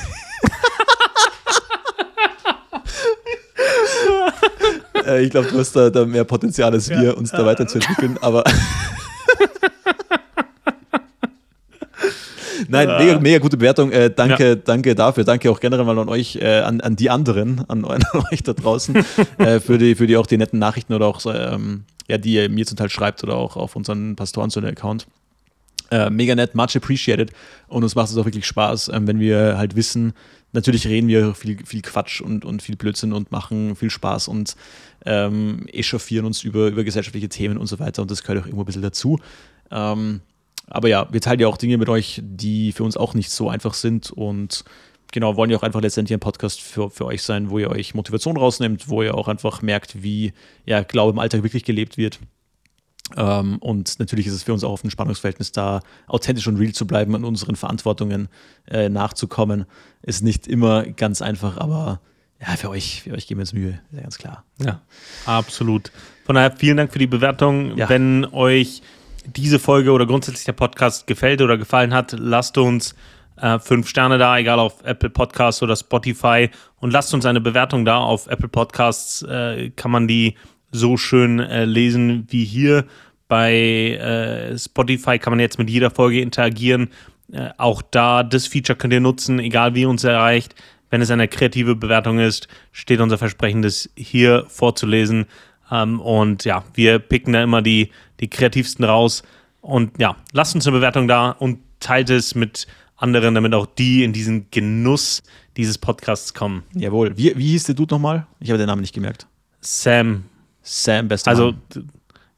Äh, 5.05 5.23
ich 5.23 5.31
glaube, 5.31 5.47
du 5.47 5.57
hast 5.57 5.73
da, 5.75 5.89
da, 5.89 6.05
mehr 6.05 6.25
Potenzial 6.25 6.73
als 6.73 6.89
wir, 6.89 7.17
uns 7.17 7.31
da 7.31 7.43
weiterzuentwickeln, 7.45 8.17
aber. 8.21 8.43
Nein, 12.67 12.87
mega, 12.87 13.19
mega 13.19 13.39
gute 13.39 13.55
Bewertung. 13.55 13.91
Äh, 13.91 14.11
danke, 14.13 14.49
ja. 14.49 14.55
danke 14.55 14.93
dafür. 14.93 15.23
Danke 15.23 15.49
auch 15.49 15.61
generell 15.61 15.85
mal 15.85 15.97
an 15.97 16.09
euch, 16.09 16.35
äh, 16.35 16.59
an, 16.59 16.81
an 16.81 16.97
die 16.97 17.09
anderen, 17.09 17.63
an, 17.69 17.85
an 17.85 18.03
euch 18.31 18.43
da 18.43 18.53
draußen, 18.53 18.97
äh, 19.37 19.59
für, 19.61 19.77
die, 19.77 19.95
für 19.95 20.05
die 20.05 20.17
auch 20.17 20.27
die 20.27 20.37
netten 20.37 20.59
Nachrichten 20.59 20.93
oder 20.93 21.07
auch 21.07 21.21
ähm, 21.25 21.85
ja, 22.09 22.17
die 22.17 22.33
ihr 22.33 22.49
mir 22.49 22.65
zum 22.65 22.77
Teil 22.77 22.89
schreibt 22.89 23.23
oder 23.23 23.35
auch 23.35 23.55
auf 23.55 23.75
unseren 23.75 24.15
Pastoren 24.15 24.49
zu 24.49 24.59
Account. 24.59 25.07
Äh, 25.91 26.09
mega 26.09 26.35
nett, 26.35 26.55
much 26.55 26.75
appreciated. 26.75 27.31
Und 27.67 27.83
uns 27.83 27.95
macht 27.95 28.09
es 28.09 28.17
auch 28.17 28.25
wirklich 28.25 28.45
Spaß, 28.45 28.91
ähm, 28.93 29.07
wenn 29.07 29.19
wir 29.19 29.57
halt 29.57 29.75
wissen, 29.75 30.13
natürlich 30.51 30.87
reden 30.87 31.07
wir 31.07 31.33
viel, 31.33 31.65
viel 31.65 31.81
Quatsch 31.81 32.21
und, 32.21 32.45
und 32.45 32.61
viel 32.61 32.75
Blödsinn 32.75 33.13
und 33.13 33.31
machen 33.31 33.75
viel 33.75 33.89
Spaß 33.89 34.27
und 34.27 34.55
ähm, 35.05 35.67
echauffieren 35.71 36.25
uns 36.25 36.43
über, 36.43 36.67
über 36.67 36.83
gesellschaftliche 36.83 37.29
Themen 37.29 37.57
und 37.57 37.67
so 37.67 37.79
weiter. 37.79 38.01
Und 38.01 38.11
das 38.11 38.21
gehört 38.21 38.41
auch 38.41 38.45
irgendwo 38.45 38.63
ein 38.63 38.65
bisschen 38.65 38.81
dazu. 38.81 39.19
Ähm, 39.71 40.21
aber 40.67 40.87
ja, 40.87 41.07
wir 41.11 41.21
teilen 41.21 41.39
ja 41.39 41.47
auch 41.47 41.57
Dinge 41.57 41.77
mit 41.77 41.89
euch, 41.89 42.21
die 42.23 42.71
für 42.71 42.83
uns 42.83 42.95
auch 42.95 43.15
nicht 43.15 43.31
so 43.31 43.49
einfach 43.49 43.73
sind 43.73 44.11
und 44.11 44.63
genau, 45.11 45.35
wollen 45.35 45.49
ja 45.49 45.57
auch 45.57 45.63
einfach 45.63 45.81
letztendlich 45.81 46.15
ein 46.15 46.19
Podcast 46.19 46.61
für, 46.61 46.89
für 46.91 47.05
euch 47.05 47.23
sein, 47.23 47.49
wo 47.49 47.57
ihr 47.57 47.69
euch 47.69 47.95
Motivation 47.95 48.37
rausnimmt, 48.37 48.87
wo 48.89 49.01
ihr 49.01 49.15
auch 49.15 49.27
einfach 49.27 49.63
merkt, 49.63 50.03
wie 50.03 50.33
ja, 50.65 50.83
Glaube 50.83 51.11
im 51.11 51.19
Alltag 51.19 51.41
wirklich 51.41 51.63
gelebt 51.63 51.97
wird. 51.97 52.19
Ähm, 53.17 53.57
und 53.59 53.99
natürlich 53.99 54.27
ist 54.27 54.33
es 54.33 54.43
für 54.43 54.53
uns 54.53 54.63
auch 54.63 54.71
auf 54.71 54.83
ein 54.83 54.91
Spannungsverhältnis 54.91 55.51
da, 55.51 55.81
authentisch 56.07 56.47
und 56.47 56.57
real 56.57 56.73
zu 56.73 56.85
bleiben 56.85 57.15
und 57.15 57.23
unseren 57.25 57.55
Verantwortungen 57.55 58.27
äh, 58.67 58.89
nachzukommen. 58.89 59.65
Ist 60.01 60.23
nicht 60.23 60.47
immer 60.47 60.83
ganz 60.83 61.21
einfach, 61.21 61.57
aber 61.57 62.01
ja, 62.41 62.55
für 62.55 62.69
euch, 62.69 63.03
für 63.03 63.11
euch 63.11 63.27
geben 63.27 63.39
wir 63.39 63.43
uns 63.43 63.53
Mühe, 63.53 63.81
sehr 63.91 64.01
ganz 64.01 64.17
klar. 64.17 64.45
Ja, 64.59 64.81
absolut. 65.25 65.91
Von 66.25 66.35
daher 66.35 66.51
vielen 66.51 66.77
Dank 66.77 66.93
für 66.93 66.99
die 66.99 67.07
Bewertung. 67.07 67.75
Ja. 67.77 67.89
Wenn 67.89 68.25
euch 68.25 68.81
diese 69.25 69.59
Folge 69.59 69.91
oder 69.91 70.05
grundsätzlich 70.05 70.45
der 70.45 70.53
Podcast 70.53 71.05
gefällt 71.07 71.41
oder 71.41 71.57
gefallen 71.57 71.93
hat, 71.93 72.15
lasst 72.17 72.57
uns 72.57 72.95
äh, 73.41 73.59
fünf 73.59 73.87
Sterne 73.87 74.17
da, 74.17 74.37
egal 74.37 74.59
auf 74.59 74.83
Apple 74.83 75.09
Podcasts 75.09 75.61
oder 75.61 75.75
Spotify. 75.75 76.49
Und 76.77 76.91
lasst 76.91 77.13
uns 77.13 77.25
eine 77.25 77.41
Bewertung 77.41 77.85
da. 77.85 77.97
Auf 77.97 78.27
Apple 78.27 78.47
Podcasts 78.47 79.21
äh, 79.23 79.71
kann 79.71 79.91
man 79.91 80.07
die 80.07 80.35
so 80.71 80.97
schön 80.97 81.39
äh, 81.39 81.65
lesen 81.65 82.25
wie 82.29 82.45
hier. 82.45 82.85
Bei 83.27 83.53
äh, 83.53 84.57
Spotify 84.57 85.19
kann 85.19 85.31
man 85.31 85.39
jetzt 85.39 85.59
mit 85.59 85.69
jeder 85.69 85.91
Folge 85.91 86.21
interagieren. 86.21 86.89
Äh, 87.31 87.49
auch 87.57 87.81
da, 87.81 88.23
das 88.23 88.47
Feature 88.47 88.77
könnt 88.77 88.93
ihr 88.93 88.99
nutzen, 88.99 89.39
egal 89.39 89.75
wie 89.75 89.81
ihr 89.81 89.89
uns 89.89 90.03
erreicht. 90.03 90.55
Wenn 90.89 91.01
es 91.01 91.11
eine 91.11 91.27
kreative 91.27 91.75
Bewertung 91.75 92.19
ist, 92.19 92.47
steht 92.71 92.99
unser 92.99 93.17
Versprechen, 93.17 93.61
das 93.61 93.89
hier 93.95 94.45
vorzulesen. 94.47 95.25
Ähm, 95.71 95.99
und 95.99 96.45
ja, 96.45 96.63
wir 96.73 96.99
picken 96.99 97.33
da 97.33 97.43
immer 97.43 97.61
die, 97.61 97.91
die 98.19 98.29
kreativsten 98.29 98.83
raus. 98.85 99.23
Und 99.61 99.99
ja, 99.99 100.15
lasst 100.31 100.55
uns 100.55 100.65
eine 100.65 100.77
Bewertung 100.77 101.07
da 101.07 101.31
und 101.31 101.59
teilt 101.79 102.09
es 102.09 102.33
mit 102.33 102.67
anderen, 102.95 103.35
damit 103.35 103.53
auch 103.53 103.65
die 103.65 104.03
in 104.03 104.13
diesen 104.13 104.49
Genuss 104.51 105.21
dieses 105.57 105.77
Podcasts 105.77 106.33
kommen. 106.33 106.63
Jawohl. 106.73 107.17
Wie, 107.17 107.37
wie 107.37 107.49
hieß 107.49 107.65
der 107.65 107.75
Dude 107.75 107.93
nochmal? 107.93 108.25
Ich 108.39 108.49
habe 108.49 108.57
den 108.57 108.67
Namen 108.67 108.81
nicht 108.81 108.95
gemerkt. 108.95 109.27
Sam. 109.61 110.25
Sam, 110.71 111.07
bester 111.07 111.31
Also, 111.31 111.53
Mann. 111.75 111.89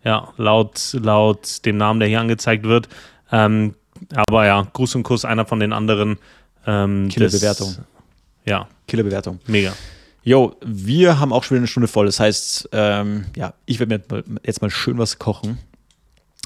ja, 0.04 0.30
laut, 0.38 0.94
laut 0.94 1.66
dem 1.66 1.78
Namen, 1.78 2.00
der 2.00 2.10
hier 2.10 2.22
angezeigt 2.22 2.64
wird. 2.64 2.88
Ähm, 3.32 3.76
aber 4.16 4.46
ja, 4.46 4.68
Gruß 4.74 4.96
und 4.96 5.04
Kuss, 5.04 5.26
einer 5.26 5.46
von 5.46 5.60
den 5.60 5.74
anderen. 5.74 6.18
Ähm, 6.66 7.10
Killer 7.10 7.28
das- 7.28 7.40
Bewertung. 7.40 7.76
Ja, 8.46 8.68
Killer 8.88 9.04
Bewertung. 9.04 9.40
mega. 9.48 9.74
Jo, 10.24 10.56
wir 10.64 11.20
haben 11.20 11.34
auch 11.34 11.44
schon 11.44 11.56
wieder 11.56 11.62
eine 11.62 11.68
Stunde 11.68 11.88
voll. 11.88 12.06
Das 12.06 12.20
heißt, 12.20 12.70
ähm, 12.74 13.26
ja, 13.36 13.54
ich 13.66 13.80
werde 13.80 14.02
mir 14.10 14.24
jetzt 14.46 14.62
mal 14.62 14.70
schön 14.70 14.98
was 14.98 15.18
kochen. 15.20 15.58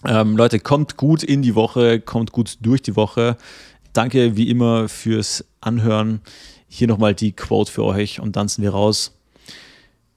Ähm, 0.05 0.37
Leute, 0.37 0.59
kommt 0.59 0.97
gut 0.97 1.23
in 1.23 1.41
die 1.41 1.55
Woche, 1.55 1.99
kommt 1.99 2.31
gut 2.31 2.57
durch 2.61 2.81
die 2.81 2.95
Woche. 2.95 3.37
Danke 3.93 4.35
wie 4.37 4.49
immer 4.49 4.87
fürs 4.89 5.43
Anhören. 5.61 6.21
Hier 6.67 6.87
nochmal 6.87 7.13
die 7.15 7.31
Quote 7.33 7.71
für 7.71 7.83
euch 7.83 8.19
und 8.19 8.35
dann 8.35 8.47
sind 8.47 8.63
wir 8.63 8.71
raus. 8.71 9.13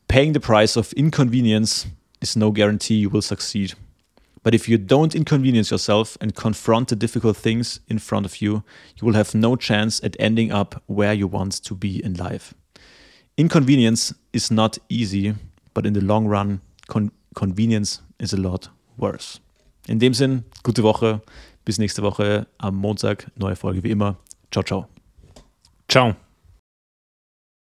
Paying 0.09 0.33
the 0.33 0.41
price 0.41 0.75
of 0.77 0.93
inconvenience 0.95 1.87
is 2.23 2.35
no 2.35 2.51
guarantee 2.51 2.95
you 2.95 3.11
will 3.11 3.23
succeed. 3.23 3.75
But 4.43 4.55
if 4.55 4.67
you 4.67 4.79
don't 4.79 5.15
inconvenience 5.15 5.71
yourself 5.71 6.17
and 6.21 6.35
confront 6.35 6.89
the 6.89 6.97
difficult 6.97 7.37
things 7.37 7.81
in 7.89 7.99
front 7.99 8.25
of 8.25 8.41
you, 8.41 8.63
you 8.97 9.07
will 9.07 9.15
have 9.15 9.35
no 9.35 9.55
chance 9.55 10.03
at 10.03 10.17
ending 10.19 10.51
up 10.51 10.83
where 10.87 11.13
you 11.13 11.27
want 11.27 11.63
to 11.63 11.75
be 11.75 12.03
in 12.03 12.15
life. 12.15 12.55
Inconvenience 13.37 14.15
is 14.33 14.51
not 14.51 14.79
easy, 14.89 15.35
but 15.75 15.85
in 15.85 15.93
the 15.93 16.01
long 16.01 16.27
run, 16.27 16.63
con 16.89 17.13
convenience 17.35 18.01
is 18.19 18.33
a 18.33 18.39
lot 18.39 18.69
worse. 18.97 19.41
In 19.89 19.99
dem 19.99 20.15
Sinn, 20.15 20.45
gute 20.63 20.83
Woche. 20.83 21.21
Bis 21.67 21.79
nächste 21.79 22.03
Woche 22.03 22.47
am 22.59 22.77
Montag. 22.77 23.27
Neue 23.37 23.57
Folge 23.57 23.83
wie 23.83 23.91
immer. 23.91 24.17
Ciao, 24.51 24.63
ciao. 24.63 24.89
Ciao. 25.87 26.17